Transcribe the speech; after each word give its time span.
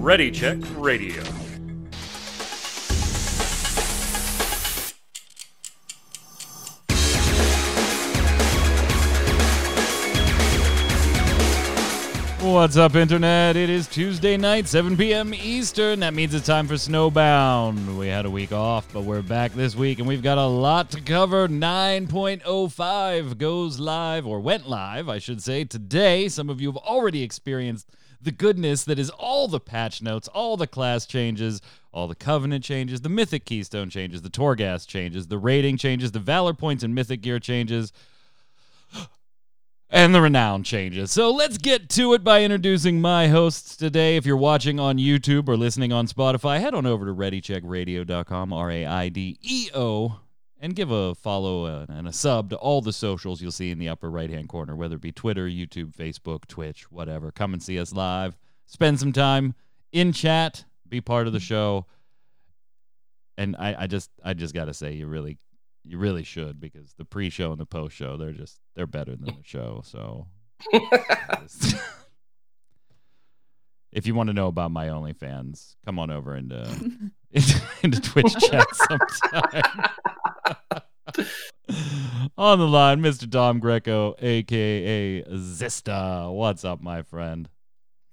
Ready 0.00 0.30
Check 0.30 0.58
Radio. 0.76 1.37
What's 12.48 12.78
up, 12.78 12.96
Internet? 12.96 13.56
It 13.56 13.68
is 13.68 13.86
Tuesday 13.86 14.38
night, 14.38 14.66
7 14.66 14.96
p.m. 14.96 15.34
Eastern. 15.34 16.00
That 16.00 16.14
means 16.14 16.32
it's 16.32 16.46
time 16.46 16.66
for 16.66 16.74
Snowbound. 16.74 17.98
We 17.98 18.08
had 18.08 18.24
a 18.24 18.30
week 18.30 18.52
off, 18.52 18.90
but 18.90 19.02
we're 19.02 19.20
back 19.20 19.52
this 19.52 19.76
week, 19.76 19.98
and 19.98 20.08
we've 20.08 20.22
got 20.22 20.38
a 20.38 20.46
lot 20.46 20.90
to 20.92 21.00
cover. 21.02 21.46
9.05 21.46 23.36
goes 23.36 23.78
live, 23.78 24.26
or 24.26 24.40
went 24.40 24.66
live, 24.66 25.10
I 25.10 25.18
should 25.18 25.42
say, 25.42 25.64
today. 25.64 26.26
Some 26.30 26.48
of 26.48 26.58
you 26.58 26.68
have 26.68 26.78
already 26.78 27.22
experienced 27.22 27.90
the 28.20 28.32
goodness 28.32 28.82
that 28.84 28.98
is 28.98 29.10
all 29.10 29.46
the 29.46 29.60
patch 29.60 30.00
notes, 30.00 30.26
all 30.28 30.56
the 30.56 30.66
class 30.66 31.04
changes, 31.04 31.60
all 31.92 32.08
the 32.08 32.14
covenant 32.14 32.64
changes, 32.64 33.02
the 33.02 33.10
mythic 33.10 33.44
keystone 33.44 33.90
changes, 33.90 34.22
the 34.22 34.30
Torghast 34.30 34.88
changes, 34.88 35.26
the 35.26 35.38
rating 35.38 35.76
changes, 35.76 36.12
the 36.12 36.18
valor 36.18 36.54
points 36.54 36.82
and 36.82 36.94
mythic 36.94 37.20
gear 37.20 37.38
changes 37.38 37.92
and 39.90 40.14
the 40.14 40.20
renown 40.20 40.62
changes. 40.62 41.10
So 41.10 41.30
let's 41.30 41.58
get 41.58 41.88
to 41.90 42.12
it 42.14 42.22
by 42.22 42.42
introducing 42.42 43.00
my 43.00 43.28
hosts 43.28 43.76
today. 43.76 44.16
If 44.16 44.26
you're 44.26 44.36
watching 44.36 44.78
on 44.78 44.98
YouTube 44.98 45.48
or 45.48 45.56
listening 45.56 45.92
on 45.92 46.06
Spotify, 46.06 46.60
head 46.60 46.74
on 46.74 46.86
over 46.86 47.06
to 47.06 47.14
ReadyCheckRadio.com, 47.14 48.52
R 48.52 48.70
A 48.70 48.86
I 48.86 49.08
D 49.08 49.38
E 49.42 49.70
O, 49.74 50.20
and 50.60 50.74
give 50.74 50.90
a 50.90 51.14
follow 51.14 51.86
and 51.88 52.06
a 52.06 52.12
sub 52.12 52.50
to 52.50 52.56
all 52.56 52.80
the 52.82 52.92
socials 52.92 53.40
you'll 53.40 53.50
see 53.50 53.70
in 53.70 53.78
the 53.78 53.88
upper 53.88 54.10
right 54.10 54.30
hand 54.30 54.48
corner, 54.48 54.76
whether 54.76 54.96
it 54.96 55.00
be 55.00 55.12
Twitter, 55.12 55.46
YouTube, 55.46 55.94
Facebook, 55.94 56.46
Twitch, 56.46 56.90
whatever. 56.90 57.30
Come 57.30 57.54
and 57.54 57.62
see 57.62 57.80
us 57.80 57.92
live. 57.92 58.36
Spend 58.66 59.00
some 59.00 59.12
time 59.12 59.54
in 59.92 60.12
chat, 60.12 60.64
be 60.86 61.00
part 61.00 61.26
of 61.26 61.32
the 61.32 61.40
show. 61.40 61.86
And 63.38 63.56
I, 63.56 63.82
I 63.82 63.86
just 63.86 64.10
I 64.22 64.34
just 64.34 64.52
gotta 64.52 64.74
say 64.74 64.92
you 64.92 65.06
really 65.06 65.38
you 65.88 65.98
really 65.98 66.22
should 66.22 66.60
because 66.60 66.92
the 66.98 67.04
pre-show 67.04 67.50
and 67.50 67.60
the 67.60 67.66
post-show 67.66 68.16
they're 68.16 68.32
just 68.32 68.60
they're 68.76 68.86
better 68.86 69.16
than 69.16 69.24
the 69.24 69.36
show. 69.42 69.80
So 69.84 70.26
if 73.92 74.06
you 74.06 74.14
want 74.14 74.28
to 74.28 74.34
know 74.34 74.48
about 74.48 74.70
my 74.70 74.88
OnlyFans, 74.88 75.76
come 75.84 75.98
on 75.98 76.10
over 76.10 76.36
into 76.36 76.62
into, 77.30 77.62
into 77.82 78.00
Twitch 78.00 78.34
chat 78.38 78.66
sometime. 78.74 79.62
on 82.36 82.58
the 82.58 82.68
line, 82.68 83.00
Mr. 83.00 83.28
Dom 83.28 83.58
Greco, 83.58 84.14
aka 84.18 85.22
Zista. 85.22 86.32
What's 86.32 86.64
up, 86.64 86.82
my 86.82 87.02
friend? 87.02 87.48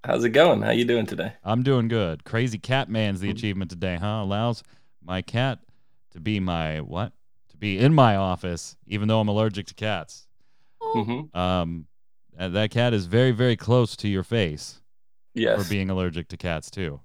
How's 0.05 0.23
it 0.23 0.29
going? 0.29 0.61
How 0.61 0.71
you 0.71 0.85
doing 0.85 1.07
today? 1.07 1.33
I'm 1.43 1.63
doing 1.63 1.87
good. 1.87 2.23
Crazy 2.23 2.59
Cat 2.59 2.89
Man's 2.89 3.19
the 3.19 3.27
mm-hmm. 3.27 3.37
achievement 3.37 3.71
today, 3.71 3.97
huh? 3.99 4.21
Allows 4.23 4.63
my 5.03 5.21
cat 5.21 5.59
to 6.11 6.19
be 6.19 6.39
my 6.39 6.79
what? 6.79 7.11
To 7.55 7.59
be 7.59 7.79
in 7.79 7.93
my 7.93 8.17
office, 8.17 8.75
even 8.85 9.07
though 9.07 9.21
I'm 9.21 9.29
allergic 9.29 9.67
to 9.67 9.73
cats. 9.73 10.27
Mm-hmm. 10.81 11.37
Um, 11.37 11.85
and 12.37 12.53
that 12.53 12.69
cat 12.69 12.93
is 12.93 13.05
very, 13.05 13.31
very 13.31 13.55
close 13.55 13.95
to 13.97 14.09
your 14.09 14.23
face 14.23 14.81
Yes. 15.33 15.63
for 15.63 15.69
being 15.69 15.89
allergic 15.89 16.27
to 16.29 16.37
cats 16.37 16.69
too. 16.69 16.99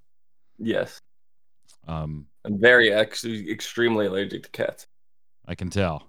yes. 0.59 1.01
Um, 1.87 2.27
I'm 2.45 2.61
very 2.61 2.93
actually 2.93 3.49
extremely 3.51 4.07
allergic 4.07 4.43
to 4.43 4.51
cats. 4.51 4.87
I 5.47 5.55
can 5.55 5.71
tell. 5.71 6.09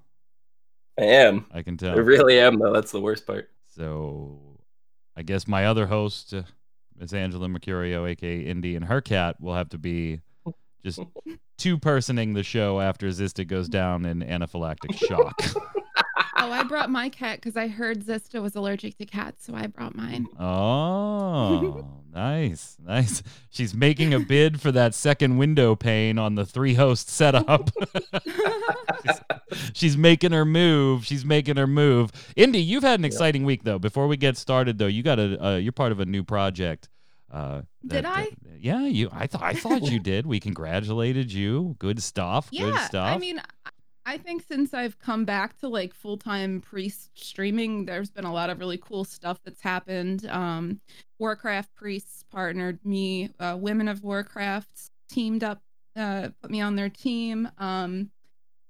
I 1.00 1.04
am. 1.04 1.46
I 1.52 1.62
can 1.62 1.78
tell. 1.78 1.92
I 1.92 1.98
really 1.98 2.40
am 2.40 2.58
though. 2.58 2.74
That's 2.74 2.92
the 2.92 3.00
worst 3.00 3.26
part. 3.28 3.50
So, 3.68 4.60
I 5.16 5.22
guess 5.22 5.48
my 5.48 5.66
other 5.68 5.86
host, 5.86 6.34
uh, 6.34 6.44
Miss 6.98 7.14
Angela 7.14 7.48
Mercurio, 7.48 8.10
aka 8.10 8.40
Indy, 8.42 8.76
and 8.76 8.86
her 8.86 9.02
cat 9.02 9.40
will 9.40 9.54
have 9.56 9.70
to 9.70 9.78
be 9.78 10.20
just 10.84 11.00
two 11.58 11.78
personing 11.78 12.34
the 12.34 12.44
show 12.44 12.80
after 12.80 13.08
Zista 13.08 13.46
goes 13.48 13.70
down 13.70 14.06
in 14.06 14.22
anaphylactic 14.22 14.96
shock. 14.96 15.42
Oh, 16.44 16.52
I 16.52 16.64
brought 16.64 16.90
my 16.90 17.08
cat 17.10 17.38
because 17.38 17.56
I 17.56 17.68
heard 17.68 18.04
Zista 18.04 18.42
was 18.42 18.56
allergic 18.56 18.98
to 18.98 19.06
cats, 19.06 19.46
so 19.46 19.54
I 19.54 19.68
brought 19.68 19.94
mine. 19.96 20.26
Oh, 20.40 21.86
nice, 22.12 22.78
nice. 22.84 23.22
She's 23.52 23.76
making 23.76 24.16
a 24.16 24.20
bid 24.20 24.60
for 24.60 24.72
that 24.72 24.96
second 24.96 25.38
window 25.38 25.76
pane 25.76 26.18
on 26.18 26.34
the 26.34 26.44
three 26.44 26.74
host 26.74 27.10
setup. 27.10 27.70
she's, 29.06 29.22
she's 29.74 29.98
making 29.98 30.32
her 30.32 30.44
move. 30.44 31.06
She's 31.06 31.24
making 31.24 31.58
her 31.58 31.68
move. 31.68 32.12
Indy, 32.36 32.60
you've 32.60 32.84
had 32.84 33.00
an 33.00 33.06
exciting 33.06 33.44
week 33.46 33.64
though. 33.64 33.78
Before 33.80 34.08
we 34.08 34.18
get 34.18 34.36
started 34.36 34.80
though, 34.80 34.88
you 34.88 35.04
got 35.04 35.20
a 35.20 35.46
uh, 35.46 35.56
you're 35.58 35.72
part 35.72 35.92
of 35.92 36.00
a 36.00 36.06
new 36.06 36.24
project. 36.24 36.90
Uh, 37.32 37.62
Did 37.82 38.04
that- 38.04 38.06
I? 38.06 38.30
that- 38.44 38.60
yeah, 38.60 38.86
you. 38.86 39.10
I 39.12 39.28
thought 39.28 39.44
I 39.44 39.54
thought 39.54 39.84
you 39.84 40.00
did. 40.00 40.26
We 40.26 40.40
congratulated 40.40 41.32
you. 41.32 41.76
Good 41.80 42.04
stuff. 42.04 42.52
Good 42.52 42.78
stuff. 42.82 43.08
I 43.08 43.18
mean, 43.18 43.40
I- 44.06 44.18
think 44.18 44.44
since 44.48 44.74
I've 44.74 45.00
come 45.00 45.26
back 45.26 45.58
to 45.60 45.68
like 45.70 45.94
full 45.94 46.18
time 46.18 46.60
priest 46.62 47.12
streaming, 47.16 47.86
there's 47.86 48.12
been 48.12 48.26
a 48.26 48.34
lot 48.34 48.50
of 48.50 48.60
really 48.60 48.78
cool 48.78 49.04
stuff 49.06 49.40
that's 49.44 49.62
happened. 49.62 50.26
Um, 50.28 50.82
Warcraft 51.20 51.74
priests 51.74 52.24
partnered 52.30 52.80
me. 52.86 53.30
Uh, 53.40 53.58
Women 53.60 53.88
of 53.88 54.04
Warcraft 54.04 54.90
teamed 55.10 55.44
up, 55.44 55.62
uh, 55.96 56.30
put 56.42 56.52
me 56.52 56.60
on 56.62 56.76
their 56.76 56.90
team. 56.90 57.50
Um, 57.58 58.12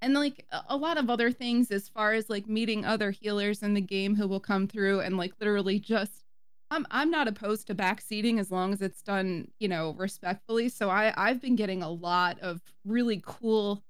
and 0.01 0.13
like 0.13 0.45
a 0.69 0.75
lot 0.77 0.97
of 0.97 1.09
other 1.09 1.31
things 1.31 1.69
as 1.71 1.87
far 1.87 2.13
as 2.13 2.29
like 2.29 2.47
meeting 2.47 2.85
other 2.85 3.11
healers 3.11 3.61
in 3.61 3.73
the 3.73 3.81
game 3.81 4.15
who 4.15 4.27
will 4.27 4.39
come 4.39 4.67
through 4.67 5.01
and 5.01 5.17
like 5.17 5.33
literally 5.39 5.79
just 5.79 6.23
I'm 6.71 6.87
I'm 6.89 7.11
not 7.11 7.27
opposed 7.27 7.67
to 7.67 7.75
backseating 7.75 8.39
as 8.39 8.49
long 8.49 8.73
as 8.73 8.81
it's 8.81 9.01
done, 9.01 9.49
you 9.59 9.67
know, 9.67 9.93
respectfully. 9.97 10.69
So 10.69 10.89
I 10.89 11.13
I've 11.15 11.41
been 11.41 11.55
getting 11.55 11.83
a 11.83 11.89
lot 11.89 12.39
of 12.39 12.61
really 12.85 13.21
cool 13.25 13.83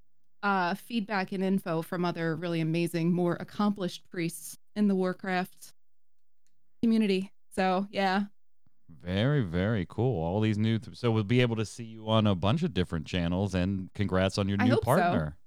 uh 0.44 0.74
feedback 0.74 1.32
and 1.32 1.44
info 1.44 1.84
from 1.84 2.04
other 2.04 2.36
really 2.36 2.60
amazing, 2.60 3.14
more 3.14 3.38
accomplished 3.40 4.10
priests 4.10 4.58
in 4.76 4.88
the 4.88 4.96
Warcraft 4.96 5.74
community. 6.82 7.32
So 7.56 7.88
yeah. 7.92 8.24
Very, 9.02 9.42
very 9.42 9.86
cool. 9.88 10.22
All 10.22 10.42
these 10.42 10.58
new, 10.58 10.78
th- 10.78 10.98
so 10.98 11.12
we'll 11.12 11.24
be 11.24 11.40
able 11.42 11.56
to 11.56 11.66
see 11.66 11.86
you 11.86 12.10
on 12.10 12.28
a 12.28 12.36
bunch 12.36 12.62
of 12.62 12.74
different 12.74 13.06
channels. 13.06 13.56
And 13.56 13.90
congrats 13.96 14.38
on 14.38 14.50
your 14.50 14.58
I 14.60 14.68
new 14.68 14.78
partner. 14.78 15.38
so. 15.38 15.41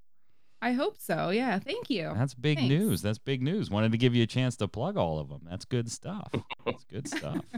I 0.65 0.73
hope 0.73 0.97
so. 0.99 1.29
Yeah. 1.29 1.59
Thank 1.59 1.91
you. 1.91 2.11
That's 2.17 2.33
big 2.33 2.57
Thanks. 2.57 2.71
news. 2.71 3.03
That's 3.03 3.19
big 3.19 3.43
news. 3.43 3.71
Wanted 3.71 3.93
to 3.93 3.99
give 3.99 4.15
you 4.15 4.23
a 4.23 4.27
chance 4.27 4.57
to 4.57 4.67
plug 4.67 4.97
all 4.97 5.19
of 5.19 5.29
them. 5.29 5.43
That's 5.49 5.67
good 5.67 5.91
stuff. 5.91 6.33
That's 6.65 6.85
good 6.85 7.07
stuff. 7.07 7.45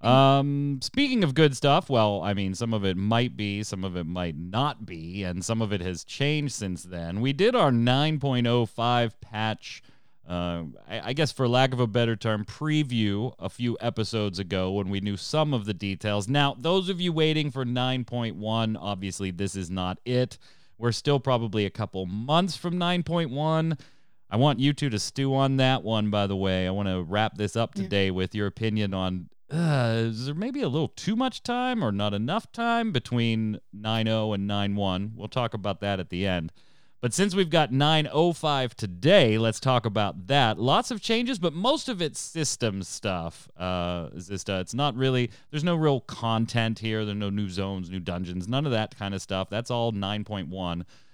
Um, 0.00 0.80
speaking 0.82 1.24
of 1.24 1.34
good 1.34 1.56
stuff, 1.56 1.88
well, 1.88 2.20
I 2.20 2.34
mean, 2.34 2.54
some 2.54 2.74
of 2.74 2.84
it 2.84 2.98
might 2.98 3.38
be, 3.38 3.62
some 3.62 3.84
of 3.84 3.96
it 3.96 4.04
might 4.04 4.36
not 4.36 4.84
be, 4.84 5.24
and 5.24 5.42
some 5.42 5.62
of 5.62 5.72
it 5.72 5.80
has 5.80 6.04
changed 6.04 6.52
since 6.52 6.82
then. 6.82 7.22
We 7.22 7.32
did 7.32 7.56
our 7.56 7.70
9.05 7.70 9.12
patch, 9.22 9.82
uh, 10.28 10.64
I, 10.86 11.00
I 11.04 11.12
guess 11.14 11.32
for 11.32 11.48
lack 11.48 11.72
of 11.72 11.80
a 11.80 11.86
better 11.86 12.16
term, 12.16 12.44
preview 12.44 13.32
a 13.38 13.48
few 13.48 13.78
episodes 13.80 14.38
ago 14.38 14.72
when 14.72 14.90
we 14.90 15.00
knew 15.00 15.16
some 15.16 15.54
of 15.54 15.64
the 15.64 15.72
details. 15.72 16.28
Now, 16.28 16.54
those 16.58 16.90
of 16.90 17.00
you 17.00 17.10
waiting 17.10 17.50
for 17.50 17.64
9.1, 17.64 18.76
obviously, 18.78 19.30
this 19.30 19.56
is 19.56 19.70
not 19.70 20.00
it. 20.04 20.36
We're 20.78 20.92
still 20.92 21.20
probably 21.20 21.64
a 21.66 21.70
couple 21.70 22.04
months 22.06 22.56
from 22.56 22.74
9.1. 22.74 23.78
I 24.30 24.36
want 24.36 24.58
you 24.58 24.72
two 24.72 24.90
to 24.90 24.98
stew 24.98 25.34
on 25.34 25.56
that 25.58 25.82
one, 25.84 26.10
by 26.10 26.26
the 26.26 26.36
way. 26.36 26.66
I 26.66 26.70
want 26.70 26.88
to 26.88 27.02
wrap 27.02 27.36
this 27.36 27.54
up 27.56 27.72
Yeah. 27.76 27.82
today 27.82 28.10
with 28.10 28.34
your 28.34 28.46
opinion 28.46 28.92
on 28.94 29.28
uh, 29.52 29.94
is 30.06 30.24
there 30.26 30.34
maybe 30.34 30.62
a 30.62 30.68
little 30.68 30.88
too 30.88 31.14
much 31.14 31.42
time 31.42 31.84
or 31.84 31.92
not 31.92 32.14
enough 32.14 32.50
time 32.50 32.90
between 32.92 33.60
9.0 33.76 34.34
and 34.34 34.48
9.1? 34.50 35.14
We'll 35.14 35.28
talk 35.28 35.52
about 35.54 35.80
that 35.80 36.00
at 36.00 36.08
the 36.08 36.26
end. 36.26 36.50
But 37.04 37.12
since 37.12 37.34
we've 37.34 37.50
got 37.50 37.70
9.05 37.70 38.72
today, 38.72 39.36
let's 39.36 39.60
talk 39.60 39.84
about 39.84 40.28
that. 40.28 40.58
Lots 40.58 40.90
of 40.90 41.02
changes, 41.02 41.38
but 41.38 41.52
most 41.52 41.90
of 41.90 42.00
it's 42.00 42.18
system 42.18 42.82
stuff. 42.82 43.46
Uh, 43.58 44.08
Zista, 44.16 44.62
it's 44.62 44.72
not 44.72 44.96
really, 44.96 45.30
there's 45.50 45.62
no 45.62 45.74
real 45.74 46.00
content 46.00 46.78
here. 46.78 47.04
There's 47.04 47.18
no 47.18 47.28
new 47.28 47.50
zones, 47.50 47.90
new 47.90 48.00
dungeons, 48.00 48.48
none 48.48 48.64
of 48.64 48.72
that 48.72 48.96
kind 48.96 49.14
of 49.14 49.20
stuff. 49.20 49.50
That's 49.50 49.70
all 49.70 49.92
9.1. 49.92 50.48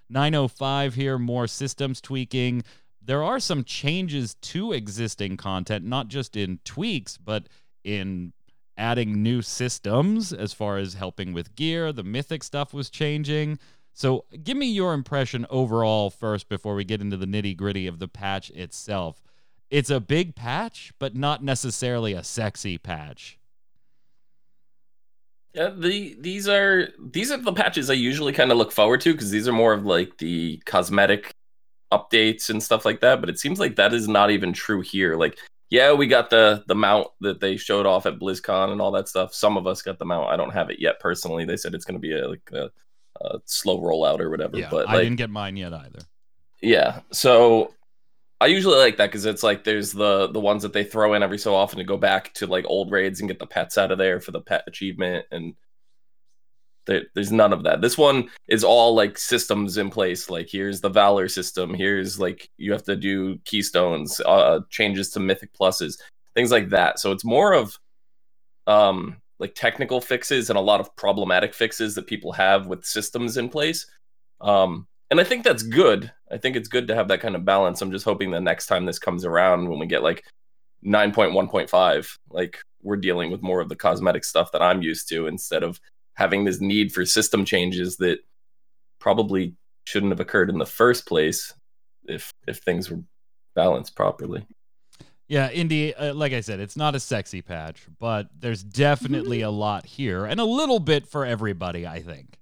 905 0.09 0.95
here, 0.95 1.19
more 1.19 1.49
systems 1.49 2.01
tweaking. 2.01 2.63
There 3.03 3.25
are 3.25 3.41
some 3.41 3.65
changes 3.65 4.37
to 4.43 4.71
existing 4.71 5.39
content, 5.39 5.85
not 5.85 6.07
just 6.07 6.37
in 6.37 6.61
tweaks, 6.65 7.17
but 7.17 7.49
in 7.83 8.33
adding 8.77 9.25
new 9.25 9.43
systems 9.43 10.33
as 10.33 10.53
far 10.53 10.79
as 10.79 10.95
helping 10.95 11.33
with 11.33 11.57
gear. 11.57 11.93
The 11.93 12.05
mythic 12.05 12.45
stuff 12.45 12.73
was 12.73 12.91
changing. 12.91 13.59
So, 14.01 14.25
give 14.43 14.57
me 14.57 14.65
your 14.65 14.95
impression 14.95 15.45
overall 15.51 16.09
first 16.09 16.49
before 16.49 16.75
we 16.75 16.85
get 16.85 17.03
into 17.03 17.19
the 17.19 17.27
nitty 17.27 17.55
gritty 17.55 17.87
of 17.87 17.99
the 17.99 18.09
patch 18.09 18.49
itself. 18.49 19.23
It's 19.69 19.91
a 19.91 20.01
big 20.01 20.35
patch, 20.35 20.95
but 20.99 21.15
not 21.15 21.45
necessarily 21.45 22.15
a 22.15 22.25
sexy 22.25 22.79
patch. 22.79 23.39
Yeah, 25.53 25.69
the 25.77 26.17
these 26.19 26.49
are 26.49 26.89
these 26.99 27.31
are 27.31 27.37
the 27.37 27.53
patches 27.53 27.91
I 27.91 27.93
usually 27.93 28.33
kind 28.33 28.51
of 28.51 28.57
look 28.57 28.73
forward 28.73 29.03
to 29.03 29.13
because 29.13 29.31
these 29.31 29.47
are 29.47 29.53
more 29.53 29.75
of 29.75 29.85
like 29.85 30.17
the 30.17 30.63
cosmetic 30.65 31.35
updates 31.93 32.49
and 32.49 32.63
stuff 32.63 32.87
like 32.87 33.01
that. 33.01 33.21
But 33.21 33.29
it 33.29 33.39
seems 33.39 33.61
like 33.61 33.77
that 33.77 33.93
is 33.93 34.09
not 34.09 34.31
even 34.31 34.55
true 34.55 34.81
here. 34.81 35.15
Like 35.17 35.37
yeah, 35.69 35.93
we 35.93 36.07
got 36.07 36.31
the 36.31 36.65
the 36.69 36.75
mount 36.75 37.09
that 37.21 37.41
they 37.41 37.59
showed 37.59 37.85
off 37.85 38.07
at 38.07 38.19
BlizzCon 38.19 38.73
and 38.73 38.81
all 38.81 38.93
that 38.93 39.11
stuff. 39.11 39.35
Some 39.35 39.59
of 39.59 39.67
us 39.67 39.83
got 39.83 39.99
the 39.99 40.07
mount. 40.07 40.31
I 40.31 40.39
don't 40.39 40.55
have 40.55 40.71
it 40.71 40.81
yet 40.81 41.01
personally. 41.01 41.45
They 41.45 41.59
said 41.59 41.75
it's 41.75 41.85
going 41.85 42.01
to 42.01 42.09
be 42.09 42.19
a 42.19 42.27
like 42.27 42.51
a, 42.55 42.71
a, 43.21 43.39
slow 43.45 43.81
rollout 43.81 44.21
or 44.21 44.31
whatever. 44.31 44.59
Yeah, 44.59 44.69
but 44.71 44.89
I 44.89 45.03
didn't 45.03 45.17
get 45.17 45.31
mine 45.31 45.57
yet 45.57 45.73
either. 45.73 46.01
yeah, 46.63 47.01
so 47.13 47.75
I 48.41 48.47
usually 48.47 48.79
like 48.79 48.97
that 48.97 49.09
because 49.09 49.27
it's 49.27 49.43
like 49.43 49.65
there's 49.65 49.93
the 49.93 50.29
the 50.29 50.41
ones 50.41 50.63
that 50.63 50.73
they 50.73 50.85
throw 50.85 51.15
in 51.15 51.23
every 51.23 51.39
so 51.39 51.55
often 51.55 51.79
to 51.79 51.85
go 51.85 51.97
back 51.97 52.33
to 52.35 52.47
like 52.47 52.65
old 52.67 52.91
raids 52.91 53.21
and 53.21 53.29
get 53.29 53.39
the 53.39 53.47
pets 53.47 53.77
out 53.77 53.93
of 53.93 53.99
there 53.99 54.21
for 54.21 54.33
the 54.33 54.41
pet 54.41 54.65
achievement 54.67 55.27
and 55.31 55.55
there, 56.87 57.03
there's 57.15 57.31
none 57.31 57.53
of 57.53 57.63
that. 57.65 57.83
This 57.83 57.99
one 57.99 58.31
is 58.49 58.65
all 58.65 58.95
like 58.95 59.19
systems 59.19 59.77
in 59.77 59.91
place. 59.91 60.31
Like 60.31 60.49
here's 60.51 60.81
the 60.81 60.89
Valor 60.89 61.29
system. 61.29 61.75
Here's 61.75 62.19
like 62.19 62.49
you 62.57 62.73
have 62.73 62.85
to 62.85 62.97
do 62.97 63.39
keystones, 63.45 64.21
uh, 64.21 64.61
changes 64.71 65.11
to 65.11 65.21
mythic 65.21 65.53
pluses, 65.53 66.01
things 66.35 66.51
like 66.51 66.71
that. 66.71 66.99
So 66.99 67.13
it's 67.13 67.25
more 67.25 67.53
of 67.53 67.77
um 68.67 69.17
like 69.41 69.55
technical 69.55 70.01
fixes 70.01 70.51
and 70.51 70.59
a 70.59 70.63
lot 70.63 70.81
of 70.81 70.95
problematic 70.97 71.55
fixes 71.55 71.95
that 71.95 72.07
people 72.07 72.31
have 72.33 72.67
with 72.67 72.85
systems 72.85 73.37
in 73.37 73.49
place. 73.49 73.87
Um, 74.41 74.87
and 75.11 75.19
I 75.19 75.25
think 75.25 75.43
that's 75.43 75.63
good. 75.63 76.13
I 76.31 76.37
think 76.37 76.55
it's 76.55 76.69
good 76.69 76.87
to 76.89 76.95
have 76.95 77.09
that 77.09 77.21
kind 77.21 77.35
of 77.35 77.45
balance. 77.45 77.83
I'm 77.83 77.91
just 77.91 78.05
hoping 78.05 78.31
the 78.31 78.41
next 78.41 78.67
time 78.67 78.85
this 78.85 78.99
comes 78.99 79.25
around, 79.25 79.69
when 79.69 79.81
we 79.81 79.87
get 79.87 80.03
like 80.03 80.25
9.1.5, 80.87 82.19
like 82.31 82.59
we're 82.83 82.97
dealing 82.97 83.31
with 83.31 83.43
more 83.43 83.61
of 83.61 83.69
the 83.69 83.77
cosmetic 83.77 84.25
stuff 84.25 84.53
that 84.53 84.63
I'm 84.63 84.83
used 84.83 85.09
to 85.09 85.27
instead 85.27 85.63
of 85.63 85.81
having 86.15 86.45
this 86.45 86.61
need 86.61 86.93
for 86.93 87.05
system 87.05 87.45
changes 87.45 87.97
that 87.97 88.19
probably 89.01 89.55
shouldn't 89.85 90.13
have 90.13 90.21
occurred 90.21 90.51
in 90.51 90.59
the 90.59 90.67
first 90.67 91.07
place 91.07 91.53
if 92.05 92.31
if 92.47 92.59
things 92.59 92.91
were 92.91 93.03
balanced 93.55 93.97
properly. 93.97 94.47
Yeah, 95.31 95.49
Indy, 95.49 95.95
uh, 95.95 96.13
like 96.13 96.33
I 96.33 96.41
said, 96.41 96.59
it's 96.59 96.77
not 96.77 96.97
a 96.97 97.01
sexy 97.01 97.41
patch, 97.41 97.87
but 98.01 98.27
there's 98.37 98.65
definitely 98.65 99.43
a 99.43 99.51
lot 99.67 99.87
here 99.87 100.25
and 100.25 100.41
a 100.41 100.45
little 100.45 100.81
bit 100.81 101.07
for 101.07 101.25
everybody, 101.25 101.87
I 101.87 102.01
think. 102.01 102.37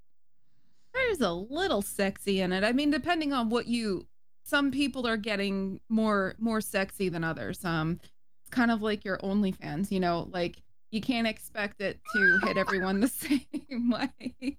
There's 0.95 1.21
a 1.21 1.31
little 1.31 1.83
sexy 1.83 2.41
in 2.41 2.51
it. 2.51 2.65
I 2.65 2.73
mean, 2.73 2.91
depending 2.91 3.35
on 3.35 3.51
what 3.51 3.67
you 3.67 4.07
some 4.43 4.71
people 4.71 5.07
are 5.07 5.19
getting 5.19 5.81
more 5.91 6.35
more 6.39 6.63
sexy 6.63 7.11
than 7.11 7.25
others. 7.25 7.63
Um 7.63 8.01
it's 8.41 8.51
kind 8.51 8.71
of 8.71 8.81
like 8.81 9.05
your 9.05 9.19
OnlyFans, 9.19 9.91
you 9.91 10.01
know, 10.01 10.27
like 10.33 10.57
you 10.91 11.03
can't 11.03 11.27
expect 11.27 11.83
it 11.83 12.01
to 12.15 12.39
hit 12.47 12.57
everyone 12.57 13.01
the 13.01 13.09
same 13.09 13.91
way. 13.91 14.57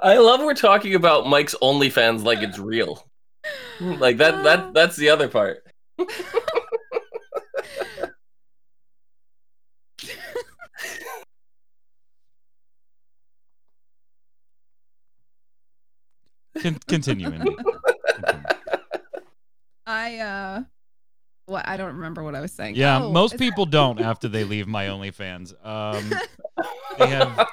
I 0.00 0.18
love 0.18 0.38
we're 0.40 0.54
talking 0.54 0.94
about 0.94 1.26
Mike's 1.26 1.56
OnlyFans 1.60 2.22
like 2.22 2.38
it's 2.38 2.58
real. 2.60 3.04
Like 3.80 4.18
that 4.18 4.34
Uh. 4.34 4.42
that 4.44 4.74
that's 4.74 4.94
the 4.96 5.08
other 5.08 5.26
part. 5.26 5.66
Con- 16.60 16.78
continue, 16.88 17.28
Indy. 17.32 17.54
Continue. 18.14 18.42
I 19.86 20.18
uh 20.18 20.62
what 21.46 21.68
I 21.68 21.76
don't 21.76 21.94
remember 21.96 22.22
what 22.22 22.34
I 22.34 22.40
was 22.40 22.52
saying. 22.52 22.74
Yeah, 22.76 23.02
Oh, 23.02 23.12
most 23.12 23.34
it's- 23.34 23.46
people 23.48 23.66
don't 23.80 24.00
after 24.00 24.28
they 24.28 24.44
leave 24.44 24.66
my 24.66 24.86
OnlyFans. 24.86 25.52
Um, 25.66 26.10
they 26.98 27.06
have 27.08 27.46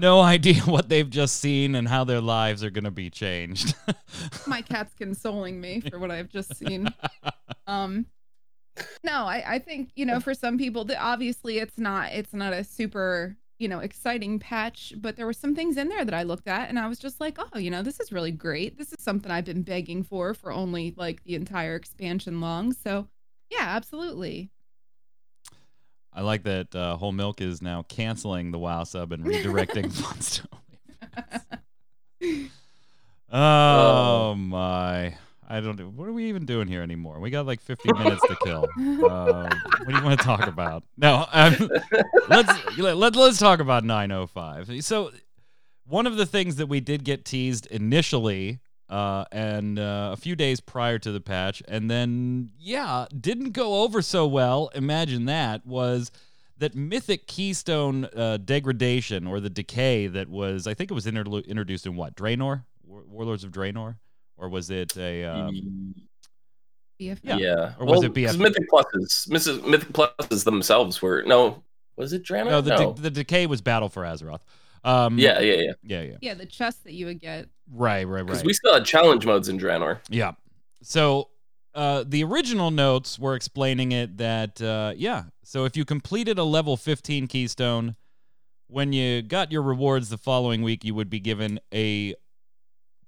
no 0.00 0.20
idea 0.20 0.60
what 0.62 0.88
they've 0.88 1.08
just 1.08 1.36
seen 1.36 1.74
and 1.76 1.86
how 1.86 2.02
their 2.04 2.20
lives 2.20 2.64
are 2.64 2.70
going 2.70 2.84
to 2.84 2.90
be 2.90 3.08
changed. 3.08 3.74
my 4.46 4.62
cat's 4.62 4.94
consoling 4.94 5.60
me 5.60 5.80
for 5.80 5.98
what 6.00 6.10
I've 6.10 6.28
just 6.28 6.56
seen. 6.56 6.88
Um 7.66 8.06
no, 9.04 9.24
I, 9.26 9.44
I 9.46 9.58
think, 9.58 9.90
you 9.94 10.06
know, 10.06 10.20
for 10.20 10.32
some 10.32 10.56
people 10.56 10.84
that 10.86 10.98
obviously 11.00 11.58
it's 11.58 11.76
not 11.78 12.12
it's 12.12 12.32
not 12.32 12.52
a 12.52 12.64
super, 12.64 13.36
you 13.60 13.68
know, 13.68 13.80
exciting 13.80 14.38
patch, 14.38 14.94
but 14.96 15.16
there 15.16 15.26
were 15.26 15.34
some 15.34 15.54
things 15.54 15.76
in 15.76 15.88
there 15.88 16.02
that 16.04 16.14
I 16.14 16.22
looked 16.22 16.48
at 16.48 16.70
and 16.70 16.78
I 16.78 16.88
was 16.88 16.98
just 16.98 17.20
like, 17.20 17.38
oh, 17.38 17.58
you 17.58 17.70
know, 17.70 17.82
this 17.82 18.00
is 18.00 18.10
really 18.10 18.32
great. 18.32 18.78
This 18.78 18.90
is 18.90 19.02
something 19.02 19.30
I've 19.30 19.44
been 19.44 19.62
begging 19.62 20.02
for 20.02 20.32
for 20.32 20.50
only 20.50 20.94
like 20.96 21.22
the 21.24 21.34
entire 21.34 21.76
expansion 21.76 22.40
long. 22.40 22.72
So 22.72 23.06
yeah, 23.50 23.66
absolutely. 23.66 24.50
I 26.12 26.22
like 26.22 26.42
that 26.44 26.74
uh, 26.74 26.96
Whole 26.96 27.12
Milk 27.12 27.42
is 27.42 27.60
now 27.60 27.82
canceling 27.82 28.50
the 28.50 28.58
WoW 28.58 28.84
sub 28.84 29.12
and 29.12 29.24
redirecting 29.24 29.92
funds 29.92 30.38
to 30.38 30.48
OnlyFans. 32.22 32.50
Oh 33.32 34.34
my. 34.34 35.16
I 35.50 35.60
don't 35.60 35.76
know. 35.76 35.86
What 35.86 36.08
are 36.08 36.12
we 36.12 36.26
even 36.26 36.46
doing 36.46 36.68
here 36.68 36.80
anymore? 36.80 37.18
We 37.18 37.28
got 37.30 37.44
like 37.44 37.60
50 37.60 37.92
minutes 37.94 38.22
to 38.28 38.36
kill. 38.44 38.68
Um, 38.78 39.48
what 39.50 39.88
do 39.88 39.96
you 39.96 40.04
want 40.04 40.20
to 40.20 40.24
talk 40.24 40.46
about? 40.46 40.84
No, 40.96 41.26
um, 41.32 41.68
let's 42.28 42.78
let, 42.78 42.96
let's 43.16 43.38
talk 43.38 43.58
about 43.58 43.82
905. 43.82 44.84
So, 44.84 45.10
one 45.86 46.06
of 46.06 46.16
the 46.16 46.24
things 46.24 46.56
that 46.56 46.66
we 46.66 46.78
did 46.78 47.02
get 47.02 47.24
teased 47.24 47.66
initially 47.66 48.60
uh, 48.88 49.24
and 49.32 49.78
uh, 49.78 50.10
a 50.12 50.16
few 50.16 50.36
days 50.36 50.60
prior 50.60 50.98
to 51.00 51.10
the 51.10 51.20
patch, 51.20 51.62
and 51.66 51.90
then 51.90 52.50
yeah, 52.58 53.06
didn't 53.18 53.50
go 53.50 53.82
over 53.82 54.02
so 54.02 54.26
well. 54.28 54.70
Imagine 54.74 55.24
that 55.26 55.66
was 55.66 56.12
that 56.58 56.74
mythic 56.76 57.26
keystone 57.26 58.04
uh, 58.14 58.36
degradation 58.36 59.26
or 59.26 59.40
the 59.40 59.50
decay 59.50 60.06
that 60.06 60.28
was 60.28 60.66
I 60.66 60.74
think 60.74 60.90
it 60.90 60.94
was 60.94 61.06
introduced 61.06 61.86
in 61.86 61.96
what 61.96 62.14
Draenor, 62.14 62.64
War- 62.84 63.04
Warlords 63.08 63.42
of 63.42 63.50
Draenor, 63.50 63.96
or 64.40 64.48
was 64.48 64.70
it 64.70 64.96
a 64.96 65.24
um, 65.24 65.94
BFF. 67.00 67.18
Yeah. 67.22 67.36
yeah. 67.36 67.72
Or 67.78 67.86
was 67.86 68.00
Well, 68.00 68.04
it 68.04 68.14
BF? 68.14 68.26
'cause 68.26 68.38
Mythic 68.38 68.68
Pluses, 68.70 69.28
Mrs. 69.28 69.66
Mythic 69.66 69.92
Pluses 69.92 70.44
themselves 70.44 71.00
were 71.00 71.22
no. 71.26 71.62
Was 71.96 72.12
it 72.12 72.24
Draenor? 72.24 72.50
no 72.50 72.60
the 72.60 72.70
no. 72.76 72.92
de- 72.94 73.02
the 73.02 73.10
decay 73.10 73.46
was 73.46 73.60
Battle 73.60 73.88
for 73.88 74.02
Azeroth. 74.02 74.40
Um, 74.82 75.18
yeah, 75.18 75.40
yeah, 75.40 75.54
yeah. 75.54 75.72
yeah, 75.82 76.00
yeah, 76.02 76.16
Yeah, 76.22 76.34
the 76.34 76.46
chest 76.46 76.84
that 76.84 76.94
you 76.94 77.04
would 77.06 77.20
get. 77.20 77.48
right, 77.70 78.04
right, 78.04 78.20
right. 78.20 78.26
Because 78.26 78.44
we 78.44 78.54
still 78.54 78.72
had 78.72 78.86
challenge 78.86 79.26
modes 79.26 79.48
in 79.50 79.58
Draenor. 79.58 79.98
Yeah. 80.08 80.32
So 80.82 81.28
uh, 81.74 82.04
the 82.06 82.24
original 82.24 82.70
notes 82.70 83.18
were 83.18 83.34
explaining 83.34 83.92
it 83.92 84.16
that, 84.16 84.60
uh, 84.62 84.94
yeah, 84.96 85.24
so 85.44 85.66
if 85.66 85.76
you 85.76 85.84
completed 85.84 86.38
a 86.38 86.44
level 86.44 86.78
15 86.78 87.26
keystone, 87.26 87.94
when 88.68 88.94
you 88.94 89.20
got 89.20 89.52
your 89.52 89.60
rewards 89.62 90.08
the 90.08 90.16
following 90.16 90.62
week, 90.62 90.82
you 90.82 90.94
would 90.94 91.10
be 91.10 91.20
given 91.20 91.60
a 91.74 92.14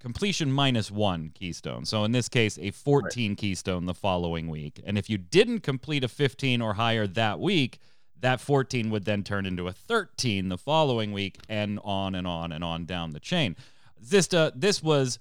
completion 0.03 0.51
minus 0.51 0.91
one 0.91 1.31
keystone. 1.33 1.85
So 1.85 2.03
in 2.03 2.11
this 2.11 2.29
case, 2.29 2.59
a 2.61 2.73
14 2.73 3.37
keystone 3.37 3.87
the 3.87 3.95
following 3.95 4.49
week. 4.49 4.83
And 4.85 4.99
if 4.99 5.09
you 5.09 5.17
didn't 5.17 5.61
complete 5.61 6.03
a 6.03 6.09
15 6.09 6.61
or 6.61 6.75
higher 6.75 7.07
that 7.07 7.39
week, 7.39 7.79
that 8.19 8.41
14 8.41 8.91
would 8.91 9.05
then 9.05 9.23
turn 9.23 9.47
into 9.47 9.69
a 9.69 9.73
13 9.73 10.49
the 10.49 10.59
following 10.59 11.13
week, 11.13 11.39
and 11.49 11.79
on 11.85 12.17
and 12.17 12.27
on 12.27 12.51
and 12.51 12.65
on 12.65 12.85
down 12.85 13.13
the 13.13 13.21
chain. 13.21 13.55
Zista, 14.05 14.53
this 14.57 14.83
was 14.83 15.21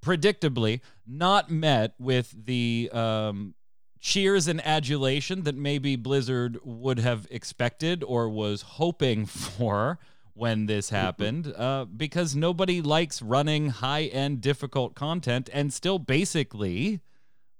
predictably 0.00 0.80
not 1.06 1.50
met 1.50 1.94
with 1.98 2.34
the 2.44 2.90
um, 2.92 3.54
cheers 3.98 4.46
and 4.46 4.64
adulation 4.66 5.44
that 5.44 5.54
maybe 5.54 5.96
Blizzard 5.96 6.58
would 6.64 6.98
have 6.98 7.26
expected 7.30 8.04
or 8.04 8.28
was 8.28 8.62
hoping 8.62 9.24
for 9.26 9.98
when 10.34 10.66
this 10.66 10.90
happened, 10.90 11.52
uh, 11.56 11.84
because 11.84 12.34
nobody 12.34 12.80
likes 12.80 13.20
running 13.20 13.68
high 13.68 14.04
end 14.04 14.40
difficult 14.40 14.94
content 14.94 15.50
and 15.52 15.72
still 15.72 15.98
basically 15.98 17.00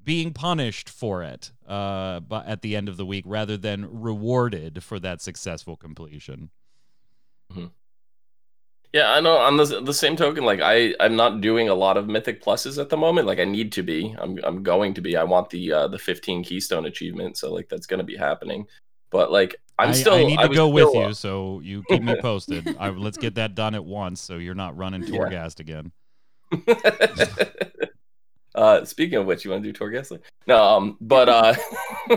being 0.04 0.32
punished 0.32 0.88
for 0.88 1.22
it 1.22 1.52
uh, 1.72 2.20
but 2.20 2.46
at 2.46 2.60
the 2.60 2.76
end 2.76 2.88
of 2.88 2.98
the 2.98 3.06
week 3.06 3.24
rather 3.26 3.56
than 3.56 3.88
rewarded 4.02 4.82
for 4.82 4.98
that 4.98 5.22
successful 5.22 5.74
completion. 5.76 6.50
Yeah, 8.92 9.10
I 9.12 9.20
know. 9.20 9.38
On 9.38 9.56
the 9.56 9.80
the 9.80 9.94
same 9.94 10.16
token, 10.16 10.44
like 10.44 10.60
I 10.60 10.94
I'm 11.00 11.16
not 11.16 11.40
doing 11.40 11.70
a 11.70 11.74
lot 11.74 11.96
of 11.96 12.08
mythic 12.08 12.42
pluses 12.42 12.78
at 12.78 12.90
the 12.90 12.96
moment. 12.98 13.26
Like 13.26 13.38
I 13.38 13.44
need 13.44 13.72
to 13.72 13.82
be. 13.82 14.14
I'm 14.18 14.38
I'm 14.44 14.62
going 14.62 14.92
to 14.94 15.00
be. 15.00 15.16
I 15.16 15.24
want 15.24 15.48
the 15.48 15.72
uh 15.72 15.88
the 15.88 15.98
15 15.98 16.44
keystone 16.44 16.84
achievement, 16.84 17.38
so 17.38 17.50
like 17.52 17.70
that's 17.70 17.86
gonna 17.86 18.04
be 18.04 18.16
happening. 18.16 18.66
But 19.12 19.30
like 19.30 19.56
I'm 19.78 19.90
I, 19.90 19.92
still. 19.92 20.14
I 20.14 20.24
need 20.24 20.38
to 20.38 20.48
was 20.48 20.56
go 20.56 20.68
with 20.68 20.94
you, 20.94 21.14
so 21.14 21.60
you 21.62 21.82
keep 21.88 22.02
me 22.02 22.16
posted. 22.20 22.76
I, 22.78 22.88
let's 22.90 23.18
get 23.18 23.36
that 23.36 23.54
done 23.54 23.74
at 23.74 23.84
once, 23.84 24.20
so 24.20 24.36
you're 24.36 24.54
not 24.54 24.76
running 24.76 25.02
Yeah. 25.02 25.20
Torghast 25.20 25.60
again. 25.60 25.92
uh, 28.54 28.84
speaking 28.84 29.18
of 29.18 29.26
which, 29.26 29.44
you 29.44 29.50
want 29.50 29.64
to 29.64 29.72
do 29.72 29.78
Torghast? 29.78 30.18
No, 30.46 30.62
um, 30.62 30.96
but 31.00 31.28
uh, 31.28 31.54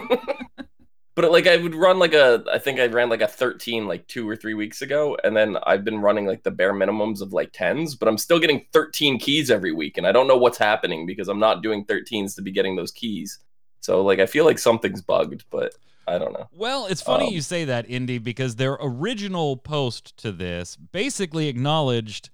but 1.15 1.31
like 1.31 1.47
I 1.47 1.57
would 1.57 1.73
run 1.73 1.97
like 1.97 2.13
a, 2.13 2.43
I 2.51 2.59
think 2.59 2.79
I 2.79 2.87
ran 2.87 3.09
like 3.09 3.21
a 3.21 3.27
13 3.27 3.87
like 3.87 4.05
two 4.07 4.29
or 4.29 4.35
three 4.35 4.53
weeks 4.53 4.81
ago, 4.81 5.17
and 5.23 5.35
then 5.35 5.57
I've 5.63 5.85
been 5.85 5.99
running 5.99 6.25
like 6.25 6.43
the 6.43 6.51
bare 6.51 6.73
minimums 6.73 7.21
of 7.21 7.33
like 7.33 7.51
tens, 7.53 7.95
but 7.95 8.07
I'm 8.07 8.17
still 8.17 8.39
getting 8.39 8.65
13 8.73 9.17
keys 9.17 9.49
every 9.49 9.71
week, 9.71 9.97
and 9.97 10.05
I 10.05 10.11
don't 10.11 10.27
know 10.27 10.37
what's 10.37 10.57
happening 10.57 11.05
because 11.05 11.29
I'm 11.29 11.39
not 11.39 11.63
doing 11.63 11.85
13s 11.85 12.35
to 12.35 12.41
be 12.41 12.51
getting 12.51 12.75
those 12.75 12.91
keys. 12.91 13.39
So 13.79 14.03
like 14.03 14.19
I 14.19 14.25
feel 14.25 14.45
like 14.45 14.59
something's 14.59 15.01
bugged, 15.01 15.45
but 15.49 15.73
I 16.07 16.17
don't 16.17 16.33
know. 16.33 16.47
Well, 16.51 16.85
it's 16.85 17.01
funny 17.01 17.27
Um, 17.27 17.33
you 17.33 17.41
say 17.41 17.65
that, 17.65 17.89
Indy, 17.89 18.17
because 18.17 18.55
their 18.55 18.77
original 18.79 19.57
post 19.57 20.15
to 20.17 20.31
this 20.31 20.75
basically 20.75 21.47
acknowledged 21.47 22.29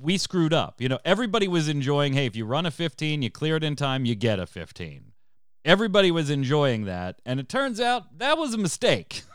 we 0.00 0.18
screwed 0.18 0.52
up. 0.52 0.80
You 0.80 0.88
know, 0.88 0.98
everybody 1.04 1.48
was 1.48 1.68
enjoying, 1.68 2.12
hey, 2.12 2.26
if 2.26 2.36
you 2.36 2.44
run 2.44 2.66
a 2.66 2.70
15, 2.70 3.22
you 3.22 3.30
clear 3.30 3.56
it 3.56 3.64
in 3.64 3.76
time, 3.76 4.04
you 4.04 4.14
get 4.14 4.38
a 4.38 4.46
15. 4.46 5.12
Everybody 5.64 6.10
was 6.10 6.30
enjoying 6.30 6.84
that, 6.84 7.20
and 7.26 7.40
it 7.40 7.48
turns 7.48 7.80
out 7.80 8.18
that 8.18 8.38
was 8.38 8.54
a 8.54 8.58
mistake. 8.58 9.22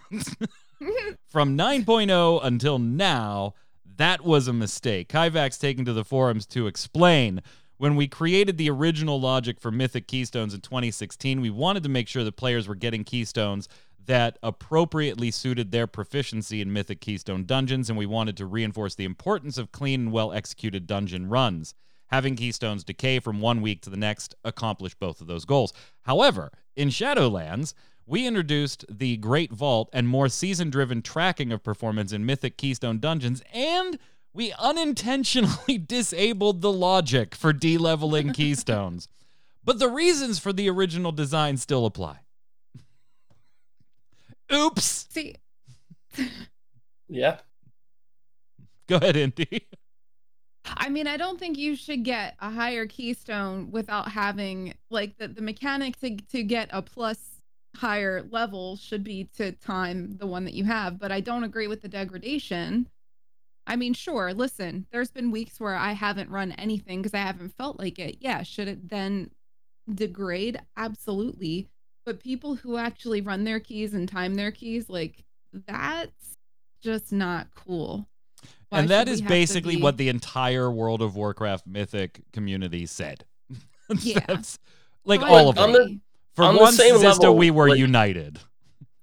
From 1.29 1.57
9.0 1.57 2.39
until 2.43 2.79
now, 2.79 3.53
that 3.97 4.23
was 4.23 4.47
a 4.47 4.53
mistake. 4.53 5.09
Kaivax 5.09 5.59
taking 5.59 5.85
to 5.85 5.93
the 5.93 6.03
forums 6.03 6.45
to 6.47 6.67
explain. 6.67 7.41
When 7.83 7.97
we 7.97 8.07
created 8.07 8.57
the 8.57 8.69
original 8.69 9.19
logic 9.19 9.59
for 9.59 9.69
Mythic 9.69 10.07
Keystones 10.07 10.53
in 10.53 10.61
2016, 10.61 11.41
we 11.41 11.49
wanted 11.49 11.83
to 11.83 11.89
make 11.89 12.07
sure 12.07 12.23
that 12.23 12.37
players 12.37 12.65
were 12.65 12.75
getting 12.75 13.03
Keystones 13.03 13.67
that 14.05 14.39
appropriately 14.41 15.31
suited 15.31 15.71
their 15.71 15.85
proficiency 15.85 16.61
in 16.61 16.71
Mythic 16.71 17.01
Keystone 17.01 17.43
dungeons, 17.43 17.89
and 17.89 17.99
we 17.99 18.05
wanted 18.05 18.37
to 18.37 18.45
reinforce 18.45 18.95
the 18.95 19.03
importance 19.03 19.57
of 19.57 19.73
clean 19.73 19.99
and 19.99 20.11
well 20.13 20.31
executed 20.31 20.87
dungeon 20.87 21.27
runs. 21.27 21.75
Having 22.07 22.37
Keystones 22.37 22.85
decay 22.85 23.19
from 23.19 23.41
one 23.41 23.61
week 23.61 23.81
to 23.81 23.89
the 23.89 23.97
next 23.97 24.33
accomplished 24.45 24.97
both 24.97 25.19
of 25.19 25.27
those 25.27 25.43
goals. 25.43 25.73
However, 26.03 26.53
in 26.77 26.87
Shadowlands, 26.87 27.73
we 28.05 28.25
introduced 28.25 28.85
the 28.89 29.17
Great 29.17 29.51
Vault 29.51 29.89
and 29.91 30.07
more 30.07 30.29
season 30.29 30.69
driven 30.69 31.01
tracking 31.01 31.51
of 31.51 31.63
performance 31.63 32.13
in 32.13 32.25
Mythic 32.25 32.55
Keystone 32.55 32.99
dungeons, 32.99 33.41
and 33.53 33.99
we 34.33 34.53
unintentionally 34.53 35.77
disabled 35.87 36.61
the 36.61 36.71
logic 36.71 37.35
for 37.35 37.53
de-leveling 37.53 38.33
keystones. 38.33 39.07
But 39.63 39.79
the 39.79 39.89
reasons 39.89 40.39
for 40.39 40.51
the 40.51 40.69
original 40.69 41.11
design 41.11 41.57
still 41.57 41.85
apply. 41.85 42.19
Oops. 44.53 45.07
See, 45.09 45.35
Yeah. 47.09 47.37
Go 48.87 48.97
ahead, 48.97 49.15
Indy. 49.15 49.67
I 50.65 50.89
mean, 50.89 51.07
I 51.07 51.17
don't 51.17 51.39
think 51.39 51.57
you 51.57 51.75
should 51.75 52.03
get 52.03 52.35
a 52.39 52.49
higher 52.49 52.87
keystone 52.87 53.71
without 53.71 54.11
having 54.11 54.73
like 54.89 55.17
the, 55.17 55.27
the 55.27 55.41
mechanic 55.41 55.99
to 55.99 56.15
to 56.31 56.43
get 56.43 56.69
a 56.71 56.81
plus 56.81 57.41
higher 57.75 58.23
level 58.29 58.75
should 58.77 59.03
be 59.03 59.25
to 59.37 59.51
time 59.51 60.17
the 60.17 60.27
one 60.27 60.45
that 60.45 60.53
you 60.53 60.63
have, 60.63 60.99
but 60.99 61.11
I 61.11 61.19
don't 61.19 61.43
agree 61.43 61.67
with 61.67 61.81
the 61.81 61.87
degradation. 61.87 62.87
I 63.65 63.75
mean, 63.75 63.93
sure, 63.93 64.33
listen, 64.33 64.85
there's 64.91 65.11
been 65.11 65.31
weeks 65.31 65.59
where 65.59 65.75
I 65.75 65.93
haven't 65.93 66.29
run 66.29 66.51
anything 66.53 67.01
because 67.01 67.13
I 67.13 67.19
haven't 67.23 67.55
felt 67.57 67.79
like 67.79 67.97
it. 67.99 68.17
Yeah, 68.19 68.43
should 68.43 68.67
it 68.67 68.89
then 68.89 69.31
degrade? 69.93 70.59
Absolutely. 70.77 71.67
But 72.05 72.19
people 72.21 72.55
who 72.55 72.77
actually 72.77 73.21
run 73.21 73.45
their 73.45 73.59
keys 73.61 73.93
and 73.93 74.07
time 74.09 74.35
their 74.35 74.51
keys, 74.51 74.89
like 74.89 75.23
that's 75.67 76.35
just 76.81 77.13
not 77.13 77.47
cool. 77.55 78.07
Why 78.69 78.79
and 78.79 78.89
that 78.89 79.01
should 79.01 79.07
we 79.07 79.13
is 79.13 79.19
have 79.21 79.27
to 79.27 79.33
basically 79.33 79.75
be- 79.77 79.81
what 79.81 79.95
the 79.97 80.09
entire 80.09 80.69
World 80.69 81.01
of 81.01 81.15
Warcraft 81.15 81.65
Mythic 81.67 82.21
community 82.33 82.85
said. 82.85 83.23
Yeah. 83.99 84.19
That's- 84.27 84.57
like 85.05 85.19
So 85.21 85.27
I 85.27 85.29
all 85.29 85.49
of 85.49 85.57
On 85.57 85.71
them. 85.71 85.81
the- 85.83 85.99
For 86.35 86.43
on 86.45 86.55
the 86.55 86.71
same 86.71 86.95
Zista, 86.95 87.19
level, 87.19 87.37
we 87.37 87.51
were 87.51 87.69
like- 87.69 87.77
united. 87.79 88.39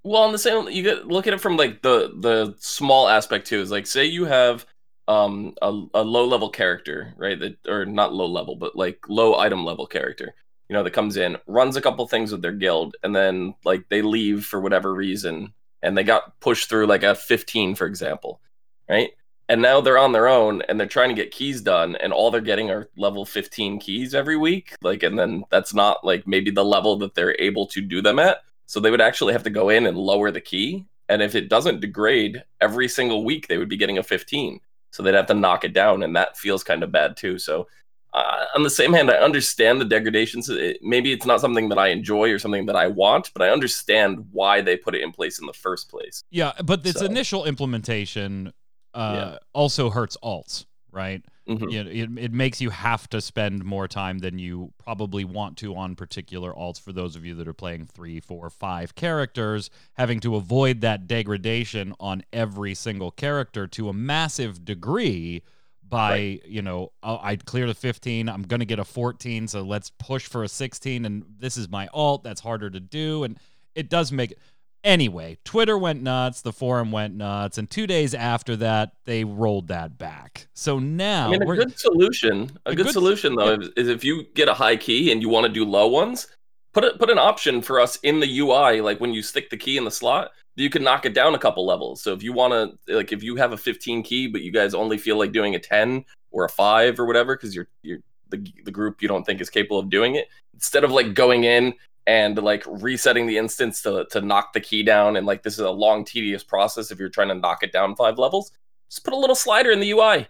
Well, 0.03 0.23
on 0.23 0.33
the 0.33 0.39
same, 0.39 0.69
you 0.69 0.83
get 0.83 1.07
look 1.07 1.27
at 1.27 1.35
it 1.35 1.41
from 1.41 1.57
like 1.57 1.83
the 1.83 2.13
the 2.19 2.55
small 2.59 3.09
aspect 3.09 3.47
too. 3.47 3.61
Is 3.61 3.71
like 3.71 3.87
say 3.87 4.07
you 4.07 4.25
have 4.25 4.65
um 5.09 5.55
a, 5.61 5.69
a 5.95 6.03
low 6.03 6.25
level 6.27 6.49
character, 6.51 7.15
right? 7.17 7.39
That 7.39 7.57
or 7.69 7.85
not 7.85 8.15
low 8.15 8.27
level, 8.27 8.57
but 8.57 8.77
like 8.77 8.99
low 9.09 9.39
item 9.39 9.65
level 9.65 9.87
character. 9.87 10.35
You 10.69 10.75
know, 10.75 10.83
that 10.85 10.93
comes 10.93 11.17
in, 11.17 11.37
runs 11.47 11.77
a 11.77 11.81
couple 11.81 12.07
things 12.07 12.33
with 12.33 12.43
their 12.43 12.53
guild, 12.53 12.97
and 13.03 13.15
then 13.15 13.55
like 13.65 13.89
they 13.89 14.03
leave 14.03 14.45
for 14.47 14.61
whatever 14.61 14.95
reason, 14.95 15.53
and 15.83 15.99
they 15.99 16.05
got 16.05 16.39
pushed 16.41 16.69
through 16.69 16.87
like 16.87 17.03
a 17.03 17.15
15, 17.15 17.75
for 17.75 17.87
example, 17.87 18.41
right? 18.89 19.11
And 19.49 19.61
now 19.61 19.81
they're 19.81 19.99
on 19.99 20.13
their 20.13 20.29
own 20.29 20.63
and 20.69 20.79
they're 20.79 20.87
trying 20.87 21.09
to 21.09 21.15
get 21.15 21.33
keys 21.33 21.61
done, 21.61 21.97
and 21.97 22.13
all 22.13 22.31
they're 22.31 22.41
getting 22.41 22.71
are 22.71 22.89
level 22.97 23.27
15 23.27 23.81
keys 23.81 24.15
every 24.15 24.37
week. 24.37 24.75
Like, 24.81 25.03
and 25.03 25.19
then 25.19 25.45
that's 25.51 25.75
not 25.75 26.05
like 26.05 26.27
maybe 26.27 26.53
the 26.53 26.65
level 26.65 26.97
that 26.99 27.15
they're 27.15 27.37
able 27.41 27.67
to 27.69 27.81
do 27.81 28.01
them 28.01 28.19
at. 28.21 28.39
So 28.71 28.79
they 28.79 28.93
would 28.93 29.01
actually 29.01 29.33
have 29.33 29.43
to 29.43 29.51
go 29.51 29.69
in 29.69 29.87
and 29.87 29.99
lower 29.99 30.31
the 30.31 30.41
key. 30.41 30.85
And 31.09 31.21
if 31.23 31.35
it 31.35 31.49
doesn't 31.49 31.81
degrade 31.81 32.45
every 32.61 32.87
single 32.87 33.25
week, 33.25 33.49
they 33.49 33.59
would 33.59 33.69
be 33.69 33.77
getting 33.77 33.99
a 33.99 34.03
15. 34.05 34.61
So 34.93 35.03
they'd 35.03 35.15
have 35.17 35.27
to 35.27 35.35
knock 35.35 35.65
it 35.65 35.73
down. 35.73 36.05
And 36.05 36.15
that 36.15 36.37
feels 36.39 36.63
kind 36.63 36.85
of 36.85 36.93
bad 36.93 37.17
too. 37.17 37.37
So, 37.37 37.67
uh, 38.15 38.45
on 38.55 38.63
the 38.63 38.71
same 38.71 38.93
hand, 38.93 39.11
I 39.11 39.15
understand 39.15 39.81
the 39.81 39.85
degradations. 39.85 40.49
It, 40.49 40.79
maybe 40.83 41.11
it's 41.11 41.27
not 41.27 41.41
something 41.41 41.69
that 41.71 41.79
I 41.81 41.89
enjoy 41.89 42.31
or 42.31 42.39
something 42.39 42.67
that 42.67 42.77
I 42.77 42.87
want, 42.87 43.33
but 43.35 43.43
I 43.43 43.51
understand 43.51 44.25
why 44.31 44.61
they 44.61 44.77
put 44.77 44.95
it 44.95 45.03
in 45.03 45.11
place 45.11 45.41
in 45.41 45.47
the 45.47 45.53
first 45.53 45.91
place. 45.91 46.23
Yeah, 46.31 46.53
but 46.65 46.85
this 46.85 46.95
So- 47.01 47.07
initial 47.07 47.47
implementation 47.47 48.53
uh, 48.95 49.15
Yeah. 49.33 49.39
also 49.53 49.91
hurts 49.91 50.17
alts, 50.23 50.65
right? 50.93 51.25
Mhm. 51.51 51.73
You 51.73 51.85
know, 51.85 51.91
it, 51.91 52.25
it 52.27 52.33
makes 52.33 52.61
you 52.61 52.71
have 52.71 53.09
to 53.11 53.21
spend 53.21 53.65
more 53.65 53.89
time 53.89 54.19
than 54.21 54.39
you 54.39 54.73
probably 54.79 55.25
want 55.25 55.57
to 55.59 55.75
on 55.75 55.97
particular 55.97 56.53
alts 56.53 56.81
for 56.81 56.93
those 56.93 57.17
of 57.17 57.25
you 57.25 57.35
that 57.35 57.49
are 57.49 57.53
playing 57.55 57.87
three, 57.87 58.21
four, 58.21 58.49
five 58.51 58.95
characters, 58.95 59.69
having 59.95 60.21
to 60.21 60.37
avoid 60.37 60.81
that 60.83 61.07
degradation 61.09 61.95
on 61.99 62.23
every 62.33 62.75
single 62.75 63.11
character 63.11 63.67
to 63.67 63.89
a 63.89 63.93
massive 63.93 64.65
degree 64.65 65.43
by, 65.83 66.11
Right. 66.13 66.43
you 66.47 66.63
know, 66.63 66.93
oh, 67.03 67.19
I 67.21 67.35
clear 67.35 67.67
the 67.67 67.75
15, 67.75 68.29
I'm 68.29 68.43
going 68.43 68.61
to 68.61 68.67
get 68.67 68.79
a 68.79 68.85
14, 68.85 69.49
so 69.49 69.63
let's 69.63 69.91
push 69.91 70.27
for 70.27 70.45
a 70.45 70.49
16, 70.49 71.05
and 71.05 71.25
this 71.39 71.57
is 71.57 71.69
my 71.69 71.89
alt, 71.93 72.23
that's 72.23 72.41
harder 72.41 72.71
to 72.71 72.79
do, 72.79 73.25
and 73.25 73.37
it 73.75 73.89
does 73.91 74.13
make 74.13 74.35
Anyway, 74.83 75.37
Twitter 75.45 75.77
went 75.77 76.03
nuts, 76.03 76.41
the 76.41 76.53
forum 76.53 76.91
went 76.91 77.15
nuts, 77.15 77.59
and 77.59 77.69
two 77.69 77.87
days 77.87 78.15
after 78.15 78.57
that, 78.57 78.93
they 79.05 79.25
rolled 79.25 79.69
that 79.69 79.99
back. 79.99 80.49
So 80.55 80.79
now 80.79 81.29
I 81.29 81.33
mean, 81.33 81.43
a 81.43 81.57
good 81.57 81.79
solution, 81.79 82.51
a, 82.65 82.71
a 82.71 82.75
good, 82.75 82.87
good- 82.87 82.93
solution 82.93 83.35
though, 83.35 83.55
is, 83.55 83.69
is 83.77 83.89
if 83.89 84.05
you 84.05 84.25
get 84.35 84.49
a 84.49 84.55
high 84.55 84.77
key 84.77 85.13
and 85.13 85.21
you 85.21 85.29
want 85.29 85.47
to 85.47 85.53
do 85.53 85.65
low 85.67 85.87
ones, 85.87 86.29
put 86.73 86.85
it 86.85 86.99
put 86.99 87.11
an 87.11 87.19
option 87.19 87.61
for 87.61 87.79
us 87.79 87.97
in 88.03 88.21
the 88.21 88.39
UI, 88.41 88.81
like 88.81 89.01
when 89.01 89.13
you 89.13 89.23
stick 89.23 89.51
the 89.51 89.57
key 89.57 89.77
in 89.77 89.85
the 89.85 89.91
slot, 89.91 90.31
you 90.57 90.71
can 90.71 90.83
knock 90.83 91.05
it 91.05 91.13
down 91.15 91.35
a 91.35 91.39
couple 91.39 91.67
levels. 91.67 92.03
So 92.03 92.13
if 92.15 92.23
you 92.23 92.33
want 92.33 92.79
to, 92.87 92.95
like, 92.97 93.13
if 93.13 93.23
you 93.23 93.37
have 93.37 93.53
a 93.53 93.57
15 93.57 94.03
key, 94.03 94.27
but 94.29 94.43
you 94.43 94.51
guys 94.51 94.75
only 94.75 94.99
feel 94.99 95.19
like 95.19 95.33
doing 95.33 95.55
a 95.55 95.59
10 95.59 96.05
or 96.31 96.45
a 96.45 96.49
five 96.49 96.99
or 96.99 97.07
whatever, 97.07 97.37
because 97.37 97.55
you're 97.55 97.69
you're 97.83 97.99
the 98.31 98.47
the 98.65 98.71
group 98.71 99.03
you 99.03 99.09
don't 99.09 99.25
think 99.25 99.41
is 99.43 99.51
capable 99.51 99.79
of 99.79 99.91
doing 99.91 100.15
it, 100.15 100.29
instead 100.55 100.85
of 100.85 100.91
like 100.91 101.13
going 101.15 101.45
in 101.45 101.75
and 102.07 102.37
like 102.39 102.65
resetting 102.67 103.27
the 103.27 103.39
instance 103.39 103.83
to 103.83 104.07
to 104.11 104.21
knock 104.21 104.53
the 104.53 104.61
key 104.61 104.83
down, 104.83 105.17
and 105.17 105.27
like 105.27 105.43
this 105.43 105.55
is 105.55 105.61
a 105.61 105.71
long 105.71 106.05
tedious 106.05 106.43
process 106.43 106.91
if 106.91 106.99
you're 106.99 107.09
trying 107.09 107.29
to 107.29 107.35
knock 107.35 107.63
it 107.63 107.73
down 107.73 107.97
five 107.97 108.19
levels, 108.19 108.53
just 108.91 109.05
put 109.05 109.15
a 109.15 109.17
little 109.17 109.37
slider 109.37 109.71
in 109.71 109.81
the 109.81 109.91
UI 109.91 110.29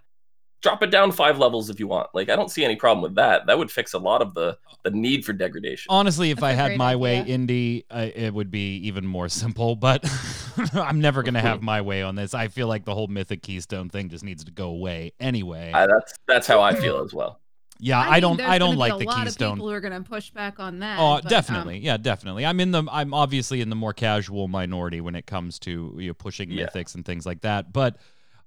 drop 0.62 0.82
it 0.82 0.90
down 0.90 1.10
five 1.12 1.38
levels 1.38 1.70
if 1.70 1.80
you 1.80 1.88
want. 1.88 2.08
Like 2.14 2.28
I 2.28 2.36
don't 2.36 2.50
see 2.50 2.64
any 2.64 2.76
problem 2.76 3.02
with 3.02 3.14
that. 3.16 3.46
That 3.46 3.58
would 3.58 3.70
fix 3.70 3.94
a 3.94 3.98
lot 3.98 4.22
of 4.22 4.34
the 4.34 4.58
the 4.82 4.90
need 4.90 5.24
for 5.24 5.32
degradation. 5.32 5.86
honestly, 5.90 6.30
if 6.30 6.36
That's 6.36 6.44
I 6.44 6.50
a 6.52 6.56
had 6.56 6.66
great 6.68 6.78
my 6.78 6.96
way, 6.96 7.20
idea. 7.20 7.38
indie, 7.38 7.84
uh, 7.90 8.08
it 8.14 8.32
would 8.32 8.50
be 8.50 8.76
even 8.78 9.06
more 9.06 9.28
simple. 9.28 9.76
But 9.76 10.04
I'm 10.74 11.00
never 11.00 11.22
gonna 11.22 11.40
have 11.40 11.62
my 11.62 11.80
way 11.80 12.02
on 12.02 12.14
this. 12.14 12.34
I 12.34 12.48
feel 12.48 12.66
like 12.66 12.84
the 12.84 12.94
whole 12.94 13.08
Mythic 13.08 13.42
Keystone 13.42 13.88
thing 13.88 14.08
just 14.08 14.24
needs 14.24 14.44
to 14.44 14.52
go 14.52 14.68
away 14.68 15.12
anyway. 15.20 15.72
I, 15.72 15.86
that's 15.86 16.14
that's 16.26 16.46
how 16.46 16.60
I 16.60 16.74
feel 16.74 17.02
as 17.02 17.12
well. 17.12 17.39
Yeah, 17.80 17.98
I, 18.00 18.12
mean, 18.12 18.20
don't. 18.20 18.40
I 18.40 18.58
don't 18.58 18.68
gonna 18.68 18.76
be 18.76 18.78
like 18.78 18.92
a 18.94 18.98
the 18.98 19.04
lot 19.04 19.24
Keystone. 19.24 19.48
Of 19.52 19.54
people 19.56 19.70
are 19.70 19.80
going 19.80 20.02
to 20.02 20.08
push 20.08 20.30
back 20.30 20.60
on 20.60 20.78
that. 20.80 20.98
Oh, 20.98 21.16
but, 21.16 21.24
um, 21.24 21.28
definitely. 21.30 21.78
yeah, 21.78 21.96
definitely. 21.96 22.46
I'm 22.46 22.60
in 22.60 22.70
the 22.70 22.84
I'm 22.90 23.12
obviously 23.14 23.60
in 23.60 23.70
the 23.70 23.76
more 23.76 23.92
casual 23.92 24.48
minority 24.48 25.00
when 25.00 25.14
it 25.14 25.26
comes 25.26 25.58
to 25.60 25.94
you 25.98 26.08
know, 26.08 26.14
pushing 26.14 26.50
Yeah. 26.50 26.66
mythics 26.66 26.94
and 26.94 27.04
things 27.04 27.26
like 27.26 27.40
that. 27.42 27.72
But 27.72 27.96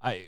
I 0.01 0.27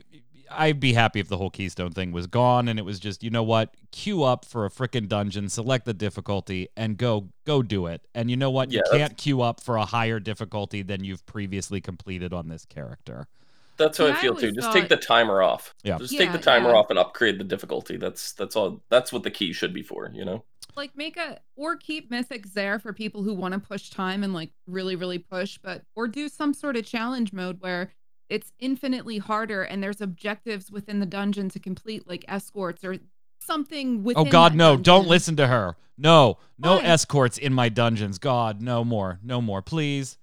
I'd 0.50 0.78
be 0.78 0.92
happy 0.92 1.18
if 1.20 1.28
the 1.28 1.36
whole 1.36 1.50
Keystone 1.50 1.90
thing 1.90 2.12
was 2.12 2.26
gone 2.28 2.68
and 2.68 2.78
it 2.78 2.84
was 2.84 3.00
just, 3.00 3.24
you 3.24 3.30
know 3.30 3.42
what, 3.42 3.74
queue 3.90 4.22
up 4.22 4.44
for 4.44 4.64
a 4.64 4.70
freaking 4.70 5.08
dungeon, 5.08 5.48
select 5.48 5.84
the 5.86 5.94
difficulty 5.94 6.68
and 6.76 6.96
go 6.96 7.28
go 7.44 7.62
do 7.62 7.86
it. 7.86 8.02
And 8.14 8.30
you 8.30 8.36
know 8.36 8.50
what? 8.50 8.70
Yeah, 8.70 8.82
you 8.92 8.98
can't 8.98 9.16
queue 9.16 9.42
up 9.42 9.60
for 9.60 9.76
a 9.76 9.84
higher 9.84 10.20
difficulty 10.20 10.82
than 10.82 11.02
you've 11.04 11.26
previously 11.26 11.80
completed 11.80 12.32
on 12.32 12.48
this 12.48 12.64
character. 12.64 13.26
That's 13.76 13.98
how 13.98 14.06
Yeah, 14.06 14.14
I 14.14 14.18
I 14.18 14.20
feel 14.20 14.34
too. 14.34 14.46
always 14.46 14.54
Just 14.54 14.72
take 14.72 14.88
the 14.88 14.96
timer 14.96 15.42
off. 15.42 15.74
Yeah. 15.82 15.98
Just 15.98 16.16
take 16.16 16.32
the 16.32 16.38
timer 16.38 16.70
yeah. 16.70 16.76
off 16.76 16.90
and 16.90 16.98
upgrade 16.98 17.38
the 17.38 17.44
difficulty. 17.44 17.96
That's 17.96 18.32
that's 18.32 18.56
all. 18.56 18.82
That's 18.90 19.12
what 19.12 19.22
the 19.22 19.30
key 19.30 19.52
should 19.52 19.72
be 19.74 19.82
for. 19.82 20.10
You 20.14 20.24
know. 20.24 20.44
like 20.76 20.96
make 20.96 21.16
a 21.16 21.38
or 21.56 21.76
keep 21.76 22.10
mythics 22.10 22.52
there 22.52 22.78
for 22.78 22.92
people 22.92 23.22
who 23.22 23.32
want 23.34 23.54
to 23.54 23.60
push 23.60 23.88
time 23.90 24.22
and 24.22 24.34
like 24.34 24.50
really 24.66 24.94
really 24.96 25.18
push 25.18 25.58
but 25.62 25.82
or 25.94 26.06
do 26.06 26.28
some 26.28 26.52
sort 26.52 26.76
of 26.76 26.84
challenge 26.84 27.32
mode 27.32 27.56
where 27.60 27.92
it's 28.28 28.52
infinitely 28.58 29.16
harder 29.18 29.62
and 29.62 29.82
there's 29.82 30.00
objectives 30.02 30.70
within 30.70 31.00
the 31.00 31.06
dungeon 31.06 31.48
to 31.48 31.58
complete 31.58 32.06
like 32.06 32.24
escorts 32.28 32.84
or 32.84 32.96
something 33.40 34.02
Oh 34.16 34.24
god, 34.24 34.52
that 34.52 34.56
no, 34.56 34.76
don't 34.76 35.06
listen 35.06 35.36
to 35.36 35.46
her. 35.46 35.76
No. 35.96 36.36
No 36.58 36.76
Why? 36.76 36.82
escorts 36.82 37.38
in 37.38 37.54
my 37.54 37.68
dungeons. 37.70 38.18
God, 38.18 38.60
no 38.60 38.84
more. 38.84 39.18
No 39.22 39.40
more, 39.40 39.62
please. 39.62 40.18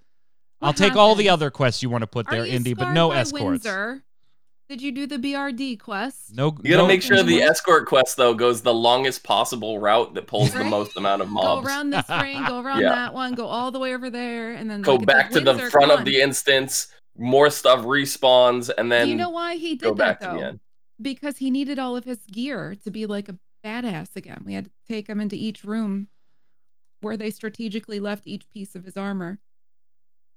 What 0.64 0.68
I'll 0.70 0.74
take 0.90 0.96
all 0.96 1.16
the 1.16 1.30
other 1.30 1.52
quests 1.52 1.84
you 1.84 1.90
want 1.90 2.04
to 2.04 2.08
put 2.08 2.30
there, 2.30 2.46
Indy, 2.46 2.74
but 2.74 2.94
no 2.94 3.10
by 3.10 3.18
escorts. 3.18 3.44
Windsor? 3.44 4.04
Did 4.70 4.82
you 4.82 4.92
do 4.94 5.06
the 5.06 5.18
BRD 5.18 5.78
quest? 5.80 6.34
No, 6.34 6.46
You 6.64 6.72
gotta 6.72 6.78
no, 6.84 6.88
make 6.88 7.02
sure 7.02 7.18
the 7.18 7.24
Windsor? 7.36 7.52
escort 7.52 7.86
quest 7.88 8.16
though 8.16 8.34
goes 8.34 8.62
the 8.62 8.74
longest 8.74 9.24
possible 9.24 9.78
route 9.80 10.14
that 10.14 10.26
pulls 10.26 10.54
the 10.54 10.64
most 10.64 10.96
amount 10.96 11.22
of 11.22 11.30
mobs. 11.30 11.62
Go 11.62 11.68
around 11.68 11.90
this 11.90 12.06
ring, 12.10 12.44
go 12.48 12.62
around 12.62 12.80
Yeah. 12.82 12.90
that 12.90 13.14
one, 13.14 13.36
go 13.36 13.46
all 13.46 13.72
the 13.72 13.80
way 13.80 13.94
over 13.94 14.10
there, 14.10 14.54
and 14.54 14.70
then 14.72 14.82
Go 14.82 14.96
like, 14.96 15.06
back 15.06 15.26
like, 15.32 15.34
to 15.34 15.40
the 15.42 15.60
front 15.70 15.90
come 15.90 16.00
of 16.00 16.06
the 16.06 16.22
instance. 16.22 16.88
More 17.18 17.50
stuff 17.50 17.82
respawns, 17.86 18.72
and 18.76 18.92
then 18.92 19.06
Do 19.06 19.12
you 19.12 19.18
know 19.18 19.30
why 19.30 19.58
he 19.58 19.76
did 19.76 19.98
that 19.98 20.22
though? 20.22 20.60
Because 21.02 21.38
he 21.38 21.52
needed 21.52 21.78
all 21.78 21.98
of 21.98 22.06
his 22.06 22.20
gear 22.32 22.76
to 22.86 22.90
be 22.90 23.06
like 23.06 23.28
a 23.28 23.38
badass 23.66 24.16
again. 24.16 24.44
We 24.46 24.54
had 24.54 24.66
to 24.66 24.72
take 24.88 25.08
him 25.08 25.20
into 25.20 25.36
each 25.36 25.64
room. 25.64 26.08
where 27.02 27.18
they 27.18 27.30
strategically 27.32 28.00
left 28.00 28.26
each 28.28 28.50
piece 28.50 28.76
of 28.76 28.86
his 28.86 28.96
armor. 28.96 29.40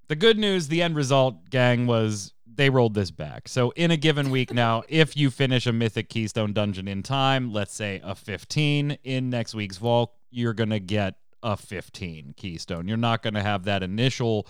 The 0.07 0.15
good 0.15 0.37
news, 0.37 0.67
the 0.67 0.81
end 0.81 0.95
result, 0.95 1.49
gang, 1.49 1.85
was 1.85 2.33
they 2.45 2.69
rolled 2.69 2.93
this 2.93 3.11
back. 3.11 3.47
So 3.47 3.71
in 3.71 3.91
a 3.91 3.97
given 3.97 4.29
week 4.29 4.53
now, 4.53 4.83
if 4.89 5.15
you 5.15 5.29
finish 5.29 5.67
a 5.67 5.73
Mythic 5.73 6.09
Keystone 6.09 6.53
dungeon 6.53 6.87
in 6.87 7.03
time, 7.03 7.51
let's 7.51 7.73
say 7.73 8.01
a 8.03 8.15
15 8.15 8.97
in 9.03 9.29
next 9.29 9.53
week's 9.53 9.77
vault, 9.77 10.13
you're 10.31 10.53
going 10.53 10.71
to 10.71 10.79
get 10.79 11.15
a 11.43 11.55
15 11.55 12.33
Keystone. 12.35 12.87
You're 12.87 12.97
not 12.97 13.21
going 13.21 13.35
to 13.35 13.43
have 13.43 13.65
that 13.65 13.83
initial 13.83 14.47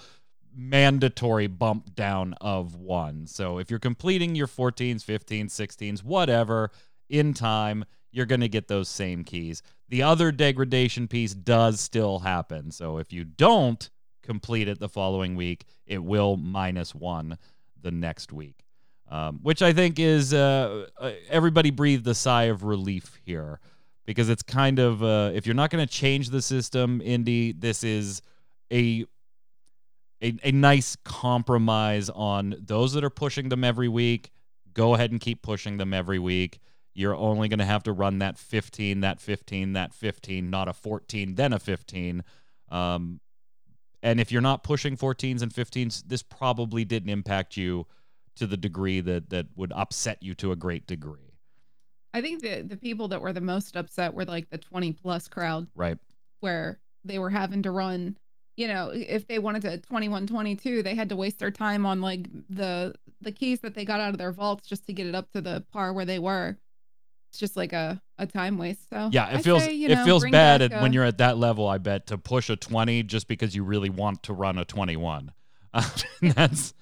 mandatory 0.55 1.47
bump 1.47 1.93
down 1.93 2.33
of 2.41 2.75
one. 2.75 3.27
So 3.27 3.59
if 3.59 3.69
you're 3.69 3.79
completing 3.79 4.35
your 4.35 4.47
14s, 4.47 5.03
15s, 5.03 5.47
16s, 5.47 6.03
whatever 6.03 6.71
in 7.09 7.33
time, 7.33 7.85
you're 8.11 8.25
going 8.25 8.41
to 8.41 8.47
get 8.47 8.67
those 8.67 8.89
same 8.89 9.23
keys. 9.23 9.61
The 9.89 10.03
other 10.03 10.31
degradation 10.31 11.07
piece 11.07 11.33
does 11.33 11.79
still 11.79 12.19
happen. 12.19 12.71
So 12.71 12.97
if 12.97 13.13
you 13.13 13.23
don't, 13.23 13.89
complete 14.27 14.67
it 14.67 14.79
the 14.79 14.89
following 14.89 15.35
week, 15.35 15.65
it 15.87 16.03
will 16.03 16.35
minus 16.35 16.93
one 16.93 17.37
the 17.81 17.91
next 17.91 18.33
week. 18.33 18.65
Um, 19.09 19.39
which 19.41 19.61
I 19.61 19.71
think 19.71 19.99
is 19.99 20.33
uh, 20.33 20.87
uh, 20.99 21.11
everybody 21.29 21.71
breathed 21.71 22.05
a 22.07 22.13
sigh 22.13 22.43
of 22.45 22.65
relief 22.65 23.17
here 23.23 23.61
because 24.05 24.27
it's 24.27 24.43
kind 24.43 24.79
of 24.79 25.01
uh, 25.01 25.31
if 25.33 25.45
you're 25.45 25.55
not 25.55 25.69
going 25.69 25.85
to 25.85 25.91
change 25.91 26.29
the 26.29 26.41
system, 26.41 27.01
Indy, 27.01 27.53
this 27.53 27.85
is 27.85 28.21
a, 28.69 29.05
a 30.21 30.37
a 30.43 30.51
nice 30.51 30.97
compromise 31.05 32.09
on 32.09 32.55
those 32.59 32.91
that 32.93 33.05
are 33.05 33.09
pushing 33.09 33.47
them 33.47 33.63
every 33.63 33.87
week. 33.87 34.31
Go 34.73 34.93
ahead 34.93 35.11
and 35.11 35.21
keep 35.21 35.41
pushing 35.41 35.77
them 35.77 35.93
every 35.93 36.19
week. 36.19 36.59
You're 36.93 37.15
only 37.15 37.47
going 37.47 37.59
to 37.59 37.65
have 37.65 37.83
to 37.83 37.93
run 37.93 38.19
that 38.19 38.37
15, 38.37 39.01
that 39.01 39.21
15, 39.21 39.73
that 39.73 39.93
15, 39.93 40.49
not 40.49 40.67
a 40.67 40.73
14, 40.73 41.35
then 41.35 41.53
a 41.53 41.59
15. 41.59 42.23
Um, 42.69 43.21
and 44.07 44.21
if 44.21 44.31
you're 44.31 44.41
not 44.41 44.63
pushing 44.63 44.95
14s 44.95 45.41
and 45.41 45.53
15s, 45.53 46.03
this 46.07 46.23
probably 46.23 46.85
didn't 46.85 47.09
impact 47.09 47.57
you 47.57 47.85
to 48.37 48.47
the 48.47 48.55
degree 48.55 49.01
that 49.01 49.29
that 49.31 49.47
would 49.57 49.73
upset 49.73 50.23
you 50.23 50.33
to 50.35 50.53
a 50.53 50.55
great 50.55 50.87
degree. 50.87 51.33
I 52.13 52.21
think 52.21 52.41
the 52.41 52.61
the 52.61 52.77
people 52.77 53.09
that 53.09 53.21
were 53.21 53.33
the 53.33 53.41
most 53.41 53.75
upset 53.75 54.13
were 54.13 54.23
like 54.23 54.49
the 54.49 54.57
20 54.57 54.93
plus 54.93 55.27
crowd. 55.27 55.67
Right. 55.75 55.97
Where 56.39 56.79
they 57.03 57.19
were 57.19 57.29
having 57.29 57.63
to 57.63 57.71
run, 57.71 58.17
you 58.55 58.69
know, 58.69 58.91
if 58.93 59.27
they 59.27 59.39
wanted 59.39 59.63
to 59.63 59.77
21 59.79 60.25
22, 60.25 60.83
they 60.83 60.95
had 60.95 61.09
to 61.09 61.17
waste 61.17 61.39
their 61.39 61.51
time 61.51 61.85
on 61.85 61.99
like 61.99 62.29
the 62.49 62.95
the 63.19 63.33
keys 63.33 63.59
that 63.59 63.75
they 63.75 63.83
got 63.83 63.99
out 63.99 64.11
of 64.11 64.17
their 64.17 64.31
vaults 64.31 64.69
just 64.69 64.85
to 64.87 64.93
get 64.93 65.07
it 65.07 65.15
up 65.15 65.29
to 65.33 65.41
the 65.41 65.65
par 65.73 65.91
where 65.91 66.05
they 66.05 66.19
were 66.19 66.57
it's 67.37 67.39
just 67.39 67.55
like 67.55 67.71
a, 67.71 68.01
a 68.17 68.25
time 68.25 68.57
waste. 68.57 68.89
So 68.89 69.11
yeah, 69.13 69.29
it 69.29 69.35
I 69.37 69.41
feels 69.43 69.63
say, 69.63 69.73
you 69.73 69.89
it 69.89 70.03
feels 70.03 70.23
bad 70.23 70.63
at, 70.63 70.73
a- 70.73 70.79
when 70.79 70.91
you're 70.91 71.03
at 71.03 71.19
that 71.19 71.37
level. 71.37 71.67
I 71.67 71.77
bet 71.77 72.07
to 72.07 72.17
push 72.17 72.49
a 72.49 72.55
twenty 72.55 73.03
just 73.03 73.27
because 73.27 73.55
you 73.55 73.63
really 73.63 73.91
want 73.91 74.23
to 74.23 74.33
run 74.33 74.57
a 74.57 74.65
twenty 74.65 74.97
one. 74.97 75.33
that's 76.21 76.73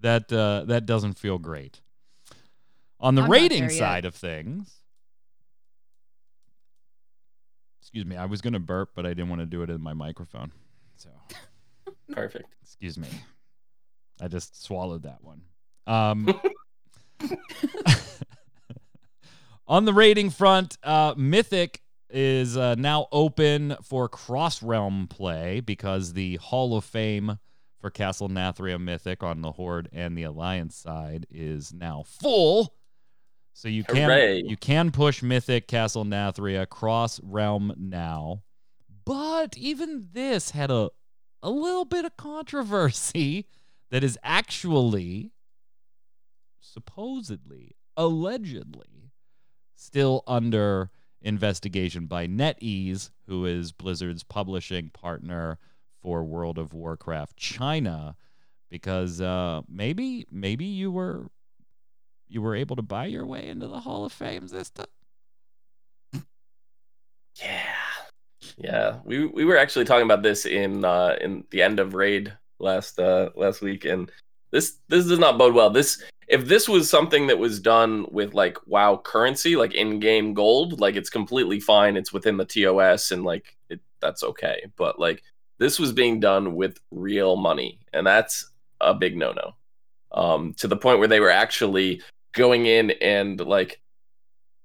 that 0.00 0.30
uh, 0.30 0.64
that 0.66 0.84
doesn't 0.84 1.14
feel 1.14 1.38
great. 1.38 1.80
On 3.00 3.14
the 3.14 3.22
I'm 3.22 3.30
rating 3.30 3.70
side 3.70 4.04
of 4.04 4.14
things, 4.14 4.82
excuse 7.80 8.04
me, 8.04 8.16
I 8.16 8.26
was 8.26 8.42
gonna 8.42 8.60
burp, 8.60 8.90
but 8.94 9.06
I 9.06 9.14
didn't 9.14 9.30
want 9.30 9.40
to 9.40 9.46
do 9.46 9.62
it 9.62 9.70
in 9.70 9.80
my 9.80 9.94
microphone. 9.94 10.52
So 10.96 11.08
Perfect. 12.12 12.54
excuse 12.62 12.98
me, 12.98 13.08
I 14.20 14.28
just 14.28 14.62
swallowed 14.62 15.04
that 15.04 15.24
one. 15.24 15.40
Um, 15.86 16.38
On 19.72 19.86
the 19.86 19.94
rating 19.94 20.28
front, 20.28 20.76
uh, 20.82 21.14
Mythic 21.16 21.80
is 22.10 22.58
uh, 22.58 22.74
now 22.74 23.06
open 23.10 23.74
for 23.82 24.06
cross 24.06 24.62
realm 24.62 25.06
play 25.08 25.60
because 25.60 26.12
the 26.12 26.36
Hall 26.36 26.76
of 26.76 26.84
Fame 26.84 27.38
for 27.80 27.88
Castle 27.88 28.28
Nathria 28.28 28.78
Mythic 28.78 29.22
on 29.22 29.40
the 29.40 29.52
Horde 29.52 29.88
and 29.90 30.14
the 30.14 30.24
Alliance 30.24 30.76
side 30.76 31.26
is 31.30 31.72
now 31.72 32.04
full. 32.06 32.74
So 33.54 33.68
you 33.68 33.82
can 33.82 34.10
Hooray. 34.10 34.42
you 34.42 34.58
can 34.58 34.90
push 34.90 35.22
Mythic 35.22 35.68
Castle 35.68 36.04
Nathria 36.04 36.68
cross 36.68 37.18
realm 37.22 37.72
now. 37.78 38.42
But 39.06 39.56
even 39.56 40.06
this 40.12 40.50
had 40.50 40.70
a 40.70 40.90
a 41.42 41.48
little 41.48 41.86
bit 41.86 42.04
of 42.04 42.18
controversy 42.18 43.46
that 43.90 44.04
is 44.04 44.18
actually 44.22 45.32
supposedly 46.60 47.74
allegedly 47.96 49.01
still 49.82 50.22
under 50.26 50.90
investigation 51.20 52.06
by 52.06 52.26
NetEase, 52.26 53.10
who 53.26 53.44
is 53.46 53.72
Blizzard's 53.72 54.22
publishing 54.22 54.90
partner 54.90 55.58
for 56.00 56.24
World 56.24 56.58
of 56.58 56.72
Warcraft 56.72 57.36
China, 57.36 58.16
because 58.70 59.20
uh, 59.20 59.62
maybe 59.68 60.26
maybe 60.30 60.64
you 60.64 60.90
were 60.90 61.30
you 62.28 62.42
were 62.42 62.56
able 62.56 62.76
to 62.76 62.82
buy 62.82 63.06
your 63.06 63.26
way 63.26 63.48
into 63.48 63.68
the 63.68 63.80
Hall 63.80 64.04
of 64.04 64.12
Fame 64.12 64.46
this 64.46 64.70
time. 64.70 64.86
Yeah. 67.40 67.62
Yeah. 68.56 68.98
We 69.04 69.26
we 69.26 69.44
were 69.44 69.56
actually 69.56 69.84
talking 69.84 70.04
about 70.04 70.22
this 70.22 70.46
in 70.46 70.84
uh 70.84 71.16
in 71.20 71.44
the 71.50 71.62
end 71.62 71.80
of 71.80 71.94
raid 71.94 72.32
last 72.58 72.98
uh 72.98 73.30
last 73.34 73.62
week 73.62 73.84
and 73.84 74.10
this 74.50 74.78
this 74.88 75.06
does 75.06 75.18
not 75.18 75.38
bode 75.38 75.54
well. 75.54 75.70
This 75.70 76.02
if 76.32 76.46
this 76.46 76.66
was 76.66 76.88
something 76.88 77.26
that 77.26 77.38
was 77.38 77.60
done 77.60 78.06
with 78.10 78.32
like 78.32 78.56
WoW 78.66 78.96
currency, 78.96 79.54
like 79.54 79.74
in-game 79.74 80.32
gold, 80.32 80.80
like 80.80 80.96
it's 80.96 81.10
completely 81.10 81.60
fine. 81.60 81.94
It's 81.94 82.10
within 82.10 82.38
the 82.38 82.46
TOS 82.46 83.10
and 83.10 83.22
like 83.22 83.54
it 83.68 83.80
that's 84.00 84.22
okay. 84.22 84.64
But 84.76 84.98
like 84.98 85.22
this 85.58 85.78
was 85.78 85.92
being 85.92 86.20
done 86.20 86.54
with 86.56 86.80
real 86.90 87.36
money 87.36 87.80
and 87.92 88.06
that's 88.06 88.50
a 88.80 88.94
big 88.94 89.14
no-no. 89.14 89.54
Um 90.10 90.54
to 90.54 90.68
the 90.68 90.76
point 90.76 91.00
where 91.00 91.06
they 91.06 91.20
were 91.20 91.30
actually 91.30 92.00
going 92.32 92.64
in 92.64 92.92
and 93.02 93.38
like 93.38 93.82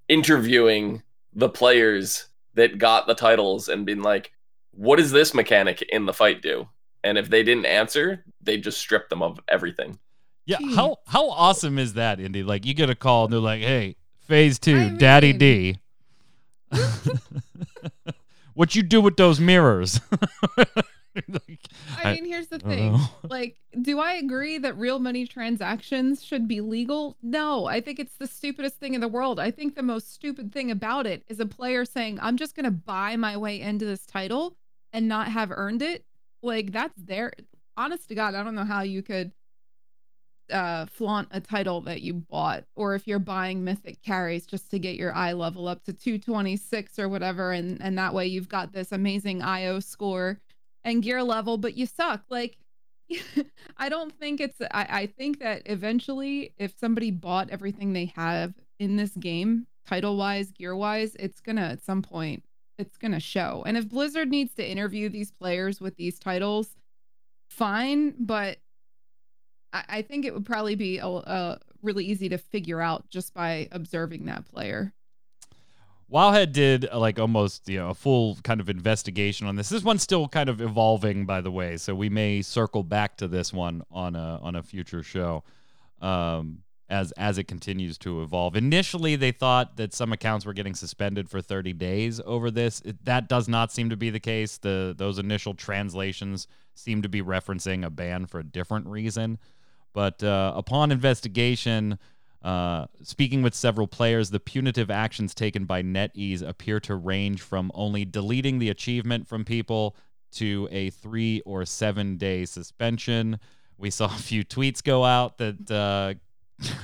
interviewing 0.07 1.03
the 1.33 1.49
players 1.49 2.27
that 2.53 2.77
got 2.77 3.07
the 3.07 3.13
titles 3.13 3.67
and 3.67 3.85
being 3.85 4.01
like, 4.01 4.31
what 4.71 4.99
does 4.99 5.11
this 5.11 5.33
mechanic 5.33 5.81
in 5.81 6.05
the 6.05 6.13
fight 6.13 6.41
do? 6.41 6.65
And 7.03 7.17
if 7.17 7.29
they 7.29 7.43
didn't 7.43 7.65
answer, 7.65 8.23
they 8.41 8.55
just 8.55 8.79
stripped 8.79 9.09
them 9.09 9.21
of 9.21 9.37
everything. 9.49 9.99
Yeah, 10.47 10.57
Gee. 10.59 10.73
how 10.75 10.97
how 11.05 11.29
awesome 11.29 11.77
is 11.77 11.93
that, 11.93 12.19
Indy? 12.19 12.41
Like 12.41 12.65
you 12.65 12.73
get 12.73 12.89
a 12.89 12.95
call 12.95 13.25
and 13.25 13.33
they're 13.33 13.39
like, 13.39 13.61
"Hey, 13.61 13.97
Phase 14.21 14.57
Two, 14.57 14.77
I 14.77 14.89
Daddy 14.89 15.33
mean- 15.33 15.39
D, 15.39 15.79
what 18.53 18.75
you 18.75 18.81
do 18.83 19.01
with 19.01 19.17
those 19.17 19.39
mirrors?" 19.39 19.99
Like, 20.57 20.69
I 21.97 22.11
I- 22.11 22.13
mean, 22.13 22.25
here's 22.25 22.47
the 22.47 22.59
thing. 22.59 22.97
Like, 23.23 23.57
do 23.81 23.99
I 23.99 24.13
agree 24.13 24.57
that 24.59 24.77
real 24.77 24.99
money 24.99 25.25
transactions 25.27 26.23
should 26.23 26.47
be 26.47 26.61
legal? 26.61 27.17
No, 27.21 27.65
I 27.65 27.81
think 27.81 27.99
it's 27.99 28.15
the 28.17 28.27
stupidest 28.27 28.75
thing 28.79 28.93
in 28.93 29.01
the 29.01 29.07
world. 29.07 29.39
I 29.39 29.51
think 29.51 29.75
the 29.75 29.83
most 29.83 30.13
stupid 30.13 30.53
thing 30.53 30.71
about 30.71 31.07
it 31.07 31.23
is 31.27 31.39
a 31.39 31.45
player 31.45 31.85
saying, 31.85 32.19
I'm 32.21 32.37
just 32.37 32.55
going 32.55 32.65
to 32.65 32.71
buy 32.71 33.15
my 33.15 33.35
way 33.35 33.59
into 33.59 33.85
this 33.85 34.05
title 34.05 34.55
and 34.93 35.07
not 35.07 35.27
have 35.29 35.51
earned 35.51 35.81
it. 35.81 36.05
Like, 36.43 36.71
that's 36.71 36.93
their 36.97 37.33
honest 37.75 38.07
to 38.09 38.15
God, 38.15 38.33
I 38.35 38.43
don't 38.43 38.55
know 38.55 38.63
how 38.63 38.81
you 38.81 39.01
could 39.01 39.31
uh 40.51 40.85
flaunt 40.85 41.27
a 41.31 41.41
title 41.41 41.81
that 41.81 42.01
you 42.01 42.13
bought 42.13 42.63
or 42.75 42.95
if 42.95 43.07
you're 43.07 43.19
buying 43.19 43.63
mythic 43.63 44.01
carries 44.01 44.45
just 44.45 44.71
to 44.71 44.79
get 44.79 44.95
your 44.95 45.13
eye 45.13 45.33
level 45.33 45.67
up 45.67 45.83
to 45.83 45.93
226 45.93 46.99
or 46.99 47.09
whatever 47.09 47.51
and 47.51 47.81
and 47.81 47.97
that 47.97 48.13
way 48.13 48.25
you've 48.25 48.49
got 48.49 48.71
this 48.71 48.91
amazing 48.91 49.41
io 49.41 49.79
score 49.79 50.39
and 50.83 51.03
gear 51.03 51.21
level 51.21 51.57
but 51.57 51.75
you 51.75 51.85
suck. 51.85 52.23
Like 52.29 52.57
i 53.77 53.87
don't 53.87 54.11
think 54.19 54.41
it's 54.41 54.59
I, 54.71 54.87
I 54.89 55.05
think 55.05 55.39
that 55.39 55.63
eventually 55.65 56.53
if 56.57 56.77
somebody 56.77 57.11
bought 57.11 57.49
everything 57.49 57.93
they 57.93 58.11
have 58.15 58.53
in 58.79 58.97
this 58.97 59.11
game 59.11 59.65
title 59.85 60.17
wise 60.17 60.51
gear 60.51 60.75
wise 60.75 61.15
it's 61.15 61.39
gonna 61.39 61.61
at 61.61 61.83
some 61.83 62.01
point 62.01 62.43
it's 62.77 62.97
gonna 62.97 63.19
show. 63.19 63.63
And 63.65 63.75
if 63.75 63.89
blizzard 63.89 64.29
needs 64.29 64.53
to 64.55 64.69
interview 64.69 65.09
these 65.09 65.31
players 65.31 65.81
with 65.81 65.95
these 65.95 66.19
titles 66.19 66.75
fine 67.49 68.13
but 68.19 68.57
I, 69.77 69.97
I 69.97 70.01
think 70.01 70.25
it 70.25 70.33
would 70.33 70.45
probably 70.45 70.75
be 70.75 70.97
a, 70.97 71.07
a 71.07 71.59
really 71.81 72.05
easy 72.05 72.29
to 72.29 72.37
figure 72.37 72.81
out 72.81 73.09
just 73.09 73.33
by 73.33 73.67
observing 73.71 74.25
that 74.25 74.45
player. 74.45 74.93
Wowhead 76.11 76.53
did 76.53 76.87
uh, 76.89 76.99
like 76.99 77.19
almost 77.19 77.67
you 77.67 77.77
know 77.77 77.89
a 77.89 77.93
full 77.93 78.37
kind 78.43 78.61
of 78.61 78.69
investigation 78.69 79.45
on 79.45 79.55
this. 79.55 79.69
This 79.69 79.83
one's 79.83 80.03
still 80.03 80.27
kind 80.27 80.49
of 80.49 80.61
evolving, 80.61 81.25
by 81.25 81.41
the 81.41 81.51
way, 81.51 81.77
so 81.77 81.93
we 81.93 82.09
may 82.09 82.41
circle 82.41 82.83
back 82.83 83.17
to 83.17 83.27
this 83.27 83.51
one 83.51 83.83
on 83.91 84.15
a 84.15 84.39
on 84.41 84.55
a 84.55 84.63
future 84.63 85.03
show 85.03 85.43
um, 86.01 86.59
as 86.89 87.11
as 87.13 87.37
it 87.37 87.43
continues 87.43 87.97
to 87.99 88.21
evolve. 88.21 88.55
Initially, 88.55 89.17
they 89.17 89.33
thought 89.33 89.75
that 89.75 89.93
some 89.93 90.13
accounts 90.13 90.45
were 90.45 90.53
getting 90.53 90.75
suspended 90.75 91.29
for 91.29 91.41
30 91.41 91.73
days 91.73 92.21
over 92.25 92.49
this. 92.51 92.81
It, 92.85 93.03
that 93.03 93.27
does 93.27 93.49
not 93.49 93.73
seem 93.73 93.89
to 93.89 93.97
be 93.97 94.09
the 94.09 94.21
case. 94.21 94.57
The 94.57 94.95
those 94.97 95.19
initial 95.19 95.55
translations 95.55 96.47
seem 96.73 97.01
to 97.01 97.09
be 97.09 97.21
referencing 97.21 97.85
a 97.85 97.89
ban 97.89 98.27
for 98.27 98.39
a 98.39 98.45
different 98.45 98.87
reason. 98.87 99.39
But 99.97 100.21
uh, 100.21 100.53
upon 100.55 100.91
investigation, 100.91 101.97
uh, 102.43 102.85
speaking 103.01 103.41
with 103.41 103.55
several 103.55 103.87
players, 103.87 104.29
the 104.29 104.39
punitive 104.39 104.91
actions 104.91 105.33
taken 105.33 105.65
by 105.65 105.81
NetEase 105.81 106.47
appear 106.47 106.79
to 106.81 106.93
range 106.93 107.41
from 107.41 107.71
only 107.73 108.05
deleting 108.05 108.59
the 108.59 108.69
achievement 108.69 109.27
from 109.27 109.43
people 109.43 109.95
to 110.33 110.69
a 110.71 110.91
three 110.91 111.41
or 111.47 111.65
seven 111.65 112.15
day 112.17 112.45
suspension. 112.45 113.39
We 113.75 113.89
saw 113.89 114.05
a 114.05 114.19
few 114.19 114.45
tweets 114.45 114.83
go 114.83 115.03
out 115.03 115.39
that 115.39 115.71
uh, 115.71 116.13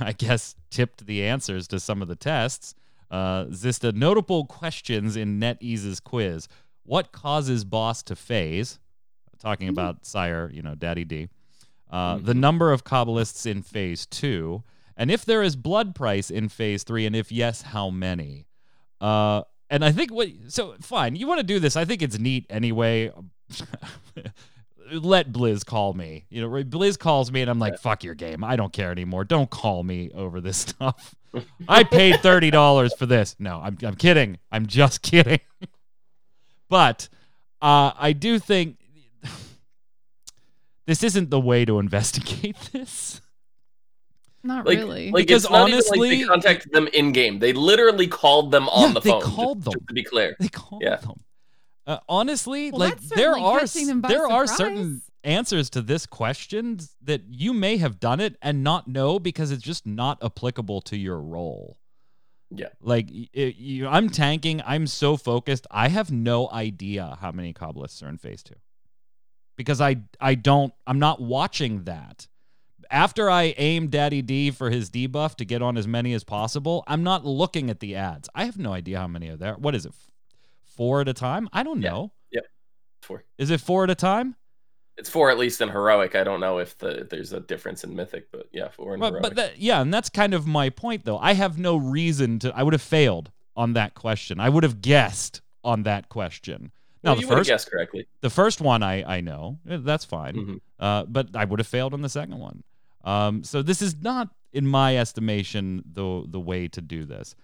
I 0.00 0.10
guess 0.10 0.56
tipped 0.70 1.06
the 1.06 1.22
answers 1.24 1.68
to 1.68 1.78
some 1.78 2.02
of 2.02 2.08
the 2.08 2.16
tests. 2.16 2.74
Uh, 3.12 3.44
Zista 3.44 3.94
notable 3.94 4.44
questions 4.44 5.14
in 5.14 5.38
NetEase's 5.38 6.00
quiz. 6.00 6.48
What 6.82 7.12
causes 7.12 7.64
boss 7.64 8.02
to 8.02 8.16
phase? 8.16 8.80
Talking 9.38 9.68
Mm-hmm. 9.68 9.78
about 9.78 10.04
sire, 10.04 10.50
you 10.52 10.62
know, 10.62 10.74
Daddy 10.74 11.04
D. 11.04 11.28
Uh, 11.94 12.16
Mhm. 12.16 12.24
The 12.24 12.34
number 12.34 12.72
of 12.72 12.82
Kabbalists 12.84 13.46
in 13.46 13.62
phase 13.62 14.04
two. 14.06 14.64
And 14.96 15.10
if 15.10 15.24
there 15.24 15.42
is 15.42 15.54
blood 15.56 15.94
price 15.94 16.30
in 16.30 16.48
phase 16.48 16.82
three, 16.82 17.06
and 17.06 17.14
if 17.16 17.30
yes, 17.32 17.62
how 17.62 17.90
many? 17.90 18.46
Uh, 19.00 19.42
and 19.70 19.84
I 19.84 19.92
think 19.92 20.12
what 20.12 20.28
so 20.48 20.74
fine, 20.80 21.14
you 21.16 21.26
want 21.26 21.38
to 21.38 21.46
do 21.46 21.58
this. 21.60 21.76
I 21.76 21.84
think 21.84 22.02
it's 22.02 22.18
neat 22.18 22.46
anyway. 22.50 23.12
Let 24.92 25.32
Blizz 25.32 25.64
call 25.64 25.94
me. 25.94 26.26
You 26.30 26.42
know, 26.42 26.48
Blizz 26.64 26.98
calls 26.98 27.32
me 27.32 27.40
and 27.40 27.50
I'm 27.50 27.58
like, 27.58 27.78
fuck 27.78 28.04
your 28.04 28.14
game. 28.14 28.44
I 28.44 28.54
don't 28.56 28.72
care 28.72 28.90
anymore. 28.90 29.24
Don't 29.24 29.48
call 29.48 29.82
me 29.82 30.10
over 30.14 30.40
this 30.40 30.58
stuff. 30.58 31.14
I 31.68 31.84
paid 31.84 32.20
thirty 32.20 32.50
dollars 32.50 32.92
for 32.94 33.06
this. 33.06 33.34
No, 33.38 33.60
I'm 33.62 33.78
I'm 33.82 33.94
kidding. 33.96 34.38
I'm 34.52 34.66
just 34.66 35.00
kidding. 35.02 35.40
but 36.68 37.08
uh, 37.62 37.92
I 37.96 38.12
do 38.12 38.38
think 38.38 38.76
this 40.86 41.02
isn't 41.02 41.30
the 41.30 41.40
way 41.40 41.64
to 41.64 41.78
investigate 41.78 42.56
this. 42.72 43.20
Not 44.42 44.66
Like, 44.66 44.78
really. 44.78 45.10
like 45.10 45.26
Because 45.26 45.44
it's 45.44 45.50
not 45.52 45.68
even 45.68 45.74
honestly- 45.74 45.98
like 45.98 46.10
they 46.18 46.24
contacted 46.24 46.72
them 46.72 46.86
in 46.88 47.12
game. 47.12 47.38
They 47.38 47.52
literally 47.54 48.06
called 48.06 48.50
them 48.50 48.68
on 48.68 48.88
Yeah, 48.88 48.94
the 48.94 49.00
they 49.00 49.10
phone. 49.10 49.22
called 49.22 49.58
just, 49.58 49.64
them. 49.64 49.72
just 49.80 49.88
to 49.88 49.94
be 49.94 50.04
clear. 50.04 50.36
They 50.38 50.48
called 50.48 50.82
Yeah. 50.82 50.96
them. 50.96 51.14
Uh, 51.86 51.98
honestly, 52.08 52.70
Well, 52.70 52.80
like 52.80 53.00
there 53.00 53.36
are 53.36 53.60
catching 53.60 53.86
them 53.86 54.00
by 54.00 54.08
there 54.08 54.26
are 54.26 54.46
certain 54.46 55.02
answers 55.22 55.70
to 55.70 55.82
this 55.82 56.04
question 56.06 56.78
that 57.02 57.22
you 57.30 57.52
may 57.54 57.78
have 57.78 58.00
done 58.00 58.20
it 58.20 58.36
and 58.42 58.62
not 58.62 58.86
know 58.88 59.18
because 59.18 59.50
it's 59.50 59.62
just 59.62 59.86
not 59.86 60.22
applicable 60.22 60.80
to 60.82 60.96
your 60.98 61.18
role. 61.20 61.78
Yeah. 62.50 62.68
Like 62.80 63.08
it, 63.32 63.56
you, 63.56 63.86
I'm 63.86 64.08
tanking. 64.10 64.62
I'm 64.66 64.86
so 64.86 65.16
focused. 65.16 65.66
I 65.70 65.88
have 65.88 66.10
no 66.12 66.50
idea 66.50 67.16
how 67.20 67.32
many 67.32 67.52
Cabalists 67.54 68.02
are 68.02 68.08
in 68.08 68.18
phase 68.18 68.42
two 68.42 68.54
because 69.56 69.80
I 69.80 69.96
I 70.20 70.34
don't. 70.34 70.72
I'm 70.86 70.98
not 70.98 71.20
watching 71.20 71.84
that. 71.84 72.26
After 72.90 73.30
I 73.30 73.54
aim 73.56 73.88
Daddy 73.88 74.22
D 74.22 74.50
for 74.50 74.70
his 74.70 74.90
debuff 74.90 75.36
to 75.36 75.44
get 75.44 75.62
on 75.62 75.76
as 75.76 75.86
many 75.88 76.12
as 76.12 76.22
possible, 76.22 76.84
I'm 76.86 77.02
not 77.02 77.24
looking 77.24 77.70
at 77.70 77.80
the 77.80 77.96
ads. 77.96 78.28
I 78.34 78.44
have 78.44 78.58
no 78.58 78.72
idea 78.72 78.98
how 78.98 79.08
many 79.08 79.28
are 79.30 79.36
there. 79.36 79.54
What 79.54 79.74
is 79.74 79.86
it? 79.86 79.92
Four 80.64 81.00
at 81.00 81.08
a 81.08 81.14
time? 81.14 81.48
I 81.52 81.62
don't 81.62 81.80
know 81.80 82.12
Yeah. 82.30 82.40
know. 82.40 82.46
Four. 83.02 83.24
Is 83.38 83.50
it 83.50 83.60
four 83.60 83.84
at 83.84 83.90
a 83.90 83.94
time? 83.94 84.36
It's 84.96 85.10
four 85.10 85.30
at 85.30 85.38
least 85.38 85.60
in 85.60 85.70
heroic. 85.70 86.14
I 86.14 86.22
don't 86.24 86.40
know 86.40 86.58
if 86.58 86.78
the 86.78 87.06
there's 87.10 87.32
a 87.32 87.40
difference 87.40 87.82
in 87.84 87.96
mythic, 87.96 88.30
but 88.30 88.48
yeah, 88.52 88.68
four 88.68 88.94
in 88.94 89.00
But, 89.00 89.06
heroic. 89.06 89.22
but 89.22 89.36
that, 89.36 89.58
yeah, 89.58 89.80
and 89.80 89.92
that's 89.92 90.08
kind 90.08 90.34
of 90.34 90.46
my 90.46 90.70
point, 90.70 91.04
though. 91.04 91.18
I 91.18 91.32
have 91.34 91.58
no 91.58 91.76
reason 91.76 92.38
to. 92.40 92.54
I 92.54 92.62
would 92.62 92.74
have 92.74 92.82
failed 92.82 93.32
on 93.56 93.72
that 93.72 93.94
question. 93.94 94.38
I 94.40 94.48
would 94.48 94.62
have 94.62 94.80
guessed 94.82 95.40
on 95.64 95.82
that 95.84 96.08
question. 96.08 96.70
Now 97.04 97.10
well, 97.10 97.16
the 97.16 97.20
you 97.22 97.28
would 97.28 97.32
have 97.34 97.40
first, 97.42 97.50
guessed 97.50 97.70
correctly. 97.70 98.06
the 98.22 98.30
first 98.30 98.60
one, 98.60 98.82
I 98.82 99.04
I 99.16 99.20
know 99.20 99.58
Eh, 99.68 99.78
that's 99.80 100.04
fine. 100.04 100.34
Mhm. 100.34 100.60
Uh, 100.80 101.04
but 101.04 101.36
I 101.36 101.44
would 101.44 101.60
have 101.60 101.66
failed 101.68 101.94
on 101.94 102.02
the 102.02 102.08
second 102.08 102.38
one. 102.38 102.64
Um, 103.04 103.44
so 103.44 103.62
this 103.62 103.80
is 103.82 103.94
not, 104.00 104.30
in 104.52 104.66
my 104.66 104.96
estimation, 104.96 105.82
the 105.92 106.24
the 106.26 106.40
way 106.40 106.66
to 106.68 106.80
do 106.80 107.04
this. 107.04 107.36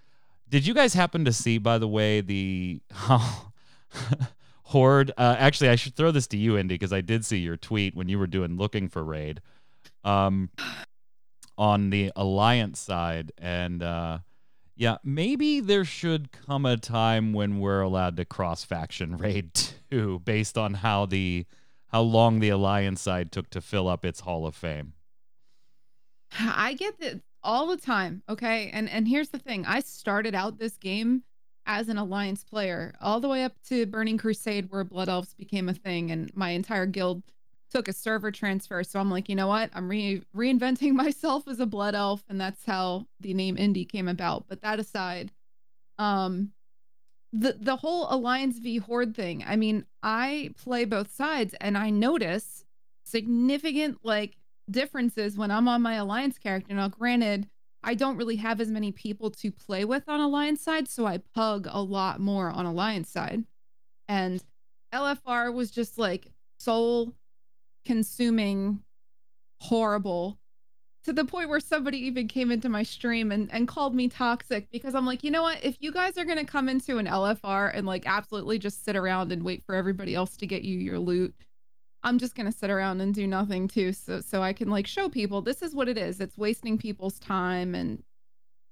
Did 0.49 0.65
you 0.67 0.73
guys 0.73 0.93
happen 0.95 1.23
to 1.25 1.31
see, 1.31 1.59
by 1.59 1.77
the 1.77 1.87
way, 1.87 2.19
the 2.21 2.81
how 2.91 3.53
horde? 4.63 5.11
Uh, 5.17 5.35
actually, 5.37 5.69
I 5.69 5.75
should 5.75 5.95
throw 5.95 6.11
this 6.11 6.27
to 6.27 6.37
you, 6.37 6.57
Indy, 6.57 6.75
because 6.75 6.91
I 6.93 7.01
did 7.01 7.23
see 7.25 7.37
your 7.37 7.57
tweet 7.57 7.95
when 7.95 8.09
you 8.09 8.17
were 8.19 8.27
doing 8.27 8.57
looking 8.57 8.89
for 8.89 9.03
raid, 9.03 9.41
um, 10.03 10.49
on 11.57 11.89
the 11.91 12.11
alliance 12.15 12.79
side, 12.79 13.31
and 13.37 13.83
uh, 13.83 14.19
yeah, 14.81 14.97
maybe 15.03 15.59
there 15.59 15.85
should 15.85 16.31
come 16.31 16.65
a 16.65 16.75
time 16.75 17.33
when 17.33 17.59
we're 17.59 17.81
allowed 17.81 18.17
to 18.17 18.25
cross 18.25 18.63
faction 18.63 19.15
raid 19.15 19.53
too, 19.91 20.19
based 20.25 20.57
on 20.57 20.73
how 20.73 21.05
the 21.05 21.45
how 21.89 22.01
long 22.01 22.39
the 22.39 22.49
alliance 22.49 22.99
side 22.99 23.31
took 23.31 23.51
to 23.51 23.61
fill 23.61 23.87
up 23.87 24.03
its 24.03 24.21
hall 24.21 24.47
of 24.47 24.55
fame. 24.55 24.93
I 26.39 26.73
get 26.73 26.99
that 26.99 27.21
all 27.43 27.67
the 27.67 27.77
time. 27.77 28.23
Okay. 28.27 28.71
And 28.73 28.89
and 28.89 29.07
here's 29.07 29.29
the 29.29 29.37
thing. 29.37 29.67
I 29.67 29.81
started 29.81 30.33
out 30.33 30.57
this 30.57 30.77
game 30.77 31.25
as 31.67 31.87
an 31.87 31.99
alliance 31.99 32.43
player, 32.43 32.95
all 32.99 33.19
the 33.19 33.29
way 33.29 33.43
up 33.43 33.53
to 33.67 33.85
Burning 33.85 34.17
Crusade, 34.17 34.71
where 34.71 34.83
Blood 34.83 35.09
Elves 35.09 35.35
became 35.35 35.69
a 35.69 35.75
thing, 35.75 36.09
and 36.09 36.35
my 36.35 36.49
entire 36.49 36.87
guild 36.87 37.21
took 37.71 37.87
a 37.87 37.93
server 37.93 38.31
transfer. 38.31 38.83
So 38.83 38.99
I'm 38.99 39.09
like, 39.09 39.29
you 39.29 39.35
know 39.35 39.47
what? 39.47 39.69
I'm 39.73 39.89
re- 39.89 40.23
reinventing 40.35 40.91
myself 40.93 41.47
as 41.47 41.59
a 41.59 41.65
Blood 41.65 41.95
Elf, 41.95 42.23
and 42.29 42.39
that's 42.39 42.65
how 42.65 43.07
the 43.19 43.33
name 43.33 43.55
Indie 43.55 43.89
came 43.89 44.07
about. 44.07 44.45
But 44.47 44.61
that 44.61 44.79
aside, 44.79 45.31
um, 45.97 46.51
the 47.33 47.57
the 47.59 47.77
whole 47.77 48.07
Alliance 48.09 48.59
v 48.59 48.77
Horde 48.77 49.15
thing. 49.15 49.43
I 49.47 49.55
mean, 49.55 49.85
I 50.03 50.53
play 50.61 50.85
both 50.85 51.13
sides, 51.13 51.55
and 51.61 51.77
I 51.77 51.89
notice 51.89 52.65
significant 53.05 53.99
like 54.03 54.37
differences 54.69 55.37
when 55.37 55.51
I'm 55.51 55.67
on 55.67 55.81
my 55.81 55.95
alliance 55.95 56.37
character. 56.37 56.73
Now, 56.73 56.89
granted, 56.89 57.47
I 57.83 57.95
don't 57.95 58.17
really 58.17 58.35
have 58.37 58.61
as 58.61 58.69
many 58.69 58.91
people 58.91 59.31
to 59.31 59.51
play 59.51 59.85
with 59.85 60.07
on 60.07 60.19
alliance 60.19 60.61
side, 60.61 60.87
so 60.87 61.05
I 61.05 61.19
pug 61.33 61.67
a 61.69 61.81
lot 61.81 62.19
more 62.19 62.49
on 62.49 62.65
alliance 62.65 63.09
side. 63.09 63.45
And 64.07 64.43
LFR 64.93 65.53
was 65.53 65.71
just 65.71 65.97
like 65.97 66.31
soul 66.59 67.13
consuming, 67.85 68.81
horrible 69.59 70.37
to 71.03 71.13
the 71.13 71.25
point 71.25 71.49
where 71.49 71.59
somebody 71.59 71.97
even 71.97 72.27
came 72.27 72.51
into 72.51 72.69
my 72.69 72.83
stream 72.83 73.31
and, 73.31 73.51
and 73.51 73.67
called 73.67 73.95
me 73.95 74.07
toxic 74.07 74.69
because 74.71 74.93
I'm 74.93 75.05
like, 75.05 75.23
you 75.23 75.31
know 75.31 75.41
what? 75.41 75.63
If 75.63 75.77
you 75.79 75.91
guys 75.91 76.15
are 76.17 76.25
going 76.25 76.37
to 76.37 76.45
come 76.45 76.69
into 76.69 76.99
an 76.99 77.07
LFR 77.07 77.71
and 77.73 77.87
like 77.87 78.03
absolutely 78.05 78.59
just 78.59 78.85
sit 78.85 78.95
around 78.95 79.31
and 79.31 79.43
wait 79.43 79.63
for 79.65 79.73
everybody 79.73 80.13
else 80.13 80.37
to 80.37 80.45
get 80.45 80.61
you 80.61 80.77
your 80.77 80.99
loot, 80.99 81.33
I'm 82.03 82.17
just 82.17 82.35
gonna 82.35 82.51
sit 82.51 82.69
around 82.69 83.01
and 83.01 83.13
do 83.13 83.27
nothing 83.27 83.67
too, 83.67 83.93
so 83.93 84.21
so 84.21 84.41
I 84.41 84.53
can 84.53 84.69
like 84.69 84.87
show 84.87 85.09
people 85.09 85.41
this 85.41 85.61
is 85.61 85.75
what 85.75 85.87
it 85.87 85.97
is. 85.97 86.19
It's 86.19 86.37
wasting 86.37 86.77
people's 86.77 87.19
time, 87.19 87.75
and 87.75 88.03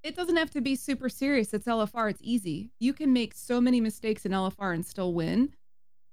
it 0.04 0.16
doesn't 0.16 0.38
have 0.38 0.50
to 0.52 0.62
be 0.62 0.76
super 0.76 1.10
serious. 1.10 1.54
It's 1.54 1.68
LFR. 1.68 2.10
It's 2.10 2.22
easy. 2.24 2.72
You 2.80 2.94
can 2.94 3.14
make 3.14 3.36
so 3.36 3.62
many 3.62 3.82
mistakes 3.82 4.26
in 4.26 4.32
LFR 4.32 4.74
and 4.74 4.86
still 4.86 5.14
win, 5.14 5.54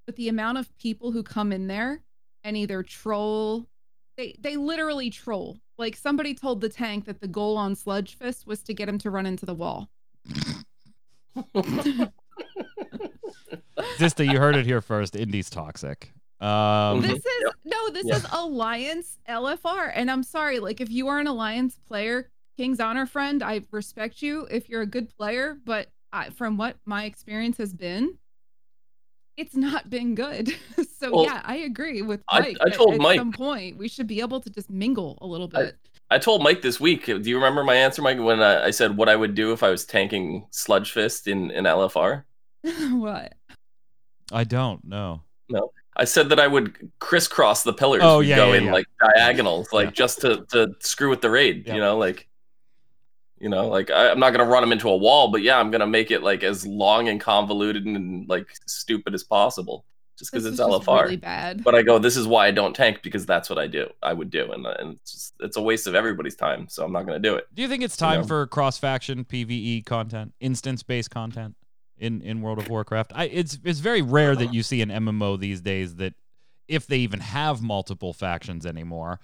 but 0.05 0.17
the 0.17 0.29
amount 0.29 0.59
of 0.59 0.77
people 0.79 1.13
who 1.13 1.23
come 1.23 1.53
in 1.53 1.69
there 1.69 2.03
and 2.47 2.57
either 2.57 2.83
troll, 2.85 3.67
they 4.17 4.37
they 4.39 4.57
literally 4.57 5.11
troll. 5.11 5.59
Like 5.77 5.97
somebody 5.97 6.33
told 6.33 6.61
the 6.63 6.69
tank 6.69 7.05
that 7.05 7.21
the 7.21 7.27
goal 7.29 7.57
on 7.59 7.75
Sludgefist 7.75 8.47
was 8.47 8.63
to 8.63 8.73
get 8.73 8.89
him 8.89 8.99
to 8.99 9.11
run 9.11 9.27
into 9.27 9.45
the 9.45 9.55
wall. 9.55 9.91
Zista, 13.99 14.31
you 14.31 14.39
heard 14.39 14.57
it 14.57 14.65
here 14.65 14.81
first. 14.81 15.17
Indy's 15.17 15.51
toxic. 15.51 16.13
Um, 16.41 17.03
this 17.03 17.19
is 17.19 17.53
no 17.65 17.91
this 17.91 18.07
Yeah. 18.07 18.17
is 18.17 18.27
alliance 18.31 19.17
lfr 19.27 19.91
and 19.95 20.11
i'm 20.11 20.23
sorry 20.23 20.59
like 20.61 20.83
if 20.83 20.91
you 20.91 21.09
are 21.09 21.19
an 21.19 21.27
alliance 21.27 21.79
player 21.89 22.29
king's 22.59 22.79
honor 22.79 23.07
friend 23.07 23.43
i 23.43 23.63
respect 23.71 24.21
you 24.21 24.47
if 24.51 24.69
you're 24.69 24.83
a 24.83 24.87
good 24.87 25.09
player 25.17 25.57
but 25.65 25.89
I, 26.13 26.29
from 26.29 26.59
what 26.59 26.77
my 26.85 27.05
experience 27.05 27.57
has 27.57 27.73
been 27.73 28.19
it's 29.37 29.55
not 29.55 29.89
been 29.91 30.15
good 30.15 30.55
so 30.99 31.11
Well, 31.15 31.25
yeah 31.25 31.41
i 31.45 31.57
agree 31.57 32.03
with 32.03 32.23
mike 32.33 32.57
I 32.61 32.65
that 32.71 32.75
told 32.75 32.95
at 32.95 33.01
Mike- 33.01 33.19
some 33.19 33.33
point 33.33 33.77
we 33.77 33.89
should 33.89 34.07
be 34.07 34.21
able 34.21 34.41
to 34.41 34.51
just 34.51 34.71
mingle 34.71 35.19
a 35.21 35.27
little 35.27 35.49
bit 35.49 35.77
I 36.09 36.19
told 36.19 36.41
Mike 36.41 36.63
this 36.63 36.79
week. 36.79 37.09
Uh, 37.09 37.19
do 37.19 37.29
you 37.29 37.35
remember 37.35 37.65
my 37.65 37.75
answer, 37.75 38.01
Mike, 38.01 38.21
when 38.21 38.41
I, 38.41 38.67
I 38.67 38.71
said 38.71 38.97
what 38.97 39.09
I 39.09 39.17
would 39.17 39.35
do 39.35 39.51
if 39.53 39.65
I 39.65 39.71
was 39.71 39.85
tanking 39.85 40.47
Sludgefist 40.53 41.27
in, 41.27 41.51
in 41.51 41.65
LFR? 41.65 42.23
what 42.93 43.35
I 44.31 44.45
don't 44.45 44.85
know. 44.85 45.23
No. 45.49 45.73
I 45.97 46.05
said 46.05 46.29
that 46.29 46.39
I 46.39 46.47
would 46.47 46.91
crisscross 47.01 47.65
the 47.65 47.73
pillars. 47.73 48.03
Oh, 48.05 48.19
We'd 48.21 48.29
yeah, 48.29 48.37
go 48.37 48.53
yeah, 48.53 48.59
in 48.59 48.65
yeah. 48.67 48.73
like 48.73 48.87
diagonals, 49.17 49.73
like 49.73 49.87
Yeah. 49.87 49.91
just 49.93 50.21
to, 50.21 50.47
to 50.53 50.75
screw 50.79 51.11
with 51.11 51.23
the 51.23 51.31
raid. 51.31 51.65
Yeah. 51.67 51.75
You 51.75 51.81
know, 51.81 51.99
like 51.99 52.26
you 53.39 53.49
know, 53.49 53.69
like 53.69 53.91
I, 53.91 54.11
I'm 54.11 54.19
not 54.19 54.31
gonna 54.31 54.49
run 54.49 54.63
them 54.63 54.73
into 54.73 54.89
a 54.89 54.97
wall, 54.97 55.29
but 55.29 55.43
yeah, 55.43 55.59
I'm 55.59 55.71
gonna 55.71 55.87
make 55.87 56.11
it 56.11 56.23
like 56.23 56.43
as 56.43 56.67
long 56.67 57.09
and 57.09 57.21
convoluted 57.21 57.85
and 57.85 58.29
like 58.29 58.49
stupid 58.67 59.15
as 59.15 59.23
possible, 59.23 59.85
just 60.19 60.33
because 60.33 60.47
it's 60.47 60.55
is 60.55 60.61
LFR. 60.61 61.03
really 61.03 61.17
bad 61.17 61.63
But 61.63 61.75
I 61.75 61.83
go, 61.83 61.99
this 61.99 62.17
is 62.17 62.27
why 62.27 62.47
I 62.47 62.51
don't 62.51 62.75
tank 62.75 63.03
because 63.03 63.27
that's 63.27 63.51
what 63.51 63.59
I 63.59 63.67
do. 63.67 63.89
I 64.03 64.13
would 64.13 64.31
do, 64.31 64.51
and, 64.53 64.67
and 64.67 64.93
it's 64.95 65.13
just 65.13 65.35
it's 65.41 65.57
a 65.57 65.63
waste 65.63 65.87
of 65.87 65.95
everybody's 65.95 66.37
time. 66.37 66.69
So 66.69 66.85
I'm 66.85 66.93
not 66.93 67.05
gonna 67.05 67.19
do 67.19 67.35
it. 67.35 67.47
Do 67.55 67.63
you 67.63 67.69
think 67.69 67.83
it's 67.83 67.97
time 67.97 68.23
know. 68.23 68.27
for 68.27 68.47
cross 68.47 68.79
faction 68.79 69.25
PVE 69.25 69.85
content, 69.85 70.33
instance 70.41 70.83
based 70.83 71.11
content 71.11 71.57
in, 71.99 72.23
in 72.23 72.41
World 72.41 72.59
of 72.59 72.71
Warcraft? 72.71 73.13
I, 73.15 73.25
it's 73.25 73.59
it's 73.65 73.81
very 73.81 74.03
rare 74.03 74.35
that 74.35 74.55
you 74.55 74.63
see 74.63 74.81
an 74.81 74.89
MMO 74.89 75.39
these 75.39 75.61
days 75.61 75.97
that, 75.97 76.15
if 76.69 76.87
they 76.87 76.99
even 76.99 77.21
have 77.21 77.63
multiple 77.63 78.13
factions 78.13 78.67
anymore, 78.67 79.21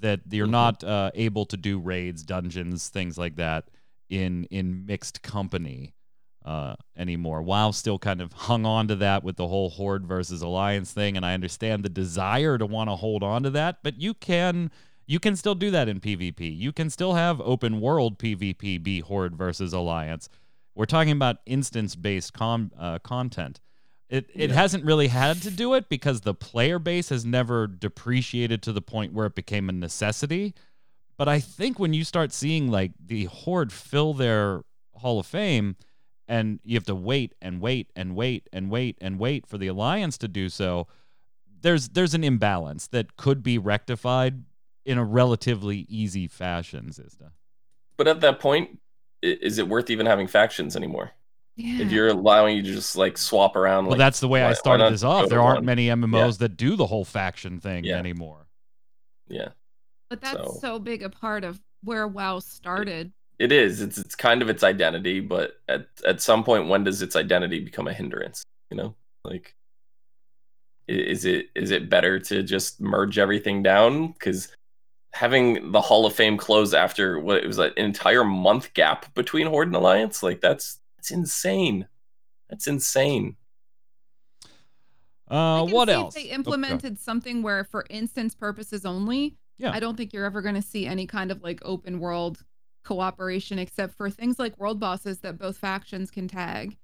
that 0.00 0.20
you're 0.30 0.46
Mhm. 0.46 0.50
not 0.50 0.84
uh, 0.84 1.10
able 1.14 1.46
to 1.46 1.56
do 1.56 1.78
raids, 1.78 2.22
dungeons, 2.22 2.88
things 2.88 3.16
like 3.18 3.36
that 3.36 3.68
in 4.08 4.44
in 4.50 4.86
mixed 4.86 5.22
company. 5.22 5.92
uh, 6.44 6.76
anymore. 6.96 7.42
WoW 7.42 7.72
still 7.72 7.98
kind 7.98 8.20
of 8.20 8.32
hung 8.32 8.64
on 8.64 8.86
to 8.86 8.94
that 8.94 9.24
with 9.24 9.34
the 9.34 9.48
whole 9.48 9.68
Horde 9.68 10.06
versus 10.06 10.42
Alliance 10.42 10.92
thing, 10.92 11.16
and 11.16 11.26
I 11.26 11.34
understand 11.34 11.82
the 11.84 11.88
desire 11.88 12.56
to 12.56 12.64
want 12.64 12.88
to 12.88 12.94
hold 12.94 13.24
on 13.24 13.42
to 13.42 13.50
that, 13.50 13.78
but 13.82 14.00
you 14.00 14.14
can 14.14 14.70
you 15.08 15.18
can 15.18 15.34
still 15.34 15.56
do 15.56 15.72
that 15.72 15.88
in 15.88 15.98
PvP. 15.98 16.56
You 16.56 16.72
can 16.72 16.88
still 16.88 17.14
have 17.14 17.40
open 17.40 17.80
world 17.80 18.16
PvP 18.20 18.80
be 18.80 19.00
Horde 19.00 19.34
versus 19.34 19.72
Alliance. 19.72 20.28
We're 20.76 20.84
talking 20.86 21.10
about 21.10 21.38
instance 21.46 21.96
based 21.96 22.32
com- 22.32 22.70
uh, 22.78 23.00
content. 23.00 23.60
It 24.08 24.30
it 24.34 24.50
Yeah. 24.50 24.54
hasn't 24.56 24.84
really 24.84 25.08
had 25.08 25.42
to 25.42 25.50
do 25.50 25.74
it 25.74 25.88
because 25.88 26.20
the 26.20 26.34
player 26.34 26.78
base 26.78 27.08
has 27.08 27.24
never 27.24 27.66
depreciated 27.66 28.62
to 28.62 28.72
the 28.72 28.82
point 28.82 29.12
where 29.12 29.26
it 29.26 29.34
became 29.34 29.68
a 29.68 29.72
necessity. 29.72 30.54
But 31.16 31.28
I 31.28 31.40
think 31.40 31.78
when 31.78 31.92
you 31.94 32.04
start 32.04 32.32
seeing 32.32 32.70
like 32.70 32.92
the 33.04 33.24
Horde 33.24 33.72
fill 33.72 34.14
their 34.14 34.62
Hall 34.94 35.18
of 35.18 35.26
Fame 35.26 35.76
and 36.28 36.60
you 36.62 36.76
have 36.76 36.84
to 36.84 36.94
wait 36.94 37.34
and 37.40 37.60
wait 37.60 37.90
and 37.96 38.14
wait 38.14 38.48
and 38.52 38.70
wait 38.70 38.96
and 39.00 39.18
wait 39.18 39.46
for 39.46 39.58
the 39.58 39.66
alliance 39.66 40.18
to 40.18 40.28
do 40.28 40.48
so, 40.48 40.86
there's 41.62 41.88
there's 41.90 42.14
an 42.14 42.22
imbalance 42.22 42.86
that 42.88 43.16
could 43.16 43.42
be 43.42 43.58
rectified 43.58 44.44
in 44.84 44.98
a 44.98 45.04
relatively 45.04 45.78
easy 45.88 46.28
fashion, 46.28 46.90
Zista. 46.90 47.32
But 47.96 48.06
at 48.06 48.20
that 48.20 48.38
point, 48.38 48.78
is 49.22 49.58
it 49.58 49.66
worth 49.68 49.90
even 49.90 50.06
having 50.06 50.26
factions 50.28 50.76
anymore? 50.76 51.12
Yeah. 51.56 51.80
If 51.84 51.90
you're 51.92 52.08
allowing 52.08 52.56
you 52.58 52.62
to 52.62 52.72
just 52.72 52.96
like 52.96 53.16
swap 53.16 53.56
around, 53.56 53.84
Well, 53.84 53.92
like, 53.92 53.98
that's 53.98 54.20
the 54.20 54.28
way 54.28 54.42
why- 54.42 54.50
I 54.50 54.52
started 54.52 54.92
this 54.92 55.02
off. 55.02 55.28
There 55.30 55.40
aren't 55.40 55.58
one? 55.60 55.64
many 55.66 55.86
MMOs 55.88 56.38
that 56.38 56.56
do 56.56 56.76
the 56.76 56.86
whole 56.86 57.04
faction 57.04 57.60
thing 57.60 57.84
Yeah. 57.84 57.96
anymore. 57.96 58.46
yeah, 59.28 59.48
but 60.10 60.20
that's 60.20 60.36
so- 60.36 60.58
so... 60.60 60.78
big 60.78 61.02
a 61.02 61.08
part 61.10 61.44
of 61.44 61.60
where 61.82 62.06
WoW 62.06 62.38
started. 62.40 63.12
it 63.38 63.52
is. 63.52 63.80
It's 63.80 63.96
it's 63.98 64.14
kind 64.14 64.40
of 64.42 64.48
its 64.50 64.62
identity, 64.62 65.20
but 65.20 65.60
at 65.68 65.88
at 66.06 66.20
some 66.20 66.44
point, 66.44 66.68
when 66.68 66.84
does 66.84 67.00
its 67.02 67.16
identity 67.16 67.60
become 67.60 67.88
a 67.88 67.92
hindrance? 67.92 68.42
You 68.70 68.76
know, 68.76 68.94
like 69.24 69.54
is 70.88 71.24
it 71.24 71.48
is 71.56 71.70
it 71.70 71.88
better 71.90 72.18
to 72.20 72.42
just 72.42 72.80
merge 72.80 73.18
everything 73.18 73.62
down 73.62 74.08
because 74.12 74.54
having 75.12 75.72
the 75.72 75.80
Hall 75.80 76.06
of 76.06 76.12
Fame 76.14 76.36
close 76.36 76.74
after 76.74 77.18
what 77.18 77.38
it 77.42 77.46
was 77.46 77.58
an 77.58 77.72
entire 77.76 78.22
month 78.24 78.72
gap 78.74 79.12
between 79.14 79.46
Horde 79.46 79.68
and 79.68 79.76
Alliance, 79.76 80.22
like 80.22 80.40
that's 80.40 80.78
that's 81.06 81.10
insane. 81.12 81.86
That's 82.50 82.66
insane. 82.66 83.36
Uh, 85.28 85.62
I 85.62 85.62
can 85.62 85.72
what 85.72 85.88
see 85.88 85.92
else? 85.92 86.16
If 86.16 86.24
they 86.24 86.30
Okay. 86.30 86.34
implemented 86.34 86.98
something 86.98 87.42
where, 87.42 87.64
for 87.64 87.86
instance 87.90 88.34
purposes 88.34 88.84
only, 88.86 89.36
Yeah. 89.58 89.70
I 89.72 89.80
don't 89.80 89.96
think 89.96 90.12
you're 90.12 90.24
ever 90.24 90.42
going 90.42 90.54
to 90.54 90.62
see 90.62 90.86
any 90.86 91.06
kind 91.06 91.30
of 91.30 91.42
like 91.42 91.60
open 91.64 91.98
world 92.00 92.44
cooperation, 92.84 93.58
except 93.58 93.94
for 93.94 94.10
things 94.10 94.38
like 94.38 94.58
world 94.58 94.78
bosses 94.80 95.20
that 95.20 95.38
both 95.38 95.58
factions 95.58 96.10
can 96.10 96.28
tag. 96.28 96.76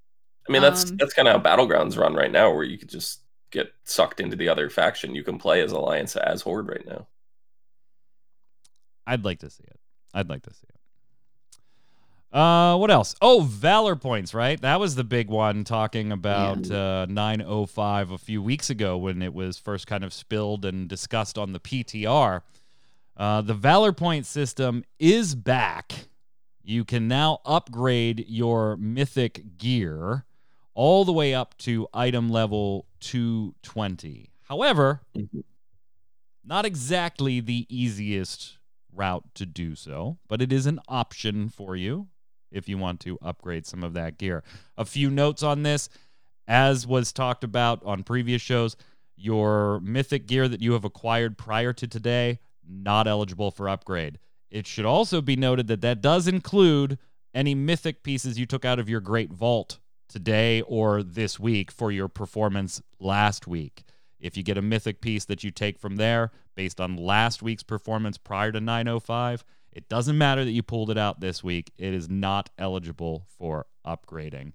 I 0.49 0.53
mean, 0.53 0.63
that's 0.63 0.91
Um, 0.91 0.99
that's 0.99 1.15
kind 1.15 1.29
of 1.29 1.35
how 1.43 1.57
battlegrounds 1.57 1.97
run 1.97 2.15
right 2.15 2.31
now, 2.31 2.53
where 2.53 2.65
you 2.65 2.79
could 2.79 2.89
just 2.89 3.21
get 3.51 3.73
sucked 3.85 4.21
into 4.21 4.37
the 4.37 4.49
other 4.49 4.71
faction. 4.71 5.15
You 5.15 5.23
can 5.25 5.39
play 5.39 5.61
as 5.63 5.73
Alliance 5.73 6.17
as 6.17 6.43
Horde 6.43 6.69
right 6.69 6.87
now. 6.87 7.07
I'd 9.07 9.25
like 9.25 9.39
to 9.41 9.51
see 9.51 9.65
it. 9.65 9.81
I'd 10.15 10.29
like 10.29 10.43
to 10.43 10.55
see 10.55 10.67
it. 10.69 10.81
Uh, 12.33 12.77
what 12.79 12.91
else? 12.91 13.15
Oh, 13.21 13.43
Valor 13.43 13.95
points, 13.95 14.33
right? 14.33 14.59
That 14.63 14.81
was 14.81 14.95
the 14.95 15.05
big 15.05 15.29
one 15.29 15.65
talking 15.65 16.13
about 16.13 16.71
uh, 16.71 17.05
905 17.11 18.11
a 18.11 18.19
few 18.19 18.43
weeks 18.43 18.71
ago 18.71 18.97
when 18.97 19.21
it 19.21 19.35
was 19.35 19.59
first 19.59 19.87
kind 19.87 20.03
of 20.03 20.15
spilled 20.15 20.65
and 20.65 20.89
discussed 20.89 21.37
on 21.37 21.53
the 21.53 21.61
PTR. 21.61 22.41
Uh, 23.19 23.43
the 23.43 23.53
Valor 23.53 23.93
point 23.93 24.25
system 24.25 24.83
is 24.99 25.35
back. 25.35 25.93
You 26.63 26.85
can 26.87 27.07
now 27.07 27.41
upgrade 27.45 28.25
your 28.27 28.79
mythic 28.79 29.59
gear 29.59 30.25
all 30.75 31.05
the 31.05 31.13
way 31.13 31.35
up 31.35 31.59
to 31.59 31.87
item 31.93 32.31
level 32.31 32.87
220. 33.01 34.31
However, 34.49 35.03
Mhm. 35.15 35.45
not 36.43 36.65
exactly 36.65 37.41
the 37.41 37.67
easiest 37.69 38.57
route 38.91 39.25
to 39.35 39.45
do 39.45 39.75
so, 39.75 40.17
but 40.29 40.41
it 40.41 40.51
is 40.51 40.65
an 40.65 40.81
option 40.89 41.51
for 41.51 41.77
you 41.77 42.09
if 42.53 42.69
you 42.69 42.79
want 42.79 43.01
to 43.01 43.19
upgrade 43.23 43.67
some 43.67 43.83
of 43.83 43.95
that 43.95 44.19
gear. 44.19 44.43
A 44.77 44.85
few 44.85 45.11
notes 45.11 45.43
on 45.43 45.63
this 45.63 45.89
as 46.47 46.87
was 46.87 47.13
talked 47.13 47.45
about 47.45 47.83
on 47.85 48.03
previous 48.03 48.43
shows, 48.43 48.77
your 49.17 49.81
mythic 49.81 50.27
gear 50.27 50.49
that 50.49 50.61
you 50.61 50.73
have 50.73 50.85
acquired 50.85 51.39
prior 51.39 51.73
to 51.73 51.87
today 51.87 52.41
not 52.69 53.07
eligible 53.07 53.51
for 53.51 53.69
upgrade. 53.69 54.19
It 54.51 54.67
should 54.67 54.85
also 54.85 55.21
be 55.21 55.37
noted 55.37 55.67
that 55.69 55.81
that 55.81 56.01
does 56.01 56.29
include 56.29 56.99
any 57.35 57.55
mythic 57.55 58.03
pieces 58.03 58.39
you 58.39 58.47
took 58.47 58.65
out 58.65 58.79
of 58.79 58.89
your 58.89 59.01
great 59.01 59.33
vault 59.33 59.79
today 60.09 60.61
or 60.63 61.03
this 61.03 61.41
week 61.41 61.71
for 61.71 61.91
your 61.91 62.09
performance 62.09 62.83
last 63.01 63.47
week. 63.47 63.85
If 64.21 64.37
you 64.37 64.43
get 64.43 64.59
a 64.59 64.63
mythic 64.63 65.01
piece 65.01 65.25
that 65.25 65.43
you 65.43 65.51
take 65.51 65.79
from 65.79 65.97
there 65.97 66.31
based 66.55 66.81
on 66.81 66.97
last 66.97 67.43
week's 67.43 67.63
performance 67.63 68.19
prior 68.19 68.53
to 68.53 68.61
905, 68.61 69.45
it 69.73 69.89
doesn't 69.89 70.19
matter 70.19 70.45
that 70.45 70.51
you 70.51 70.63
pulled 70.63 70.91
it 70.91 70.99
out 70.99 71.21
this 71.21 71.43
week. 71.43 71.73
It 71.79 71.95
is 71.95 72.09
not 72.09 72.51
eligible 72.59 73.27
for 73.39 73.67
upgrading. 73.87 74.53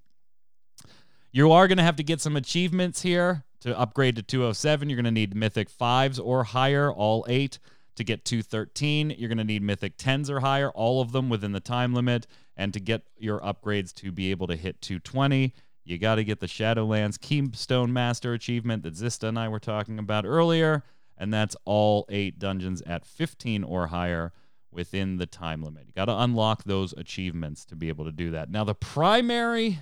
You 1.31 1.51
are 1.51 1.67
going 1.67 1.77
to 1.77 1.83
have 1.83 1.95
to 1.97 2.03
get 2.03 2.21
some 2.21 2.35
achievements 2.35 3.01
here 3.01 3.43
to 3.61 3.77
upgrade 3.77 4.15
to 4.15 4.21
207. 4.21 4.89
You're 4.89 4.95
going 4.95 5.05
to 5.05 5.11
need 5.11 5.35
mythic 5.35 5.69
5s 5.69 6.23
or 6.23 6.43
higher, 6.45 6.91
all 6.91 7.25
8. 7.27 7.59
To 7.95 8.03
get 8.03 8.25
213, 8.25 9.15
you're 9.17 9.27
going 9.27 9.39
to 9.39 9.43
need 9.43 9.63
mythic 9.63 9.97
10s 9.97 10.29
or 10.29 10.41
higher, 10.41 10.69
all 10.69 11.01
of 11.01 11.13
them 11.13 11.29
within 11.29 11.51
the 11.51 11.59
time 11.59 11.95
limit. 11.95 12.27
And 12.55 12.71
to 12.73 12.79
get 12.79 13.01
your 13.17 13.39
upgrades 13.39 13.91
to 13.95 14.11
be 14.11 14.29
able 14.29 14.45
to 14.47 14.55
hit 14.55 14.81
220, 14.81 15.51
you 15.83 15.97
got 15.97 16.15
to 16.15 16.23
get 16.23 16.39
the 16.39 16.45
Shadowlands 16.45 17.19
Keystone 17.19 17.91
Master 17.91 18.33
achievement 18.33 18.83
that 18.83 18.93
Zista 18.93 19.27
and 19.27 19.39
I 19.39 19.47
were 19.47 19.59
talking 19.59 19.97
about 19.97 20.25
earlier. 20.25 20.83
And 21.17 21.33
that's 21.33 21.55
all 21.65 22.05
eight 22.09 22.37
dungeons 22.37 22.83
at 22.83 23.03
15 23.03 23.63
or 23.63 23.87
higher 23.87 24.31
within 24.71 25.17
the 25.17 25.25
time 25.25 25.63
limit. 25.63 25.85
You 25.87 25.93
got 25.93 26.05
to 26.05 26.17
unlock 26.17 26.63
those 26.63 26.93
achievements 26.93 27.65
to 27.65 27.75
be 27.75 27.89
able 27.89 28.05
to 28.05 28.11
do 28.11 28.31
that. 28.31 28.49
Now, 28.49 28.63
the 28.63 28.75
primary 28.75 29.79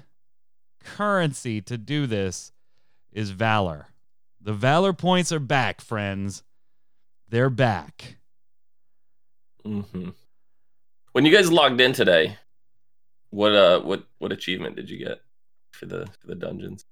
currency 0.83 1.61
to 1.61 1.77
do 1.77 2.05
this 2.07 2.51
is 3.11 3.31
Valor. 3.31 3.87
The 4.41 4.53
Valor 4.53 4.93
points 4.93 5.31
are 5.31 5.39
back, 5.39 5.81
friends. 5.81 6.43
They're 7.29 7.49
back. 7.49 8.17
hmm 9.63 10.09
When 11.13 11.25
you 11.25 11.31
guys 11.35 11.51
logged 11.51 11.81
in 11.81 11.93
today, 11.93 12.37
what 13.31 13.53
uh 13.53 13.81
what 13.81 14.05
what 14.19 14.31
achievement 14.31 14.75
did 14.75 14.89
you 14.89 14.97
get 14.97 15.21
for 15.71 15.87
the 15.87 16.07
for 16.19 16.27
the 16.27 16.35
dungeons? 16.35 16.85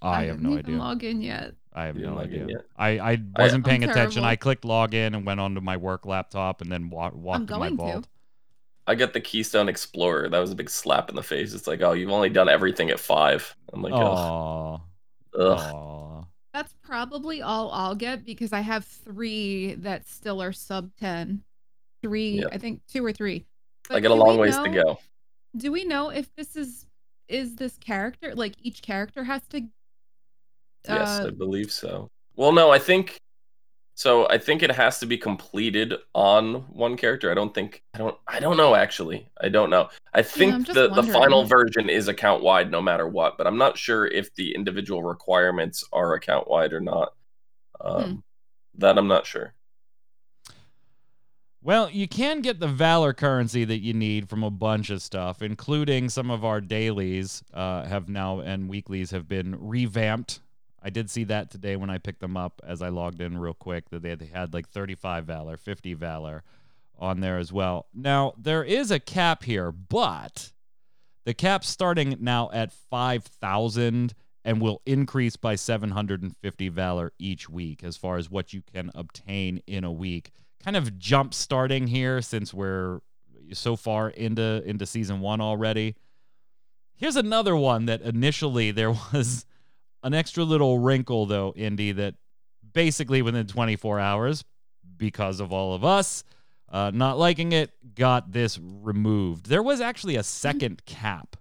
I, 0.00 0.24
have 0.24 0.36
didn't 0.36 0.42
no 0.42 0.58
even 0.58 0.64
idea. 0.66 0.78
Log 0.78 1.04
in 1.04 1.22
yet. 1.22 1.54
I 1.74 1.84
have 1.86 1.96
You 1.96 2.02
no 2.02 2.14
didn't 2.14 2.16
log 2.16 2.32
in 2.32 2.42
idea. 2.44 2.64
I, 2.76 2.88
I 3.00 3.22
wasn't 3.38 3.64
I'm 3.64 3.64
paying 3.64 3.84
attention. 3.84 4.22
terrible. 4.22 4.24
I 4.24 4.36
clicked 4.36 4.64
login 4.64 5.14
and 5.14 5.26
went 5.26 5.40
onto 5.40 5.60
my 5.60 5.76
work 5.76 6.06
laptop 6.06 6.60
and 6.60 6.70
then 6.70 6.90
wa- 6.90 7.10
walked 7.12 7.48
to 7.48 7.56
my 7.56 7.70
going 7.70 7.78
to. 7.84 8.02
vault. 8.02 8.08
I 8.86 8.94
got 8.94 9.12
the 9.14 9.20
Keystone 9.20 9.68
Explorer. 9.68 10.28
That 10.28 10.38
was 10.40 10.50
a 10.52 10.54
big 10.54 10.70
slap 10.70 11.08
in 11.08 11.16
the 11.16 11.22
face. 11.22 11.54
It's 11.54 11.66
like, 11.66 11.82
oh, 11.82 11.92
you've 11.92 12.10
only 12.10 12.28
done 12.30 12.48
everything 12.48 12.90
at 12.90 13.00
five. 13.00 13.56
I'm 13.72 13.82
like, 13.82 13.94
oh, 13.94 14.82
ugh. 15.38 16.26
That's 16.52 16.74
probably 16.82 17.42
all 17.42 17.70
I'll 17.72 17.94
get 17.96 18.24
because 18.24 18.52
I 18.52 18.60
have 18.60 18.84
three 18.84 19.74
that 19.76 20.06
still 20.06 20.40
are 20.42 20.52
sub 20.52 20.90
10. 21.00 21.42
Three, 22.02 22.40
Yep. 22.40 22.48
I 22.52 22.58
think 22.58 22.82
two 22.86 23.04
or 23.04 23.12
three. 23.12 23.46
I 23.90 23.94
But 23.94 24.02
got 24.02 24.12
a 24.12 24.14
long 24.14 24.38
ways 24.38 24.56
to 24.58 24.68
go. 24.68 24.98
Do 25.56 25.72
we 25.72 25.84
know 25.84 26.10
if 26.10 26.34
this 26.36 26.56
is 26.56 26.86
is 27.26 27.56
this 27.56 27.78
character 27.78 28.34
like 28.34 28.54
each 28.62 28.82
character 28.82 29.24
has 29.24 29.46
to 29.48 29.62
Yes, 30.88 31.20
uh, 31.20 31.26
I 31.28 31.30
believe 31.30 31.70
so. 31.70 32.10
Well, 32.36 32.52
no, 32.52 32.70
I 32.70 32.78
think 32.78 33.18
so. 33.94 34.28
I 34.28 34.38
think 34.38 34.62
it 34.62 34.70
has 34.72 34.98
to 35.00 35.06
be 35.06 35.16
completed 35.16 35.94
on 36.14 36.54
one 36.72 36.96
character. 36.96 37.30
I 37.30 37.34
don't 37.34 37.54
think 37.54 37.82
I 37.94 37.98
don't 37.98 38.16
I 38.26 38.40
don't 38.40 38.56
know 38.56 38.74
actually. 38.74 39.28
I 39.40 39.48
don't 39.48 39.70
know. 39.70 39.88
I 40.12 40.22
think 40.22 40.52
I'm 40.52 40.64
just 40.64 40.74
the 40.74 40.88
the 40.88 41.02
final 41.02 41.44
version 41.44 41.88
is 41.88 42.08
account 42.08 42.42
wide 42.42 42.70
no 42.70 42.82
matter 42.82 43.08
what, 43.08 43.38
but 43.38 43.46
I'm 43.46 43.58
not 43.58 43.78
sure 43.78 44.06
if 44.06 44.34
the 44.34 44.54
individual 44.54 45.02
requirements 45.02 45.84
are 45.92 46.14
account 46.14 46.48
wide 46.48 46.72
or 46.72 46.80
not. 46.80 47.14
Um, 47.80 48.04
Hmm. 48.04 48.14
That 48.76 48.98
I'm 48.98 49.06
not 49.06 49.24
sure. 49.24 49.54
Well, 51.62 51.88
you 51.88 52.06
can 52.06 52.42
get 52.42 52.60
the 52.60 52.68
Valor 52.68 53.14
currency 53.14 53.64
that 53.64 53.78
you 53.78 53.94
need 53.94 54.28
from 54.28 54.42
a 54.42 54.50
bunch 54.50 54.90
of 54.90 55.00
stuff, 55.00 55.40
including 55.40 56.10
some 56.10 56.30
of 56.30 56.44
our 56.44 56.60
dailies 56.60 57.42
uh, 57.54 57.84
have 57.84 58.08
now 58.08 58.40
and 58.40 58.68
weeklies 58.68 59.12
have 59.12 59.26
been 59.28 59.56
revamped. 59.58 60.40
I 60.84 60.90
did 60.90 61.10
see 61.10 61.24
that 61.24 61.50
today 61.50 61.76
when 61.76 61.90
I 61.90 61.98
picked 61.98 62.20
them 62.20 62.36
up 62.36 62.60
as 62.64 62.82
I 62.82 62.88
logged 62.90 63.20
in 63.20 63.38
real 63.38 63.54
quick 63.54 63.88
that 63.90 64.02
they, 64.02 64.14
they 64.14 64.26
had 64.26 64.52
like 64.52 64.68
35 64.68 65.24
Valor, 65.24 65.56
50 65.56 65.94
Valor 65.94 66.42
on 66.98 67.20
there 67.20 67.38
as 67.38 67.52
well. 67.52 67.86
Now, 67.94 68.34
there 68.36 68.62
is 68.62 68.90
a 68.90 69.00
cap 69.00 69.44
here, 69.44 69.72
but 69.72 70.52
the 71.24 71.34
cap's 71.34 71.68
starting 71.68 72.18
now 72.20 72.50
at 72.52 72.72
5,000 72.72 74.14
and 74.44 74.60
will 74.60 74.82
increase 74.84 75.36
by 75.36 75.54
750 75.54 76.68
Valor 76.68 77.12
each 77.18 77.48
week 77.48 77.82
as 77.82 77.96
far 77.96 78.18
as 78.18 78.30
what 78.30 78.52
you 78.52 78.62
can 78.62 78.90
obtain 78.94 79.62
in 79.66 79.84
a 79.84 79.92
week 79.92 80.30
kind 80.64 80.76
of 80.76 80.98
jump 80.98 81.34
starting 81.34 81.86
here 81.86 82.22
since 82.22 82.54
we're 82.54 83.00
so 83.52 83.76
far 83.76 84.08
into 84.08 84.62
into 84.64 84.86
season 84.86 85.20
one 85.20 85.40
already. 85.40 85.94
Here's 86.94 87.16
another 87.16 87.54
one 87.54 87.86
that 87.86 88.00
initially 88.00 88.70
there 88.70 88.90
was 89.12 89.44
an 90.04 90.14
extra 90.14 90.44
little 90.44 90.78
wrinkle, 90.78 91.26
though, 91.26 91.52
Indy, 91.56 91.90
that 91.92 92.14
basically 92.72 93.22
within 93.22 93.46
24 93.46 93.98
hours, 93.98 94.44
because 94.96 95.40
of 95.40 95.52
all 95.52 95.74
of 95.74 95.84
us 95.84 96.22
uh, 96.70 96.90
not 96.94 97.18
liking 97.18 97.52
it, 97.52 97.70
got 97.94 98.32
this 98.32 98.58
removed. 98.60 99.46
There 99.46 99.62
was 99.62 99.80
actually 99.80 100.16
a 100.16 100.22
second 100.22 100.84
cap 100.86 101.36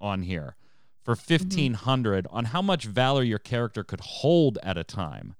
on 0.00 0.22
here 0.22 0.56
for 1.02 1.14
1500 1.14 2.26
on 2.30 2.46
how 2.46 2.62
much 2.62 2.84
valor 2.84 3.22
your 3.22 3.38
character 3.38 3.84
could 3.84 4.00
hold 4.00 4.58
at 4.62 4.76
a 4.78 4.84
time. 4.84 5.34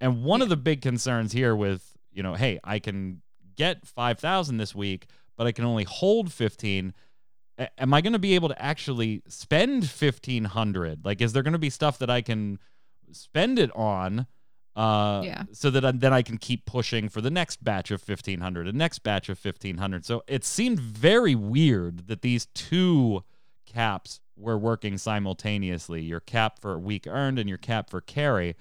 And 0.00 0.24
one 0.24 0.40
of 0.40 0.48
the 0.48 0.56
big 0.56 0.82
concerns 0.82 1.32
here 1.32 1.54
with, 1.54 1.96
you 2.12 2.22
know, 2.22 2.34
hey, 2.34 2.58
I 2.64 2.78
can 2.78 3.22
get 3.56 3.86
5000 3.86 4.56
this 4.56 4.74
week, 4.74 5.06
but 5.36 5.46
I 5.46 5.52
can 5.52 5.64
only 5.64 5.84
hold 5.84 6.32
15 6.32 6.88
a- 6.88 6.92
am 7.78 7.92
I 7.94 8.00
going 8.00 8.12
to 8.12 8.18
be 8.18 8.34
able 8.34 8.48
to 8.48 8.62
actually 8.62 9.22
spend 9.28 9.84
1500? 9.84 11.04
Like 11.04 11.20
is 11.20 11.32
there 11.32 11.42
going 11.42 11.52
to 11.52 11.58
be 11.58 11.70
stuff 11.70 11.98
that 11.98 12.10
I 12.10 12.22
can 12.22 12.58
spend 13.12 13.58
it 13.58 13.70
on 13.74 14.26
uh 14.76 15.22
Yeah. 15.24 15.42
so 15.52 15.68
that 15.70 15.84
I, 15.84 15.90
then 15.92 16.12
I 16.12 16.22
can 16.22 16.38
keep 16.38 16.64
pushing 16.64 17.08
for 17.08 17.20
the 17.20 17.30
next 17.30 17.62
batch 17.64 17.90
of 17.90 18.00
1500, 18.06 18.66
the 18.66 18.72
next 18.72 19.00
batch 19.00 19.28
of 19.28 19.42
1500. 19.44 20.04
So 20.06 20.22
it 20.28 20.44
seemed 20.44 20.78
very 20.78 21.34
weird 21.34 22.06
that 22.06 22.22
these 22.22 22.46
two 22.54 23.24
caps 23.66 24.20
were 24.36 24.56
working 24.58 24.96
simultaneously. 24.96 26.02
Your 26.02 26.20
cap 26.20 26.60
for 26.60 26.78
week 26.78 27.06
earned 27.06 27.38
and 27.38 27.48
your 27.48 27.58
cap 27.58 27.90
for 27.90 28.00
carry. 28.00 28.54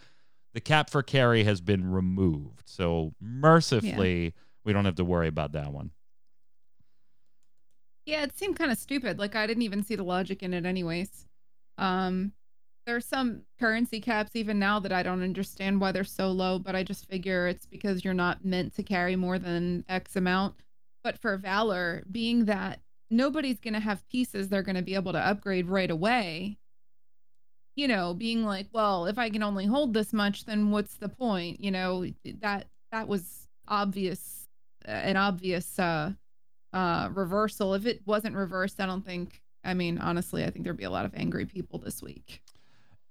The 0.53 0.61
cap 0.61 0.89
for 0.89 1.03
carry 1.03 1.43
has 1.43 1.61
been 1.61 1.89
removed. 1.91 2.63
So 2.65 3.13
mercifully, 3.21 4.33
we 4.63 4.73
don't 4.73 4.85
have 4.85 4.95
to 4.95 5.05
worry 5.05 5.27
about 5.27 5.51
that 5.53 5.71
one. 5.71 5.91
Yeah, 8.09 8.23
it 8.23 8.35
seemed 8.35 8.57
kind 8.57 8.71
of 8.71 8.79
stupid. 8.79 9.19
Like 9.19 9.35
I 9.35 9.45
didn't 9.45 9.61
even 9.61 9.83
see 9.83 9.95
the 9.95 10.03
logic 10.03 10.41
in 10.41 10.53
it 10.53 10.65
anyways. 10.65 11.27
Um 11.77 12.33
there's 12.87 13.05
some 13.05 13.43
currency 13.59 14.01
caps 14.01 14.35
even 14.35 14.57
now 14.57 14.79
that 14.79 14.91
I 14.91 15.03
don't 15.03 15.21
understand 15.21 15.79
why 15.79 15.91
they're 15.91 16.03
so 16.03 16.31
low, 16.31 16.57
but 16.57 16.75
I 16.75 16.83
just 16.83 17.07
figure 17.07 17.47
it's 17.47 17.67
because 17.67 18.03
you're 18.03 18.15
not 18.15 18.43
meant 18.43 18.73
to 18.75 18.83
carry 18.83 19.15
more 19.15 19.37
than 19.37 19.85
X 19.87 20.15
amount. 20.15 20.55
But 21.03 21.19
for 21.19 21.37
Valor, 21.37 22.03
being 22.11 22.45
that 22.45 22.81
nobody's 23.11 23.59
going 23.59 23.75
to 23.75 23.79
have 23.79 24.07
pieces 24.09 24.49
they're 24.49 24.63
going 24.63 24.75
to 24.75 24.81
be 24.81 24.95
able 24.95 25.11
to 25.13 25.19
upgrade 25.19 25.67
right 25.67 25.91
away, 25.91 26.57
you 27.75 27.87
know, 27.87 28.13
being 28.13 28.43
like, 28.43 28.67
well, 28.73 29.05
if 29.05 29.17
I 29.17 29.29
can 29.29 29.43
only 29.43 29.65
hold 29.65 29.93
this 29.93 30.11
much, 30.13 30.45
then 30.45 30.71
what's 30.71 30.95
the 30.97 31.09
point? 31.09 31.59
You 31.59 31.71
know, 31.71 32.05
that 32.41 32.67
that 32.91 33.07
was 33.07 33.47
obvious 33.67 34.47
an 34.85 35.17
obvious 35.17 35.77
uh 35.77 36.13
uh 36.73 37.09
reversal. 37.13 37.73
If 37.73 37.85
it 37.85 38.01
wasn't 38.05 38.35
reversed, 38.35 38.79
I 38.79 38.85
don't 38.85 39.05
think 39.05 39.41
I 39.63 39.73
mean, 39.73 39.97
honestly, 39.97 40.43
I 40.43 40.49
think 40.49 40.63
there'd 40.63 40.77
be 40.77 40.85
a 40.85 40.89
lot 40.89 41.05
of 41.05 41.13
angry 41.15 41.45
people 41.45 41.79
this 41.79 42.01
week. 42.01 42.41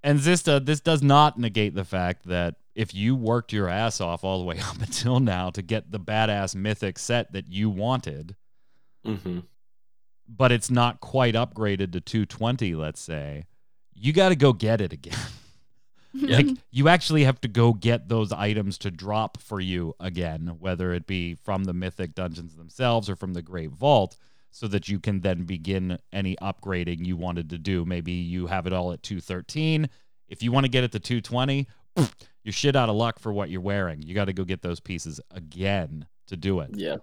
And 0.03 0.21
Zista, 0.21 0.65
this 0.65 0.81
does 0.81 1.03
not 1.03 1.39
negate 1.39 1.75
the 1.75 1.85
fact 1.85 2.27
that 2.29 2.57
if 2.75 2.95
you 2.95 3.17
worked 3.17 3.53
your 3.53 3.69
ass 3.69 4.01
off 4.01 4.25
all 4.25 4.39
the 4.39 4.45
way 4.45 4.59
up 4.69 4.81
until 4.81 5.21
now 5.21 5.51
to 5.51 5.63
get 5.63 5.91
the 5.91 6.01
badass 6.01 6.55
mythic 6.55 6.99
set 6.99 7.33
that 7.33 7.49
you 7.49 7.71
wanted, 7.71 8.37
hmm 9.05 9.41
but 10.31 10.53
it's 10.53 10.71
not 10.71 11.01
quite 11.01 11.35
upgraded 11.35 11.91
to 11.93 12.03
220, 12.03 12.75
let's 12.75 13.01
say, 13.01 13.47
you 13.95 14.13
got 14.13 14.29
to 14.29 14.37
go 14.37 14.53
get 14.53 14.81
it 14.83 14.93
again. 14.93 15.17
like 16.15 16.47
you 16.71 16.89
actually 16.89 17.25
have 17.25 17.41
to 17.43 17.49
go 17.49 17.73
get 17.73 18.09
those 18.09 18.33
items 18.33 18.79
to 18.79 18.91
drop 18.91 19.41
for 19.41 19.61
you 19.61 19.95
again, 20.01 20.57
whether 20.59 20.93
it 20.93 21.07
be 21.07 21.35
from 21.35 21.65
the 21.65 21.73
mythic 21.75 22.15
dungeons 22.15 22.57
themselves 22.57 23.09
or 23.11 23.17
from 23.17 23.35
the 23.35 23.43
Great 23.43 23.71
Vault, 23.71 24.17
so 24.51 24.67
that 24.69 24.89
you 24.89 24.99
can 24.99 25.21
then 25.21 25.45
begin 25.45 25.99
any 26.13 26.37
upgrading 26.37 27.05
you 27.05 27.17
wanted 27.17 27.51
to 27.51 27.59
do. 27.59 27.85
Maybe 27.85 28.13
you 28.13 28.47
have 28.47 28.67
it 28.67 28.73
all 28.73 28.93
at 28.93 29.03
213. 29.03 29.89
If 30.29 30.43
you 30.43 30.53
want 30.53 30.65
to 30.65 30.71
get 30.71 30.85
it 30.85 30.93
to 30.93 30.99
220, 30.99 31.67
you're 32.43 32.53
shit 32.53 32.77
out 32.77 32.89
of 32.89 32.97
luck 32.97 33.19
for 33.19 33.33
what 33.33 33.51
you're 33.51 33.61
wearing. 33.61 34.03
You 34.03 34.15
got 34.15 34.27
to 34.27 34.33
go 34.33 34.45
get 34.45 34.63
those 34.63 34.81
pieces 34.81 35.21
again 35.31 36.07
to 36.29 36.37
do 36.37 36.61
it. 36.61 36.71
Yeah. 36.75 36.95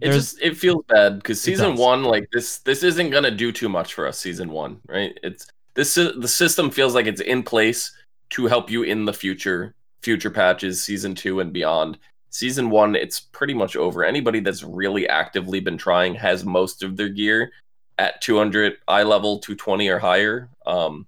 It 0.00 0.08
There's- 0.08 0.32
just 0.32 0.42
it 0.42 0.56
feels 0.56 0.84
bad 0.88 1.16
because 1.16 1.40
season 1.40 1.76
one, 1.76 2.02
like 2.04 2.28
this, 2.32 2.58
this 2.58 2.82
isn't 2.82 3.10
gonna 3.10 3.30
do 3.30 3.50
too 3.50 3.68
much 3.68 3.94
for 3.94 4.06
us. 4.06 4.18
Season 4.18 4.50
one, 4.50 4.78
right? 4.88 5.18
It's 5.22 5.46
this 5.74 5.94
the 5.94 6.28
system 6.28 6.70
feels 6.70 6.94
like 6.94 7.06
it's 7.06 7.22
in 7.22 7.42
place 7.42 7.92
to 8.30 8.46
help 8.46 8.70
you 8.70 8.82
in 8.82 9.04
the 9.04 9.12
future, 9.12 9.74
future 10.02 10.30
patches, 10.30 10.82
season 10.82 11.14
two 11.14 11.40
and 11.40 11.52
beyond. 11.52 11.98
Season 12.30 12.70
one, 12.70 12.94
it's 12.94 13.20
pretty 13.20 13.54
much 13.54 13.76
over. 13.76 14.04
Anybody 14.04 14.40
that's 14.40 14.62
really 14.62 15.08
actively 15.08 15.60
been 15.60 15.78
trying 15.78 16.14
has 16.14 16.44
most 16.44 16.82
of 16.82 16.96
their 16.96 17.08
gear 17.08 17.50
at 17.98 18.20
200 18.20 18.74
eye 18.88 19.04
level, 19.04 19.38
220 19.38 19.88
or 19.88 19.98
higher. 19.98 20.50
Um, 20.66 21.06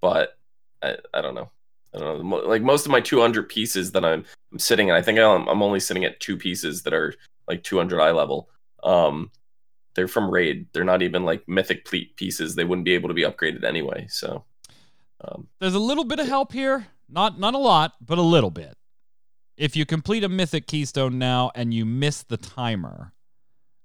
but 0.00 0.36
I, 0.82 0.96
I 1.14 1.20
don't 1.20 1.34
know. 1.34 1.50
I 1.94 1.98
don't 1.98 2.28
know. 2.28 2.36
Like 2.36 2.62
most 2.62 2.86
of 2.86 2.92
my 2.92 3.00
200 3.00 3.48
pieces 3.48 3.92
that 3.92 4.04
I'm, 4.04 4.24
I'm 4.52 4.58
sitting, 4.58 4.90
and 4.90 4.96
I 4.96 5.02
think 5.02 5.18
I'm, 5.18 5.46
I'm 5.48 5.62
only 5.62 5.80
sitting 5.80 6.04
at 6.04 6.20
two 6.20 6.36
pieces 6.36 6.82
that 6.82 6.92
are 6.92 7.14
like 7.46 7.62
200 7.62 8.00
eye 8.00 8.10
level. 8.10 8.48
Um, 8.82 9.30
they're 9.94 10.08
from 10.08 10.30
raid. 10.30 10.66
They're 10.72 10.84
not 10.84 11.02
even 11.02 11.24
like 11.24 11.48
mythic 11.48 11.84
ple- 11.84 12.00
pieces. 12.16 12.54
They 12.54 12.64
wouldn't 12.64 12.84
be 12.84 12.94
able 12.94 13.08
to 13.08 13.14
be 13.14 13.24
upgraded 13.24 13.64
anyway. 13.64 14.06
So, 14.08 14.44
um, 15.22 15.48
There's 15.60 15.74
a 15.74 15.78
little 15.78 16.04
bit 16.04 16.18
of 16.20 16.26
help 16.28 16.52
here. 16.52 16.86
Not 17.08 17.38
not 17.38 17.54
a 17.54 17.58
lot, 17.58 17.94
but 18.00 18.18
a 18.18 18.22
little 18.22 18.50
bit. 18.50 18.76
If 19.56 19.74
you 19.76 19.84
complete 19.86 20.22
a 20.24 20.28
mythic 20.28 20.66
keystone 20.66 21.18
now 21.18 21.50
and 21.54 21.72
you 21.74 21.84
miss 21.84 22.22
the 22.22 22.36
timer, 22.36 23.12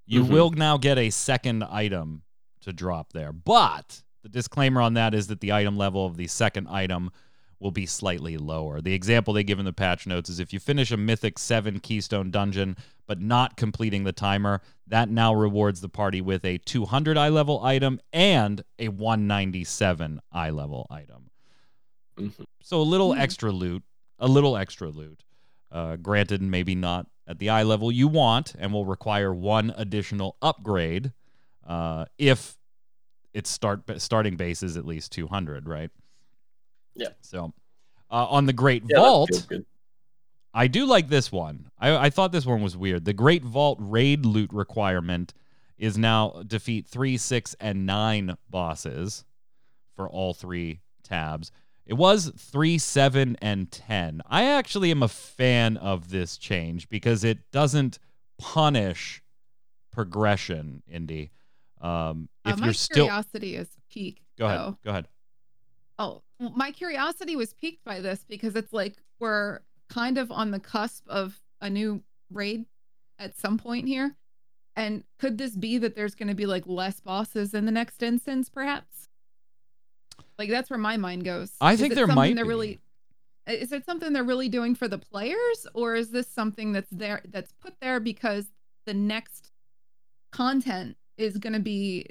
you 0.05 0.23
Mhm. 0.23 0.29
will 0.29 0.51
now 0.51 0.77
get 0.77 0.97
a 0.97 1.09
second 1.09 1.63
item 1.63 2.23
to 2.61 2.73
drop 2.73 3.13
there. 3.13 3.31
But 3.33 4.03
the 4.21 4.29
disclaimer 4.29 4.81
on 4.81 4.93
that 4.95 5.13
is 5.13 5.27
that 5.27 5.39
the 5.39 5.51
item 5.53 5.77
level 5.77 6.05
of 6.05 6.17
the 6.17 6.27
second 6.27 6.67
item 6.67 7.11
will 7.59 7.71
be 7.71 7.85
slightly 7.85 8.37
lower. 8.37 8.81
The 8.81 8.93
example 8.93 9.33
they 9.33 9.43
give 9.43 9.57
in 9.57 9.65
the 9.65 9.73
patch 9.73 10.05
notes 10.05 10.29
is 10.29 10.39
if 10.39 10.51
you 10.53 10.59
finish 10.59 10.91
a 10.91 10.97
mythic 10.97 11.39
7 11.39 11.79
keystone 11.79 12.29
dungeon 12.29 12.75
but 13.07 13.19
not 13.21 13.57
completing 13.57 14.03
the 14.03 14.11
timer, 14.11 14.61
that 14.87 15.09
now 15.09 15.33
rewards 15.33 15.81
the 15.81 15.89
party 15.89 16.21
with 16.21 16.43
a 16.45 16.57
200 16.59 17.17
eye 17.17 17.29
level 17.29 17.63
item 17.63 17.99
and 18.11 18.63
a 18.79 18.87
197 18.89 20.19
eye 20.31 20.49
level 20.49 20.87
item. 20.89 21.29
mhm. 22.17 22.45
So 22.61 22.79
a 22.81 22.83
little 22.83 23.13
Hmm. 23.13 23.19
extra 23.19 23.51
loot, 23.51 23.83
a 24.19 24.27
little 24.27 24.55
extra 24.55 24.89
loot. 24.89 25.23
Uh, 25.71 25.95
granted, 25.95 26.41
maybe 26.41 26.75
not 26.75 27.07
at 27.27 27.39
the 27.39 27.49
eye 27.49 27.63
level 27.63 27.91
you 27.91 28.07
want, 28.07 28.53
and 28.59 28.71
will 28.71 28.85
require 28.85 29.33
one 29.33 29.73
additional 29.75 30.37
upgrade 30.41 31.13
uh, 31.65 32.05
if 32.17 32.57
its 33.33 33.49
start 33.49 33.81
starting 34.01 34.35
base 34.35 34.61
is 34.61 34.77
at 34.77 34.85
least 34.85 35.11
200, 35.11 35.67
right? 35.67 35.89
Yeah. 36.95 37.09
So 37.21 37.53
uh, 38.11 38.27
on 38.27 38.45
the 38.45 38.53
Great 38.53 38.83
yeah, 38.83 38.97
that 38.97 39.01
Vault, 39.01 39.29
feels 39.29 39.45
good. 39.45 39.65
I 40.53 40.67
do 40.67 40.85
like 40.85 41.07
this 41.09 41.31
one. 41.31 41.69
I, 41.79 41.95
I 41.95 42.09
thought 42.09 42.31
this 42.31 42.45
one 42.45 42.61
was 42.61 42.77
weird. 42.77 43.05
The 43.05 43.13
Great 43.13 43.43
Vault 43.43 43.77
raid 43.81 44.25
loot 44.25 44.51
requirement 44.53 45.33
is 45.77 45.97
now 45.97 46.43
defeat 46.45 46.87
three, 46.87 47.17
six, 47.17 47.55
and 47.59 47.85
nine 47.85 48.37
bosses 48.49 49.25
for 49.95 50.07
all 50.07 50.33
three 50.33 50.81
tabs. 51.03 51.51
It 51.85 51.95
was 51.95 52.31
three, 52.37 52.77
seven, 52.77 53.35
and 53.41 53.69
ten. 53.71 54.21
I 54.27 54.45
actually 54.45 54.91
am 54.91 55.03
a 55.03 55.07
fan 55.07 55.75
of 55.77 56.09
this 56.11 56.37
change 56.37 56.87
because 56.87 57.23
it 57.23 57.51
doesn't 57.51 57.99
punish 58.37 59.21
progression, 59.91 60.83
Indy. 60.87 61.31
Um, 61.81 62.29
Uh, 62.45 62.51
if 62.51 62.59
my 62.59 62.65
you're 62.67 62.73
still 62.73 63.05
curiosity 63.07 63.55
is 63.55 63.67
peaked. 63.91 64.21
go 64.37 64.45
ahead, 64.45 64.59
though. 64.59 64.77
go 64.83 64.89
ahead. 64.91 65.07
Oh, 65.99 66.21
my 66.39 66.71
curiosity 66.71 67.35
was 67.35 67.53
piqued 67.53 67.83
by 67.83 67.99
this 67.99 68.23
because 68.27 68.55
it's 68.55 68.71
like 68.73 68.95
we're 69.19 69.59
kind 69.93 70.17
of 70.17 70.31
on 70.31 70.51
the 70.51 70.59
cusp 70.59 71.07
of 71.07 71.39
a 71.61 71.69
new 71.69 72.03
raid 72.31 72.65
at 73.19 73.37
some 73.37 73.57
point 73.57 73.87
here. 73.87 74.15
And 74.75 75.03
could 75.19 75.37
this 75.37 75.55
be 75.55 75.77
that 75.77 75.95
there's 75.95 76.15
going 76.15 76.29
to 76.29 76.33
be 76.33 76.47
like 76.47 76.65
less 76.65 76.99
bosses 76.99 77.53
in 77.53 77.65
the 77.65 77.71
next 77.71 78.01
instance, 78.01 78.49
perhaps? 78.49 79.07
Like 80.39 80.49
that's 80.49 80.69
where 80.69 80.79
my 80.79 80.97
mind 80.97 81.25
goes. 81.25 81.51
I 81.61 81.73
Is 81.73 81.79
think 81.79 81.93
there 81.93 82.07
something 82.07 82.15
might 82.15 82.35
They're 82.35 82.45
really. 82.45 82.79
Is 83.45 83.71
it 83.71 83.85
something 83.85 84.13
they're 84.13 84.23
really 84.23 84.49
doing 84.49 84.73
for 84.73 84.87
the 84.87 84.97
players, 84.97 85.67
or 85.73 85.95
is 85.95 86.11
this 86.11 86.27
something 86.27 86.71
that's 86.71 86.89
there 86.89 87.21
that's 87.25 87.51
put 87.51 87.75
there 87.81 87.99
because 87.99 88.45
the 88.85 88.93
next 88.93 89.51
content 90.31 90.95
is 91.23 91.37
going 91.37 91.53
to 91.53 91.59
be 91.59 92.05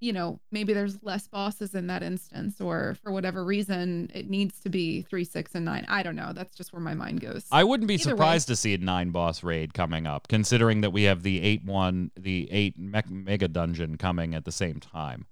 you 0.00 0.12
know 0.12 0.38
maybe 0.52 0.72
there's 0.72 1.02
less 1.02 1.26
bosses 1.28 1.74
in 1.74 1.86
that 1.86 2.02
instance 2.02 2.60
or 2.60 2.96
for 3.02 3.12
whatever 3.12 3.44
reason 3.44 4.10
it 4.12 4.28
needs 4.28 4.60
to 4.60 4.68
be 4.68 5.02
three 5.02 5.24
six 5.24 5.54
and 5.54 5.64
nine 5.64 5.86
i 5.88 6.02
don't 6.02 6.16
know 6.16 6.32
that's 6.34 6.54
just 6.54 6.72
where 6.72 6.80
my 6.80 6.94
mind 6.94 7.20
goes 7.20 7.46
I 7.50 7.64
wouldn't 7.64 7.88
be 7.88 7.94
Either 7.94 8.10
way. 8.10 8.10
surprised 8.10 8.48
to 8.48 8.56
see 8.56 8.74
a 8.74 8.78
nine 8.78 9.10
boss 9.10 9.42
raid 9.42 9.72
coming 9.72 10.06
up, 10.06 10.28
considering 10.28 10.82
that 10.82 10.90
we 10.90 11.04
have 11.04 11.22
the 11.22 11.40
eight 11.42 11.64
one, 11.64 12.10
the 12.18 12.48
eight 12.50 12.78
me- 12.78 13.00
mega 13.08 13.48
dungeon 13.48 13.96
coming 13.96 14.34
at 14.34 14.44
the 14.44 14.52
same 14.52 14.80
time. 14.80 15.26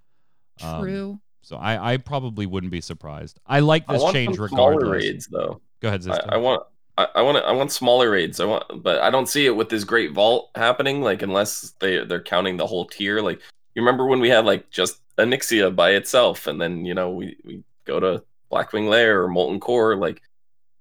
Um, 0.63 0.81
true 0.83 1.21
so 1.47 1.57
I, 1.57 1.93
I 1.93 1.97
probably 1.99 2.45
wouldn't 2.45 2.73
be 2.73 2.81
surprised. 2.81 3.39
I 3.47 3.61
like 3.61 3.85
I 3.87 3.93
this 3.93 4.03
want 4.03 4.15
change 4.15 4.35
some 4.35 4.43
regardless. 4.45 5.05
raids 5.05 5.29
though. 5.29 5.61
Go 5.81 5.89
ahead, 5.89 6.03
I, 6.09 6.19
Zista. 6.19 6.29
I 6.33 6.37
want. 6.39 6.65
I, 6.99 7.09
I 7.17 7.23
want. 7.23 7.39
I 7.45 7.53
want 7.53 7.73
smaller 7.73 8.11
raids. 8.11 8.41
I 8.41 8.47
want, 8.47 8.83
but 8.83 9.01
I 9.01 9.11
don't 9.11 9.29
see 9.29 9.47
it 9.47 9.55
with 9.55 9.69
this 9.69 9.85
great 9.85 10.13
vault 10.13 10.51
happening. 10.55 11.03
Like 11.03 11.23
unless 11.23 11.75
they 11.81 12.05
they're 12.05 12.23
counting 12.23 12.57
the 12.57 12.67
whole 12.67 12.87
tier. 12.87 13.21
Like 13.21 13.41
You 13.75 13.83
remember 13.83 14.07
when 14.07 14.21
we 14.21 14.31
had 14.31 14.45
like 14.45 14.71
just 14.71 15.01
Onyxia 15.19 15.75
by 15.75 15.91
itself, 15.91 16.47
and 16.47 16.61
then 16.61 16.85
you 16.85 16.95
know 16.95 17.11
we 17.11 17.37
we 17.45 17.63
go 17.85 18.01
to 18.01 18.23
Blackwing 18.51 18.89
Lair 18.89 19.23
or 19.23 19.29
Molten 19.29 19.61
Core. 19.61 19.97
Like 19.97 20.23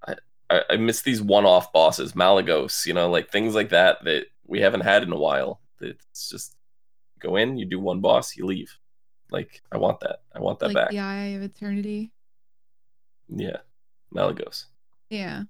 I 0.08 0.16
I, 0.50 0.62
I 0.72 0.78
miss 0.78 1.02
these 1.02 1.22
one-off 1.22 1.74
bosses, 1.74 2.14
Malygos. 2.14 2.86
You 2.86 2.94
know, 2.94 3.10
like 3.10 3.30
things 3.30 3.56
like 3.56 3.70
that 3.70 4.04
that 4.06 4.28
we 4.48 4.62
haven't 4.62 4.82
had 4.82 5.04
in 5.04 5.12
a 5.12 5.18
while. 5.18 5.60
It's 5.82 6.30
just 6.30 6.56
go 7.20 7.36
in, 7.36 7.58
you 7.58 7.66
do 7.66 7.80
one 7.80 8.00
boss, 8.02 8.38
you 8.38 8.46
leave. 8.46 8.78
Like 9.32 9.62
I 9.72 9.78
want 9.78 10.00
that. 10.02 10.20
I 10.34 10.40
want 10.40 10.60
that 10.60 10.68
like 10.68 10.76
back. 10.76 10.90
the 10.92 11.00
Eye 11.00 11.36
of 11.36 11.42
Eternity. 11.42 12.12
Yeah, 13.28 13.58
Malygos. 14.14 14.66
Yeah. 15.10 15.44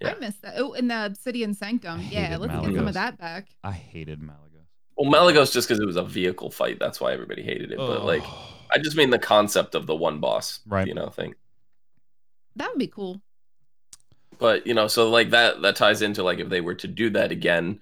Yeah. 0.00 0.14
I 0.14 0.18
miss 0.18 0.34
that. 0.42 0.54
Oh, 0.58 0.74
and 0.74 0.90
the 0.90 1.06
Obsidian 1.06 1.54
Sanctum. 1.54 2.02
Yeah, 2.10 2.36
let's 2.38 2.52
get 2.52 2.74
some 2.74 2.88
of 2.88 2.94
that 2.94 3.18
back. 3.18 3.48
I 3.64 3.72
hated 3.72 4.20
Malygos. 4.20 4.66
Well, 4.96 5.10
Malygos 5.10 5.52
just 5.52 5.68
because 5.68 5.80
it 5.80 5.86
was 5.86 5.96
a 5.96 6.02
vehicle 6.02 6.50
fight. 6.50 6.78
That's 6.78 7.00
why 7.00 7.12
everybody 7.12 7.42
hated 7.42 7.72
it. 7.72 7.78
But 7.78 8.04
like, 8.04 8.22
I 8.70 8.78
just 8.78 8.96
mean 8.96 9.10
the 9.10 9.18
concept 9.18 9.74
of 9.74 9.86
the 9.86 9.96
one 9.96 10.20
boss, 10.20 10.60
Right. 10.66 10.86
You 10.86 10.94
know, 10.94 11.08
thing. 11.08 11.34
That 12.56 12.70
would 12.70 12.78
be 12.78 12.86
cool. 12.86 13.20
But 14.38 14.66
you 14.66 14.74
know, 14.74 14.86
so 14.88 15.08
like 15.08 15.30
that 15.30 15.62
that 15.62 15.76
ties 15.76 16.02
into 16.02 16.22
like 16.22 16.40
if 16.40 16.48
they 16.48 16.60
were 16.60 16.74
to 16.74 16.88
do 16.88 17.10
that 17.10 17.30
again, 17.32 17.80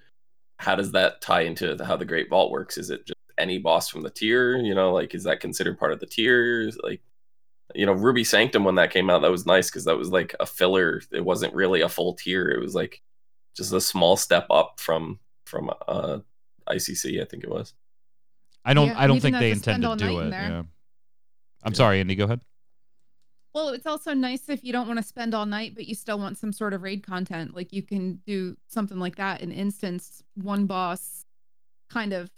how 0.57 0.75
does 0.75 0.91
that 0.93 1.21
tie 1.21 1.41
into 1.41 1.83
how 1.83 1.97
the 1.97 2.05
Great 2.05 2.29
Vault 2.29 2.51
works? 2.51 2.77
Is 2.77 2.89
it 2.89 3.05
just 3.05 3.19
any 3.37 3.57
boss 3.57 3.89
from 3.89 4.03
the 4.03 4.09
tier? 4.09 4.57
You 4.57 4.73
know, 4.73 4.93
like 4.93 5.13
is 5.13 5.23
that 5.23 5.41
considered 5.41 5.77
part 5.77 5.91
of 5.91 5.99
the 5.99 6.05
tier? 6.05 6.71
Like, 6.83 7.01
you 7.73 7.85
know, 7.85 7.93
Ruby 7.93 8.23
Sanctum 8.23 8.63
when 8.63 8.75
that 8.75 8.91
came 8.91 9.09
out, 9.09 9.21
that 9.23 9.31
was 9.31 9.45
nice 9.45 9.69
because 9.69 9.85
that 9.85 9.97
was 9.97 10.09
like 10.09 10.35
a 10.39 10.45
filler. 10.45 11.01
It 11.11 11.25
wasn't 11.25 11.53
really 11.53 11.81
a 11.81 11.89
full 11.89 12.13
tier. 12.13 12.49
It 12.49 12.59
was 12.59 12.75
like 12.75 13.01
just 13.55 13.73
a 13.73 13.81
small 13.81 14.17
step 14.17 14.45
up 14.49 14.79
from 14.79 15.19
from 15.45 15.71
uh 15.87 16.19
ICC, 16.69 17.21
I 17.21 17.25
think 17.25 17.43
it 17.43 17.49
was. 17.49 17.73
I 18.63 18.73
don't. 18.73 18.87
Yeah, 18.87 18.99
I 18.99 19.07
don't 19.07 19.19
think 19.19 19.37
they 19.37 19.49
have 19.49 19.61
to 19.63 19.71
intend 19.71 19.99
to 19.99 20.05
do 20.07 20.19
it. 20.19 20.29
Yeah. 20.31 20.63
I'm 21.63 21.71
Yeah. 21.71 21.73
sorry, 21.73 21.99
Andy. 21.99 22.15
Go 22.15 22.25
ahead. 22.25 22.41
Well, 23.53 23.69
it's 23.69 23.85
also 23.87 24.13
nice 24.13 24.49
if 24.49 24.63
you 24.63 24.73
don't 24.73 24.87
want 24.87 24.99
to 24.99 25.03
spend 25.05 25.33
all 25.33 25.45
night, 25.45 25.75
but 25.75 25.85
you 25.85 25.95
still 25.95 26.19
want 26.19 26.37
some 26.37 26.51
sort 26.51 26.73
of 26.73 26.81
raid 26.81 27.05
content. 27.05 27.55
Like 27.55 27.71
you 27.71 27.81
can 27.83 28.15
do 28.27 28.57
something 28.67 28.99
like 28.99 29.15
that, 29.15 29.41
an 29.41 29.51
instance, 29.51 30.21
one 30.35 30.65
boss 30.65 31.23
kind 31.89 32.11
of 32.11 32.29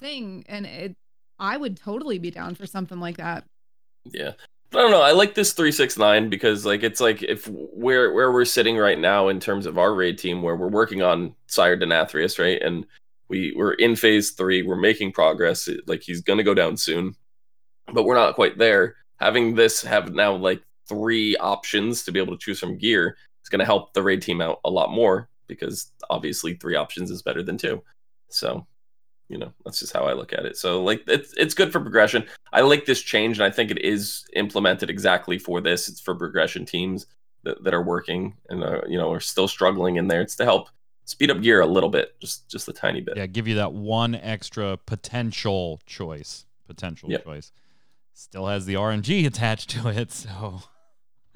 thing. 0.00 0.44
And 0.48 0.64
it, 0.64 0.96
I 1.38 1.56
would 1.58 1.76
totally 1.76 2.18
be 2.18 2.30
down 2.30 2.54
for 2.54 2.66
something 2.66 2.98
like 2.98 3.18
that. 3.18 3.44
Yeah. 4.12 4.32
But 4.70 4.80
I 4.80 4.82
don't 4.82 4.90
know. 4.90 5.02
I 5.02 5.12
like 5.12 5.34
this 5.34 5.52
369 5.52 6.28
because 6.28 6.66
like 6.66 6.82
it's 6.82 7.00
like 7.00 7.22
if 7.22 7.46
where 7.48 8.12
where 8.12 8.32
we're 8.32 8.44
sitting 8.44 8.76
right 8.76 8.98
now 8.98 9.28
in 9.28 9.40
terms 9.40 9.66
of 9.66 9.78
our 9.78 9.94
raid 9.94 10.18
team 10.18 10.42
where 10.42 10.56
we're 10.56 10.68
working 10.68 11.02
on 11.02 11.34
Sire 11.46 11.76
Denathrius, 11.76 12.38
right? 12.38 12.60
And 12.60 12.84
we 13.28 13.54
we're 13.56 13.74
in 13.74 13.96
phase 13.96 14.32
3, 14.32 14.62
we're 14.62 14.76
making 14.76 15.12
progress. 15.12 15.68
Like 15.86 16.02
he's 16.02 16.22
to 16.22 16.42
go 16.42 16.54
down 16.54 16.76
soon. 16.76 17.14
But 17.92 18.04
we're 18.04 18.16
not 18.16 18.34
quite 18.34 18.58
there. 18.58 18.96
Having 19.18 19.54
this 19.54 19.82
have 19.82 20.12
now 20.12 20.34
like 20.34 20.62
three 20.88 21.36
options 21.36 22.04
to 22.04 22.12
be 22.12 22.20
able 22.20 22.36
to 22.36 22.44
choose 22.44 22.58
from 22.58 22.78
gear 22.78 23.16
is 23.44 23.48
going 23.48 23.60
to 23.60 23.64
help 23.64 23.92
the 23.94 24.02
raid 24.02 24.22
team 24.22 24.40
out 24.40 24.60
a 24.64 24.70
lot 24.70 24.90
more 24.90 25.28
because 25.46 25.92
obviously 26.10 26.54
three 26.54 26.74
options 26.74 27.10
is 27.10 27.22
better 27.22 27.42
than 27.42 27.56
two. 27.56 27.82
So, 28.28 28.66
you 29.28 29.38
know, 29.38 29.52
that's 29.64 29.80
just 29.80 29.92
how 29.92 30.04
I 30.04 30.12
look 30.12 30.32
at 30.32 30.44
it. 30.46 30.56
So 30.56 30.82
like 30.82 31.02
it's 31.08 31.32
it's 31.34 31.54
good 31.54 31.72
for 31.72 31.80
progression. 31.80 32.26
I 32.52 32.60
like 32.60 32.86
this 32.86 33.02
change, 33.02 33.38
and 33.38 33.44
I 33.44 33.50
think 33.50 33.70
it 33.70 33.84
is 33.84 34.24
implemented 34.34 34.88
exactly 34.90 35.38
for 35.38 35.60
this. 35.60 35.88
It's 35.88 36.00
for 36.00 36.14
progression 36.14 36.64
teams 36.64 37.06
that, 37.42 37.62
that 37.64 37.74
are 37.74 37.82
working 37.82 38.36
and 38.48 38.62
uh, 38.62 38.82
you 38.88 38.98
know 38.98 39.10
are 39.12 39.20
still 39.20 39.48
struggling 39.48 39.96
in 39.96 40.08
there. 40.08 40.20
It's 40.20 40.36
to 40.36 40.44
help 40.44 40.68
speed 41.04 41.30
up 41.30 41.40
gear 41.40 41.60
a 41.60 41.66
little 41.66 41.90
bit, 41.90 42.18
just 42.20 42.48
just 42.48 42.68
a 42.68 42.72
tiny 42.72 43.00
bit. 43.00 43.16
Yeah, 43.16 43.26
give 43.26 43.48
you 43.48 43.56
that 43.56 43.72
one 43.72 44.14
extra 44.14 44.76
potential 44.76 45.80
choice. 45.86 46.46
Potential 46.66 47.10
Yep. 47.10 47.24
choice. 47.24 47.52
Still 48.12 48.46
has 48.46 48.66
the 48.66 48.74
RNG 48.74 49.26
attached 49.26 49.70
to 49.70 49.88
it, 49.88 50.10
so 50.10 50.62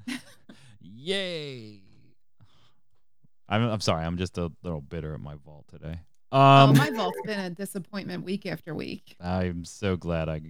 yay. 0.81 1.81
I'm 3.49 3.63
I'm 3.69 3.81
sorry, 3.81 4.05
I'm 4.05 4.17
just 4.17 4.39
a 4.39 4.51
little 4.63 4.81
bitter 4.81 5.15
at 5.15 5.21
my 5.21 5.35
vault 5.35 5.67
today. 5.69 6.01
Oh, 6.33 6.39
Um 6.41 6.77
my 6.77 6.91
vault's 6.95 7.21
been 7.25 7.41
a 7.41 7.51
disappointment 7.51 8.25
week 8.25 8.47
after 8.47 8.75
week. 8.75 9.17
I'm 9.21 9.65
so 9.65 9.97
glad 9.97 10.29
I 10.29 10.41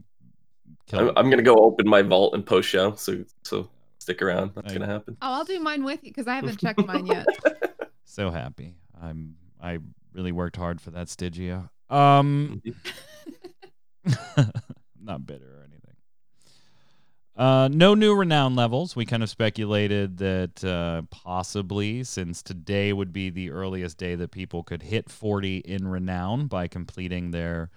I'm, 0.92 1.10
I'm 1.16 1.30
gonna 1.30 1.42
go 1.42 1.54
open 1.56 1.88
my 1.88 2.02
vault 2.02 2.34
and 2.34 2.44
post 2.44 2.68
show. 2.68 2.94
So 2.94 3.24
so 3.42 3.68
stick 3.98 4.22
around. 4.22 4.52
That's 4.54 4.72
I- 4.72 4.74
gonna 4.74 4.86
happen. 4.92 5.16
Oh, 5.22 5.32
I'll 5.34 5.44
do 5.44 5.58
mine 5.60 5.84
with 5.84 6.02
you 6.04 6.10
because 6.10 6.26
I 6.26 6.34
haven't 6.34 6.58
checked 6.58 6.84
mine 6.86 7.06
yet. 7.06 7.26
so 8.04 8.30
happy. 8.30 8.74
I'm 9.00 9.36
I 9.62 9.78
really 10.12 10.32
worked 10.32 10.56
hard 10.56 10.80
for 10.80 10.90
that 10.92 11.08
Stygia. 11.08 11.70
Um 11.88 12.62
not 15.02 15.26
bitter 15.26 15.44
or 15.44 15.60
anything. 15.60 15.69
Uh, 17.36 17.68
no 17.72 17.94
new 17.94 18.14
renown 18.14 18.54
levels. 18.54 18.94
We 18.94 19.06
kind 19.06 19.22
of 19.22 19.30
speculated 19.30 20.18
that 20.18 20.62
uh, 20.64 21.02
possibly, 21.10 22.04
since 22.04 22.42
today 22.42 22.92
would 22.92 23.12
be 23.12 23.30
the 23.30 23.50
earliest 23.50 23.96
day 23.98 24.14
that 24.16 24.30
people 24.30 24.62
could 24.62 24.82
hit 24.82 25.08
40 25.10 25.58
in 25.58 25.88
renown 25.88 26.48
by 26.48 26.68
completing 26.68 27.30
their 27.30 27.70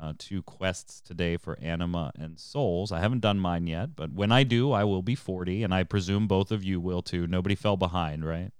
uh, 0.00 0.12
two 0.18 0.42
quests 0.42 1.00
today 1.00 1.36
for 1.36 1.58
Anima 1.60 2.12
and 2.16 2.38
Souls. 2.38 2.92
I 2.92 3.00
haven't 3.00 3.20
done 3.20 3.40
mine 3.40 3.66
yet, 3.66 3.96
but 3.96 4.12
when 4.12 4.30
I 4.30 4.44
do, 4.44 4.70
I 4.72 4.84
will 4.84 5.02
be 5.02 5.16
40, 5.16 5.64
and 5.64 5.74
I 5.74 5.82
presume 5.82 6.28
both 6.28 6.52
of 6.52 6.62
you 6.62 6.80
will 6.80 7.02
too. 7.02 7.26
Nobody 7.26 7.56
fell 7.56 7.76
behind, 7.76 8.24
right? 8.24 8.52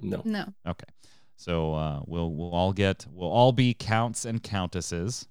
No. 0.00 0.22
No. 0.24 0.46
Okay. 0.66 0.86
So 1.36 1.74
uh, 1.74 2.00
we'll 2.04 2.32
we'll 2.32 2.50
all 2.50 2.72
get 2.72 3.06
we'll 3.10 3.30
all 3.30 3.52
be 3.52 3.72
counts 3.72 4.24
and 4.24 4.42
countesses 4.42 5.26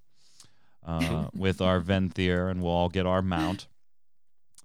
uh, 0.86 1.28
with 1.36 1.62
our 1.62 1.80
Venthyr, 1.82 2.50
and 2.50 2.62
we'll 2.62 2.72
all 2.72 2.90
get 2.90 3.06
our 3.06 3.22
mount. 3.22 3.68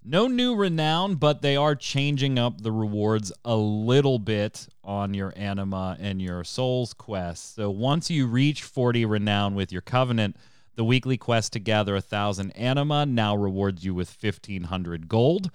No 0.07 0.27
new 0.27 0.53
renown, 0.53 1.15
but 1.15 1.41
they 1.41 1.55
are 1.55 1.73
changing 1.73 2.37
up 2.37 2.61
the 2.61 2.71
rewards 2.71 3.31
a 3.43 3.55
little 3.55 4.19
bit 4.19 4.67
on 4.83 5.15
your 5.15 5.33
anima 5.35 5.97
and 5.99 6.21
your 6.21 6.43
souls 6.43 6.93
quest. 6.93 7.55
So 7.55 7.71
once 7.71 8.11
you 8.11 8.27
reach 8.27 8.61
40 8.61 9.03
renown 9.05 9.55
with 9.55 9.71
your 9.71 9.81
covenant, 9.81 10.37
the 10.75 10.83
weekly 10.83 11.17
quest 11.17 11.53
to 11.53 11.59
gather 11.59 11.95
a 11.95 12.01
thousand 12.01 12.51
anima 12.51 13.07
now 13.07 13.35
rewards 13.35 13.83
you 13.83 13.95
with 13.95 14.15
1500 14.21 15.07
gold. 15.07 15.49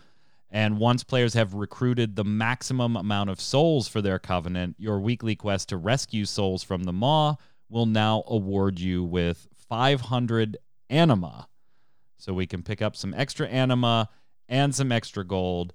And 0.51 0.79
once 0.79 1.05
players 1.05 1.35
have 1.35 1.55
recruited 1.55 2.17
the 2.17 2.25
maximum 2.25 2.97
amount 2.97 3.31
of 3.31 3.41
souls 3.41 3.87
for 3.87 4.03
their 4.03 4.19
covenant, 4.19 4.75
your 4.81 4.99
weekly 4.99 5.37
quest 5.37 5.69
to 5.69 5.77
rescue 5.77 6.25
souls 6.25 6.65
from 6.65 6.83
the 6.83 6.93
maw 6.93 7.37
will 7.69 7.87
now 7.87 8.25
award 8.27 8.81
you 8.81 9.05
with 9.05 9.47
500 9.69 10.57
anima. 10.89 11.47
So 12.19 12.35
we 12.35 12.49
can 12.49 12.65
pick 12.65 12.83
up 12.83 12.97
some 12.97 13.15
extra 13.15 13.47
anima 13.47 14.09
and 14.51 14.75
some 14.75 14.93
extra 14.93 15.25
gold. 15.25 15.73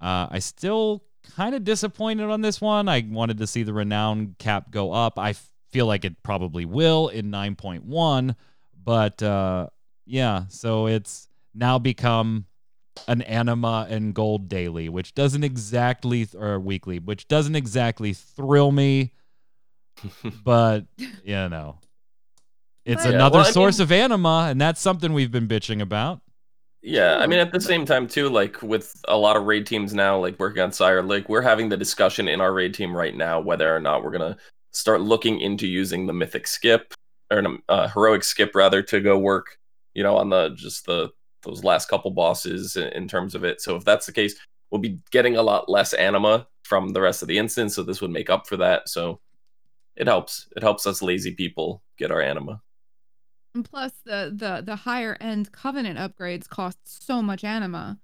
Uh, 0.00 0.28
I 0.30 0.38
still 0.38 1.04
kind 1.36 1.54
of 1.54 1.64
disappointed 1.64 2.30
on 2.30 2.40
this 2.40 2.60
one. 2.60 2.88
I 2.88 3.06
wanted 3.08 3.36
to 3.38 3.46
see 3.46 3.62
the 3.62 3.72
renown 3.74 4.34
cap 4.38 4.70
go 4.70 4.92
up. 4.92 5.18
I 5.18 5.30
f- 5.30 5.50
feel 5.70 5.86
like 5.86 6.04
it 6.06 6.22
probably 6.22 6.64
will 6.64 7.08
in 7.08 7.30
9.1, 7.30 8.34
but 8.82 9.22
uh, 9.22 9.68
yeah, 10.06 10.44
so 10.48 10.86
it's 10.86 11.28
now 11.54 11.78
become 11.78 12.46
an 13.08 13.22
anima 13.22 13.86
and 13.88 14.12
gold 14.14 14.48
daily, 14.48 14.88
which 14.88 15.14
doesn't 15.14 15.44
exactly 15.44 16.26
or 16.36 16.58
weekly, 16.58 16.98
which 16.98 17.26
doesn't 17.28 17.54
exactly 17.56 18.12
thrill 18.12 18.70
me, 18.72 19.12
but 20.44 20.86
you 21.24 21.48
know, 21.48 21.78
it's 22.84 23.04
But- 23.04 23.14
another 23.14 23.38
well, 23.38 23.52
source 23.52 23.78
mean- 23.78 23.84
of 23.84 23.92
anima, 23.92 24.48
and 24.50 24.60
that's 24.60 24.80
something 24.80 25.12
we've 25.12 25.30
been 25.32 25.48
bitching 25.48 25.80
about. 25.80 26.20
Yeah, 26.84 27.18
I 27.18 27.28
mean, 27.28 27.38
at 27.38 27.52
the 27.52 27.60
same 27.60 27.84
time 27.86 28.08
too, 28.08 28.28
like 28.28 28.60
with 28.60 29.00
a 29.06 29.16
lot 29.16 29.36
of 29.36 29.44
raid 29.44 29.66
teams 29.66 29.94
now, 29.94 30.18
like 30.18 30.38
working 30.40 30.62
on 30.62 30.72
Sire, 30.72 31.00
like 31.02 31.28
we're 31.28 31.40
having 31.40 31.68
the 31.68 31.76
discussion 31.76 32.26
in 32.26 32.40
our 32.40 32.52
raid 32.52 32.74
team 32.74 32.94
right 32.96 33.14
now 33.14 33.40
whether 33.40 33.74
or 33.74 33.78
not 33.78 34.02
we're 34.02 34.10
gonna 34.10 34.36
start 34.72 35.00
looking 35.00 35.40
into 35.40 35.68
using 35.68 36.06
the 36.06 36.12
mythic 36.12 36.46
skip 36.46 36.92
or 37.30 37.38
an, 37.38 37.62
uh, 37.68 37.86
heroic 37.88 38.24
skip 38.24 38.54
rather 38.56 38.82
to 38.82 39.00
go 39.00 39.16
work, 39.16 39.58
you 39.94 40.02
know, 40.02 40.16
on 40.16 40.28
the 40.28 40.50
just 40.56 40.84
the 40.86 41.10
those 41.42 41.62
last 41.62 41.88
couple 41.88 42.10
bosses 42.10 42.76
in, 42.76 42.88
in 42.88 43.06
terms 43.08 43.34
of 43.36 43.44
it. 43.44 43.60
So 43.60 43.76
if 43.76 43.84
that's 43.84 44.06
the 44.06 44.12
case, 44.12 44.34
we'll 44.70 44.80
be 44.80 44.98
getting 45.12 45.36
a 45.36 45.42
lot 45.42 45.68
less 45.68 45.92
anima 45.92 46.48
from 46.64 46.88
the 46.90 47.00
rest 47.00 47.22
of 47.22 47.28
the 47.28 47.38
instance. 47.38 47.76
So 47.76 47.84
this 47.84 48.00
would 48.00 48.10
make 48.10 48.30
up 48.30 48.48
for 48.48 48.56
that. 48.56 48.88
So 48.88 49.20
it 49.96 50.08
helps. 50.08 50.48
It 50.56 50.62
helps 50.62 50.86
us 50.86 51.02
lazy 51.02 51.32
people 51.32 51.82
get 51.98 52.10
our 52.10 52.22
anima. 52.22 52.60
And 53.54 53.64
plus 53.64 53.92
the 54.04 54.32
the 54.34 54.62
the 54.64 54.76
higher 54.76 55.16
end 55.20 55.52
covenant 55.52 55.98
upgrades 55.98 56.48
cost 56.48 56.78
so 56.86 57.20
much 57.22 57.44
anima. 57.44 58.00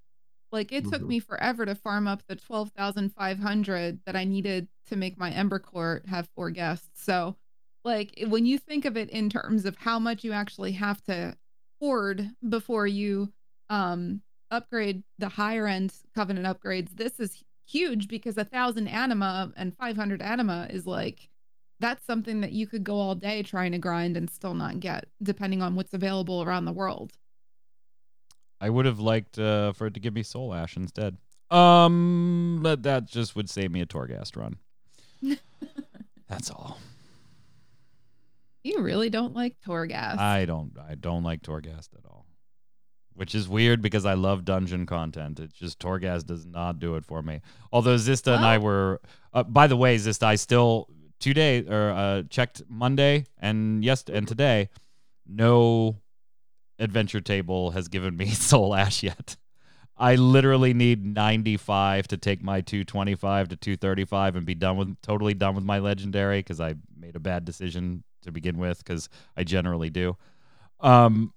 Like 0.53 0.72
it 0.72 0.86
took 0.86 1.03
Mhm. 1.03 1.09
me 1.09 1.20
forever 1.20 1.66
to 1.66 1.74
farm 1.74 2.07
up 2.09 2.22
the 2.28 2.36
12,500 2.36 4.01
that 4.07 4.16
I 4.16 4.24
needed 4.24 4.68
to 4.86 4.96
make 4.96 5.18
my 5.18 5.30
Ember 5.30 5.59
Court 5.59 6.07
have 6.09 6.28
four 6.36 6.51
guests. 6.51 7.03
So 7.05 7.36
like 7.84 8.14
when 8.28 8.46
you 8.46 8.59
think 8.59 8.84
of 8.84 8.96
it 8.96 9.11
in 9.11 9.30
terms 9.30 9.64
of 9.66 9.76
how 9.78 9.99
much 9.99 10.24
you 10.24 10.32
actually 10.32 10.72
have 10.72 11.03
to 11.05 11.36
hoard 11.80 12.30
before 12.49 12.86
you 12.86 13.32
um 13.70 14.22
upgrade 14.51 15.05
the 15.18 15.28
higher 15.28 15.66
end 15.66 15.94
covenant 16.14 16.46
upgrades, 16.46 16.96
this 16.96 17.20
is 17.20 17.42
huge 17.66 18.09
because 18.09 18.38
a 18.38 18.44
thousand 18.44 18.88
anima 18.88 19.53
and 19.57 19.76
500 19.76 20.22
anima 20.22 20.68
is 20.70 20.86
like 20.86 21.30
that's 21.80 22.04
something 22.04 22.40
that 22.40 22.52
you 22.52 22.66
could 22.66 22.84
go 22.84 22.96
all 22.96 23.14
day 23.14 23.42
trying 23.42 23.72
to 23.72 23.78
grind 23.78 24.16
and 24.16 24.28
still 24.28 24.54
not 24.54 24.80
get, 24.80 25.06
depending 25.22 25.62
on 25.62 25.74
what's 25.74 25.94
available 25.94 26.42
around 26.42 26.64
the 26.64 26.72
world. 26.72 27.12
I 28.60 28.70
would 28.70 28.86
have 28.86 28.98
liked 28.98 29.38
uh, 29.38 29.72
for 29.72 29.86
it 29.86 29.94
to 29.94 30.00
give 30.00 30.14
me 30.14 30.22
Soul 30.22 30.52
Ash 30.52 30.76
instead. 30.76 31.16
Um, 31.50 32.60
but 32.62 32.82
that 32.82 33.06
just 33.06 33.36
would 33.36 33.48
save 33.48 33.70
me 33.70 33.80
a 33.80 33.86
Torghast 33.86 34.36
run. 34.36 34.56
That's 36.28 36.50
all. 36.50 36.78
You 38.64 38.82
really 38.82 39.08
don't 39.08 39.34
like 39.34 39.56
Torghast. 39.66 40.18
I 40.18 40.44
don't. 40.44 40.72
I 40.78 40.94
don't 40.94 41.22
like 41.22 41.42
Torghast 41.42 41.94
at 41.96 42.04
all. 42.04 42.26
Which 43.14 43.34
is 43.34 43.48
weird 43.48 43.80
because 43.80 44.04
I 44.04 44.14
love 44.14 44.44
dungeon 44.44 44.84
content. 44.86 45.40
It's 45.40 45.54
just 45.54 45.78
Torghast 45.78 46.26
does 46.26 46.44
not 46.44 46.78
do 46.78 46.96
it 46.96 47.06
for 47.06 47.22
me. 47.22 47.40
Although 47.72 47.96
Zista 47.96 48.36
and 48.36 48.44
I 48.44 48.58
were. 48.58 49.00
Uh, 49.32 49.42
by 49.44 49.68
the 49.68 49.76
way, 49.76 49.96
Zista, 49.96 50.24
I 50.24 50.34
still 50.34 50.88
today 51.18 51.64
or 51.66 51.90
uh, 51.90 52.22
checked 52.30 52.62
Monday 52.68 53.26
and 53.38 53.84
yes 53.84 54.04
and 54.08 54.26
today. 54.26 54.68
No 55.26 56.00
adventure 56.78 57.20
table 57.20 57.72
has 57.72 57.88
given 57.88 58.16
me 58.16 58.26
Soul 58.30 58.74
Ash 58.74 59.02
yet. 59.02 59.36
I 59.96 60.14
literally 60.14 60.74
need 60.74 61.04
95 61.04 62.06
to 62.08 62.16
take 62.16 62.42
my 62.42 62.60
225 62.60 63.48
to 63.48 63.56
235 63.56 64.36
and 64.36 64.46
be 64.46 64.54
done 64.54 64.76
with 64.76 65.00
totally 65.02 65.34
done 65.34 65.56
with 65.56 65.64
my 65.64 65.80
legendary 65.80 66.38
because 66.38 66.60
I 66.60 66.76
made 66.96 67.16
a 67.16 67.20
bad 67.20 67.44
decision 67.44 68.04
to 68.22 68.30
begin 68.30 68.58
with 68.58 68.78
because 68.78 69.08
I 69.36 69.42
generally 69.42 69.90
do. 69.90 70.16
Um, 70.80 71.32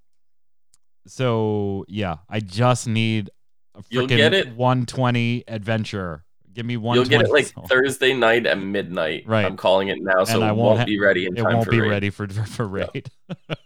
so 1.07 1.85
yeah, 1.87 2.17
I 2.29 2.39
just 2.39 2.87
need 2.87 3.31
a 3.73 3.81
freaking 3.81 4.55
120 4.55 5.43
adventure. 5.47 6.23
Give 6.53 6.65
me 6.65 6.77
one. 6.77 6.95
You'll 6.95 7.05
get 7.05 7.21
it 7.21 7.31
like 7.31 7.47
Soul. 7.47 7.65
Thursday 7.69 8.13
night 8.13 8.45
at 8.45 8.57
midnight. 8.59 9.23
Right. 9.25 9.45
I'm 9.45 9.57
calling 9.57 9.87
it 9.87 9.97
now, 10.01 10.23
so 10.23 10.35
And 10.35 10.43
I 10.43 10.51
won't 10.51 10.77
won't 10.77 10.85
be 10.87 10.99
ready 10.99 11.25
in 11.25 11.37
it 11.37 11.41
time 11.41 11.53
won't 11.53 11.65
for 11.65 11.71
be 11.71 11.81
raid. 11.81 11.89
ready 11.89 12.09
for 12.09 12.27
for 12.27 12.77
Yeah. 12.77 12.87
raid. 12.93 13.09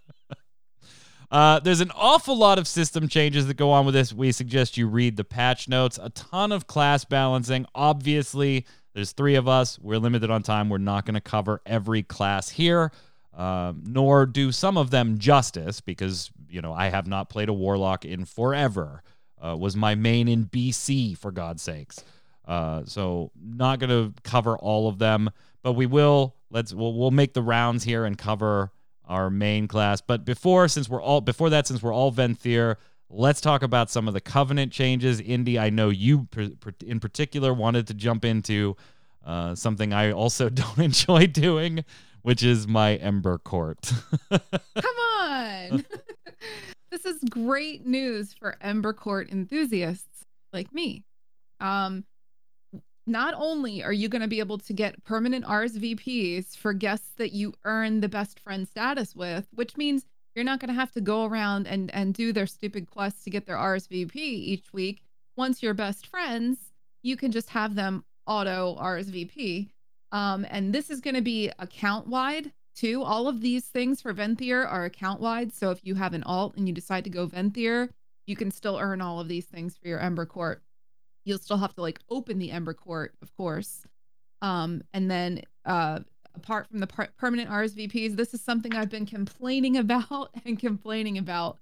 uh, 1.32 1.60
there's 1.60 1.82
an 1.82 1.92
awful 1.96 2.38
lot 2.38 2.58
of 2.60 2.68
system 2.68 3.08
changes 3.08 3.48
that 3.48 3.56
go 3.56 3.72
on 3.72 3.86
with 3.86 3.96
this. 3.96 4.14
We 4.14 4.32
suggest 4.32 4.78
you 4.78 4.88
read 4.88 5.18
the 5.18 5.24
patch 5.24 5.68
notes. 5.68 6.00
A 6.02 6.10
ton 6.12 6.52
of 6.52 6.68
class 6.68 7.04
balancing. 7.06 7.66
Obviously, 7.74 8.66
there's 8.94 9.12
three 9.12 9.36
of 9.36 9.48
us. 9.48 9.80
We're 9.80 9.98
limited 10.00 10.30
on 10.30 10.44
time. 10.44 10.70
We're 10.70 10.78
not 10.78 11.06
going 11.06 11.16
to 11.16 11.22
cover 11.22 11.62
every 11.66 12.04
class 12.04 12.50
here, 12.50 12.92
um, 13.34 13.84
nor 13.86 14.26
do 14.26 14.52
some 14.52 14.78
of 14.78 14.92
them 14.92 15.18
justice 15.18 15.82
because 15.82 16.30
you 16.50 16.62
know 16.62 16.74
I 16.74 16.90
have 16.90 17.08
not 17.08 17.30
played 17.30 17.50
a 17.50 17.54
warlock 17.54 18.06
in 18.06 18.26
forever. 18.26 19.02
Uh, 19.44 19.56
was 19.56 19.76
my 19.76 19.94
main 19.96 20.28
in 20.30 20.46
BC 20.46 21.18
for 21.18 21.30
God's 21.32 21.62
sakes. 21.62 22.04
Uh, 22.48 22.84
so 22.86 23.32
not 23.40 23.80
going 23.80 23.90
to 23.90 24.14
cover 24.24 24.58
all 24.58 24.88
of 24.88 25.00
them, 25.00 25.30
but 25.64 25.74
we 25.74 25.86
will. 25.86 26.36
Let's 26.50 26.74
we'll, 26.74 26.94
we'll 26.94 27.12
make 27.12 27.34
the 27.34 27.42
rounds 27.42 27.84
here 27.84 28.06
and 28.06 28.18
cover 28.18 28.72
our 29.08 29.30
main 29.30 29.68
class. 29.68 30.02
But 30.02 30.26
before, 30.26 30.68
since 30.68 30.90
we're 30.90 31.02
all 31.02 31.22
before 31.22 31.50
that, 31.52 31.68
since 31.68 31.82
we're 31.82 31.94
all 31.94 32.12
Venthyr, 32.12 32.76
let's 33.10 33.42
talk 33.42 33.64
about 33.64 33.90
some 33.90 34.08
of 34.08 34.14
the 34.14 34.22
covenant 34.22 34.72
changes. 34.72 35.20
Indy, 35.20 35.60
I 35.60 35.70
know 35.70 35.90
you 35.90 36.28
in 36.86 37.00
particular 37.00 37.54
wanted 37.54 37.88
to 37.88 37.94
jump 37.94 38.26
into 38.26 38.76
uh, 39.26 39.56
something 39.56 39.94
I 39.94 40.12
also 40.12 40.50
don't 40.50 40.80
enjoy 40.80 41.28
doing, 41.28 41.84
which 42.22 42.44
is 42.44 42.68
my 42.68 42.96
Ember 42.96 43.38
Court. 43.38 43.92
Come 44.30 45.00
on. 45.20 45.86
this 46.92 47.06
is 47.06 47.20
great 47.30 47.86
news 47.86 48.34
for 48.34 48.56
Ember 48.62 48.94
Court 48.94 49.30
enthusiasts 49.32 50.26
like 50.54 50.74
me. 50.74 51.04
Um, 51.60 52.06
not 53.08 53.34
only 53.38 53.84
are 53.84 53.94
you 53.94 54.10
going 54.10 54.22
to 54.22 54.28
be 54.28 54.40
able 54.40 54.58
to 54.58 54.74
get 54.74 55.04
permanent 55.04 55.46
RSVPs 55.46 56.58
for 56.58 56.74
guests 56.74 57.12
that 57.18 57.34
you 57.34 57.54
earn 57.64 58.02
the 58.02 58.10
best 58.10 58.40
friend 58.40 58.68
status 58.68 59.16
with, 59.16 59.48
which 59.54 59.78
means 59.78 60.06
you're 60.36 60.46
not 60.46 60.60
going 60.60 60.70
to 60.70 60.80
have 60.80 60.92
to 60.94 61.02
go 61.02 61.26
around 61.26 61.68
and, 61.68 61.94
and 61.94 62.14
do 62.14 62.34
their 62.34 62.48
stupid 62.48 62.90
quests 62.90 63.24
to 63.24 63.30
get 63.30 63.46
their 63.46 63.58
RSVP 63.58 64.16
each 64.16 64.74
week. 64.74 65.02
Once 65.38 65.62
you're 65.62 65.74
best 65.74 66.08
friends, 66.08 66.58
you 67.04 67.16
can 67.16 67.32
just 67.32 67.50
have 67.50 67.76
them 67.76 68.04
auto 68.26 68.76
RSVP. 68.82 69.70
Um, 70.12 70.46
and 70.50 70.74
this 70.74 70.90
is 70.90 71.02
going 71.02 71.16
to 71.16 71.22
be 71.22 71.52
account 71.60 72.08
wide 72.08 72.52
too. 72.76 73.04
All 73.04 73.28
of 73.28 73.42
these 73.42 73.66
things 73.66 74.02
for 74.02 74.14
Venthyr 74.14 74.66
are 74.70 74.86
account 74.86 75.22
wide. 75.22 75.54
So 75.54 75.72
if 75.72 75.80
you 75.84 75.96
have 75.96 76.14
an 76.14 76.24
alt 76.24 76.56
and 76.58 76.68
you 76.68 76.74
decide 76.74 77.04
to 77.06 77.10
go 77.10 77.28
Venthyr, 77.28 77.90
you 78.26 78.36
can 78.36 78.52
still 78.52 78.78
earn 78.78 79.02
all 79.02 79.20
of 79.20 79.28
these 79.28 79.46
things 79.46 79.78
for 79.78 79.88
your 79.88 80.00
Ember 80.00 80.26
Court. 80.26 80.62
You'll 81.26 81.40
still 81.40 81.58
have 81.58 81.74
to 81.76 81.82
like 81.82 82.00
open 82.10 82.40
the 82.40 82.52
Ember 82.52 82.74
Court, 82.74 83.14
of 83.22 83.36
course. 83.36 83.86
Um, 84.42 84.84
and 84.94 85.10
then 85.10 85.42
uh, 85.66 86.00
apart 86.36 86.68
from 86.70 86.80
the 86.80 86.88
per- 86.88 87.10
permanent 87.18 87.50
RSVPs, 87.50 88.16
this 88.16 88.34
is 88.34 88.42
something 88.42 88.74
I've 88.76 88.90
been 88.90 89.06
complaining 89.06 89.78
about 89.86 90.30
and 90.46 90.60
complaining 90.60 91.18
about. 91.18 91.58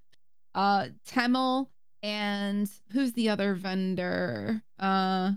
Uh, 0.54 0.88
Temel 1.08 1.70
and 2.04 2.70
who's 2.92 3.14
the 3.14 3.30
other 3.30 3.56
vendor? 3.56 4.62
Uh, 4.78 5.32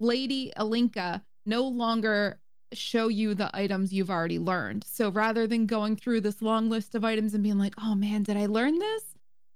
Lady 0.00 0.52
Ilinca 0.58 1.22
no 1.46 1.62
longer 1.62 2.40
show 2.72 3.08
you 3.08 3.34
the 3.34 3.50
items 3.54 3.92
you've 3.92 4.10
already 4.10 4.38
learned. 4.38 4.84
So 4.84 5.10
rather 5.10 5.46
than 5.46 5.66
going 5.66 5.96
through 5.96 6.20
this 6.20 6.42
long 6.42 6.68
list 6.68 6.94
of 6.94 7.04
items 7.04 7.34
and 7.34 7.42
being 7.42 7.58
like, 7.58 7.74
oh 7.82 7.94
man, 7.94 8.22
did 8.22 8.36
I 8.36 8.46
learn 8.46 8.78
this? 8.78 9.04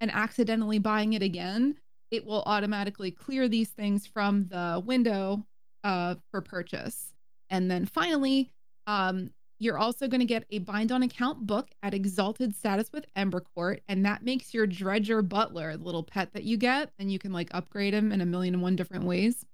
And 0.01 0.11
accidentally 0.11 0.79
buying 0.79 1.13
it 1.13 1.23
again, 1.23 1.77
it 2.13 2.25
will 2.25 2.43
automatically 2.47 3.11
clear 3.11 3.49
these 3.49 3.71
things 3.71 4.07
from 4.07 4.47
the 4.49 4.81
window 4.85 5.45
uh, 5.83 6.15
for 6.31 6.43
purchase. 6.43 7.15
And 7.51 7.71
then 7.71 7.87
finally, 7.87 8.53
um, 8.87 9.31
you're 9.59 9.79
also 9.79 10.09
going 10.09 10.21
to 10.21 10.27
get 10.27 10.45
a 10.51 10.59
bind 10.59 10.93
on 10.93 11.03
account 11.03 11.47
book 11.47 11.71
at 11.83 11.95
exalted 11.95 12.55
status 12.55 12.91
with 12.93 13.07
Ember 13.17 13.41
Court, 13.41 13.81
and 13.89 14.05
that 14.05 14.25
makes 14.25 14.53
your 14.53 14.67
Dredger 14.67 15.23
Butler, 15.23 15.77
the 15.77 15.85
little 15.85 16.03
pet 16.03 16.33
that 16.35 16.45
you 16.45 16.57
get, 16.57 16.91
and 16.99 17.11
you 17.11 17.19
can 17.19 17.33
like 17.33 17.49
upgrade 17.53 17.95
him 17.95 18.13
in 18.13 18.21
a 18.21 18.27
million 18.27 18.55
and 18.55 18.63
one 18.63 18.77
different 18.77 19.05
ways. 19.05 19.47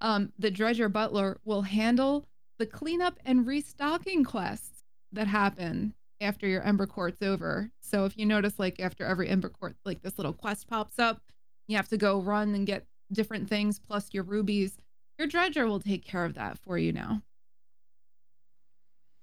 Um, 0.00 0.32
the 0.38 0.50
Dredger 0.50 0.88
Butler 0.88 1.38
will 1.44 1.62
handle 1.62 2.26
the 2.58 2.66
cleanup 2.66 3.18
and 3.26 3.46
restocking 3.46 4.24
quests 4.24 4.84
that 5.12 5.26
happen 5.26 5.94
after 6.20 6.46
your 6.46 6.62
Ember 6.62 6.86
Court's 6.86 7.20
over. 7.20 7.70
So 7.80 8.04
if 8.04 8.16
you 8.16 8.24
notice, 8.24 8.58
like 8.58 8.78
after 8.80 9.04
every 9.04 9.28
Ember 9.28 9.48
Court, 9.48 9.74
like 9.84 10.02
this 10.02 10.18
little 10.18 10.32
quest 10.32 10.68
pops 10.68 10.98
up, 10.98 11.20
you 11.70 11.76
have 11.76 11.88
to 11.88 11.96
go 11.96 12.20
run 12.20 12.54
and 12.54 12.66
get 12.66 12.86
different 13.12 13.48
things 13.48 13.78
plus 13.78 14.08
your 14.12 14.24
rubies. 14.24 14.76
Your 15.18 15.28
Dredger 15.28 15.66
will 15.68 15.80
take 15.80 16.04
care 16.04 16.24
of 16.24 16.34
that 16.34 16.58
for 16.58 16.78
you 16.78 16.92
now. 16.92 17.22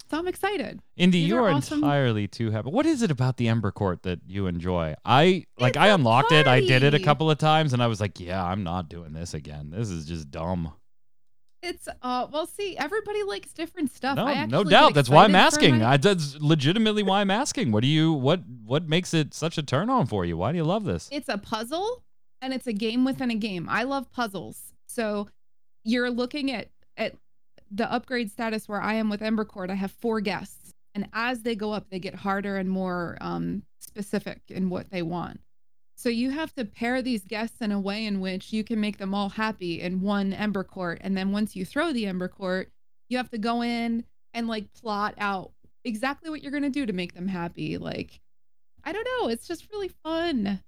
So 0.10 0.18
I'm 0.18 0.28
excited. 0.28 0.80
Indy, 0.96 1.20
These 1.22 1.28
you 1.30 1.38
are 1.38 1.50
are 1.50 1.52
awesome. 1.52 1.80
entirely 1.80 2.28
too 2.30 2.52
happy. 2.52 2.70
What 2.70 2.86
is 2.86 3.02
it 3.02 3.12
about 3.12 3.36
the 3.36 3.50
Ember 3.50 3.72
Court 3.72 4.04
that 4.04 4.20
you 4.26 4.48
enjoy? 4.48 4.96
I 5.04 5.46
like 5.60 5.72
It's 5.72 5.78
I 5.78 5.88
unlocked 5.90 6.32
it. 6.32 6.48
I 6.48 6.62
did 6.62 6.84
it 6.84 6.94
a 6.94 7.00
couple 7.00 7.30
of 7.30 7.38
times 7.38 7.74
and 7.74 7.84
I 7.84 7.88
was 7.88 8.00
like, 8.00 8.18
yeah, 8.20 8.42
I'm 8.44 8.64
not 8.64 8.88
doing 8.88 9.12
this 9.12 9.34
again. 9.34 9.70
This 9.72 9.90
is 9.90 10.06
just 10.06 10.32
dumb. 10.32 10.72
It's 11.62 11.90
uh 12.02 12.28
well 12.32 12.46
see 12.46 12.78
everybody 12.78 13.24
likes 13.24 13.52
different 13.52 13.92
stuff. 13.92 14.16
No, 14.16 14.46
no 14.46 14.64
doubt. 14.64 14.94
That's 14.94 15.10
why 15.10 15.26
I'm 15.26 15.36
asking. 15.36 15.80
my- 15.80 15.94
I, 15.94 15.98
that's 15.98 16.38
legitimately 16.40 17.04
why 17.04 17.20
I'm 17.20 17.32
asking. 17.32 17.74
What 17.74 17.82
do 17.82 17.88
you 17.88 18.14
what 18.14 18.42
what 18.64 18.88
makes 18.88 19.14
it 19.14 19.34
such 19.34 19.58
a 19.58 19.64
turn 19.64 19.90
on 19.90 20.06
for 20.06 20.24
you? 20.24 20.38
Why 20.38 20.52
do 20.54 20.58
you 20.58 20.64
love 20.64 20.86
this? 20.86 21.10
it's 21.12 21.28
a 21.28 21.38
puzzle 21.38 22.04
and 22.42 22.54
it's 22.54 22.68
a 22.68 22.74
game 22.74 23.06
within 23.06 23.32
a 23.32 23.36
game. 23.36 23.68
I 23.70 23.84
love 23.84 24.12
puzzles. 24.12 24.74
So 24.88 25.28
you're 25.84 26.10
looking 26.10 26.52
at 26.52 26.70
at 26.96 27.16
the 27.70 27.92
upgrade 27.92 28.32
status 28.32 28.68
where 28.68 28.82
I 28.82 28.94
am 28.96 29.10
with 29.10 29.22
Ember 29.22 29.46
Court. 29.46 29.70
I 29.70 29.76
have 29.76 29.92
four 29.92 30.22
guests, 30.22 30.74
and 30.96 31.08
as 31.14 31.44
they 31.44 31.56
go 31.56 31.74
up, 31.74 31.90
they 31.90 32.00
get 32.00 32.16
harder 32.16 32.58
and 32.58 32.70
more 32.70 33.18
um, 33.22 33.64
specific 33.80 34.42
in 34.48 34.70
what 34.70 34.90
they 34.90 35.02
want. 35.02 35.42
So 35.96 36.10
you 36.10 36.30
have 36.30 36.54
to 36.54 36.66
pair 36.66 37.02
these 37.02 37.26
guests 37.26 37.60
in 37.60 37.72
a 37.72 37.80
way 37.80 38.06
in 38.06 38.20
which 38.22 38.54
you 38.54 38.64
can 38.64 38.80
make 38.80 38.98
them 38.98 39.16
all 39.16 39.30
happy 39.30 39.82
in 39.82 40.02
one 40.02 40.32
Ember 40.34 40.64
Court, 40.64 41.00
and 41.02 41.18
then 41.18 41.32
once 41.32 41.56
you 41.56 41.66
throw 41.66 41.92
the 41.92 42.06
Ember 42.06 42.28
Court, 42.28 42.72
you 43.10 43.18
have 43.18 43.30
to 43.32 43.38
go 43.38 43.62
in 43.64 44.04
and 44.34 44.48
like 44.48 44.74
plot 44.74 45.16
out 45.18 45.52
exactly 45.84 46.30
what 46.30 46.44
you're 46.44 46.52
gonna 46.52 46.70
do 46.70 46.86
to 46.86 46.94
make 46.94 47.14
them 47.14 47.28
happy. 47.28 47.78
Like, 47.78 48.20
I 48.84 48.92
don't 48.92 49.08
know, 49.20 49.30
it's 49.30 49.48
just 49.48 49.72
really 49.72 49.90
fun. 50.04 50.62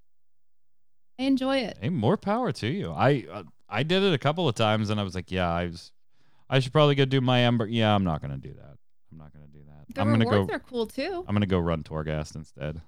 I 1.19 1.23
enjoy 1.23 1.57
it. 1.57 1.77
Hey, 1.81 1.89
more 1.89 2.15
power 2.15 2.53
to 2.53 2.67
you. 2.67 2.91
I 2.91 3.25
uh, 3.31 3.43
I 3.67 3.83
did 3.83 4.03
it 4.03 4.13
a 4.13 4.17
couple 4.17 4.47
of 4.47 4.55
times 4.55 4.89
and 4.89 4.99
I 4.99 5.03
was 5.03 5.13
like, 5.13 5.31
yeah, 5.31 5.51
I 5.53 5.65
was 5.65 5.91
I 6.49 6.59
should 6.59 6.71
probably 6.71 6.95
go 6.95 7.05
do 7.05 7.19
my 7.19 7.41
Ember. 7.41 7.67
Yeah, 7.67 7.93
I'm 7.93 8.05
not 8.05 8.21
gonna 8.21 8.37
do 8.37 8.53
that. 8.53 8.77
I'm 9.11 9.17
not 9.17 9.33
gonna 9.33 9.47
do 9.47 9.59
that. 9.67 9.93
The 9.93 10.01
I'm 10.01 10.11
gonna 10.11 10.25
rewards 10.25 10.49
go. 10.49 10.55
are 10.55 10.59
cool 10.59 10.87
too. 10.87 11.25
I'm 11.27 11.35
gonna 11.35 11.45
go 11.45 11.59
run 11.59 11.83
Torghast 11.83 12.35
instead. 12.35 12.81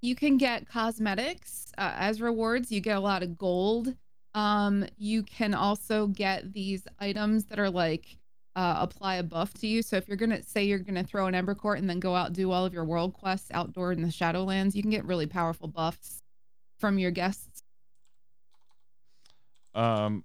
You 0.00 0.14
can 0.14 0.38
get 0.38 0.66
cosmetics 0.66 1.70
uh, 1.76 1.92
as 1.96 2.22
rewards. 2.22 2.72
You 2.72 2.80
get 2.80 2.96
a 2.96 3.00
lot 3.00 3.22
of 3.22 3.36
gold. 3.36 3.94
Um, 4.34 4.86
you 4.96 5.22
can 5.22 5.52
also 5.52 6.06
get 6.06 6.54
these 6.54 6.86
items 6.98 7.44
that 7.46 7.58
are 7.58 7.68
like 7.68 8.16
uh, 8.56 8.76
apply 8.78 9.16
a 9.16 9.22
buff 9.22 9.52
to 9.54 9.66
you. 9.66 9.82
So 9.82 9.96
if 9.96 10.08
you're 10.08 10.16
gonna 10.16 10.42
say 10.42 10.64
you're 10.64 10.78
gonna 10.78 11.04
throw 11.04 11.26
an 11.26 11.34
Ember 11.34 11.54
Court 11.54 11.78
and 11.78 11.90
then 11.90 12.00
go 12.00 12.14
out 12.14 12.28
and 12.28 12.34
do 12.36 12.50
all 12.52 12.64
of 12.64 12.72
your 12.72 12.86
world 12.86 13.12
quests 13.12 13.50
outdoor 13.52 13.92
in 13.92 14.00
the 14.00 14.08
Shadowlands, 14.08 14.74
you 14.74 14.80
can 14.80 14.90
get 14.90 15.04
really 15.04 15.26
powerful 15.26 15.68
buffs 15.68 16.22
from 16.78 16.98
your 16.98 17.10
guests. 17.10 17.49
Um, 19.74 20.24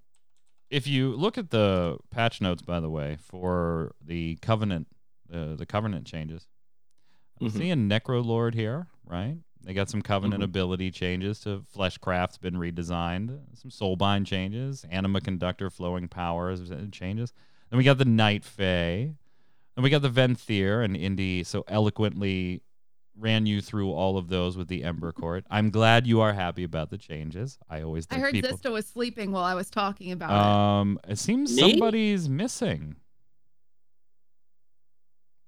if 0.69 0.87
you 0.87 1.15
look 1.15 1.37
at 1.37 1.51
the 1.51 1.97
patch 2.09 2.41
notes, 2.41 2.61
by 2.61 2.79
the 2.79 2.89
way, 2.89 3.17
for 3.21 3.93
the 4.03 4.35
Covenant, 4.41 4.87
uh, 5.31 5.55
the 5.55 5.65
Covenant 5.65 6.05
changes. 6.05 6.47
I'm 7.39 7.47
Mhm. 7.47 7.51
seeing 7.57 7.89
Necro 7.89 8.25
Lord 8.25 8.55
here, 8.55 8.87
right? 9.05 9.37
They 9.61 9.73
got 9.73 9.89
some 9.89 10.01
Covenant 10.01 10.41
Mhm. 10.41 10.45
ability 10.45 10.91
changes 10.91 11.39
to 11.41 11.63
Fleshcraft's 11.73 12.37
been 12.37 12.55
redesigned. 12.55 13.39
Some 13.57 13.71
Soulbind 13.71 14.25
changes, 14.25 14.85
Anima 14.85 15.21
Conductor 15.21 15.69
flowing 15.69 16.07
powers 16.07 16.71
uh, 16.71 16.87
changes. 16.91 17.33
Then 17.69 17.77
we 17.77 17.83
got 17.83 17.97
the 17.97 18.05
Night 18.05 18.43
Fae. 18.45 19.15
Then 19.75 19.83
we 19.83 19.89
got 19.89 20.01
the 20.01 20.09
Venthyr 20.09 20.83
and 20.83 20.95
Indy 20.95 21.43
so 21.43 21.63
eloquently 21.67 22.61
ran 23.17 23.45
you 23.45 23.61
through 23.61 23.91
all 23.91 24.17
of 24.17 24.27
those 24.27 24.57
with 24.57 24.67
the 24.67 24.83
Ember 24.83 25.11
Court. 25.11 25.45
I'm 25.49 25.69
glad 25.69 26.05
you 26.05 26.21
are 26.21 26.33
happy 26.33 26.63
about 26.63 26.89
the 26.89 26.97
changes. 26.97 27.57
I 27.69 27.81
always 27.81 28.05
I 28.09 28.15
think 28.15 28.25
heard 28.25 28.33
people 28.33 28.57
Zista 28.57 28.71
was 28.71 28.85
sleeping 28.85 29.31
while 29.31 29.43
I 29.43 29.53
was 29.53 29.69
talking 29.69 30.11
about 30.11 30.31
it. 30.31 30.35
um, 30.35 30.99
it 31.07 31.17
seems 31.19 31.55
Me? 31.55 31.71
somebody's 31.71 32.27
missing. 32.29 32.95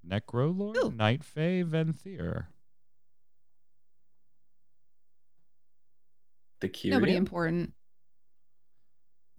Necrolord, 0.07 0.77
Who? 0.77 0.91
Night 0.91 1.23
Fae, 1.23 1.63
Venthyr. 1.63 2.45
The 6.61 6.67
it. 6.67 6.73
Kyrian. 6.73 6.89
Nobody 6.91 7.15
important. 7.15 7.73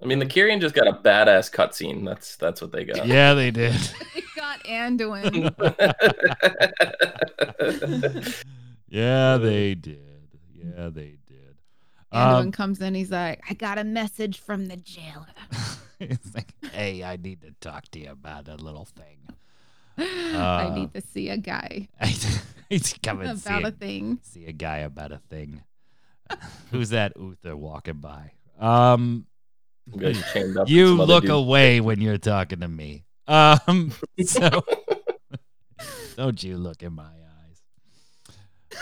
I 0.00 0.06
mean, 0.06 0.18
the 0.18 0.26
Kyrian 0.26 0.60
just 0.60 0.74
got 0.74 0.86
a 0.86 0.92
badass 0.92 1.50
cutscene. 1.52 2.04
That's 2.04 2.36
that's 2.36 2.60
what 2.60 2.70
they 2.70 2.84
got. 2.84 3.06
Yeah, 3.06 3.34
they 3.34 3.50
did. 3.50 3.74
It 4.38 4.40
got 4.40 4.62
Anduin. 4.64 5.52
yeah, 8.88 9.36
they 9.38 9.74
did. 9.74 9.98
Yeah, 10.54 10.88
they 10.90 11.16
did. 11.26 11.56
Anduin 12.12 12.40
Um, 12.46 12.52
comes 12.52 12.80
in. 12.80 12.94
He's 12.94 13.10
like, 13.10 13.40
I 13.50 13.54
got 13.54 13.78
a 13.78 13.84
message 13.84 14.38
from 14.38 14.66
the 14.66 14.76
jailer. 14.76 15.26
it's 16.00 16.34
like, 16.34 16.52
hey, 16.72 17.02
I 17.02 17.16
need 17.16 17.42
to 17.42 17.52
talk 17.60 17.88
to 17.92 17.98
you 18.00 18.10
about 18.10 18.48
a 18.48 18.54
little 18.56 18.84
thing. 18.86 19.18
I 19.98 20.66
Uh, 20.70 20.74
need 20.76 20.94
to 20.94 21.00
see 21.00 21.28
a 21.28 21.36
guy 21.36 21.88
I 22.00 22.14
need 22.70 22.84
to 22.84 23.00
come 23.00 23.20
and 23.20 23.36
see 23.36 23.48
about 23.50 23.64
a, 23.64 23.68
a 23.68 23.70
thing. 23.72 24.20
see 24.22 24.46
a 24.46 24.52
guy 24.52 24.78
about 24.78 25.10
a 25.10 25.18
thing. 25.28 25.62
Who's 26.70 26.90
that 26.90 27.14
Uther 27.16 27.56
walking 27.56 27.94
by? 27.98 28.30
Um, 28.60 29.26
You 29.92 30.00
guys 30.00 30.22
chained 30.32 30.56
up 30.56 30.68
you 30.68 30.94
look 30.94 31.28
away 31.28 31.80
when 31.80 32.00
you're 32.00 32.16
talking 32.18 32.60
to 32.60 32.68
me. 32.68 33.06
Um, 33.28 33.92
so 34.24 34.64
don't 36.16 36.42
you 36.42 36.56
look 36.56 36.82
in 36.82 36.92
my 36.94 37.04
eyes. 37.04 37.62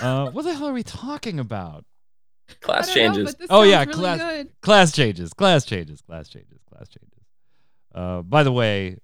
Uh, 0.01 0.30
what 0.30 0.42
the 0.44 0.55
hell 0.55 0.68
are 0.68 0.72
we 0.72 0.82
talking 0.82 1.38
about? 1.38 1.84
Class 2.61 2.88
I 2.90 2.94
don't 2.94 3.12
know, 3.16 3.24
changes. 3.24 3.36
Oh, 3.51 3.62
yeah, 3.62 3.80
really 3.80 3.92
class- 3.92 4.18
good. 4.20 4.61
Class 4.62 4.92
changes, 4.92 5.32
class 5.32 5.64
changes, 5.64 6.01
class 6.01 6.28
changes, 6.28 6.61
class 6.70 6.88
changes. 6.88 7.24
Uh, 7.94 8.22
by 8.22 8.42
the 8.42 8.53
way, 8.53 8.99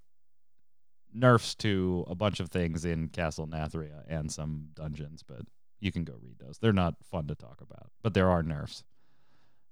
nerfs 1.13 1.55
to 1.57 2.05
a 2.09 2.15
bunch 2.15 2.41
of 2.41 2.51
things 2.51 2.85
in 2.85 3.09
Castle 3.09 3.47
Nathria 3.47 4.03
and 4.09 4.31
some 4.31 4.69
dungeons, 4.75 5.23
but 5.27 5.41
you 5.81 5.91
can 5.91 6.05
go 6.05 6.15
read 6.23 6.39
those. 6.39 6.59
They're 6.59 6.73
not 6.73 6.95
fun 7.11 7.27
to 7.27 7.35
talk 7.35 7.61
about, 7.61 7.91
but 8.03 8.15
there 8.15 8.31
are 8.31 8.43
nerfs. 8.43 8.85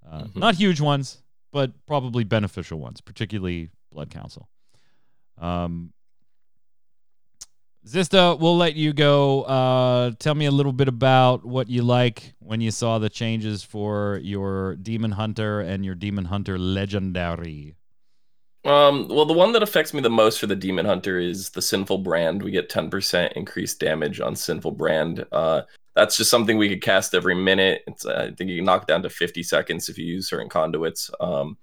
Uh, 0.06 0.24
Mhm. 0.24 0.36
Not 0.36 0.54
huge 0.56 0.80
ones, 0.80 1.22
but 1.52 1.72
probably 1.86 2.24
beneficial 2.24 2.78
ones, 2.80 3.00
particularly 3.00 3.70
Blood 3.92 4.10
Council. 4.10 4.48
Um, 5.40 5.92
Zista, 7.86 8.38
we'll 8.38 8.58
let 8.58 8.76
you 8.76 8.92
go. 8.92 9.42
Uh, 9.42 10.12
tell 10.18 10.34
me 10.34 10.44
a 10.44 10.50
little 10.50 10.72
bit 10.72 10.86
about 10.86 11.44
what 11.46 11.70
you 11.70 11.82
like 11.82 12.34
when 12.38 12.60
you 12.60 12.70
saw 12.70 12.98
the 12.98 13.08
changes 13.08 13.62
for 13.62 14.20
your 14.22 14.76
Demon 14.76 15.12
Hunter 15.12 15.60
and 15.60 15.84
your 15.84 15.94
Demon 15.94 16.26
Hunter 16.26 16.58
Legendary. 16.58 17.74
Um, 18.66 19.08
well, 19.08 19.24
the 19.24 19.32
one 19.32 19.52
that 19.52 19.62
affects 19.62 19.94
me 19.94 20.02
the 20.02 20.10
most 20.10 20.38
for 20.38 20.46
the 20.46 20.54
Demon 20.54 20.84
Hunter 20.84 21.18
is 21.18 21.48
the 21.50 21.62
Sinful 21.62 21.98
Brand. 21.98 22.42
We 22.42 22.50
get 22.50 22.68
10% 22.68 23.32
increased 23.32 23.80
damage 23.80 24.20
on 24.20 24.36
Sinful 24.36 24.72
Brand. 24.72 25.24
Uh, 25.32 25.62
that's 25.96 26.18
just 26.18 26.30
something 26.30 26.58
we 26.58 26.68
could 26.68 26.82
cast 26.82 27.14
every 27.14 27.34
minute. 27.34 27.82
It's, 27.86 28.04
uh, 28.04 28.28
I 28.30 28.34
think 28.34 28.50
you 28.50 28.56
can 28.56 28.66
knock 28.66 28.86
down 28.86 29.02
to 29.02 29.10
50 29.10 29.42
seconds 29.42 29.88
if 29.88 29.96
you 29.96 30.04
use 30.04 30.28
certain 30.28 30.50
conduits. 30.50 31.10
Um, 31.20 31.56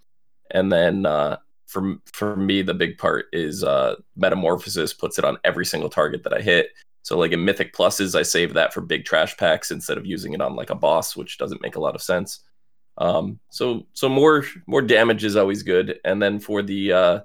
and 0.49 0.71
then 0.71 1.05
uh, 1.05 1.37
for 1.67 1.97
for 2.11 2.35
me, 2.35 2.61
the 2.61 2.73
big 2.73 2.97
part 2.97 3.27
is 3.33 3.63
uh, 3.63 3.95
Metamorphosis 4.15 4.93
puts 4.93 5.19
it 5.19 5.25
on 5.25 5.37
every 5.43 5.65
single 5.65 5.89
target 5.89 6.23
that 6.23 6.33
I 6.33 6.41
hit. 6.41 6.69
So, 7.03 7.17
like 7.17 7.31
in 7.31 7.45
Mythic 7.45 7.73
Pluses, 7.73 8.17
I 8.17 8.23
save 8.23 8.53
that 8.53 8.73
for 8.73 8.81
big 8.81 9.05
trash 9.05 9.37
packs 9.37 9.71
instead 9.71 9.97
of 9.97 10.05
using 10.05 10.33
it 10.33 10.41
on 10.41 10.55
like 10.55 10.69
a 10.69 10.75
boss, 10.75 11.15
which 11.15 11.37
doesn't 11.37 11.61
make 11.61 11.75
a 11.75 11.79
lot 11.79 11.95
of 11.95 12.01
sense. 12.01 12.41
Um, 12.97 13.39
so 13.49 13.85
so 13.93 14.09
more 14.09 14.43
more 14.65 14.81
damage 14.81 15.23
is 15.23 15.35
always 15.35 15.63
good. 15.63 15.99
And 16.03 16.21
then 16.21 16.39
for 16.39 16.61
the 16.61 16.93
uh, 16.93 17.19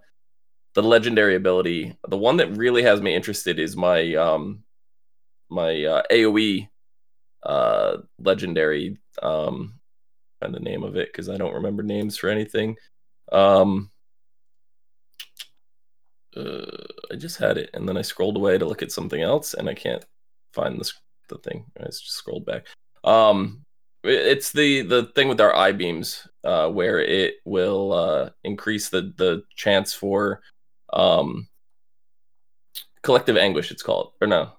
the 0.74 0.82
legendary 0.82 1.36
ability, 1.36 1.96
the 2.08 2.18
one 2.18 2.36
that 2.38 2.56
really 2.56 2.82
has 2.82 3.00
me 3.00 3.14
interested 3.14 3.58
is 3.58 3.76
my 3.76 4.14
um, 4.14 4.64
my 5.48 5.84
uh, 5.84 6.02
AOE 6.10 6.68
uh, 7.44 7.98
legendary. 8.18 8.98
Um, 9.22 9.74
find 10.40 10.54
the 10.54 10.60
name 10.60 10.82
of 10.82 10.96
it 10.96 11.08
because 11.08 11.28
I 11.28 11.36
don't 11.36 11.54
remember 11.54 11.82
names 11.82 12.16
for 12.16 12.28
anything. 12.28 12.76
Um, 13.30 13.90
uh, 16.36 16.76
I 17.10 17.16
just 17.16 17.38
had 17.38 17.58
it, 17.58 17.70
and 17.74 17.88
then 17.88 17.96
I 17.96 18.02
scrolled 18.02 18.36
away 18.36 18.58
to 18.58 18.64
look 18.64 18.82
at 18.82 18.92
something 18.92 19.20
else, 19.20 19.54
and 19.54 19.68
I 19.68 19.74
can't 19.74 20.04
find 20.52 20.80
the 20.80 20.90
the 21.28 21.38
thing. 21.38 21.64
I 21.80 21.84
just 21.86 22.10
scrolled 22.10 22.46
back. 22.46 22.66
Um, 23.04 23.64
it's 24.04 24.52
the 24.52 24.82
the 24.82 25.04
thing 25.14 25.28
with 25.28 25.40
our 25.40 25.54
eye 25.54 25.72
beams, 25.72 26.26
uh, 26.44 26.68
where 26.68 27.00
it 27.00 27.36
will 27.44 27.92
uh, 27.92 28.30
increase 28.44 28.88
the 28.88 29.12
the 29.16 29.44
chance 29.54 29.94
for 29.94 30.40
um, 30.92 31.48
collective 33.02 33.36
anguish. 33.36 33.70
It's 33.70 33.82
called, 33.82 34.12
or 34.20 34.26
no, 34.26 34.52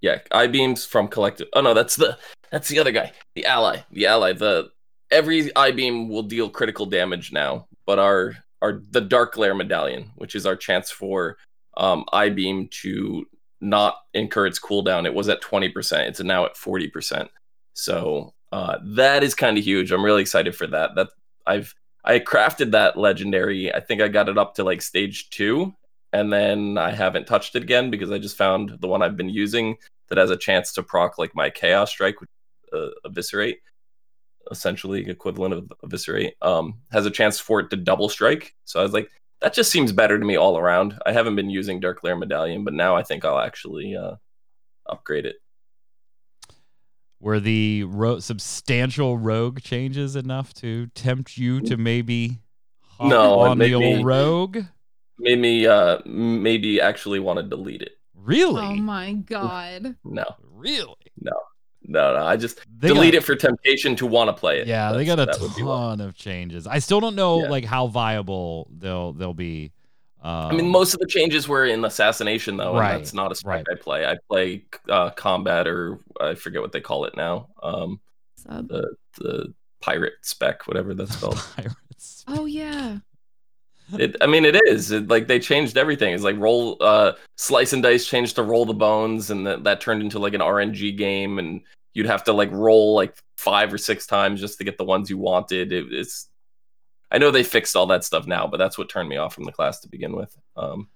yeah, 0.00 0.18
eye 0.32 0.46
beams 0.46 0.84
from 0.84 1.08
collective. 1.08 1.48
Oh 1.52 1.60
no, 1.60 1.74
that's 1.74 1.96
the 1.96 2.18
that's 2.50 2.68
the 2.68 2.78
other 2.78 2.92
guy, 2.92 3.12
the 3.34 3.46
ally, 3.46 3.80
the 3.90 4.06
ally. 4.06 4.32
The 4.32 4.70
every 5.10 5.54
eye 5.56 5.72
beam 5.72 6.08
will 6.08 6.22
deal 6.22 6.48
critical 6.48 6.86
damage 6.86 7.32
now, 7.32 7.66
but 7.86 7.98
our 7.98 8.34
our 8.62 8.82
the 8.90 9.00
dark 9.00 9.34
glare 9.34 9.54
medallion, 9.54 10.12
which 10.16 10.34
is 10.34 10.46
our 10.46 10.56
chance 10.56 10.90
for 10.90 11.36
um, 11.76 12.04
eye 12.12 12.30
beam 12.30 12.68
to 12.82 13.26
not 13.60 13.96
incur 14.14 14.46
its 14.46 14.60
cooldown. 14.60 15.06
It 15.06 15.14
was 15.14 15.28
at 15.28 15.40
twenty 15.40 15.68
percent. 15.68 16.08
It's 16.08 16.20
now 16.20 16.44
at 16.44 16.56
forty 16.56 16.88
percent. 16.88 17.30
So 17.74 18.34
uh, 18.52 18.78
that 18.82 19.22
is 19.22 19.34
kind 19.34 19.58
of 19.58 19.64
huge. 19.64 19.92
I'm 19.92 20.04
really 20.04 20.22
excited 20.22 20.54
for 20.54 20.66
that. 20.68 20.94
That 20.94 21.08
I've 21.46 21.74
I 22.04 22.20
crafted 22.20 22.70
that 22.70 22.96
legendary. 22.96 23.74
I 23.74 23.80
think 23.80 24.00
I 24.00 24.08
got 24.08 24.28
it 24.28 24.38
up 24.38 24.54
to 24.54 24.64
like 24.64 24.80
stage 24.80 25.30
two, 25.30 25.74
and 26.12 26.32
then 26.32 26.78
I 26.78 26.92
haven't 26.92 27.26
touched 27.26 27.56
it 27.56 27.62
again 27.62 27.90
because 27.90 28.10
I 28.10 28.18
just 28.18 28.36
found 28.36 28.78
the 28.80 28.88
one 28.88 29.02
I've 29.02 29.16
been 29.16 29.28
using 29.28 29.76
that 30.08 30.18
has 30.18 30.30
a 30.30 30.36
chance 30.36 30.72
to 30.74 30.82
proc 30.82 31.18
like 31.18 31.34
my 31.34 31.50
chaos 31.50 31.90
strike, 31.90 32.14
uh, 32.72 32.90
eviscerate, 33.04 33.58
essentially 34.50 35.08
equivalent 35.08 35.54
of 35.54 35.72
eviscerate. 35.82 36.34
Um, 36.42 36.78
has 36.92 37.06
a 37.06 37.10
chance 37.10 37.38
for 37.38 37.60
it 37.60 37.70
to 37.70 37.76
double 37.76 38.08
strike. 38.08 38.54
So 38.64 38.80
I 38.80 38.82
was 38.82 38.92
like, 38.92 39.10
that 39.42 39.52
just 39.54 39.70
seems 39.70 39.92
better 39.92 40.18
to 40.18 40.24
me 40.24 40.36
all 40.36 40.56
around. 40.58 40.98
I 41.04 41.12
haven't 41.12 41.36
been 41.36 41.50
using 41.50 41.80
Darkglare 41.80 42.18
Medallion, 42.18 42.64
but 42.64 42.74
now 42.74 42.96
I 42.96 43.02
think 43.02 43.24
I'll 43.24 43.38
actually 43.38 43.94
uh, 43.96 44.16
upgrade 44.88 45.26
it. 45.26 45.36
Were 47.20 47.40
the 47.40 47.84
ro- 47.84 48.18
substantial 48.20 49.16
rogue 49.18 49.60
changes 49.60 50.16
enough 50.16 50.52
to 50.54 50.86
tempt 50.88 51.36
you 51.38 51.60
to 51.62 51.76
maybe 51.76 52.38
hop 52.82 53.08
No, 53.08 53.38
on 53.40 53.58
the 53.58 53.74
old 53.74 53.98
me- 53.98 54.04
rogue? 54.04 54.58
Made 55.18 55.38
me 55.38 55.66
uh, 55.66 55.98
maybe 56.04 56.78
actually 56.80 57.20
want 57.20 57.38
to 57.38 57.42
delete 57.42 57.80
it. 57.80 57.92
Really? 58.14 58.62
Oh 58.62 58.74
my 58.74 59.12
god. 59.14 59.96
No, 60.04 60.24
really? 60.52 60.94
no, 61.20 61.32
no. 61.88 62.14
No, 62.14 62.24
I 62.26 62.36
just 62.36 62.60
They 62.78 62.88
delete 62.88 63.12
got- 63.12 63.18
it 63.18 63.24
for 63.24 63.34
temptation 63.36 63.96
to 63.96 64.06
want 64.06 64.28
to 64.28 64.32
play 64.32 64.60
it. 64.60 64.66
Yeah, 64.66 64.92
they 64.92 65.04
got 65.04 65.18
a 65.18 65.26
that 65.26 65.40
would 65.40 65.54
be 65.54 65.62
one. 65.62 65.98
ton 65.98 66.06
of 66.08 66.14
changes. 66.14 66.66
I 66.66 66.78
still 66.80 67.00
don't 67.00 67.14
know 67.16 67.42
Yeah. 67.44 67.50
like 67.50 67.64
how 67.64 67.86
viable 67.86 68.68
they'll 68.76 69.12
they'll 69.12 69.34
be. 69.34 69.72
Um, 70.22 70.32
I 70.32 70.52
mean, 70.54 70.68
most 70.68 70.92
of 70.94 70.98
the 71.00 71.06
changes 71.06 71.46
were 71.46 71.66
in 71.66 71.84
assassination, 71.84 72.56
though, 72.56 72.74
Right, 72.76 72.94
and 72.94 73.00
that's 73.00 73.14
not 73.14 73.30
a 73.30 73.34
spec 73.36 73.48
right. 73.48 73.66
I 73.70 73.74
play. 73.80 74.06
I 74.06 74.16
play 74.28 74.64
uh, 74.88 75.10
combat, 75.10 75.68
or 75.68 76.00
I 76.20 76.34
forget 76.34 76.60
what 76.62 76.72
they 76.72 76.80
call 76.80 77.04
it 77.04 77.16
now. 77.16 77.48
Um, 77.62 78.00
the 78.44 78.94
the 79.18 79.54
pirate 79.80 80.14
spec, 80.22 80.66
whatever 80.66 80.94
that's 80.94 81.14
called. 81.20 81.36
pirates. 81.56 82.24
Oh 82.26 82.46
yeah. 82.46 82.98
it, 83.98 84.16
I 84.20 84.26
mean, 84.26 84.44
it 84.44 84.60
is 84.66 84.90
it, 84.90 85.06
like 85.06 85.28
they 85.28 85.38
changed 85.38 85.76
everything. 85.76 86.12
It's 86.12 86.24
like 86.24 86.36
roll, 86.38 86.76
uh, 86.80 87.12
slice 87.36 87.72
and 87.72 87.82
dice 87.82 88.04
changed 88.06 88.34
to 88.34 88.42
roll 88.42 88.64
the 88.66 88.74
bones, 88.74 89.30
and 89.30 89.46
that 89.46 89.62
that 89.62 89.80
turned 89.80 90.02
into 90.02 90.18
like 90.18 90.34
an 90.34 90.40
RNG 90.40 90.96
game, 90.96 91.38
and 91.38 91.60
you'd 91.96 92.06
have 92.06 92.24
to 92.24 92.32
like 92.32 92.50
roll 92.52 92.94
like 92.94 93.16
five 93.38 93.72
or 93.72 93.78
six 93.78 94.06
times 94.06 94.40
just 94.40 94.58
to 94.58 94.64
get 94.64 94.76
the 94.76 94.84
ones 94.84 95.08
you 95.08 95.16
wanted. 95.18 95.72
It, 95.72 95.86
it's 95.92 96.28
I 97.10 97.18
know 97.18 97.30
they 97.30 97.42
fixed 97.42 97.74
all 97.76 97.86
that 97.86 98.04
stuff 98.04 98.26
now, 98.26 98.46
but 98.46 98.58
that's 98.58 98.76
what 98.76 98.88
turned 98.88 99.08
me 99.08 99.16
off 99.16 99.34
from 99.34 99.44
the 99.44 99.52
class 99.52 99.80
to 99.80 99.88
begin 99.88 100.14
with. 100.14 100.36
Um, 100.56 100.88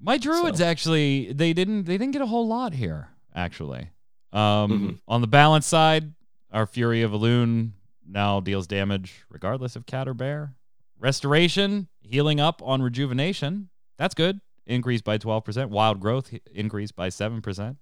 My 0.00 0.18
druids 0.18 0.58
So- 0.58 0.64
actually 0.66 1.32
they 1.32 1.52
didn't 1.52 1.84
they 1.84 1.96
didn't 1.96 2.12
get 2.12 2.22
a 2.22 2.26
whole 2.26 2.46
lot 2.46 2.74
here 2.74 3.08
actually. 3.34 3.90
Um, 4.32 4.40
Mhm. 4.70 4.98
On 5.08 5.20
the 5.22 5.26
balance 5.26 5.66
side, 5.66 6.12
our 6.52 6.66
Fury 6.66 7.02
of 7.02 7.12
Elune 7.12 7.72
now 8.06 8.40
deals 8.40 8.66
damage 8.66 9.24
regardless 9.30 9.74
of 9.76 9.86
cat 9.86 10.06
or 10.08 10.14
bear. 10.14 10.54
Restoration, 10.98 11.88
healing 12.00 12.40
up 12.40 12.60
on 12.62 12.82
rejuvenation. 12.82 13.68
That's 13.98 14.14
good. 14.14 14.40
increased 14.64 15.02
by 15.02 15.18
12%. 15.18 15.70
Wild 15.70 15.98
growth 15.98 16.32
increased 16.54 16.94
by 16.94 17.08
7%. 17.08 17.78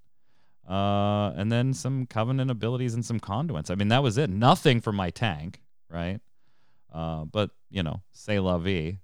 Uh, 0.68 1.32
and 1.36 1.50
then 1.50 1.74
some 1.74 2.06
covenant 2.06 2.50
abilities 2.50 2.94
and 2.94 3.04
some 3.04 3.18
conduits. 3.18 3.70
I 3.70 3.74
mean, 3.74 3.88
that 3.88 4.02
was 4.02 4.18
it. 4.18 4.30
Nothing 4.30 4.80
for 4.80 4.92
my 4.92 5.10
tank, 5.10 5.60
right? 5.88 6.20
Uh, 6.92 7.24
but 7.24 7.50
you 7.70 7.82
know, 7.82 8.02
say 8.12 8.38
la 8.38 8.58
vie. 8.58 8.98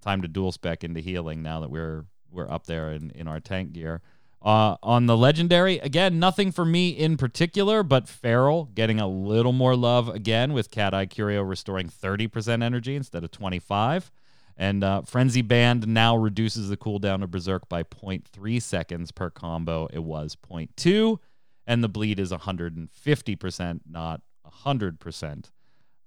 Time 0.00 0.22
to 0.22 0.28
dual 0.28 0.52
spec 0.52 0.84
into 0.84 1.00
healing 1.00 1.42
now 1.42 1.60
that 1.60 1.70
we're 1.70 2.04
we're 2.30 2.50
up 2.50 2.66
there 2.66 2.92
in, 2.92 3.10
in 3.10 3.28
our 3.28 3.40
tank 3.40 3.72
gear. 3.72 4.02
Uh, 4.42 4.76
on 4.82 5.06
the 5.06 5.16
legendary, 5.16 5.78
again, 5.78 6.18
nothing 6.18 6.52
for 6.52 6.66
me 6.66 6.90
in 6.90 7.16
particular, 7.16 7.82
but 7.82 8.06
Feral 8.06 8.68
getting 8.74 9.00
a 9.00 9.08
little 9.08 9.52
more 9.52 9.74
love 9.74 10.10
again 10.10 10.52
with 10.52 10.70
Cat 10.70 10.92
Eye 10.92 11.06
Curio 11.06 11.42
restoring 11.42 11.88
30% 11.88 12.62
energy 12.62 12.94
instead 12.94 13.24
of 13.24 13.30
25. 13.30 14.12
And 14.56 14.84
uh, 14.84 15.02
Frenzy 15.02 15.42
Band 15.42 15.86
now 15.88 16.16
reduces 16.16 16.68
the 16.68 16.76
cooldown 16.76 17.22
of 17.22 17.30
Berserk 17.30 17.68
by 17.68 17.82
0.3 17.82 18.62
seconds 18.62 19.10
per 19.10 19.30
combo. 19.30 19.88
It 19.92 20.04
was 20.04 20.36
0.2. 20.36 21.18
And 21.66 21.82
the 21.82 21.88
bleed 21.88 22.20
is 22.20 22.30
150%, 22.30 23.80
not 23.88 24.20
100%. 24.64 25.50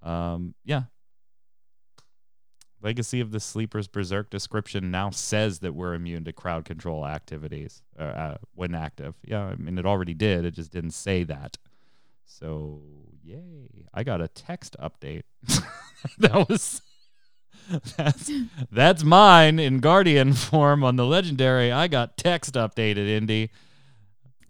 Um, 0.02 0.54
yeah. 0.64 0.84
Legacy 2.82 3.20
of 3.20 3.32
the 3.32 3.40
Sleeper's 3.40 3.88
Berserk 3.88 4.30
description 4.30 4.92
now 4.92 5.10
says 5.10 5.60
that 5.60 5.74
we're 5.74 5.96
immune 5.96 6.24
to 6.26 6.32
crowd 6.32 6.64
control 6.64 7.08
activities 7.08 7.82
uh, 8.00 8.04
uh, 8.04 8.38
when 8.54 8.76
active. 8.76 9.16
Yeah, 9.26 9.46
I 9.46 9.56
mean, 9.56 9.80
it 9.80 9.86
already 9.86 10.14
did. 10.14 10.46
It 10.46 10.52
just 10.52 10.72
didn't 10.72 10.92
say 10.92 11.24
that. 11.24 11.58
So, 12.26 12.82
yay. 13.24 13.88
I 13.94 14.04
got 14.04 14.22
a 14.22 14.28
text 14.28 14.76
update. 14.80 15.24
that 16.20 16.48
was 16.48 16.84
that's 17.98 18.32
that's 18.72 19.04
mine 19.04 19.60
in 19.60 19.80
Guardian 19.80 20.34
form 20.34 20.84
on 20.84 20.96
the 20.96 21.06
legendary. 21.06 21.72
I 21.72 21.88
got 21.88 22.18
text 22.18 22.54
updated, 22.54 23.08
Indy. 23.08 23.52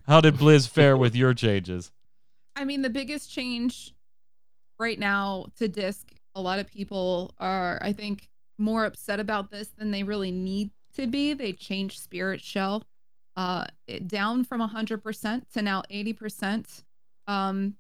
How 0.08 0.22
did 0.22 0.36
Blizz 0.36 0.70
fare 0.70 0.96
with 0.96 1.16
your 1.16 1.34
changes? 1.34 1.92
I 2.56 2.64
mean, 2.64 2.82
the 2.82 2.90
biggest 2.90 3.32
change 3.32 3.94
right 4.80 4.98
now 4.98 5.48
to 5.58 5.68
disc, 5.68 6.12
a 6.34 6.42
lot 6.42 6.60
of 6.60 6.68
people 6.68 7.34
are, 7.40 7.80
I 7.82 7.94
think, 7.94 8.30
more 8.58 8.86
upset 8.86 9.20
about 9.20 9.52
this 9.52 9.68
than 9.78 9.92
they 9.92 10.04
really 10.04 10.32
need 10.32 10.72
to 10.96 11.08
be. 11.08 11.34
They 11.34 11.54
changed 11.54 12.00
Spirit 12.00 12.42
Shell 12.42 12.84
uh, 13.36 13.66
down 14.08 14.44
from 14.44 14.62
100% 14.62 15.42
to 15.54 15.62
now 15.62 15.84
80% 15.92 16.84
um, 17.28 17.76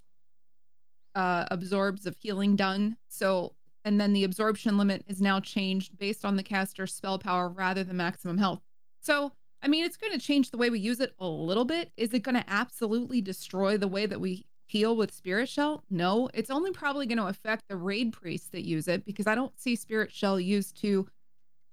uh, 1.15 1.45
absorbs 1.49 2.05
of 2.05 2.15
healing 2.17 2.55
done. 2.55 2.97
So 3.07 3.53
and 3.87 4.01
then 4.01 4.11
the 4.11 4.25
absorption 4.25 4.77
limit 4.77 5.05
is 5.07 5.21
now 5.21 5.39
changed 5.39 5.97
based 5.97 6.25
on 6.25 6.35
the 6.35 6.43
caster's 6.43 6.93
spell 6.93 7.17
power 7.17 7.47
rather 7.47 7.85
than 7.85 7.95
maximum 7.95 8.37
health. 8.37 8.59
So, 8.99 9.31
I 9.61 9.69
mean, 9.69 9.85
it's 9.85 9.95
going 9.95 10.11
to 10.11 10.19
change 10.19 10.51
the 10.51 10.57
way 10.57 10.69
we 10.69 10.77
use 10.77 10.99
it 10.99 11.13
a 11.19 11.25
little 11.25 11.63
bit. 11.63 11.93
Is 11.95 12.13
it 12.13 12.19
going 12.19 12.35
to 12.35 12.43
absolutely 12.49 13.21
destroy 13.21 13.77
the 13.77 13.87
way 13.87 14.05
that 14.05 14.19
we 14.19 14.45
heal 14.65 14.93
with 14.93 15.13
Spirit 15.13 15.47
Shell? 15.47 15.85
No, 15.89 16.29
it's 16.33 16.49
only 16.49 16.71
probably 16.71 17.05
going 17.05 17.17
to 17.17 17.27
affect 17.27 17.69
the 17.69 17.77
raid 17.77 18.11
priests 18.11 18.49
that 18.49 18.65
use 18.65 18.89
it 18.89 19.05
because 19.05 19.25
I 19.25 19.35
don't 19.35 19.57
see 19.57 19.77
Spirit 19.77 20.11
Shell 20.11 20.41
used 20.41 20.75
too 20.75 21.07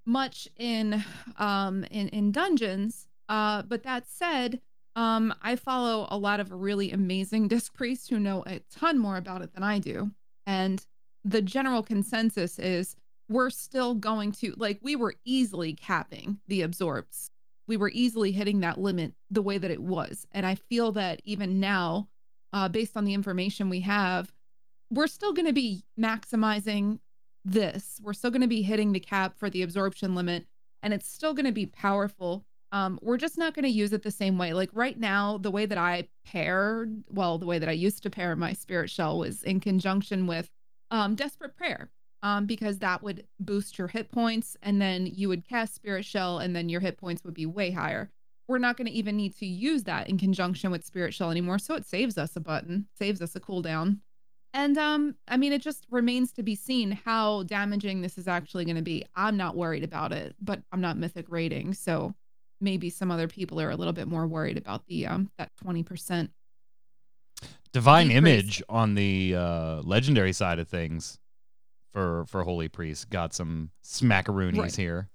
much 0.06 0.46
in 0.56 1.02
um 1.38 1.82
in 1.90 2.08
in 2.10 2.30
dungeons. 2.30 3.08
Uh, 3.28 3.62
but 3.62 3.82
that 3.82 4.06
said, 4.06 4.60
um, 4.94 5.34
I 5.42 5.56
follow 5.56 6.06
a 6.10 6.16
lot 6.16 6.38
of 6.38 6.52
really 6.52 6.92
amazing 6.92 7.48
disc 7.54 7.74
priests 7.74 8.08
who 8.08 8.20
know 8.20 8.44
a 8.46 8.60
ton 8.70 9.00
more 9.00 9.16
about 9.16 9.42
it 9.42 9.52
than 9.52 9.64
I 9.64 9.80
do, 9.80 10.12
and 10.46 10.86
the 11.24 11.42
general 11.42 11.82
consensus 11.82 12.58
is 12.58 12.96
we're 13.28 13.50
still 13.50 13.94
going 13.94 14.32
to 14.32 14.54
like 14.56 14.78
we 14.82 14.96
were 14.96 15.14
easily 15.24 15.72
capping 15.72 16.38
the 16.46 16.62
absorbs. 16.62 17.30
We 17.66 17.76
were 17.78 17.90
easily 17.94 18.32
hitting 18.32 18.60
that 18.60 18.78
limit 18.78 19.14
the 19.30 19.40
way 19.40 19.56
that 19.56 19.70
it 19.70 19.82
was. 19.82 20.26
And 20.32 20.44
I 20.44 20.54
feel 20.54 20.92
that 20.92 21.22
even 21.24 21.60
now, 21.60 22.08
uh, 22.52 22.68
based 22.68 22.96
on 22.96 23.06
the 23.06 23.14
information 23.14 23.70
we 23.70 23.80
have, 23.80 24.32
we're 24.90 25.06
still 25.06 25.32
going 25.32 25.46
to 25.46 25.52
be 25.54 25.82
maximizing 25.98 26.98
this. 27.44 28.00
We're 28.02 28.12
still 28.12 28.30
going 28.30 28.42
to 28.42 28.46
be 28.46 28.62
hitting 28.62 28.92
the 28.92 29.00
cap 29.00 29.38
for 29.38 29.48
the 29.48 29.62
absorption 29.62 30.14
limit, 30.14 30.46
and 30.82 30.92
it's 30.92 31.08
still 31.08 31.32
going 31.32 31.46
to 31.46 31.52
be 31.52 31.66
powerful. 31.66 32.44
Um, 32.70 32.98
we're 33.02 33.16
just 33.16 33.38
not 33.38 33.54
going 33.54 33.64
to 33.64 33.70
use 33.70 33.92
it 33.92 34.02
the 34.02 34.10
same 34.10 34.36
way. 34.36 34.52
Like 34.52 34.70
right 34.72 34.98
now, 34.98 35.38
the 35.38 35.50
way 35.50 35.64
that 35.64 35.78
I 35.78 36.08
paired, 36.26 37.04
well, 37.08 37.38
the 37.38 37.46
way 37.46 37.58
that 37.58 37.68
I 37.68 37.72
used 37.72 38.02
to 38.02 38.10
pair 38.10 38.36
my 38.36 38.52
spirit 38.52 38.90
shell 38.90 39.18
was 39.18 39.42
in 39.42 39.60
conjunction 39.60 40.26
with 40.26 40.50
um, 40.90 41.14
Desperate 41.14 41.56
Prayer, 41.56 41.90
um, 42.22 42.46
because 42.46 42.78
that 42.78 43.02
would 43.02 43.26
boost 43.40 43.78
your 43.78 43.88
hit 43.88 44.10
points, 44.10 44.56
and 44.62 44.80
then 44.80 45.06
you 45.06 45.28
would 45.28 45.48
cast 45.48 45.74
Spirit 45.74 46.04
Shell, 46.04 46.38
and 46.38 46.54
then 46.54 46.68
your 46.68 46.80
hit 46.80 46.96
points 46.98 47.24
would 47.24 47.34
be 47.34 47.46
way 47.46 47.70
higher. 47.70 48.10
We're 48.46 48.58
not 48.58 48.76
going 48.76 48.86
to 48.86 48.92
even 48.92 49.16
need 49.16 49.36
to 49.38 49.46
use 49.46 49.84
that 49.84 50.08
in 50.08 50.18
conjunction 50.18 50.70
with 50.70 50.84
Spirit 50.84 51.14
Shell 51.14 51.30
anymore, 51.30 51.58
so 51.58 51.74
it 51.74 51.86
saves 51.86 52.18
us 52.18 52.36
a 52.36 52.40
button, 52.40 52.86
saves 52.98 53.22
us 53.22 53.34
a 53.36 53.40
cooldown. 53.40 53.98
And 54.52 54.78
um, 54.78 55.16
I 55.26 55.36
mean, 55.36 55.52
it 55.52 55.62
just 55.62 55.86
remains 55.90 56.30
to 56.32 56.42
be 56.42 56.54
seen 56.54 56.92
how 56.92 57.42
damaging 57.42 58.02
this 58.02 58.16
is 58.16 58.28
actually 58.28 58.64
going 58.64 58.76
to 58.76 58.82
be. 58.82 59.04
I'm 59.16 59.36
not 59.36 59.56
worried 59.56 59.82
about 59.82 60.12
it, 60.12 60.36
but 60.40 60.62
I'm 60.70 60.80
not 60.80 60.96
mythic 60.96 61.26
rating, 61.28 61.74
so 61.74 62.14
maybe 62.60 62.88
some 62.88 63.10
other 63.10 63.28
people 63.28 63.60
are 63.60 63.70
a 63.70 63.76
little 63.76 63.92
bit 63.92 64.08
more 64.08 64.26
worried 64.26 64.56
about 64.56 64.86
the 64.86 65.06
um 65.06 65.30
that 65.38 65.50
20% 65.62 66.30
divine 67.72 68.10
image 68.10 68.62
on 68.68 68.94
the 68.94 69.34
uh, 69.36 69.80
legendary 69.82 70.32
side 70.32 70.58
of 70.58 70.68
things 70.68 71.18
for 71.92 72.24
for 72.26 72.42
holy 72.42 72.68
priest 72.68 73.10
got 73.10 73.34
some 73.34 73.70
smackaroonies 73.84 74.58
right. 74.58 74.76
here 74.76 75.08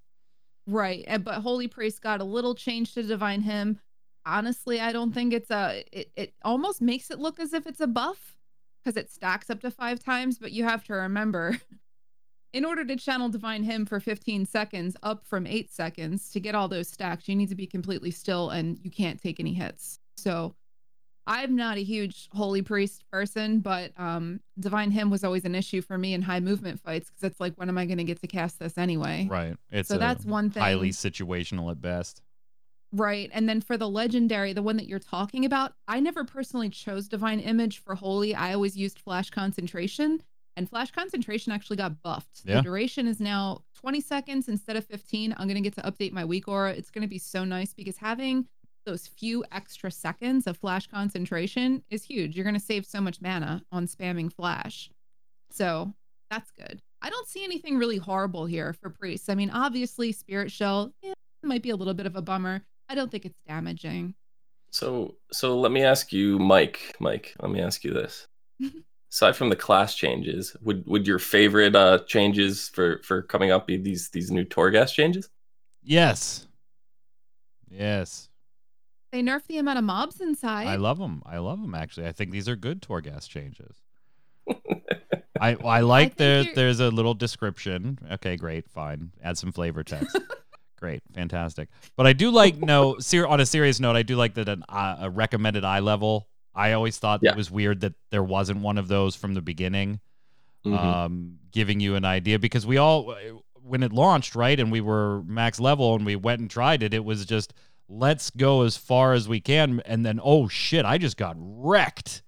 right 0.67 1.05
but 1.23 1.35
holy 1.35 1.67
priest 1.67 2.01
got 2.01 2.21
a 2.21 2.23
little 2.23 2.55
change 2.55 2.93
to 2.93 3.03
divine 3.03 3.41
hymn. 3.41 3.79
honestly 4.25 4.79
i 4.79 4.91
don't 4.91 5.13
think 5.13 5.33
it's 5.33 5.51
a 5.51 5.83
it, 5.91 6.11
it 6.15 6.33
almost 6.43 6.81
makes 6.81 7.09
it 7.09 7.19
look 7.19 7.39
as 7.39 7.53
if 7.53 7.65
it's 7.65 7.81
a 7.81 7.87
buff 7.87 8.35
because 8.83 8.95
it 8.95 9.11
stacks 9.11 9.49
up 9.49 9.59
to 9.59 9.71
five 9.71 10.03
times 10.03 10.37
but 10.37 10.51
you 10.51 10.63
have 10.63 10.83
to 10.83 10.93
remember 10.93 11.57
in 12.53 12.65
order 12.65 12.85
to 12.85 12.95
channel 12.95 13.29
divine 13.29 13.63
hymn 13.63 13.85
for 13.85 13.99
15 13.99 14.45
seconds 14.45 14.95
up 15.03 15.25
from 15.25 15.45
eight 15.45 15.71
seconds 15.71 16.29
to 16.31 16.39
get 16.39 16.55
all 16.55 16.67
those 16.67 16.87
stacks 16.87 17.27
you 17.27 17.35
need 17.35 17.49
to 17.49 17.55
be 17.55 17.67
completely 17.67 18.11
still 18.11 18.49
and 18.49 18.79
you 18.83 18.91
can't 18.91 19.21
take 19.21 19.39
any 19.39 19.53
hits 19.53 19.99
so 20.17 20.55
I'm 21.29 21.55
not 21.55 21.77
a 21.77 21.83
huge 21.83 22.27
holy 22.33 22.63
priest 22.63 23.03
person, 23.11 23.59
but 23.59 23.91
um, 23.97 24.39
divine 24.59 24.89
hymn 24.89 25.11
was 25.11 25.23
always 25.23 25.45
an 25.45 25.53
issue 25.53 25.79
for 25.79 25.95
me 25.95 26.15
in 26.15 26.23
high 26.23 26.39
movement 26.39 26.79
fights 26.79 27.09
because 27.09 27.23
it's 27.23 27.39
like, 27.39 27.53
when 27.55 27.69
am 27.69 27.77
I 27.77 27.85
going 27.85 27.99
to 27.99 28.03
get 28.03 28.19
to 28.21 28.27
cast 28.27 28.57
this 28.57 28.79
anyway? 28.79 29.27
Right. 29.29 29.55
It's 29.69 29.87
so 29.87 29.99
that's 29.99 30.25
one 30.25 30.49
thing. 30.49 30.63
Highly 30.63 30.89
situational 30.89 31.69
at 31.69 31.79
best. 31.79 32.23
Right. 32.91 33.29
And 33.31 33.47
then 33.47 33.61
for 33.61 33.77
the 33.77 33.87
legendary, 33.87 34.53
the 34.53 34.63
one 34.63 34.77
that 34.77 34.87
you're 34.87 34.97
talking 34.97 35.45
about, 35.45 35.73
I 35.87 35.99
never 35.99 36.23
personally 36.23 36.69
chose 36.69 37.07
divine 37.07 37.39
image 37.39 37.77
for 37.77 37.93
holy. 37.93 38.33
I 38.33 38.55
always 38.55 38.75
used 38.75 38.97
flash 38.97 39.29
concentration, 39.29 40.23
and 40.57 40.67
flash 40.67 40.89
concentration 40.89 41.51
actually 41.51 41.77
got 41.77 42.01
buffed. 42.01 42.41
Yeah. 42.43 42.55
The 42.55 42.61
duration 42.63 43.05
is 43.05 43.19
now 43.19 43.61
20 43.79 44.01
seconds 44.01 44.49
instead 44.49 44.75
of 44.75 44.85
15. 44.85 45.35
I'm 45.37 45.47
going 45.47 45.61
to 45.61 45.69
get 45.69 45.75
to 45.75 45.89
update 45.89 46.11
my 46.11 46.25
weak 46.25 46.47
aura. 46.47 46.71
It's 46.71 46.89
going 46.89 47.03
to 47.03 47.07
be 47.07 47.19
so 47.19 47.45
nice 47.45 47.73
because 47.73 47.97
having 47.97 48.47
those 48.85 49.07
few 49.07 49.43
extra 49.51 49.91
seconds 49.91 50.47
of 50.47 50.57
flash 50.57 50.87
concentration 50.87 51.83
is 51.89 52.03
huge. 52.03 52.35
You're 52.35 52.43
going 52.43 52.53
to 52.55 52.59
save 52.59 52.85
so 52.85 53.01
much 53.01 53.21
mana 53.21 53.63
on 53.71 53.87
spamming 53.87 54.31
flash. 54.31 54.89
So 55.51 55.93
that's 56.29 56.51
good. 56.51 56.81
I 57.01 57.09
don't 57.09 57.27
see 57.27 57.43
anything 57.43 57.77
really 57.77 57.97
horrible 57.97 58.45
here 58.45 58.73
for 58.73 58.89
priests. 58.89 59.29
I 59.29 59.35
mean, 59.35 59.49
obviously, 59.49 60.11
Spirit 60.11 60.51
Shell 60.51 60.91
yeah, 61.01 61.13
might 61.43 61.63
be 61.63 61.69
a 61.69 61.75
little 61.75 61.93
bit 61.93 62.05
of 62.05 62.15
a 62.15 62.21
bummer. 62.21 62.61
I 62.89 62.95
don't 62.95 63.11
think 63.11 63.25
it's 63.25 63.39
damaging. 63.47 64.15
So, 64.71 65.15
so 65.31 65.59
let 65.59 65.71
me 65.71 65.83
ask 65.83 66.11
you, 66.11 66.37
Mike. 66.37 66.95
Mike, 66.99 67.35
let 67.41 67.51
me 67.51 67.61
ask 67.61 67.83
you 67.83 67.93
this. 67.93 68.27
Aside 69.11 69.35
from 69.35 69.49
the 69.49 69.55
class 69.55 69.95
changes, 69.95 70.55
would 70.61 70.85
would 70.85 71.07
your 71.07 71.17
favorite 71.17 71.75
uh, 71.75 71.99
changes 72.05 72.69
for 72.69 73.01
for 73.03 73.23
coming 73.23 73.49
up 73.49 73.65
be 73.65 73.75
these 73.77 74.09
these 74.11 74.29
new 74.29 74.45
Torghast 74.45 74.93
changes? 74.93 75.29
Yes. 75.81 76.45
Yes. 77.67 78.29
They 79.11 79.21
nerf 79.23 79.45
the 79.47 79.57
amount 79.57 79.79
of 79.79 79.85
mobs 79.85 80.21
inside. 80.21 80.67
I 80.67 80.75
love 80.75 80.99
them. 80.99 81.23
I 81.25 81.39
love 81.39 81.61
them 81.61 81.73
actually. 81.73 82.07
I 82.07 82.11
think 82.11 82.31
these 82.31 82.47
are 82.47 82.55
good 82.55 82.81
Torghast 82.81 83.27
changes. 83.27 83.81
I 85.41 85.55
I 85.55 85.81
like 85.81 86.15
there. 86.15 86.45
There's 86.53 86.79
a 86.79 86.89
little 86.89 87.13
description. 87.13 87.97
Okay, 88.11 88.35
great, 88.35 88.69
fine. 88.69 89.11
Add 89.23 89.37
some 89.37 89.51
flavor 89.51 89.83
text. 89.83 90.17
great, 90.79 91.01
fantastic. 91.13 91.69
But 91.95 92.07
I 92.07 92.13
do 92.13 92.29
like 92.29 92.57
no. 92.57 92.99
Ser- 92.99 93.27
on 93.27 93.39
a 93.39 93.45
serious 93.45 93.79
note, 93.79 93.95
I 93.95 94.03
do 94.03 94.15
like 94.15 94.35
that 94.35 94.49
an, 94.49 94.63
uh, 94.69 94.97
a 95.01 95.09
recommended 95.09 95.63
eye 95.63 95.79
level. 95.79 96.27
I 96.53 96.73
always 96.73 96.97
thought 96.97 97.21
yeah. 97.23 97.31
it 97.31 97.37
was 97.37 97.49
weird 97.49 97.81
that 97.81 97.93
there 98.11 98.23
wasn't 98.23 98.59
one 98.61 98.77
of 98.77 98.87
those 98.87 99.15
from 99.15 99.33
the 99.33 99.41
beginning, 99.41 100.01
mm-hmm. 100.65 100.77
um, 100.77 101.39
giving 101.51 101.79
you 101.79 101.95
an 101.95 102.05
idea 102.05 102.37
because 102.37 102.67
we 102.67 102.77
all 102.77 103.15
when 103.63 103.83
it 103.83 103.93
launched 103.93 104.35
right 104.35 104.59
and 104.59 104.71
we 104.71 104.81
were 104.81 105.21
max 105.23 105.59
level 105.59 105.95
and 105.95 106.05
we 106.05 106.15
went 106.15 106.41
and 106.41 106.49
tried 106.49 106.83
it, 106.83 106.93
it 106.93 107.05
was 107.05 107.25
just 107.25 107.53
let's 107.89 108.29
go 108.29 108.61
as 108.61 108.77
far 108.77 109.13
as 109.13 109.27
we 109.27 109.41
can 109.41 109.81
and 109.85 110.05
then 110.05 110.19
oh 110.23 110.47
shit 110.47 110.85
i 110.85 110.97
just 110.97 111.17
got 111.17 111.35
wrecked 111.37 112.21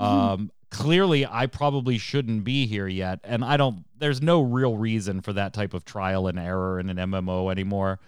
mm. 0.00 0.04
um 0.04 0.50
clearly 0.70 1.26
i 1.26 1.46
probably 1.46 1.98
shouldn't 1.98 2.44
be 2.44 2.66
here 2.66 2.86
yet 2.86 3.18
and 3.24 3.44
i 3.44 3.56
don't 3.56 3.84
there's 3.98 4.22
no 4.22 4.40
real 4.40 4.76
reason 4.76 5.20
for 5.20 5.32
that 5.32 5.52
type 5.52 5.74
of 5.74 5.84
trial 5.84 6.28
and 6.28 6.38
error 6.38 6.78
in 6.80 6.88
an 6.88 6.96
mmo 6.96 7.50
anymore 7.50 7.98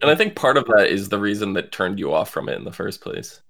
And 0.00 0.10
I 0.10 0.14
think 0.14 0.36
part 0.36 0.56
of 0.56 0.64
that 0.66 0.86
is 0.90 1.08
the 1.08 1.18
reason 1.18 1.54
that 1.54 1.72
turned 1.72 1.98
you 1.98 2.12
off 2.14 2.30
from 2.30 2.48
it 2.48 2.54
in 2.56 2.64
the 2.64 2.72
first 2.72 3.00
place. 3.00 3.42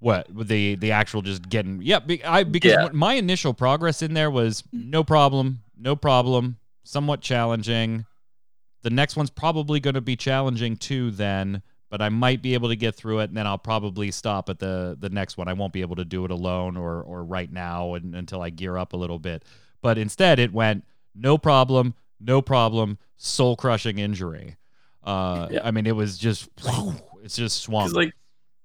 What 0.00 0.26
the 0.28 0.74
the 0.74 0.90
actual 0.90 1.22
just 1.22 1.48
getting 1.48 1.80
yeah 1.82 2.00
be, 2.00 2.22
I 2.24 2.42
because 2.44 2.72
Yeah. 2.72 2.88
my 2.92 3.14
initial 3.14 3.54
progress 3.54 4.02
in 4.02 4.12
there 4.14 4.30
was 4.30 4.64
no 4.72 5.04
problem 5.04 5.62
no 5.78 5.94
problem 5.94 6.58
somewhat 6.82 7.20
challenging. 7.20 8.06
The 8.82 8.90
next 8.90 9.16
one's 9.16 9.30
probably 9.30 9.80
going 9.80 9.94
to 9.94 10.00
be 10.00 10.16
challenging 10.16 10.76
too 10.76 11.10
then, 11.10 11.62
but 11.88 12.02
I 12.02 12.08
might 12.08 12.42
be 12.42 12.54
able 12.54 12.68
to 12.68 12.76
get 12.76 12.94
through 12.94 13.20
it 13.20 13.24
and 13.30 13.36
then 13.36 13.46
I'll 13.46 13.58
probably 13.58 14.10
stop 14.10 14.48
at 14.48 14.58
the 14.58 14.96
the 14.98 15.08
next 15.10 15.36
one. 15.38 15.48
I 15.48 15.52
won't 15.52 15.72
be 15.72 15.80
able 15.82 15.96
to 15.96 16.04
do 16.04 16.24
it 16.24 16.30
alone 16.30 16.76
or 16.76 17.02
or 17.02 17.24
right 17.24 17.50
now 17.52 17.94
and, 17.94 18.14
until 18.14 18.42
I 18.42 18.50
gear 18.50 18.76
up 18.76 18.92
a 18.92 18.96
little 18.96 19.18
bit. 19.18 19.44
But 19.82 19.98
instead 19.98 20.38
it 20.38 20.52
went 20.52 20.84
no 21.14 21.38
problem, 21.38 21.94
no 22.20 22.42
problem, 22.42 22.98
soul 23.16 23.56
crushing 23.56 23.98
injury. 23.98 24.56
Uh 25.04 25.48
Yeah. 25.50 25.60
I 25.64 25.70
mean 25.70 25.86
it 25.86 25.94
was 25.96 26.18
just 26.18 26.48
it's 27.22 27.36
just 27.36 27.62
swamp. 27.62 27.94
Like 27.94 28.12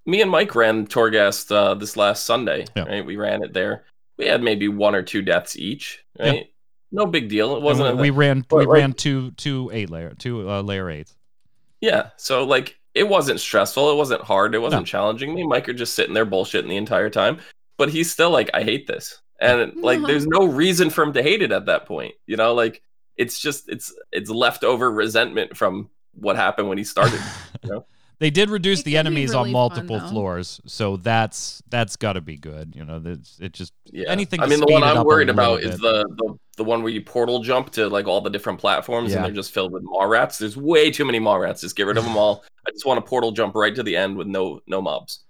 me 0.06 0.22
and 0.22 0.32
Mike 0.32 0.56
ran 0.56 0.88
Torghast 0.88 1.52
uh, 1.56 1.76
this 1.76 1.96
last 1.96 2.26
Sunday, 2.26 2.66
Yeah. 2.76 2.84
right? 2.86 3.06
We 3.06 3.18
ran 3.18 3.44
it 3.44 3.54
there. 3.54 3.84
We 4.18 4.26
had 4.26 4.42
maybe 4.42 4.68
one 4.68 4.96
or 4.96 5.04
two 5.04 5.22
deaths 5.22 5.56
each, 5.56 6.04
Yeah. 6.20 6.30
right? 6.30 6.48
No 6.92 7.06
big 7.06 7.30
deal. 7.30 7.56
It 7.56 7.62
wasn't. 7.62 7.96
we, 7.98 8.04
we 8.04 8.10
ran 8.10 8.44
we 8.52 8.66
like- 8.66 8.68
ran 8.68 8.94
two 8.94 9.32
two 9.32 9.70
eight 9.72 9.90
layer 9.92 10.14
two 10.18 10.50
uh, 10.50 10.62
layer 10.64 10.90
eights. 10.90 11.16
Yeah. 11.82 12.10
So 12.18 12.44
like 12.44 12.80
it 12.94 13.08
wasn't 13.08 13.40
stressful. 13.40 13.92
It 13.92 13.96
wasn't 13.96 14.22
hard. 14.22 14.54
It 14.56 14.60
wasn't 14.60 14.86
challenging. 14.88 15.34
Me 15.34 15.46
Mike 15.46 15.70
are 15.70 15.74
just 15.74 15.94
sitting 15.94 16.14
there 16.14 16.26
bullshitting 16.26 16.68
the 16.68 16.78
entire 16.78 17.10
time. 17.10 17.40
But 17.78 17.90
he's 17.90 18.12
still 18.12 18.30
like, 18.30 18.50
I 18.54 18.64
hate 18.64 18.88
this. 18.88 19.22
And 19.40 19.76
like 19.82 20.02
there's 20.02 20.28
no 20.28 20.46
reason 20.46 20.90
for 20.90 21.04
him 21.04 21.14
to 21.14 21.24
hate 21.24 21.42
it 21.42 21.52
at 21.52 21.66
that 21.68 21.86
point. 21.86 22.14
You 22.28 22.38
know, 22.38 22.54
like 22.54 22.82
it's 23.18 23.40
just 23.40 23.70
it's 23.70 23.94
it's 24.12 24.30
leftover 24.30 24.92
resentment 24.92 25.56
from 25.58 25.90
what 26.14 26.36
happened 26.36 26.68
when 26.70 26.78
he 26.78 26.84
started. 26.84 27.20
They 28.20 28.30
did 28.30 28.52
reduce 28.52 28.82
It 28.82 28.86
the 28.86 28.98
enemies 28.98 29.34
on 29.34 29.46
really 29.46 29.46
fun, 29.48 29.52
multiple 29.54 30.00
though. 30.00 30.08
floors, 30.10 30.62
so 30.68 30.96
that's 30.96 31.64
that's 31.70 31.96
got 31.96 32.14
to 32.14 32.22
be 32.22 32.38
good. 32.38 32.76
You 32.76 32.86
know, 32.86 33.00
that's 33.00 33.40
it. 33.40 33.52
Just 33.54 33.74
Yeah. 33.86 34.12
Anything 34.12 34.42
I 34.42 34.44
to 34.44 34.50
mean 34.52 34.60
the 34.60 34.68
speed 34.68 34.74
one 34.74 34.84
I'm 34.84 35.04
worried 35.04 35.26
little 35.30 35.40
about 35.44 35.64
is 35.64 35.72
bit. 35.72 35.82
the, 35.82 36.06
the 36.18 36.38
the 36.62 36.70
one 36.70 36.84
where 36.84 36.92
you 36.92 37.02
portal 37.02 37.42
jump 37.42 37.72
to 37.72 37.90
like 37.90 38.06
all 38.06 38.22
the 38.22 38.30
different 38.30 38.60
platforms 38.60 39.10
Yeah. 39.12 39.18
and 39.18 39.26
they're 39.26 39.32
just 39.34 39.52
filled 39.52 39.72
with 39.72 39.82
maw 39.84 40.04
rats. 40.04 40.38
There's 40.38 40.56
way 40.56 40.92
too 40.92 41.06
many 41.06 41.18
maw 41.20 41.36
rats. 41.36 41.62
Just 41.62 41.76
get 41.76 41.88
rid 41.88 41.98
of 41.98 42.04
them 42.04 42.16
all. 42.16 42.44
I 42.68 42.72
just 42.72 42.86
want 42.86 43.04
to 43.04 43.10
portal 43.10 43.32
jump 43.32 43.56
right 43.56 43.74
to 43.76 43.82
the 43.84 43.96
end 43.98 44.16
with 44.18 44.28
no 44.28 44.60
no 44.68 44.82
mobs. 44.82 45.22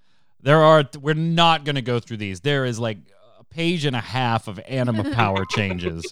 there 0.41 0.61
are. 0.61 0.83
We're 0.99 1.13
not 1.13 1.63
going 1.63 1.75
to 1.77 1.81
go 1.81 1.99
through 2.01 2.17
these. 2.17 2.41
There 2.41 2.65
is 2.65 2.77
like 2.79 2.97
a 3.39 3.43
page 3.45 3.85
and 3.85 3.95
a 3.95 4.01
half 4.01 4.49
of 4.49 4.59
anima 4.67 5.09
power 5.13 5.45
changes. 5.49 6.11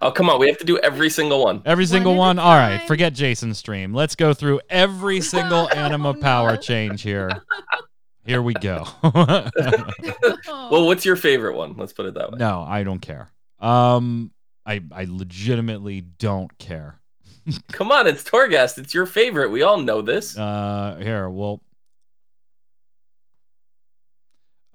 Oh 0.00 0.10
come 0.10 0.30
on, 0.30 0.40
we 0.40 0.46
have 0.48 0.56
to 0.58 0.64
do 0.64 0.78
every 0.78 1.10
single 1.10 1.44
one. 1.44 1.60
Every 1.66 1.84
single 1.84 2.12
at 2.12 2.16
a 2.16 2.18
one. 2.18 2.38
All 2.38 2.54
right, 2.56 2.80
forget 2.86 3.12
Jason's 3.12 3.58
stream. 3.58 3.92
Let's 3.92 4.14
go 4.16 4.32
through 4.32 4.60
every 4.70 5.20
single 5.34 5.66
oh, 5.70 5.76
anima 5.76 6.10
Oh, 6.10 6.14
power 6.14 6.52
no. 6.52 6.56
change 6.56 7.02
here. 7.02 7.30
Here 8.24 8.40
we 8.40 8.54
go. 8.54 8.86
Well, 9.02 10.86
what's 10.86 11.04
your 11.04 11.16
favorite 11.16 11.56
one? 11.56 11.74
Let's 11.76 11.92
put 11.92 12.06
it 12.06 12.14
that 12.14 12.30
way. 12.32 12.38
no, 12.38 12.64
I 12.66 12.82
don't 12.84 13.00
care. 13.00 13.30
Um, 13.60 14.32
I 14.66 14.82
I 14.92 15.06
legitimately 15.08 16.00
don't 16.00 16.56
care. 16.58 17.00
Come 17.72 17.90
on, 17.92 18.06
it's 18.06 18.22
Torghast. 18.22 18.78
It's 18.78 18.94
your 18.94 19.06
favorite. 19.06 19.50
We 19.50 19.62
all 19.62 19.78
know 19.78 20.02
this. 20.02 20.36
Uh, 20.36 20.98
here, 21.00 21.28
well, 21.28 21.60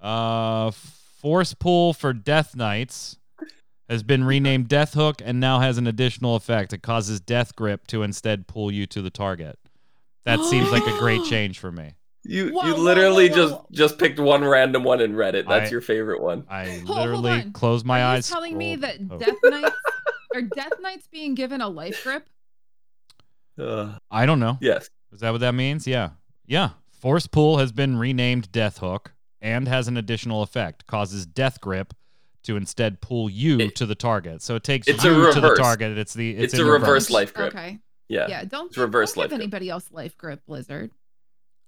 uh, 0.02 0.72
Force 0.72 1.54
Pull 1.54 1.94
for 1.94 2.14
Death 2.14 2.56
Knights 2.56 3.18
has 3.90 4.04
been 4.04 4.24
renamed 4.24 4.68
Death 4.68 4.94
Hook 4.94 5.22
and 5.24 5.40
now 5.40 5.60
has 5.60 5.78
an 5.78 5.88
additional 5.88 6.36
effect. 6.36 6.74
It 6.74 6.82
causes 6.82 7.20
Death 7.20 7.56
Grip 7.56 7.88
to 7.88 8.04
instead 8.04 8.48
pull 8.48 8.72
you 8.72 8.86
to 8.88 9.02
the 9.02 9.10
target. 9.10 9.58
That 10.26 10.44
seems 10.44 10.72
like 10.72 10.86
a 10.88 10.98
great 10.98 11.24
change 11.30 11.60
for 11.60 11.72
me. 11.72 11.94
You 12.28 12.50
Whoa, 12.54 12.66
you 12.66 12.76
literally 12.76 13.30
whoa, 13.30 13.36
just 13.36 13.54
whoa. 13.54 13.68
just 13.72 13.98
picked 14.00 14.20
one 14.20 14.44
random 14.44 14.84
one 14.84 15.00
and 15.02 15.16
read 15.16 15.36
it. 15.36 15.48
That's 15.48 15.70
I- 15.70 15.72
your 15.72 15.82
favorite 15.82 16.22
one. 16.22 16.46
I 16.50 16.66
Hold- 16.66 16.88
hold 16.88 16.98
literally 16.98 17.32
on. 17.32 17.52
closed 17.54 17.86
my 17.86 18.02
Are 18.02 18.16
eyes. 18.16 18.28
telling 18.30 18.58
me 18.58 18.76
that 18.78 18.98
oh, 19.12 19.18
Death 19.20 19.36
Knights 19.44 19.76
are 20.34 20.42
Death 20.42 20.74
Knights 20.82 21.08
being 21.12 21.36
given 21.36 21.62
a 21.62 21.70
life 21.70 22.04
grip? 22.04 22.28
Uh, 23.60 23.98
I 24.12 24.26
don't 24.26 24.40
know. 24.40 24.58
yes. 24.62 24.90
Is 25.12 25.20
that 25.22 25.32
what 25.32 25.40
that 25.42 25.54
means? 25.54 25.88
Yeah. 25.88 26.10
Yeah. 26.46 26.72
Force 27.00 27.28
Pull 27.28 27.58
has 27.60 27.72
been 27.72 27.98
renamed 27.98 28.52
Death 28.52 28.80
Hook 28.80 29.14
and 29.40 29.68
has 29.68 29.88
an 29.88 29.96
additional 29.96 30.42
effect. 30.42 30.86
Causes 30.88 31.26
Death 31.26 31.62
Grip 31.62 31.94
to 32.44 32.58
instead 32.58 33.00
pull 33.02 33.30
you 33.30 33.60
It- 33.60 33.76
to 33.76 33.86
the 33.86 33.96
target. 33.96 34.42
So 34.42 34.56
it 34.56 34.64
takes 34.64 34.88
It's 34.88 35.04
a 35.06 35.08
you 35.10 35.32
to 35.32 35.40
the 35.40 35.56
target. 35.56 35.98
It's 35.98 36.14
the 36.14 36.36
it's, 36.36 36.54
It's, 36.54 36.62
a 36.62 36.66
reverse 36.66 37.10
life 37.10 37.34
grip. 37.34 37.56
Okay. 37.56 37.80
Yeah. 38.10 38.28
Yeah. 38.28 38.44
Don't, 38.46 38.68
It's 38.68 38.78
reverse 38.78 39.14
don't 39.14 39.22
life 39.24 39.30
give 39.30 39.38
grip. 39.38 39.44
anybody 39.46 39.70
else 39.70 39.90
life 39.92 40.18
grip, 40.18 40.42
Blizzard. 40.46 40.92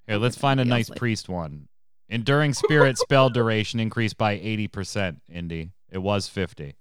Here, 0.08 0.18
let's 0.18 0.38
find 0.38 0.60
a 0.60 0.66
nice 0.66 0.90
like- 0.90 0.98
priest 1.00 1.30
one. 1.30 1.68
Enduring 2.10 2.54
Spirit 2.54 2.98
spell 2.98 3.30
duration 3.30 3.80
increased 3.82 4.18
by 4.18 4.34
80%, 4.40 5.22
Indy. 5.30 5.72
It 5.90 5.98
was 5.98 6.30
50. 6.30 6.76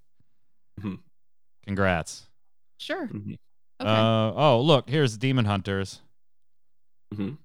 Mhm. 0.81 1.01
Congrats. 1.65 2.29
Sure. 2.79 3.09
Mhm. 3.09 3.37
Okay. 3.81 3.91
Uh, 3.91 4.33
oh, 4.35 4.61
look, 4.61 4.89
here's 4.89 5.17
Demon 5.19 5.45
Hunters. 5.47 6.01
Mhm. 7.13 7.39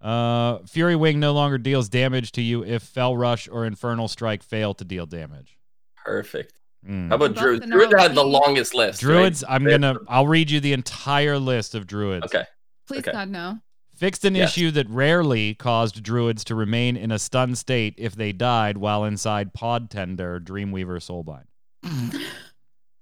Uh, 0.00 0.58
Fury 0.66 0.96
Wing 0.96 1.20
no 1.20 1.32
longer 1.32 1.58
deals 1.58 1.88
damage 1.88 2.32
to 2.32 2.42
you 2.42 2.64
if 2.64 2.82
Fel 2.82 3.16
Rush 3.16 3.48
or 3.48 3.64
Infernal 3.64 4.08
Strike 4.08 4.42
fail 4.42 4.74
to 4.74 4.84
deal 4.84 5.06
damage. 5.06 5.56
Perfect. 6.04 6.54
Mm. 6.86 7.08
How 7.08 7.14
about 7.14 7.34
Buff 7.34 7.42
Druid? 7.44 7.62
Druid 7.70 7.92
had 8.00 8.14
the 8.14 8.24
longest 8.24 8.74
list. 8.74 9.02
right? 9.02 9.12
Druids, 9.14 9.44
I'm 9.48 9.64
gonna 9.64 9.96
I'll 10.08 10.26
read 10.26 10.50
you 10.50 10.58
the 10.60 10.72
entire 10.72 11.38
list 11.38 11.74
of 11.76 11.86
druids. 11.86 12.26
Okay. 12.26 12.44
Please 12.88 13.00
okay. 13.00 13.12
God 13.12 13.28
no. 13.28 13.58
Fixed 14.02 14.24
an 14.24 14.34
Yes. 14.34 14.50
issue 14.50 14.72
that 14.72 14.90
rarely 14.90 15.54
caused 15.54 16.02
druids 16.02 16.42
to 16.42 16.56
remain 16.56 16.96
in 16.96 17.12
a 17.12 17.20
stunned 17.20 17.56
state 17.56 17.94
if 17.96 18.16
they 18.16 18.32
died 18.32 18.76
while 18.78 19.04
inside 19.04 19.54
Pod 19.54 19.90
Tender 19.90 20.40
Dreamweaver 20.40 20.98
Soulbind. 20.98 21.44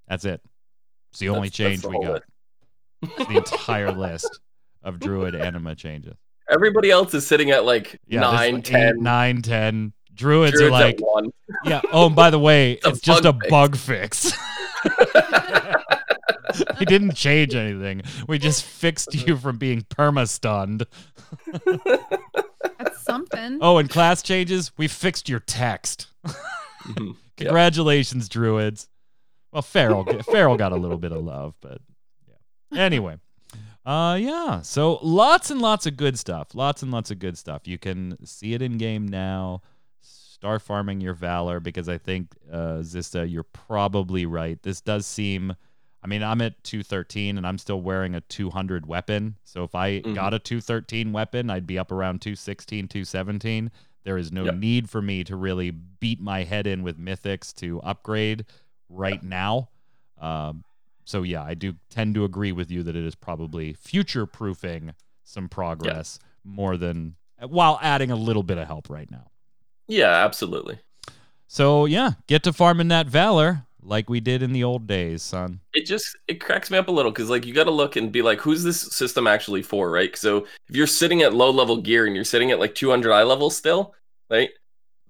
That's 0.07 0.26
it. 0.26 0.42
It's 1.11 1.18
the 1.20 1.30
only 1.30 1.48
That's- 1.48 1.57
that's 1.57 1.57
change 1.57 1.80
the 1.80 1.88
we 1.88 2.05
got. 2.05 2.22
It's 3.01 3.28
the 3.28 3.36
entire 3.38 3.92
list 3.92 4.40
of 4.82 5.01
druid 5.01 5.34
anima 5.34 5.74
changes. 5.74 6.18
Everybody 6.51 6.90
else 6.90 7.14
is 7.14 7.26
sitting 7.26 7.51
at 7.51 7.64
like 7.64 7.98
Yeah, 8.07 8.20
nine, 8.20 8.55
like 8.57 8.64
ten. 8.64 8.96
eight, 8.96 9.01
nine, 9.01 9.40
ten. 9.40 9.94
Druids, 10.12 10.53
Druids 10.59 10.68
are 10.68 10.70
like, 10.70 10.98
one. 11.01 11.30
yeah. 11.64 11.80
Oh, 11.92 12.09
and 12.09 12.14
by 12.14 12.28
the 12.28 12.38
way, 12.38 12.72
It's 12.72 12.86
it's 12.88 13.01
just 13.01 13.24
a 13.24 13.32
bug 13.32 13.74
fix. 13.74 14.32
bug 16.59 16.76
we 16.80 16.86
didn't 16.86 17.14
change 17.14 17.55
anything. 17.55 18.03
We 18.28 18.38
just 18.38 18.64
fixed 18.64 19.14
you 19.26 19.36
from 19.36 19.59
being 19.59 19.82
perma 19.82 20.28
stunned. 20.28 20.86
That's 22.78 23.03
something. 23.03 23.59
Oh, 23.61 23.78
and 23.78 23.88
class 23.88 24.22
changes, 24.22 24.72
we 24.76 24.88
fixed 24.88 25.28
your 25.28 25.40
text. 25.40 26.09
Mhm. 26.80 27.09
Yep. 27.09 27.16
Congratulations, 27.36 28.26
druids. 28.28 28.88
Well, 29.53 29.61
Feral, 29.61 30.05
Feral 30.22 30.57
got 30.57 30.72
a 30.72 30.76
little 30.76 30.96
bit 30.96 31.12
of 31.12 31.22
love, 31.22 31.55
but 31.61 31.78
yeah. 32.26 32.80
Anyway, 32.80 33.18
uh, 33.84 34.16
yeah. 34.18 34.62
So 34.62 34.98
lots 35.03 35.51
and 35.51 35.61
lots 35.61 35.84
of 35.84 35.98
good 35.98 36.18
stuff. 36.18 36.55
Lots 36.55 36.82
and 36.82 36.90
lots 36.90 37.11
of 37.11 37.18
good 37.18 37.36
stuff. 37.36 37.68
You 37.68 37.76
can 37.76 38.16
see 38.24 38.55
it 38.55 38.62
in 38.62 38.78
game 38.78 39.07
now. 39.07 39.61
Start 40.01 40.62
farming 40.62 41.03
your 41.03 41.12
valor 41.12 41.61
because 41.61 41.86
I 41.86 41.98
think 41.98 42.28
uh, 42.51 42.78
Zista, 42.80 43.30
you're 43.30 43.42
probably 43.42 44.24
right. 44.24 44.61
This 44.62 44.80
does 44.80 45.05
seem. 45.07 45.55
I 46.03 46.07
mean, 46.07 46.22
I'm 46.22 46.40
at 46.40 46.62
213 46.64 47.36
and 47.36 47.46
I'm 47.46 47.59
still 47.59 47.80
wearing 47.80 48.14
a 48.14 48.20
200 48.22 48.86
weapon. 48.86 49.36
So 49.44 49.64
if 49.64 49.74
I 49.74 50.01
Mhm. 50.01 50.14
got 50.14 50.32
a 50.34 50.38
213 50.38 51.12
weapon, 51.12 51.51
I'd 51.51 51.66
be 51.66 51.78
up 51.78 51.92
around 51.92 52.22
216, 52.22 52.88
217. 52.88 53.70
There 54.05 54.16
is 54.16 54.32
no 54.32 54.44
Yep. 54.44 54.55
need 54.55 54.88
for 54.90 55.03
me 55.03 55.24
to 55.24 55.36
really 55.36 55.70
beat 55.70 56.20
my 56.20 56.44
head 56.44 56.66
in 56.66 56.82
with 56.82 56.98
mythics 56.98 57.55
to 57.57 57.80
upgrade 57.82 58.46
right 58.88 59.22
now. 59.22 59.68
Um, 60.18 60.64
so 61.05 61.22
yeah, 61.22 61.42
I 61.42 61.55
do 61.55 61.74
tend 61.90 62.14
to 62.14 62.24
agree 62.24 62.53
with 62.53 62.70
you 62.70 62.82
that 62.84 62.96
it 62.96 63.05
is 63.05 63.14
probably 63.14 63.74
future 63.74 64.24
proofing 64.26 64.94
some 65.24 65.48
progress 65.48 66.18
more 66.44 66.76
than 66.78 67.16
while 67.46 67.78
adding 67.82 68.11
a 68.11 68.16
little 68.16 68.42
bit 68.42 68.57
of 68.59 68.66
help 68.66 68.88
right 68.88 69.11
now. 69.11 69.30
Yeah, 69.86 70.24
absolutely. 70.24 70.80
So 71.46 71.84
yeah, 71.84 72.12
get 72.26 72.42
to 72.44 72.53
farming 72.53 72.88
that 72.88 73.07
valor 73.07 73.66
like 73.83 74.11
we 74.11 74.20
did 74.20 74.43
in 74.43 74.53
the 74.53 74.64
old 74.64 74.87
days, 74.87 75.22
son. 75.22 75.61
It 75.74 75.87
just 75.87 76.16
it 76.28 76.41
cracks 76.41 76.70
me 76.70 76.78
up 76.78 76.89
a 76.89 76.91
little 76.91 77.11
because 77.11 77.31
like 77.31 77.47
you 77.47 77.55
got 77.55 77.64
to 77.64 77.70
look 77.70 77.97
and 77.97 78.12
be 78.12 78.22
like, 78.22 78.41
who's 78.41 78.62
this 78.62 78.81
system 78.81 79.26
actually 79.26 79.62
for, 79.62 79.91
right? 79.91 80.16
So 80.16 80.47
if 80.68 80.76
you're 80.76 80.87
sitting 80.87 81.22
at 81.22 81.35
low 81.35 81.51
level 81.51 81.76
gear 81.76 82.07
and 82.07 82.14
you're 82.14 82.24
sitting 82.24 82.51
at 82.51 82.61
like 82.61 82.74
200 82.74 83.12
eye 83.12 83.22
level 83.22 83.51
still, 83.51 83.95
right? 84.31 84.51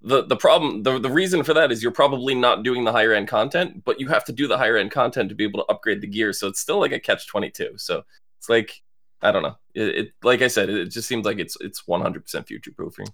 The 0.03 0.25
the 0.25 0.37
problem 0.37 0.83
the 0.83 0.99
the 0.99 1.11
reason 1.11 1.43
for 1.43 1.55
that 1.55 1.71
is 1.71 1.83
you're 1.83 1.93
probably 1.93 2.35
not 2.35 2.62
doing 2.62 2.85
the 2.85 2.93
higher 2.93 3.12
end 3.12 3.29
content, 3.29 3.85
but 3.85 4.01
you 4.01 4.09
have 4.09 4.25
to 4.25 4.33
do 4.33 4.47
the 4.47 4.57
higher 4.57 4.77
end 4.77 4.91
content 4.91 5.29
to 5.29 5.35
be 5.35 5.45
able 5.45 5.64
to 5.64 5.71
upgrade 5.73 6.01
the 6.01 6.07
gear. 6.07 6.33
So 6.33 6.49
it's 6.49 6.61
still 6.61 6.81
like 6.81 6.93
a 6.93 7.01
catch 7.01 7.27
22. 7.27 7.75
So 7.77 8.03
it's 8.39 8.49
like 8.49 8.83
I 9.23 9.33
don't 9.33 9.43
know. 9.43 9.57
It, 9.75 9.83
it 9.83 10.12
like 10.23 10.43
I 10.43 10.49
said, 10.49 10.71
it, 10.71 10.79
it 10.79 10.87
just 10.87 11.07
seems 11.07 11.27
like 11.27 11.39
it's 11.39 11.57
it's 11.61 11.83
100% 11.83 12.47
future 12.47 12.73
proofing. 12.73 13.07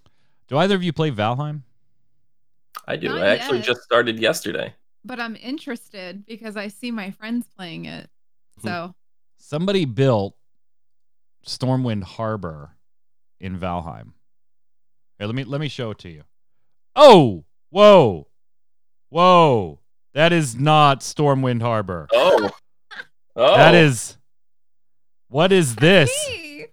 Do 0.49 0.59
either 0.59 0.77
of 0.77 0.85
you 0.85 0.93
play 0.93 1.11
Valheim? 1.11 1.63
I 2.87 2.97
do. 2.97 3.09
Not 3.09 3.23
I 3.23 3.29
actually 3.29 3.59
yet. 3.59 3.67
just 3.67 3.83
started 3.83 4.19
yesterday. 4.21 4.73
But 5.07 5.21
I'm 5.21 5.37
interested 5.37 6.27
because 6.27 6.57
I 6.57 6.69
see 6.69 6.91
my 6.91 7.13
friends 7.13 7.47
playing 7.57 7.85
it. 7.85 8.11
Hmm. 8.61 8.67
So 8.67 8.95
Somebody 9.39 9.85
built 9.85 10.35
Stormwind 11.47 12.03
Harbor 12.03 12.71
in 13.39 13.59
Valheim. 13.59 14.13
Here, 15.19 15.27
let 15.27 15.35
me 15.37 15.45
let 15.45 15.61
me 15.61 15.69
show 15.69 15.91
it 15.93 15.99
to 15.99 16.09
you. 16.09 16.25
Oh, 16.97 17.45
whoa, 17.71 18.27
whoa! 19.11 19.79
That 20.15 20.33
is 20.33 20.57
not 20.57 21.01
Stormwind 21.01 21.63
Harbor. 21.63 22.09
Oh. 22.13 22.51
Oh. 23.37 23.57
That 23.57 23.75
is. 23.75 24.17
What 25.29 25.53
is 25.53 25.77
this? 25.77 26.11
Me. 26.29 26.67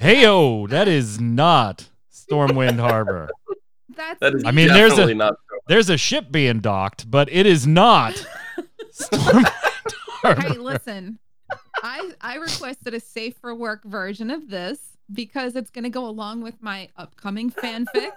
Heyo, 0.00 0.68
that 0.70 0.88
is 0.88 1.20
not 1.20 1.88
Stormwind 2.12 2.78
Harbor. 2.78 3.28
That's 3.94 4.20
That 4.20 4.34
is 4.34 4.44
I 4.44 4.50
mean, 4.50 4.68
there's 4.68 4.98
a- 4.98 5.14
not. 5.14 5.36
There's 5.68 5.90
a 5.90 5.96
ship 5.96 6.30
being 6.30 6.60
docked, 6.60 7.10
but 7.10 7.30
it 7.32 7.46
is 7.46 7.66
not 7.66 8.14
Stormwind 8.92 9.52
hey, 10.42 10.58
listen. 10.58 11.18
I 11.82 12.12
I 12.20 12.36
requested 12.36 12.94
a 12.94 13.00
safe 13.00 13.36
for 13.40 13.54
work 13.54 13.84
version 13.84 14.30
of 14.30 14.48
this 14.48 14.96
because 15.12 15.56
it's 15.56 15.70
going 15.70 15.84
to 15.84 15.90
go 15.90 16.06
along 16.06 16.42
with 16.42 16.62
my 16.62 16.88
upcoming 16.96 17.50
fanfic. 17.50 18.12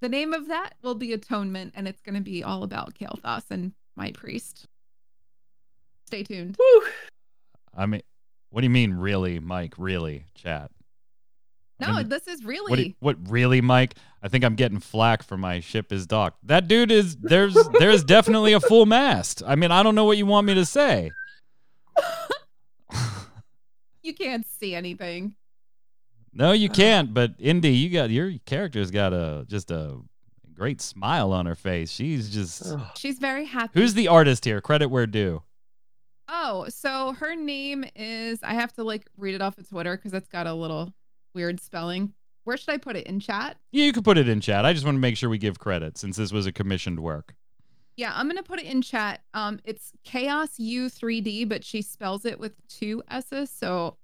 the 0.00 0.08
name 0.08 0.32
of 0.32 0.48
that 0.48 0.74
will 0.82 0.94
be 0.94 1.12
Atonement, 1.12 1.72
and 1.76 1.86
it's 1.86 2.00
going 2.02 2.14
to 2.14 2.20
be 2.20 2.42
all 2.42 2.62
about 2.62 2.94
Kael'thas 2.94 3.50
and 3.50 3.72
my 3.96 4.10
priest. 4.12 4.66
Stay 6.06 6.22
tuned. 6.22 6.56
Woo. 6.58 6.82
I 7.76 7.86
mean, 7.86 8.02
what 8.50 8.62
do 8.62 8.64
you 8.64 8.70
mean, 8.70 8.94
really, 8.94 9.38
Mike? 9.38 9.74
Really, 9.76 10.24
chat? 10.34 10.70
I 11.80 11.86
No, 11.86 11.96
mean, 11.98 12.08
this 12.08 12.26
is 12.26 12.44
really. 12.44 12.70
What, 12.70 12.78
you- 12.78 12.94
what 13.00 13.30
really, 13.30 13.60
Mike? 13.60 13.94
I 14.22 14.28
think 14.28 14.44
I'm 14.44 14.56
getting 14.56 14.80
flack 14.80 15.22
for 15.22 15.36
my 15.36 15.60
ship 15.60 15.92
is 15.92 16.06
docked. 16.06 16.44
That 16.46 16.66
dude 16.68 16.90
is 16.90 17.16
there's 17.20 17.56
there's 17.78 18.02
definitely 18.04 18.52
a 18.52 18.60
full 18.60 18.86
mast. 18.86 19.42
I 19.46 19.54
mean, 19.54 19.70
I 19.70 19.82
don't 19.82 19.94
know 19.94 20.04
what 20.04 20.16
you 20.18 20.26
want 20.26 20.46
me 20.46 20.54
to 20.54 20.64
say. 20.66 21.12
you 24.02 24.14
can't 24.14 24.46
see 24.46 24.74
anything. 24.74 25.34
No, 26.32 26.52
you 26.52 26.68
uh. 26.68 26.72
can't. 26.72 27.14
But 27.14 27.34
Indy, 27.38 27.70
you 27.70 27.90
got 27.90 28.10
your 28.10 28.32
character's 28.46 28.90
got 28.90 29.12
a 29.12 29.44
just 29.48 29.70
a 29.70 29.98
great 30.54 30.80
smile 30.80 31.32
on 31.32 31.46
her 31.46 31.54
face. 31.54 31.90
She's 31.90 32.30
just. 32.30 32.74
She's 32.96 33.18
very 33.18 33.44
happy. 33.46 33.78
Who's 33.80 33.94
the 33.94 34.08
artist 34.08 34.44
here? 34.44 34.60
Credit 34.60 34.88
where 34.88 35.06
due. 35.06 35.42
Oh, 36.28 36.66
so 36.68 37.12
her 37.12 37.34
name 37.36 37.84
is. 37.96 38.40
I 38.42 38.54
have 38.54 38.72
to 38.74 38.84
like 38.84 39.06
read 39.16 39.34
it 39.34 39.42
off 39.42 39.58
of 39.58 39.68
Twitter 39.68 39.96
because 39.96 40.12
it's 40.12 40.28
got 40.28 40.46
a 40.46 40.52
little 40.52 40.92
weird 41.34 41.60
spelling. 41.60 42.12
Where 42.44 42.56
should 42.56 42.70
I 42.70 42.78
put 42.78 42.96
it 42.96 43.06
in 43.06 43.20
chat? 43.20 43.58
Yeah, 43.72 43.84
you 43.84 43.92
can 43.92 44.02
put 44.02 44.16
it 44.16 44.28
in 44.28 44.40
chat. 44.40 44.64
I 44.64 44.72
just 44.72 44.84
want 44.84 44.96
to 44.96 45.00
make 45.00 45.16
sure 45.16 45.28
we 45.28 45.38
give 45.38 45.58
credit 45.58 45.98
since 45.98 46.16
this 46.16 46.32
was 46.32 46.46
a 46.46 46.52
commissioned 46.52 47.00
work. 47.00 47.34
Yeah, 47.96 48.12
I'm 48.14 48.28
gonna 48.28 48.44
put 48.44 48.60
it 48.60 48.66
in 48.66 48.80
chat. 48.80 49.22
Um, 49.34 49.58
it's 49.64 49.92
Chaos 50.04 50.58
U 50.58 50.86
3D, 50.86 51.48
but 51.48 51.64
she 51.64 51.82
spells 51.82 52.24
it 52.24 52.38
with 52.38 52.52
two 52.68 53.02
S's. 53.10 53.50
So, 53.50 53.96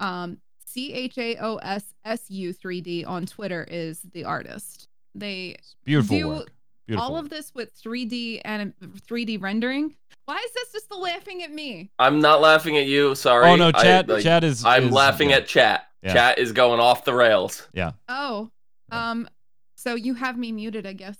um, 0.00 0.36
C 0.66 0.92
H 0.92 1.16
A 1.16 1.36
O 1.38 1.56
S 1.56 1.94
S 2.04 2.30
U 2.30 2.52
3D 2.52 3.06
on 3.06 3.24
Twitter 3.24 3.66
is 3.70 4.02
the 4.12 4.24
artist. 4.24 4.86
They 5.14 5.56
It's 5.58 5.76
beautiful 5.84 6.16
Do 6.16 6.28
work. 6.28 6.52
Beautiful. 6.86 7.14
all 7.14 7.16
of 7.16 7.30
this 7.30 7.52
with 7.54 7.70
3D 7.80 8.40
and 8.44 8.74
3D 9.08 9.40
rendering. 9.40 9.94
Why 10.24 10.36
is 10.36 10.52
this 10.52 10.72
just 10.72 10.88
the 10.88 10.96
laughing 10.96 11.42
at 11.42 11.52
me? 11.52 11.90
I'm 11.98 12.20
not 12.20 12.40
laughing 12.40 12.76
at 12.76 12.86
you. 12.86 13.14
Sorry. 13.14 13.46
oh 13.48 13.56
no, 13.56 13.68
I- 13.68 13.82
chat. 13.82 14.08
like, 14.08 14.22
chat 14.22 14.44
is. 14.44 14.64
I'm 14.64 14.86
is- 14.86 14.92
laughing 14.92 15.30
yeah. 15.30 15.36
at 15.36 15.46
chat. 15.46 15.86
Yeah. 16.02 16.12
Chat 16.12 16.38
is 16.38 16.50
going 16.52 16.80
off 16.80 17.04
the 17.04 17.14
rails. 17.14 17.68
Yeah. 17.72 17.92
Oh, 18.08 18.50
Yeah. 18.90 19.10
um, 19.10 19.28
so 19.76 19.94
you 19.94 20.14
have 20.14 20.36
me 20.36 20.50
muted, 20.50 20.84
I 20.86 20.92
guess. 20.94 21.16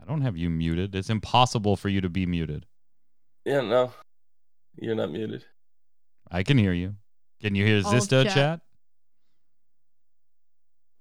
I 0.00 0.04
don't 0.04 0.20
have 0.20 0.36
you 0.36 0.50
muted. 0.50 0.94
It's 0.94 1.10
impossible 1.10 1.76
for 1.76 1.88
you 1.88 2.00
to 2.00 2.08
be 2.08 2.24
muted. 2.26 2.66
Yeah, 3.44 3.62
no. 3.62 3.92
You're 4.76 4.94
not 4.94 5.10
muted. 5.10 5.44
I 6.30 6.42
can 6.44 6.58
hear 6.58 6.72
you. 6.72 6.94
Can 7.40 7.54
you 7.54 7.66
hear 7.66 7.82
All 7.84 7.92
Zista 7.92 8.24
chat. 8.24 8.34
chat? 8.34 8.60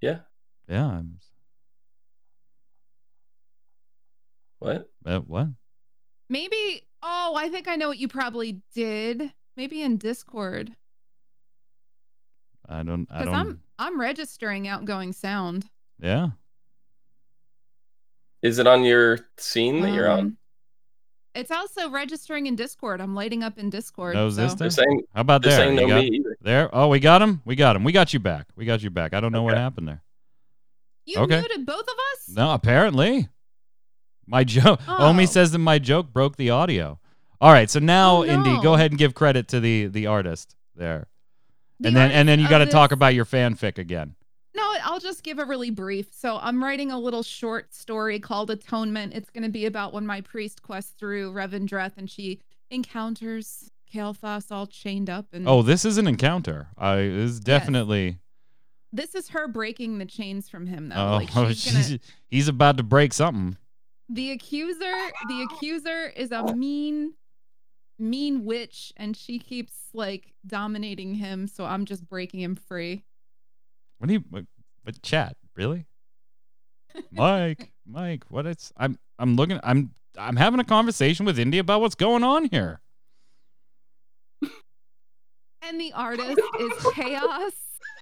Yeah. 0.02 0.20
Yeah. 0.68 0.86
I'm, 0.88 1.20
What? 4.64 4.90
uh, 5.06 5.20
what? 5.20 5.48
Maybe. 6.30 6.88
Oh, 7.02 7.36
I 7.38 7.50
think 7.50 7.68
I 7.68 7.76
know 7.76 7.90
what 7.90 7.98
you 7.98 8.08
probably 8.08 8.62
did. 8.74 9.32
Maybe 9.58 9.82
in 9.82 9.98
Discord. 9.98 10.72
I 12.68 12.82
don't. 12.84 13.08
I 13.12 13.20
Because 13.20 13.26
don't. 13.26 13.36
I'm 13.36 13.62
I'm 13.78 14.00
registering 14.00 14.68
outgoing 14.68 15.12
sound. 15.14 15.66
Yeah. 16.00 16.30
Is 18.42 18.60
it 18.60 18.68
on 18.68 18.84
your 18.84 19.20
scene 19.38 19.82
that 19.82 19.94
you're 19.94 20.10
on? 20.10 20.20
Um, 20.20 20.38
It's 21.36 21.52
also 21.52 21.90
registering 21.90 22.46
in 22.48 22.56
Discord. 22.56 23.00
I'm 23.02 23.16
lighting 23.16 23.42
up 23.44 23.58
in 23.58 23.70
Discord. 23.70 24.16
No, 24.16 24.30
so- 24.30 24.42
Zista? 24.48 24.58
They're 24.58 24.70
saying 24.70 25.02
How 25.14 25.22
about 25.22 25.44
there? 25.44 25.52
saying 25.58 25.76
no 25.76 25.88
got- 25.88 26.04
me 26.04 26.24
there. 26.42 26.70
Oh, 26.74 26.88
we 26.90 27.00
got 27.00 27.22
him. 27.22 27.42
We 27.46 27.56
got 27.56 27.76
him. 27.76 27.84
We 27.84 27.92
got 27.92 28.14
you 28.14 28.20
back. 28.20 28.48
We 28.56 28.66
got 28.66 28.82
you 28.84 28.90
back. 28.90 29.14
I 29.14 29.20
don't 29.22 29.32
know 29.32 29.44
what 29.44 29.58
happened 29.58 29.88
there. 29.88 30.02
You 31.06 31.20
Okay. 31.20 31.40
muted 31.40 31.66
both 31.66 31.84
of 31.88 31.96
us? 32.14 32.30
No, 32.30 32.54
apparently. 32.54 33.28
My 34.28 34.44
joke. 34.44 34.80
Omi 34.88 35.24
Oh. 35.24 35.28
says 35.28 35.52
that 35.52 35.60
my 35.60 35.80
joke 35.80 36.12
broke 36.14 36.36
the 36.38 36.50
audio. 36.50 37.00
All 37.42 37.52
right, 37.52 37.70
so 37.70 37.80
now 37.80 38.18
Oh, 38.18 38.26
Indy, 38.26 38.58
go 38.62 38.74
ahead 38.74 38.92
and 38.92 38.98
give 38.98 39.14
credit 39.14 39.48
to 39.50 39.60
the 39.60 39.88
the 39.88 40.08
artist 40.08 40.56
there, 40.76 41.08
The 41.80 41.88
and 41.90 41.96
then 41.98 42.12
and 42.12 42.28
then 42.30 42.40
you 42.40 42.48
got 42.48 42.60
to 42.60 42.66
talk 42.66 42.92
about 42.94 43.14
your 43.14 43.26
fanfic 43.26 43.78
again. 43.78 44.16
No, 44.56 44.74
I'll 44.84 45.00
just 45.00 45.24
give 45.24 45.40
a 45.40 45.46
really 45.46 45.72
brief. 45.72 46.08
So 46.14 46.38
I'm 46.42 46.64
writing 46.64 46.92
a 46.92 47.00
little 47.00 47.24
short 47.24 47.74
story 47.74 48.20
called 48.20 48.50
Atonement. 48.52 49.14
It's 49.14 49.30
going 49.32 49.44
to 49.44 49.50
be 49.50 49.66
about 49.66 49.94
when 49.94 50.06
my 50.06 50.22
priest 50.22 50.62
quests 50.62 50.92
through 50.98 51.34
Revendreth 51.34 51.94
and 51.98 52.08
she 52.10 52.40
encounters 52.70 53.72
Kael'thas 53.94 54.52
all 54.52 54.68
chained 54.68 55.10
up. 55.10 55.28
And 55.34 55.48
Oh, 55.48 55.62
this 55.64 55.86
is 55.86 55.98
an 55.98 56.08
encounter. 56.08 56.68
I 56.78 56.96
this 56.98 57.32
is 57.32 57.40
definitely. 57.40 58.20
this 58.92 59.16
is 59.16 59.30
her 59.30 59.48
breaking 59.48 59.98
the 59.98 60.06
chains 60.06 60.50
from 60.50 60.68
him, 60.68 60.90
though. 60.90 60.96
Oh, 60.96 61.12
like 61.18 61.30
she's 61.30 61.36
gonna, 61.74 61.84
she's- 61.84 62.00
he's 62.30 62.48
about 62.48 62.78
to 62.78 62.84
break 62.84 63.14
something. 63.14 63.58
The 64.10 64.32
accuser, 64.32 64.94
the 65.28 65.42
accuser 65.52 66.08
is 66.08 66.32
a 66.32 66.54
mean, 66.56 67.14
mean 68.00 68.46
witch, 68.46 68.94
and 68.98 69.16
she 69.16 69.40
keeps 69.40 69.74
like 69.94 70.34
dominating 70.46 71.16
him. 71.16 71.48
So 71.48 71.66
I'm 71.66 71.86
just 71.86 72.08
breaking 72.08 72.42
him 72.42 72.56
free. 72.56 73.04
What 73.98 74.08
do 74.08 74.14
you? 74.14 74.24
What, 74.30 74.46
what 74.84 75.02
chat? 75.02 75.36
Really? 75.56 75.86
Mike, 77.12 77.72
Mike, 77.86 78.26
what 78.30 78.46
it's? 78.46 78.72
I'm 78.78 78.98
I'm 79.20 79.36
looking. 79.36 79.60
I'm 79.64 79.92
I'm 80.18 80.36
having 80.36 80.60
a 80.60 80.66
conversation 80.66 81.26
with 81.26 81.40
Indy 81.40 81.58
about 81.58 81.82
what's 81.82 81.96
going 81.96 82.24
on 82.24 82.46
here. 82.46 82.82
And 85.66 85.80
the 85.80 85.94
artist 85.94 86.42
is 86.60 86.72
Chaos. 86.94 87.54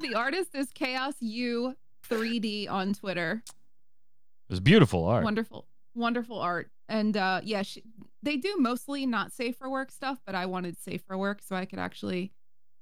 The 0.02 0.16
artist 0.16 0.56
is 0.56 0.72
Chaos 0.74 1.14
U 1.20 1.76
3D 2.10 2.70
on 2.70 2.94
Twitter. 2.94 3.44
It 3.46 4.52
was 4.52 4.60
beautiful 4.60 5.06
art. 5.06 5.24
Wonderful, 5.24 5.68
wonderful 5.96 6.40
art. 6.40 6.70
And 6.90 7.16
uh 7.18 7.42
yeah, 7.44 7.62
she, 7.64 7.84
they 8.24 8.38
do 8.38 8.56
mostly 8.58 9.06
not 9.06 9.32
safe 9.32 9.58
for 9.58 9.70
work 9.70 9.92
stuff, 9.92 10.20
but 10.26 10.36
I 10.36 10.46
wanted 10.46 10.80
safe 10.80 11.02
for 11.08 11.18
work 11.18 11.42
so 11.42 11.56
I 11.56 11.66
could 11.66 11.80
actually 11.80 12.34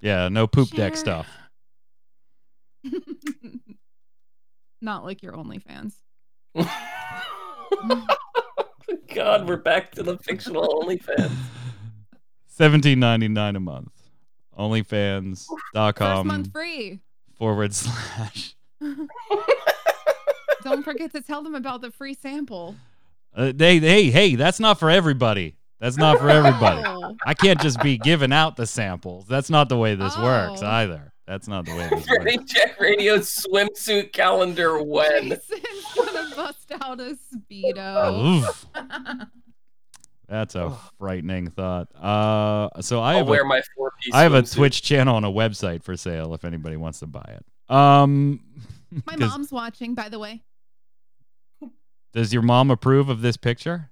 Yeah, 0.01 0.29
no 0.29 0.47
poop 0.47 0.69
deck 0.69 0.95
stuff. 0.97 1.27
not 4.81 5.03
like 5.03 5.21
your 5.21 5.33
OnlyFans. 5.33 5.93
God, 9.13 9.47
we're 9.47 9.57
back 9.57 9.91
to 9.91 10.03
the 10.03 10.17
fictional 10.17 10.81
OnlyFans. 10.83 11.31
Seventeen 12.47 12.99
ninety 12.99 13.27
nine 13.27 13.55
a 13.55 13.59
month. 13.59 13.91
First 14.55 14.59
OnlyFans.com 14.59 16.27
month 16.27 16.51
free. 16.51 16.99
forward 17.37 17.73
slash. 17.73 18.55
Don't 20.63 20.83
forget 20.83 21.13
to 21.13 21.21
tell 21.21 21.41
them 21.41 21.55
about 21.55 21.79
the 21.81 21.91
free 21.91 22.13
sample. 22.13 22.75
Uh, 23.33 23.53
hey, 23.57 23.79
hey, 23.79 24.09
hey! 24.09 24.35
That's 24.35 24.59
not 24.59 24.79
for 24.79 24.89
everybody. 24.89 25.55
That's 25.79 25.97
not 25.97 26.19
for 26.19 26.29
everybody. 26.29 26.83
I 27.25 27.33
can't 27.33 27.61
just 27.61 27.81
be 27.81 27.97
giving 27.97 28.33
out 28.33 28.55
the 28.57 28.65
samples. 28.67 29.27
That's 29.27 29.49
not 29.49 29.69
the 29.69 29.77
way 29.77 29.95
this 29.95 30.17
works 30.17 30.61
Oh. 30.61 30.67
either. 30.67 31.13
That's 31.27 31.47
not 31.47 31.65
the 31.65 31.75
way 31.75 31.87
this 31.89 32.05
Ready 32.17 32.37
works. 32.37 32.51
Check 32.51 32.79
Radio 32.79 33.17
swimsuit 33.19 34.11
calendar 34.13 34.81
when? 34.83 35.29
Jason's 35.29 35.85
gonna 35.95 36.35
bust 36.35 36.71
out 36.81 36.99
a 36.99 37.15
speedo. 37.33 38.39
Oof, 38.43 38.65
that's 40.27 40.55
a 40.55 40.75
frightening 40.97 41.51
thought. 41.51 41.87
Uh, 41.95 42.81
so 42.81 42.99
I 42.99 43.13
I'll 43.13 43.25
have 43.25 43.29
a 43.29 43.43
my 43.45 43.61
four 43.75 43.91
piece. 44.01 44.13
I 44.13 44.23
have 44.23 44.33
a 44.33 44.41
Twitch 44.43 44.81
channel 44.81 45.17
and 45.17 45.25
a 45.25 45.29
website 45.29 45.83
for 45.83 45.95
sale 45.95 46.33
if 46.33 46.43
anybody 46.45 46.77
wants 46.77 46.99
to 46.99 47.07
buy 47.07 47.37
it. 47.37 47.73
Um, 47.73 48.41
My 49.05 49.15
'cause 49.15 49.29
mom's 49.29 49.51
watching, 49.51 49.93
by 49.93 50.09
the 50.09 50.17
way. 50.19 50.41
Does 52.13 52.33
your 52.33 52.41
mom 52.41 52.71
approve 52.71 53.09
of 53.09 53.21
this 53.21 53.37
picture? 53.37 53.89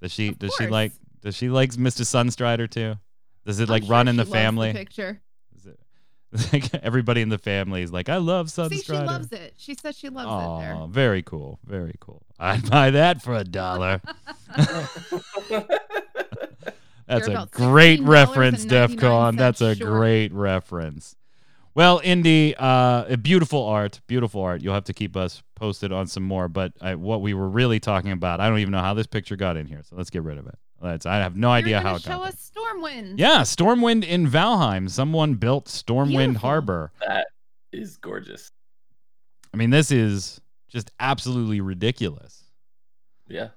Does 0.00 0.12
she? 0.12 0.28
Of 0.28 0.38
does 0.38 0.54
she 0.58 0.66
like? 0.66 0.92
Does 1.22 1.34
she 1.34 1.48
likes 1.48 1.76
Mr. 1.76 2.02
Sunstrider 2.02 2.68
too? 2.70 2.96
Does 3.46 3.60
it 3.60 3.64
I'm 3.64 3.68
like 3.70 3.82
sure 3.84 3.90
run 3.92 4.08
in 4.08 4.16
the 4.16 4.24
family? 4.24 4.72
picture. 4.72 5.20
Is 5.54 5.66
it, 5.66 6.52
like 6.52 6.74
everybody 6.82 7.20
in 7.20 7.28
the 7.28 7.38
family 7.38 7.82
is 7.82 7.92
like, 7.92 8.08
I 8.08 8.16
love 8.16 8.48
Sunstrider. 8.48 8.70
See, 8.70 8.82
she 8.82 8.92
loves 8.92 9.32
it. 9.32 9.54
She 9.56 9.74
says 9.74 9.96
she 9.96 10.08
loves 10.08 10.26
Aw, 10.26 10.58
it 10.58 10.60
there. 10.60 10.86
very 10.88 11.22
cool, 11.22 11.60
very 11.64 11.94
cool. 12.00 12.22
I'd 12.38 12.68
buy 12.70 12.90
that 12.90 13.22
for 13.22 13.34
a 13.34 13.44
dollar. 13.44 14.02
That's 17.06 17.28
a 17.28 17.48
great 17.52 18.00
$16.99 18.00 18.08
reference, 18.08 18.64
DEFCON. 18.64 19.36
That's 19.36 19.60
a 19.60 19.76
great 19.76 20.32
reference. 20.32 21.14
Well, 21.74 22.00
Indy, 22.04 22.54
uh, 22.56 23.16
beautiful 23.16 23.64
art, 23.64 24.00
beautiful 24.06 24.40
art. 24.42 24.62
You'll 24.62 24.74
have 24.74 24.84
to 24.84 24.92
keep 24.92 25.16
us 25.16 25.42
posted 25.56 25.92
on 25.92 26.06
some 26.06 26.22
more. 26.22 26.48
But 26.48 26.72
I, 26.80 26.94
what 26.94 27.20
we 27.20 27.34
were 27.34 27.48
really 27.48 27.80
talking 27.80 28.12
about, 28.12 28.40
I 28.40 28.48
don't 28.48 28.60
even 28.60 28.70
know 28.72 28.78
how 28.80 28.94
this 28.94 29.08
picture 29.08 29.34
got 29.34 29.56
in 29.56 29.66
here. 29.66 29.82
So 29.82 29.96
let's 29.96 30.10
get 30.10 30.22
rid 30.22 30.38
of 30.38 30.46
it. 30.46 30.54
Let's. 30.80 31.04
I 31.04 31.16
have 31.16 31.36
no 31.36 31.48
You're 31.48 31.56
idea 31.56 31.76
gonna 31.78 31.88
how 31.88 31.96
it 31.96 32.02
show 32.02 32.10
got. 32.10 32.18
there. 32.22 32.28
us 32.28 32.50
Stormwind. 32.56 33.14
Yeah, 33.18 33.40
Stormwind 33.40 34.04
in 34.04 34.28
Valheim. 34.28 34.88
Someone 34.88 35.34
built 35.34 35.66
Stormwind 35.66 36.08
Beautiful. 36.16 36.40
Harbor. 36.40 36.92
That 37.00 37.26
is 37.72 37.96
gorgeous. 37.96 38.50
I 39.52 39.56
mean, 39.56 39.70
this 39.70 39.90
is 39.90 40.40
just 40.68 40.90
absolutely 41.00 41.60
ridiculous. 41.60 42.44
Yeah. 43.28 43.48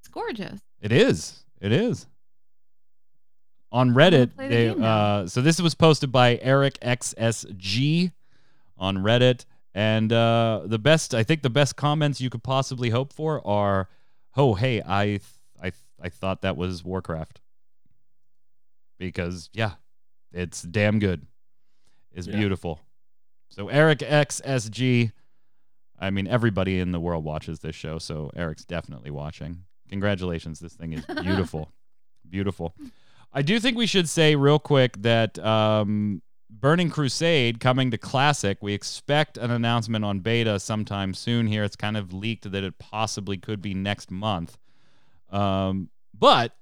It's 0.00 0.08
gorgeous. 0.08 0.60
It 0.80 0.90
is. 0.92 1.44
It 1.60 1.70
is. 1.72 2.06
On 3.74 3.90
Reddit, 3.90 4.34
play 4.36 4.46
the 4.48 4.54
they 4.54 4.68
uh, 4.68 5.26
so 5.26 5.40
this 5.42 5.60
was 5.60 5.74
posted 5.74 6.12
by 6.12 6.38
Eric 6.40 6.78
XSG 6.80 8.12
on 8.78 8.98
Reddit, 8.98 9.44
and 9.74 10.12
uh, 10.12 10.62
the 10.64 10.78
best 10.78 11.12
I 11.14 11.24
think 11.24 11.42
the 11.42 11.50
best 11.50 11.74
comments 11.74 12.20
you 12.20 12.30
could 12.30 12.44
possibly 12.44 12.90
hope 12.90 13.12
for 13.12 13.44
are, 13.46 13.88
"Oh, 14.36 14.54
hey, 14.54 14.80
I 14.86 15.04
th- 15.06 15.22
I 15.58 15.70
th- 15.70 15.74
I 16.00 16.08
thought 16.08 16.42
that 16.42 16.56
was 16.56 16.84
Warcraft," 16.84 17.40
because 18.98 19.50
yeah, 19.52 19.72
it's 20.32 20.62
damn 20.62 20.98
good. 20.98 21.26
It's 22.12 22.26
Yeah. 22.26 22.36
beautiful. 22.36 22.80
So 23.48 23.68
Eric 23.68 23.98
XSG, 24.00 25.12
I 25.98 26.10
mean 26.10 26.26
everybody 26.26 26.78
in 26.78 26.92
the 26.92 27.00
world 27.00 27.24
watches 27.24 27.58
this 27.60 27.74
show, 27.74 27.98
so 27.98 28.30
Eric's 28.36 28.64
definitely 28.64 29.10
watching. 29.10 29.64
Congratulations, 29.88 30.60
this 30.60 30.74
thing 30.74 30.92
is 30.92 31.04
beautiful. 31.22 31.70
beautiful. 32.28 32.74
I 33.36 33.42
do 33.42 33.58
think 33.58 33.76
we 33.76 33.86
should 33.86 34.08
say 34.08 34.36
real 34.36 34.60
quick 34.60 35.02
that 35.02 35.38
um, 35.40 36.22
Burning 36.48 36.88
Crusade 36.88 37.58
coming 37.58 37.90
to 37.90 37.98
Classic, 37.98 38.56
we 38.62 38.72
expect 38.74 39.36
an 39.36 39.50
announcement 39.50 40.04
on 40.04 40.20
beta 40.20 40.60
sometime 40.60 41.14
soon 41.14 41.48
here. 41.48 41.64
It's 41.64 41.74
kind 41.74 41.96
of 41.96 42.12
leaked 42.12 42.50
that 42.52 42.62
it 42.62 42.78
possibly 42.78 43.36
could 43.36 43.60
be 43.60 43.74
next 43.74 44.12
month. 44.12 44.56
Um, 45.30 45.90
but 46.16 46.52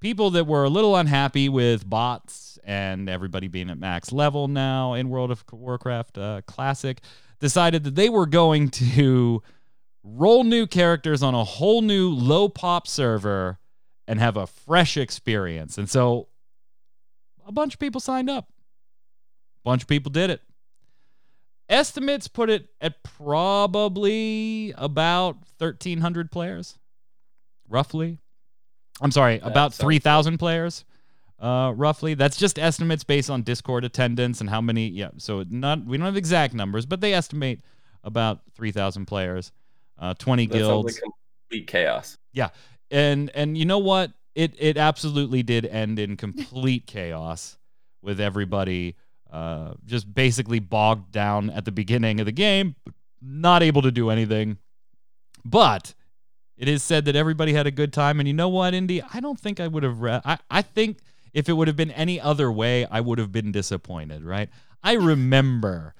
people 0.00 0.30
that 0.30 0.48
were 0.48 0.64
a 0.64 0.68
little 0.68 0.96
unhappy 0.96 1.48
with 1.48 1.88
bots 1.88 2.58
and 2.64 3.08
everybody 3.08 3.46
being 3.46 3.70
at 3.70 3.78
max 3.78 4.10
level 4.10 4.48
now 4.48 4.94
in 4.94 5.08
World 5.10 5.30
of 5.30 5.44
Warcraft 5.52 6.18
uh, 6.18 6.40
Classic 6.48 7.00
decided 7.38 7.84
that 7.84 7.94
they 7.94 8.08
were 8.08 8.26
going 8.26 8.68
to 8.70 9.42
roll 10.02 10.42
new 10.42 10.66
characters 10.66 11.22
on 11.22 11.34
a 11.34 11.44
whole 11.44 11.82
new 11.82 12.10
low 12.10 12.48
pop 12.48 12.88
server 12.88 13.58
and 14.06 14.20
have 14.20 14.36
a 14.36 14.46
fresh 14.46 14.96
experience. 14.96 15.78
And 15.78 15.88
so 15.88 16.28
a 17.46 17.52
bunch 17.52 17.74
of 17.74 17.80
people 17.80 18.00
signed 18.00 18.30
up. 18.30 18.48
A 18.48 19.68
bunch 19.68 19.82
of 19.82 19.88
people 19.88 20.10
did 20.10 20.30
it. 20.30 20.40
Estimates 21.68 22.28
put 22.28 22.50
it 22.50 22.68
at 22.80 23.02
probably 23.02 24.74
about 24.76 25.36
1,300 25.58 26.30
players, 26.30 26.78
roughly. 27.68 28.18
I'm 29.00 29.10
sorry, 29.10 29.38
That 29.38 29.46
about 29.46 29.74
3,000 29.74 30.36
players, 30.38 30.84
uh, 31.40 31.72
roughly. 31.74 32.14
That's 32.14 32.36
just 32.36 32.58
estimates 32.58 33.02
based 33.02 33.30
on 33.30 33.42
Discord 33.42 33.84
attendance 33.84 34.40
and 34.40 34.50
how 34.50 34.60
many. 34.60 34.88
Yeah, 34.88 35.10
so 35.16 35.44
not 35.48 35.84
we 35.86 35.96
don't 35.96 36.04
have 36.04 36.16
exact 36.16 36.52
numbers, 36.52 36.84
but 36.84 37.00
they 37.00 37.14
estimate 37.14 37.62
about 38.04 38.40
3,000 38.54 39.06
players, 39.06 39.50
uh, 39.98 40.12
20 40.14 40.46
That 40.46 40.54
guilds 40.54 40.94
like 40.94 41.02
complete 41.48 41.66
chaos. 41.66 42.18
And 42.90 43.30
and 43.34 43.56
you 43.56 43.64
know 43.64 43.78
what? 43.78 44.12
It 44.34 44.54
it 44.58 44.76
absolutely 44.76 45.42
did 45.42 45.64
end 45.66 45.98
in 45.98 46.16
complete 46.16 46.86
chaos 46.88 47.58
with 48.02 48.20
everybody 48.20 48.96
uh 49.30 49.74
just 49.84 50.12
basically 50.12 50.58
bogged 50.58 51.10
down 51.10 51.50
at 51.50 51.64
the 51.64 51.72
beginning 51.72 52.20
of 52.20 52.26
the 52.26 52.32
game 52.32 52.76
not 53.24 53.62
able 53.62 53.82
to 53.82 53.90
do 53.90 54.10
anything. 54.10 54.58
But 55.44 55.94
it 56.56 56.68
is 56.68 56.82
said 56.82 57.06
that 57.06 57.16
everybody 57.16 57.52
had 57.52 57.66
a 57.66 57.70
good 57.70 57.92
time 57.92 58.20
and 58.20 58.28
you 58.28 58.34
know 58.34 58.48
what 58.48 58.74
indy? 58.74 59.02
I 59.02 59.20
don't 59.20 59.38
think 59.38 59.60
i 59.60 59.66
would 59.66 59.82
have 59.82 60.00
re- 60.00 60.20
I, 60.24 60.38
I 60.50 60.62
think 60.62 60.98
if 61.32 61.48
it 61.48 61.54
would 61.54 61.68
have 61.68 61.76
been 61.76 61.90
any 61.90 62.20
other 62.20 62.50
way 62.52 62.86
i 62.86 63.00
would 63.00 63.18
have 63.18 63.32
been 63.32 63.50
disappointed 63.52 64.24
right? 64.24 64.48
I 64.82 64.94
remember 64.94 65.94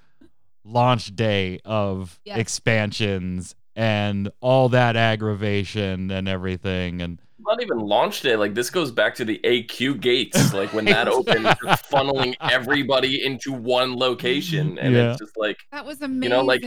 launch 0.64 1.16
day 1.16 1.60
of 1.64 2.20
expansions 2.26 3.54
and 3.76 4.30
all 4.40 4.68
that 4.70 4.96
aggravation 4.96 6.10
and 6.10 6.28
everything 6.28 7.02
and 7.02 7.18
Not 7.40 7.60
even 7.62 7.78
launch 7.78 8.20
day. 8.22 8.36
Like 8.36 8.54
this 8.54 8.70
goes 8.70 8.90
back 8.90 9.14
to 9.16 9.24
the 9.24 9.38
AQ 9.44 10.00
gates. 10.00 10.52
Like 10.54 10.72
when 10.72 10.84
that 10.86 11.08
opened, 11.08 11.44
just 11.44 11.90
funneling 11.90 12.34
everybody 12.40 13.24
into 13.24 13.52
one 13.52 13.96
location, 13.96 14.78
and 14.78 14.94
Yeah. 14.94 15.10
it's 15.10 15.18
just 15.20 15.36
like 15.36 15.58
That 15.72 15.84
was 15.84 16.00
amazing. 16.00 16.22
you 16.22 16.28
know, 16.30 16.42
like, 16.42 16.62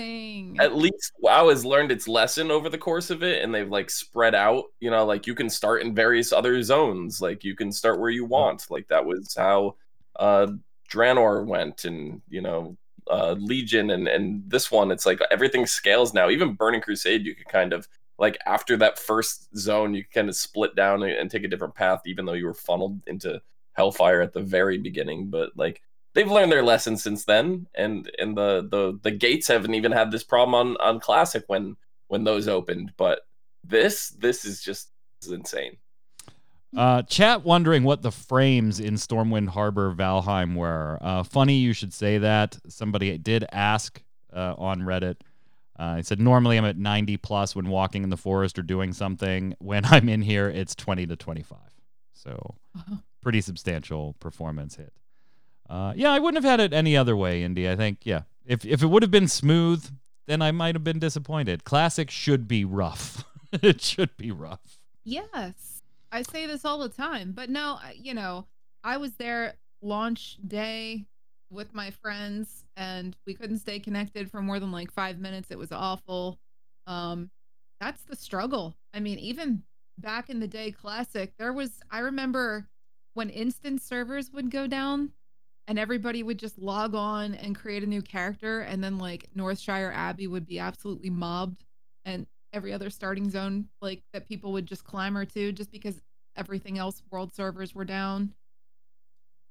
at 0.60 0.76
least 0.76 1.14
WoW 1.20 1.50
has 1.50 1.64
learned 1.66 1.92
its 1.92 2.08
lesson 2.08 2.52
over 2.52 2.70
the 2.70 2.78
course 2.78 3.10
of 3.10 3.24
it, 3.24 3.44
and 3.44 3.56
they've 3.56 3.70
like 3.70 3.90
spread 3.90 4.36
out. 4.36 4.66
You 4.82 4.92
know, 4.92 5.06
like 5.06 5.26
you 5.26 5.34
can 5.36 5.50
start 5.50 5.82
in 5.84 5.96
various 5.96 6.32
other 6.34 6.62
zones. 6.62 7.22
Like 7.22 7.44
you 7.46 7.56
can 7.56 7.72
start 7.72 8.00
where 8.00 8.10
you 8.10 8.26
want. 8.26 8.70
Like 8.70 8.88
that 8.90 9.06
was 9.06 9.34
how 9.38 9.76
uh 10.18 10.48
Draenor 10.92 11.46
went, 11.46 11.86
and 11.86 12.22
you 12.30 12.42
know, 12.42 12.78
uh 13.10 13.36
Legion, 13.40 13.92
and 13.92 14.08
and 14.08 14.44
this 14.50 14.72
one, 14.72 14.92
it's 14.92 15.06
like 15.06 15.20
everything 15.32 15.66
scales 15.66 16.14
now. 16.14 16.30
Even 16.30 16.54
Burning 16.54 16.82
Crusade, 16.82 17.26
you 17.26 17.36
could 17.36 17.48
kind 17.48 17.74
of 17.74 17.88
like 18.20 18.38
after 18.46 18.78
that 18.78 19.00
first 19.00 19.56
zone, 19.58 19.94
you 19.94 20.04
kind 20.14 20.30
of 20.30 20.36
split 20.36 20.76
down 20.76 21.04
and, 21.04 21.14
and 21.14 21.32
take 21.32 21.44
a 21.44 21.48
different 21.48 21.76
path, 21.76 22.02
even 22.06 22.26
though 22.26 22.34
you 22.34 22.46
were 22.46 22.54
funneled 22.54 23.00
into 23.08 23.42
Hellfire 23.74 24.22
at 24.22 24.34
the 24.34 24.42
very 24.42 24.78
beginning. 24.78 25.30
But 25.30 25.52
like 25.56 25.82
they've 26.18 26.32
learned 26.32 26.52
their 26.52 26.64
lesson 26.64 26.98
since 26.98 27.26
then 27.26 27.68
and 27.76 28.10
and 28.18 28.36
the 28.36 28.68
the 28.72 29.00
the 29.04 29.12
gates 29.12 29.48
haven't 29.48 29.76
even 29.76 29.92
had 29.92 30.10
this 30.10 30.24
problem 30.24 30.56
on 30.56 30.76
on 30.78 31.00
classic 31.00 31.44
when 31.46 31.76
when 32.08 32.24
those 32.24 32.48
opened 32.48 32.92
but 32.98 33.20
this 33.64 34.10
this 34.18 34.44
is 34.44 34.64
just 34.64 34.90
this 35.22 35.28
is 35.28 35.34
insane 35.34 35.78
Uh, 36.78 37.02
chat 37.04 37.44
wondering 37.44 37.84
what 37.84 38.04
the 38.04 38.12
frames 38.12 38.80
in 38.80 38.94
Stormwind 38.94 39.50
Harbor 39.50 39.94
Valheim 39.94 40.56
were. 40.56 40.98
Uh, 41.02 41.24
funny 41.24 41.56
you 41.56 41.74
should 41.74 41.92
say 41.94 42.20
that. 42.20 42.58
Somebody 42.68 43.18
did 43.18 43.46
ask 43.52 44.02
uh, 44.32 44.54
on 44.58 44.82
Reddit. 44.82 45.16
Uh, 45.80 45.96
he 45.98 46.04
said 46.04 46.20
normally 46.20 46.58
I'm 46.58 46.66
at 46.66 46.78
90 46.78 47.18
plus 47.18 47.56
when 47.56 47.68
walking 47.70 48.04
in 48.04 48.10
the 48.10 48.18
forest 48.18 48.60
or 48.60 48.62
doing 48.62 48.94
something. 48.94 49.56
When 49.60 49.86
I'm 49.94 50.08
in 50.08 50.22
here, 50.22 50.48
it's 50.50 50.76
20 50.76 51.08
to 51.08 51.16
25. 51.16 51.58
So 52.14 52.56
Wow. 52.76 53.00
pretty 53.24 53.42
substantial 53.42 54.14
performance 54.20 54.76
hit. 54.76 54.94
Uh, 55.68 55.94
yeah, 55.96 56.12
I 56.12 56.20
wouldn't 56.20 56.44
have 56.44 56.50
had 56.50 56.60
it 56.60 56.74
any 56.74 56.96
other 56.96 57.16
way, 57.18 57.42
Indy. 57.44 57.68
I 57.70 57.76
think 57.76 58.00
yeah. 58.04 58.22
If 58.46 58.64
if 58.66 58.82
it 58.84 58.88
would 58.88 59.02
have 59.02 59.12
been 59.12 59.28
smooth, 59.28 59.84
then 60.28 60.42
I 60.44 60.52
might 60.52 60.76
have 60.76 60.84
been 60.84 61.00
disappointed. 61.00 61.64
Classic 61.64 62.10
should 62.12 62.48
be 62.48 62.64
rough. 62.64 63.26
it 63.52 63.82
should 63.82 64.16
be 64.16 64.32
rough. 64.32 64.80
Yes. 65.04 65.77
I 66.12 66.22
say 66.22 66.46
this 66.46 66.66
all 66.66 66.80
the 66.80 66.90
time, 66.90 67.34
but 67.34 67.50
no, 67.50 67.80
you 67.96 68.14
know, 68.14 68.48
I 68.84 68.98
was 68.98 69.14
there 69.14 69.56
launch 69.82 70.38
day 70.46 71.06
with 71.50 71.74
my 71.74 71.92
friends 71.92 72.66
and 72.76 73.16
we 73.26 73.34
couldn't 73.34 73.60
stay 73.60 73.80
connected 73.80 74.30
for 74.30 74.42
more 74.42 74.60
than 74.60 74.72
like 74.72 74.92
5 74.92 75.20
minutes. 75.20 75.52
It 75.52 75.58
was 75.58 75.72
awful. 75.72 76.40
Um 76.86 77.30
that's 77.80 78.04
the 78.04 78.16
struggle. 78.16 78.76
I 78.94 79.00
mean, 79.00 79.20
even 79.20 79.64
back 80.00 80.30
in 80.30 80.40
the 80.40 80.48
day 80.48 80.72
classic, 80.72 81.34
there 81.38 81.54
was 81.54 81.80
I 81.92 82.00
remember 82.00 82.68
when 83.14 83.30
instant 83.30 83.82
servers 83.82 84.32
would 84.32 84.52
go 84.52 84.68
down 84.68 85.12
and 85.68 85.78
everybody 85.78 86.24
would 86.24 86.40
just 86.40 86.58
log 86.58 86.96
on 86.96 87.36
and 87.36 87.56
create 87.56 87.84
a 87.84 87.88
new 87.88 88.02
character 88.02 88.62
and 88.62 88.84
then 88.84 88.98
like 88.98 89.30
Northshire 89.36 89.94
Abbey 89.94 90.28
would 90.28 90.46
be 90.46 90.60
absolutely 90.60 91.10
mobbed 91.10 91.66
and 92.06 92.26
every 92.58 92.74
other 92.74 92.90
starting 92.90 93.30
zone 93.30 93.70
like 93.82 94.02
that 94.12 94.28
people 94.28 94.52
would 94.52 94.66
just 94.66 94.84
climb 94.84 95.14
clamor 95.14 95.26
to 95.26 95.52
just 95.54 95.72
because 95.72 96.02
everything 96.36 96.78
else 96.78 97.04
world 97.12 97.34
servers 97.34 97.74
were 97.74 97.86
down. 97.86 98.34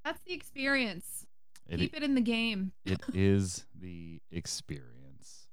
That's 0.04 0.20
the 0.26 0.34
experience. 0.34 1.24
It, 1.68 1.78
Keep 1.78 1.96
it 1.96 2.02
in 2.02 2.16
the 2.16 2.20
game. 2.20 2.72
it 2.84 3.00
is 3.14 3.64
the 3.80 4.20
experience. 4.30 5.46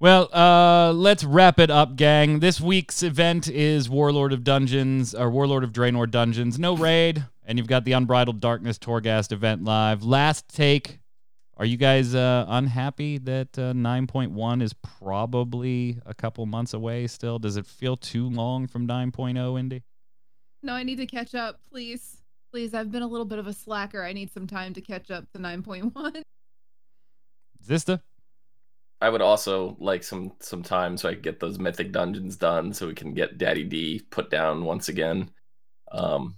Well, 0.00 0.34
uh, 0.34 0.92
let's 0.92 1.24
wrap 1.24 1.58
it 1.58 1.70
up, 1.70 1.94
gang. 1.96 2.40
This 2.40 2.58
week's 2.58 3.02
event 3.02 3.48
is 3.48 3.90
Warlord 3.90 4.32
of 4.32 4.42
Dungeons 4.44 5.14
or 5.14 5.30
Warlord 5.30 5.62
of 5.62 5.72
Draenor 5.72 6.10
Dungeons. 6.10 6.58
No 6.58 6.74
raid, 6.74 7.26
and 7.44 7.58
you've 7.58 7.68
got 7.68 7.84
the 7.84 7.92
Unbridled 7.92 8.40
Darkness 8.40 8.78
Torghast 8.78 9.30
event 9.30 9.62
live. 9.62 10.02
Last 10.02 10.48
take. 10.48 10.99
Are 11.60 11.66
you 11.66 11.76
guys 11.76 12.14
uh, 12.14 12.46
unhappy 12.48 13.18
that 13.18 13.58
uh, 13.58 13.74
9.1 13.74 14.62
is 14.62 14.72
probably 14.72 15.98
a 16.06 16.14
couple 16.14 16.46
months 16.46 16.72
away 16.72 17.06
still? 17.06 17.38
Does 17.38 17.58
it 17.58 17.66
feel 17.66 17.98
too 17.98 18.30
long 18.30 18.66
from 18.66 18.88
9.0, 18.88 19.60
Indy? 19.60 19.82
No, 20.62 20.72
I 20.72 20.84
need 20.84 20.96
to 20.96 21.04
catch 21.04 21.34
up, 21.34 21.60
please. 21.70 22.22
Please, 22.50 22.72
I've 22.72 22.90
been 22.90 23.02
a 23.02 23.06
little 23.06 23.26
bit 23.26 23.38
of 23.38 23.46
a 23.46 23.52
slacker. 23.52 24.02
I 24.02 24.14
need 24.14 24.32
some 24.32 24.46
time 24.46 24.72
to 24.72 24.80
catch 24.80 25.10
up 25.10 25.30
to 25.34 25.38
9.1. 25.38 26.22
Zista? 27.66 28.00
i 29.02 29.08
would 29.08 29.22
also 29.22 29.76
like 29.80 30.02
some 30.02 30.32
some 30.40 30.62
time 30.62 30.94
so 30.94 31.08
i 31.08 31.14
can 31.14 31.22
get 31.22 31.40
those 31.40 31.58
mythic 31.58 31.90
dungeons 31.90 32.36
done 32.36 32.70
so 32.70 32.86
we 32.86 32.94
can 32.94 33.14
get 33.14 33.38
daddy 33.38 33.64
d 33.64 34.02
put 34.10 34.28
down 34.28 34.62
once 34.64 34.90
again 34.90 35.30
um 35.92 36.36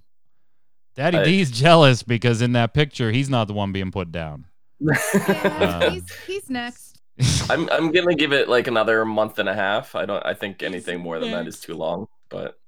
Daddy 0.94 1.19
I- 1.19 1.24
D's 1.24 1.51
jealous 1.51 2.03
because 2.03 2.43
in 2.43 2.53
that 2.53 2.74
picture 2.74 3.11
he's 3.11 3.31
not 3.31 3.49
the 3.49 3.55
one 3.55 3.73
being 3.73 3.90
put 3.90 4.12
down. 4.12 4.47
Yeah, 4.82 5.78
Uh, 5.82 5.90
he's, 5.90 6.14
he's 6.26 6.50
next. 6.50 7.00
I'm 7.50 7.68
I'm 7.70 7.92
gonna 7.92 8.14
give 8.14 8.32
it 8.32 8.48
like 8.48 8.66
another 8.66 9.04
month 9.04 9.38
and 9.38 9.48
a 9.48 9.54
half. 9.54 9.94
I 9.94 10.06
don't. 10.06 10.24
I 10.24 10.34
think 10.34 10.62
anything 10.62 11.00
more 11.00 11.18
than 11.20 11.30
that 11.30 11.46
is 11.46 11.60
too 11.60 11.74
long. 11.74 12.06
But 12.30 12.59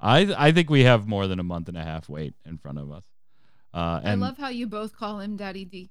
I 0.00 0.34
I 0.36 0.52
think 0.52 0.68
we 0.68 0.82
have 0.84 1.06
more 1.06 1.26
than 1.28 1.38
a 1.38 1.44
month 1.44 1.68
and 1.68 1.76
a 1.78 1.82
half 1.82 2.08
wait 2.08 2.34
in 2.44 2.58
front 2.58 2.78
of 2.78 2.90
us. 2.90 3.04
Uh, 3.72 4.00
and 4.02 4.22
I 4.22 4.26
love 4.26 4.36
how 4.36 4.48
you 4.48 4.66
both 4.66 4.96
call 4.96 5.20
him 5.20 5.36
Daddy 5.36 5.64
D. 5.64 5.90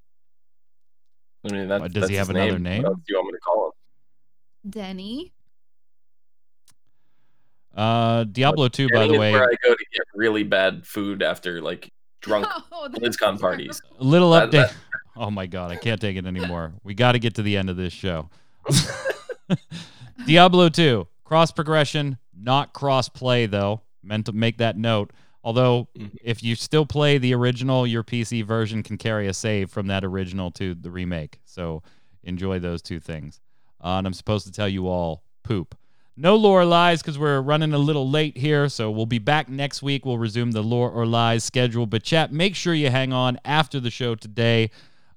I 1.50 1.54
mean, 1.54 1.68
that, 1.70 1.82
does 1.92 1.94
that's 1.94 2.10
he 2.10 2.16
have 2.16 2.30
another 2.30 2.60
name. 2.60 2.64
name? 2.64 2.84
What 2.84 2.90
else 2.92 3.00
do 3.08 3.14
you 3.14 3.16
want 3.18 3.28
me 3.28 3.34
to 3.34 3.40
call 3.40 3.66
him? 4.64 4.72
Denny. 4.72 5.34
uh, 7.76 8.24
Diablo 8.26 8.68
2, 8.68 8.88
by 8.94 9.08
the 9.08 9.18
way, 9.18 9.32
where 9.32 9.44
I 9.44 9.54
go 9.64 9.74
to 9.74 9.86
get 9.94 10.04
really 10.14 10.44
bad 10.44 10.86
food 10.86 11.24
after 11.24 11.62
like 11.62 11.90
drunk 12.22 12.48
Oh, 12.72 12.88
BlizzCon 12.92 13.40
parties. 13.40 13.82
terrible. 13.82 14.06
a 14.06 14.08
little 14.10 14.32
That- 14.32 14.50
update. 14.50 14.52
that- 14.52 14.76
Oh 15.16 15.30
my 15.30 15.46
god, 15.46 15.72
I 15.72 15.76
can't 15.76 16.02
take 16.02 16.18
it 16.18 16.26
anymore. 16.26 16.74
We 16.84 16.94
got 16.94 17.12
to 17.14 17.20
get 17.20 17.36
to 17.36 17.44
the 17.44 17.56
end 17.58 17.70
of 17.70 17.78
this 17.78 17.94
show. 17.94 18.30
Diablo 20.26 20.70
2, 20.70 21.08
cross 21.24 21.52
progression, 21.52 22.18
not 22.38 22.74
cross 22.74 23.10
play 23.10 23.46
though. 23.46 23.82
Meant 24.04 24.26
to 24.26 24.32
make 24.32 24.58
that 24.58 24.78
note. 24.78 25.12
Although, 25.46 25.88
Mhm. 25.98 26.12
if 26.24 26.42
you 26.44 26.56
still 26.56 26.86
play 26.86 27.18
the 27.18 27.34
original, 27.34 27.86
your 27.86 28.04
PC 28.04 28.42
version 28.42 28.82
can 28.84 28.98
carry 28.98 29.28
a 29.28 29.34
save 29.34 29.70
from 29.70 29.88
that 29.88 30.04
original 30.06 30.52
to 30.52 30.74
the 30.74 30.90
remake. 30.92 31.40
So 31.46 31.84
enjoy 32.24 32.60
those 32.60 32.82
two 32.82 33.00
things. 33.00 33.40
Uh, 33.84 33.98
and 33.98 34.08
I'm 34.08 34.14
supposed 34.14 34.46
to 34.46 34.52
tell 34.52 34.70
you 34.70 34.88
all 34.88 35.24
poop. 35.44 35.76
No 36.16 36.36
lore 36.36 36.62
or 36.62 36.66
lies 36.66 37.02
because 37.02 37.18
we're 37.20 37.42
running 37.42 37.74
a 37.74 37.78
little 37.78 38.10
late 38.10 38.38
here. 38.38 38.70
So 38.70 38.90
we'll 38.92 39.06
be 39.06 39.20
back 39.20 39.50
next 39.50 39.82
week. 39.82 40.06
We'll 40.06 40.18
resume 40.20 40.52
the 40.52 40.64
lore 40.64 40.90
or 40.90 41.06
lies 41.06 41.44
schedule. 41.44 41.88
But 41.88 42.04
chat, 42.04 42.32
make 42.32 42.56
sure 42.56 42.74
you 42.74 42.90
hang 42.90 43.12
on 43.12 43.38
after 43.44 43.80
the 43.80 43.90
show 43.92 44.16
today 44.16 44.70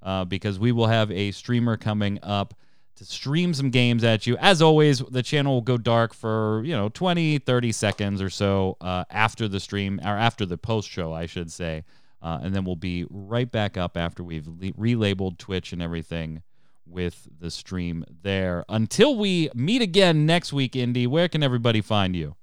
uh, 0.06 0.24
because 0.24 0.58
we 0.58 0.70
will 0.72 0.86
have 0.86 1.10
a 1.10 1.32
streamer 1.32 1.76
coming 1.76 2.18
up 2.22 2.54
to 2.94 3.04
stream 3.04 3.52
some 3.52 3.70
games 3.70 4.04
at 4.04 4.26
you. 4.26 4.36
As 4.38 4.62
always, 4.62 5.00
the 5.00 5.22
channel 5.22 5.54
will 5.54 5.60
go 5.62 5.76
dark 5.76 6.14
for, 6.14 6.62
you 6.64 6.74
know, 6.74 6.88
20, 6.88 7.38
30 7.38 7.72
seconds 7.72 8.22
or 8.22 8.30
so 8.30 8.76
uh, 8.80 9.04
after 9.10 9.48
the 9.48 9.60
stream, 9.60 10.00
or 10.02 10.16
after 10.16 10.46
the 10.46 10.56
post 10.56 10.88
show, 10.88 11.12
I 11.12 11.26
should 11.26 11.52
say. 11.52 11.84
Uh, 12.22 12.38
and 12.40 12.54
then 12.54 12.64
we'll 12.64 12.76
be 12.76 13.04
right 13.10 13.50
back 13.50 13.76
up 13.76 13.96
after 13.96 14.22
we've 14.22 14.46
le- 14.46 14.72
relabeled 14.72 15.38
Twitch 15.38 15.72
and 15.72 15.82
everything 15.82 16.42
with 16.86 17.28
the 17.38 17.50
stream 17.50 18.04
there. 18.22 18.64
Until 18.68 19.16
we 19.16 19.50
meet 19.54 19.82
again 19.82 20.24
next 20.24 20.52
week, 20.52 20.76
Indy, 20.76 21.06
where 21.06 21.28
can 21.28 21.42
everybody 21.42 21.80
find 21.80 22.14
you? 22.14 22.36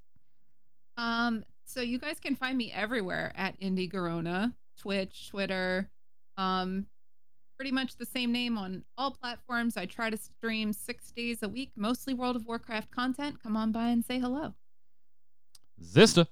Um, 0.98 1.46
so 1.66 1.82
you 1.82 1.98
guys 1.98 2.20
can 2.20 2.36
find 2.36 2.58
me 2.58 2.72
everywhere 2.72 3.32
at 3.36 3.60
Indie 3.60 3.92
Garona, 3.92 4.54
Twitch, 4.78 5.30
Twitter. 5.30 5.90
Um, 6.38 6.88
pretty 7.58 7.72
much 7.72 7.96
the 7.98 8.06
same 8.06 8.32
name 8.32 8.58
on 8.58 8.84
all 8.98 9.12
platforms. 9.12 9.78
I 9.78 9.86
try 9.86 10.10
to 10.10 10.18
stream 10.18 10.74
six 10.74 11.12
days 11.12 11.44
a 11.44 11.50
week, 11.50 11.72
mostly 11.76 12.14
World 12.14 12.36
of 12.36 12.46
Warcraft 12.46 12.92
content. 12.92 13.42
Come 13.42 13.56
on 13.56 13.72
by 13.72 13.90
and 13.90 14.04
say 14.04 14.20
hello. 14.20 14.54
Zista. 15.82 16.28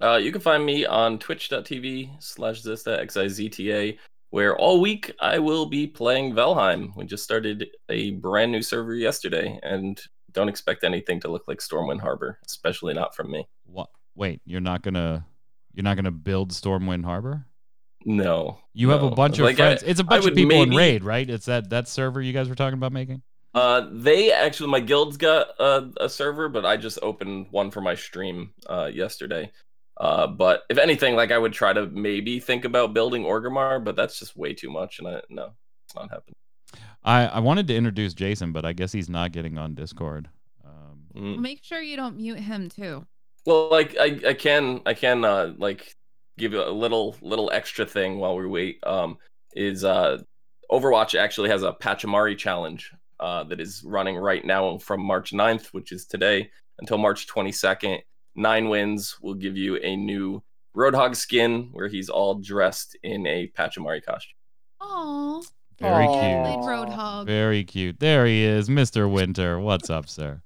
Uh, 0.00 0.16
you 0.16 0.32
can 0.32 0.40
find 0.40 0.64
me 0.66 0.84
on 0.84 1.18
twitch.tv 1.18 2.10
slash 2.20 2.62
Zista, 2.62 2.98
X-I-Z-T-A, 2.98 3.98
where 4.30 4.56
all 4.56 4.80
week 4.80 5.12
I 5.20 5.38
will 5.38 5.66
be 5.66 5.86
playing 5.86 6.32
Valheim. 6.34 6.96
We 6.96 7.04
just 7.04 7.22
started 7.22 7.68
a 7.88 8.12
brand 8.12 8.50
new 8.50 8.62
server 8.62 8.94
yesterday, 8.94 9.60
and 9.62 10.00
don't 10.32 10.48
expect 10.48 10.82
anything 10.82 11.20
to 11.20 11.28
look 11.28 11.44
like 11.46 11.58
Stormwind 11.58 12.00
Harbor, 12.00 12.38
especially 12.46 12.94
not 12.94 13.14
from 13.14 13.30
me. 13.30 13.46
What? 13.64 13.90
Wait, 14.14 14.40
you're 14.44 14.60
not 14.60 14.82
gonna 14.82 15.24
you're 15.72 15.84
not 15.84 15.96
gonna 15.96 16.10
build 16.10 16.50
Stormwind 16.50 17.04
Harbor? 17.04 17.46
No. 18.04 18.58
You 18.72 18.90
have 18.90 19.02
a 19.02 19.10
bunch 19.10 19.38
of 19.38 19.44
Like, 19.44 19.54
I- 19.60 19.76
friends. 19.76 19.82
it's 19.84 20.00
a 20.00 20.04
bunch 20.04 20.20
of 20.20 20.24
would 20.26 20.34
people 20.34 20.62
in 20.62 20.70
raid, 20.70 21.04
right? 21.04 21.28
It's 21.28 21.46
that 21.46 21.70
that 21.70 21.88
server 21.88 22.20
you 22.22 22.32
guys 22.32 22.48
were 22.48 22.54
talking 22.54 22.78
about 22.78 22.92
making. 22.92 23.22
Uh, 23.54 23.86
they 23.92 24.32
actually, 24.32 24.70
my 24.70 24.80
guild's 24.80 25.18
got 25.18 25.48
a, 25.60 25.90
a 26.00 26.08
server, 26.08 26.48
but 26.48 26.64
I 26.64 26.78
just 26.78 26.98
opened 27.02 27.48
one 27.50 27.70
for 27.70 27.82
my 27.82 27.94
stream 27.94 28.54
uh, 28.66 28.90
yesterday. 28.92 29.52
Uh, 29.98 30.26
but 30.26 30.62
if 30.70 30.78
anything, 30.78 31.16
like 31.16 31.30
I 31.30 31.36
would 31.38 31.52
try 31.52 31.72
to 31.74 31.86
maybe 31.86 32.40
think 32.40 32.64
about 32.64 32.94
building 32.94 33.24
Orgrimmar, 33.24 33.84
but 33.84 33.94
that's 33.94 34.18
just 34.18 34.36
way 34.36 34.54
too 34.54 34.70
much, 34.70 34.98
and 34.98 35.06
I 35.08 35.20
no, 35.28 35.52
it's 35.86 35.94
not 35.94 36.08
happening. 36.10 36.34
I 37.04 37.26
I 37.26 37.38
wanted 37.40 37.66
to 37.68 37.76
introduce 37.76 38.14
Jason, 38.14 38.52
but 38.52 38.64
I 38.64 38.72
guess 38.72 38.90
he's 38.92 39.10
not 39.10 39.32
getting 39.32 39.58
on 39.58 39.74
Discord. 39.74 40.28
Um, 40.64 41.04
Mm. 41.14 41.38
Make 41.40 41.62
sure 41.62 41.82
you 41.82 41.96
don't 41.96 42.16
mute 42.16 42.38
him 42.40 42.70
too. 42.70 43.04
Well, 43.44 43.68
like 43.70 43.94
I, 44.00 44.18
I 44.28 44.32
can 44.34 44.80
I 44.86 44.94
can 44.94 45.24
uh 45.26 45.52
like 45.58 45.94
give 46.38 46.52
you 46.52 46.62
a 46.62 46.70
little 46.70 47.16
little 47.22 47.50
extra 47.52 47.86
thing 47.86 48.18
while 48.18 48.36
we 48.36 48.46
wait. 48.46 48.78
Um, 48.84 49.18
is 49.54 49.84
uh 49.84 50.18
Overwatch 50.70 51.18
actually 51.18 51.50
has 51.50 51.62
a 51.62 51.72
Pachimari 51.72 52.36
challenge 52.36 52.90
uh 53.20 53.44
that 53.44 53.60
is 53.60 53.82
running 53.84 54.16
right 54.16 54.44
now 54.44 54.78
from 54.78 55.02
March 55.02 55.32
9th, 55.32 55.66
which 55.66 55.92
is 55.92 56.06
today, 56.06 56.50
until 56.78 56.98
March 56.98 57.26
22nd. 57.26 58.00
Nine 58.34 58.68
wins 58.70 59.18
will 59.20 59.34
give 59.34 59.56
you 59.56 59.76
a 59.76 59.94
new 59.94 60.42
Roadhog 60.74 61.14
skin 61.16 61.68
where 61.72 61.88
he's 61.88 62.08
all 62.08 62.36
dressed 62.36 62.96
in 63.02 63.26
a 63.26 63.48
Pachimari 63.48 64.02
costume. 64.02 64.36
Oh, 64.80 65.42
very 65.78 66.06
Aw. 66.06 66.12
played 66.12 66.54
cute. 66.54 66.64
Roadhog. 66.64 67.26
Very 67.26 67.64
cute. 67.64 68.00
There 68.00 68.24
he 68.24 68.42
is, 68.42 68.68
Mr. 68.68 69.10
Winter. 69.10 69.60
What's 69.60 69.90
up, 69.90 70.08
sir? 70.08 70.42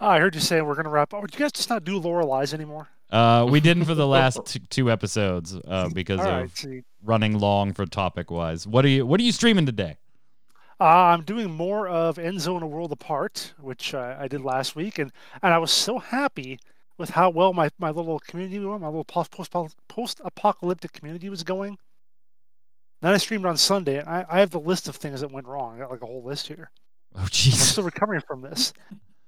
Oh, 0.00 0.08
I 0.08 0.20
heard 0.20 0.34
you 0.34 0.40
say 0.40 0.60
we're 0.60 0.74
gonna 0.74 0.90
wrap 0.90 1.14
up. 1.14 1.22
Would 1.22 1.32
you 1.32 1.40
guys 1.40 1.52
just 1.52 1.70
not 1.70 1.84
do 1.84 1.98
lore 1.98 2.20
or 2.20 2.24
lies 2.24 2.52
anymore? 2.52 2.88
Uh, 3.10 3.46
we 3.48 3.60
didn't 3.60 3.84
for 3.84 3.94
the 3.94 4.06
last 4.06 4.40
t- 4.46 4.60
two 4.70 4.90
episodes 4.90 5.54
uh, 5.54 5.88
because 5.92 6.20
All 6.20 6.26
of 6.26 6.32
right. 6.34 6.56
See, 6.56 6.82
running 7.02 7.38
long 7.38 7.72
for 7.72 7.86
topic 7.86 8.30
wise. 8.30 8.66
What 8.66 8.84
are 8.84 8.88
you 8.88 9.06
What 9.06 9.20
are 9.20 9.24
you 9.24 9.32
streaming 9.32 9.66
today? 9.66 9.96
uh, 10.80 10.84
I'm 10.84 11.22
doing 11.22 11.50
more 11.52 11.86
of 11.86 12.16
Endzone 12.16 12.62
A 12.62 12.66
World 12.66 12.92
Apart, 12.92 13.54
which 13.60 13.94
uh, 13.94 14.16
I 14.18 14.26
did 14.28 14.40
last 14.40 14.74
week, 14.74 14.98
and 14.98 15.12
and 15.42 15.54
I 15.54 15.58
was 15.58 15.70
so 15.70 15.98
happy 15.98 16.58
with 16.98 17.10
how 17.10 17.30
well 17.30 17.52
my, 17.52 17.70
my 17.78 17.90
little 17.90 18.18
community, 18.20 18.58
my 18.58 18.86
little 18.86 19.04
post 19.04 19.30
post 19.88 20.20
apocalyptic 20.24 20.92
community 20.92 21.28
was 21.28 21.42
going. 21.42 21.78
Then 23.00 23.12
I 23.12 23.18
streamed 23.18 23.44
on 23.44 23.56
Sunday, 23.56 23.98
and 23.98 24.08
I, 24.08 24.24
I 24.28 24.40
have 24.40 24.50
the 24.50 24.60
list 24.60 24.88
of 24.88 24.96
things 24.96 25.20
that 25.20 25.30
went 25.30 25.46
wrong. 25.46 25.76
I 25.76 25.80
got 25.80 25.90
like 25.90 26.02
a 26.02 26.06
whole 26.06 26.24
list 26.24 26.48
here. 26.48 26.70
Oh, 27.14 27.26
jeez. 27.30 27.52
I'm 27.52 27.58
still 27.58 27.84
recovering 27.84 28.22
from 28.26 28.40
this. 28.42 28.72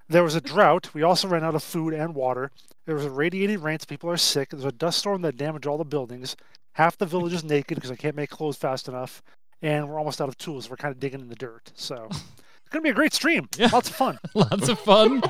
There 0.09 0.23
was 0.23 0.35
a 0.35 0.41
drought. 0.41 0.95
We 0.95 1.03
also 1.03 1.27
ran 1.29 1.43
out 1.45 1.55
of 1.55 1.63
food 1.63 1.93
and 1.95 2.15
water. 2.15 2.51
There 2.85 2.95
was 2.95 3.05
a 3.05 3.11
radiating 3.11 3.61
rain, 3.61 3.79
so 3.81 3.87
people 3.87 4.09
are 4.11 4.17
sick. 4.17 4.51
There's 4.51 4.65
a 4.65 4.71
dust 4.73 4.99
storm 4.99 5.23
that 5.23 5.37
damaged 5.37 5.67
all 5.67 5.79
the 5.79 5.85
buildings. 5.85 6.37
Half 6.75 6.99
the 6.99 7.07
village 7.07 7.33
is 7.33 7.43
naked 7.43 7.75
because 7.77 7.91
I 7.91 7.97
can't 7.97 8.15
make 8.15 8.31
clothes 8.31 8.57
fast 8.57 8.87
enough. 8.87 9.23
And 9.63 9.89
we're 9.89 9.99
almost 9.99 10.21
out 10.21 10.29
of 10.29 10.39
tools. 10.39 10.71
We're 10.71 10.77
kind 10.77 10.93
of 10.95 11.01
digging 11.01 11.21
in 11.21 11.29
the 11.29 11.35
dirt. 11.35 11.73
So 11.75 12.07
it's 12.11 12.21
going 12.71 12.83
to 12.83 12.83
be 12.83 12.91
a 12.91 12.95
great 12.95 13.15
stream. 13.15 13.49
Yeah. 13.59 13.69
Lots 13.73 13.89
of 13.89 13.97
fun. 13.97 14.19
Lots 14.35 14.69
of 14.69 14.79
fun. 14.79 15.23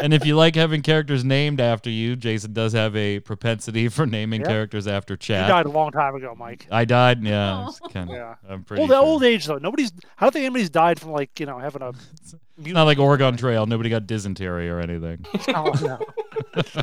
and 0.00 0.12
if 0.12 0.26
you 0.26 0.34
like 0.36 0.56
having 0.56 0.82
characters 0.82 1.24
named 1.24 1.60
after 1.60 1.88
you, 1.88 2.16
Jason 2.16 2.52
does 2.52 2.72
have 2.74 2.94
a 2.96 3.20
propensity 3.20 3.88
for 3.88 4.04
naming 4.04 4.40
Yeah. 4.42 4.48
characters 4.48 4.86
after 4.88 5.16
Chad. 5.16 5.46
You 5.46 5.52
died 5.54 5.66
a 5.66 5.70
long 5.70 5.92
time 5.92 6.14
ago, 6.16 6.34
Mike. 6.36 6.66
I 6.70 6.84
died. 6.84 7.22
Yeah, 7.22 7.68
oh. 7.70 7.88
kinda- 7.88 8.12
Yeah. 8.12 8.34
I'm 8.52 8.64
pretty. 8.64 8.80
Old, 8.82 8.90
sure. 8.90 8.98
old 8.98 9.22
age, 9.24 9.46
though. 9.46 9.58
Nobody's. 9.58 9.92
I 10.18 10.24
don't 10.24 10.32
think 10.32 10.44
anybody's 10.44 10.70
died 10.70 10.98
from, 11.00 11.12
like, 11.12 11.38
you 11.40 11.46
know, 11.46 11.58
having 11.58 11.80
a. 11.82 11.92
It's 12.60 12.74
not 12.74 12.84
like 12.84 12.98
Oregon 12.98 13.36
Trail. 13.36 13.66
Nobody 13.66 13.88
got 13.90 14.06
dysentery 14.06 14.68
or 14.68 14.80
anything. 14.80 15.24
Oh, 15.54 15.72
no. 15.82 16.62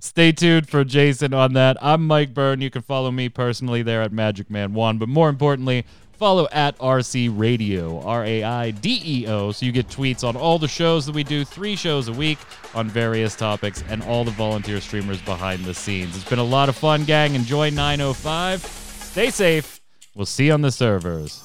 Stay 0.00 0.32
tuned 0.32 0.68
for 0.68 0.84
Jason 0.84 1.32
on 1.32 1.52
that. 1.52 1.76
I'm 1.80 2.06
Mike 2.06 2.34
Byrne. 2.34 2.60
You 2.60 2.70
can 2.70 2.82
follow 2.82 3.10
me 3.10 3.28
personally 3.28 3.82
there 3.82 4.02
at 4.02 4.12
Magic 4.12 4.50
Man 4.50 4.74
One, 4.74 4.98
but 4.98 5.08
more 5.08 5.28
importantly, 5.28 5.86
follow 6.12 6.48
at 6.52 6.76
RC 6.78 7.38
Radio, 7.38 8.00
R 8.02 8.24
A 8.24 8.42
I 8.42 8.70
D 8.72 9.00
E 9.04 9.26
O, 9.28 9.52
so 9.52 9.64
you 9.64 9.72
get 9.72 9.88
tweets 9.88 10.26
on 10.26 10.36
all 10.36 10.58
the 10.58 10.68
shows 10.68 11.06
that 11.06 11.14
we 11.14 11.22
do, 11.22 11.44
three 11.44 11.76
shows 11.76 12.08
a 12.08 12.12
week 12.12 12.38
on 12.74 12.88
various 12.88 13.36
topics, 13.36 13.84
and 13.88 14.02
all 14.02 14.24
the 14.24 14.32
volunteer 14.32 14.80
streamers 14.80 15.22
behind 15.22 15.64
the 15.64 15.74
scenes. 15.74 16.16
It's 16.16 16.28
been 16.28 16.38
a 16.40 16.44
lot 16.44 16.68
of 16.68 16.76
fun, 16.76 17.04
gang. 17.04 17.34
Enjoy 17.34 17.70
905. 17.70 18.60
Stay 18.60 19.30
safe. 19.30 19.80
We'll 20.14 20.26
see 20.26 20.46
you 20.46 20.52
on 20.52 20.62
the 20.62 20.72
servers. 20.72 21.42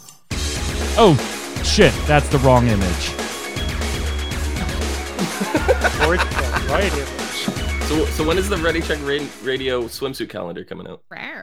Oh, 0.97 1.15
shit, 1.63 1.93
that's 2.07 2.27
the 2.29 2.39
wrong 2.39 2.67
image. 2.67 3.24
So 7.87 8.05
so 8.05 8.23
when 8.27 8.37
is 8.37 8.49
the 8.49 8.57
Ready 8.57 8.81
Check 8.81 8.99
Radio 9.03 9.83
swimsuit 9.83 10.29
calendar 10.29 10.63
coming 10.63 10.87
out? 10.87 11.03
Rare. 11.09 11.33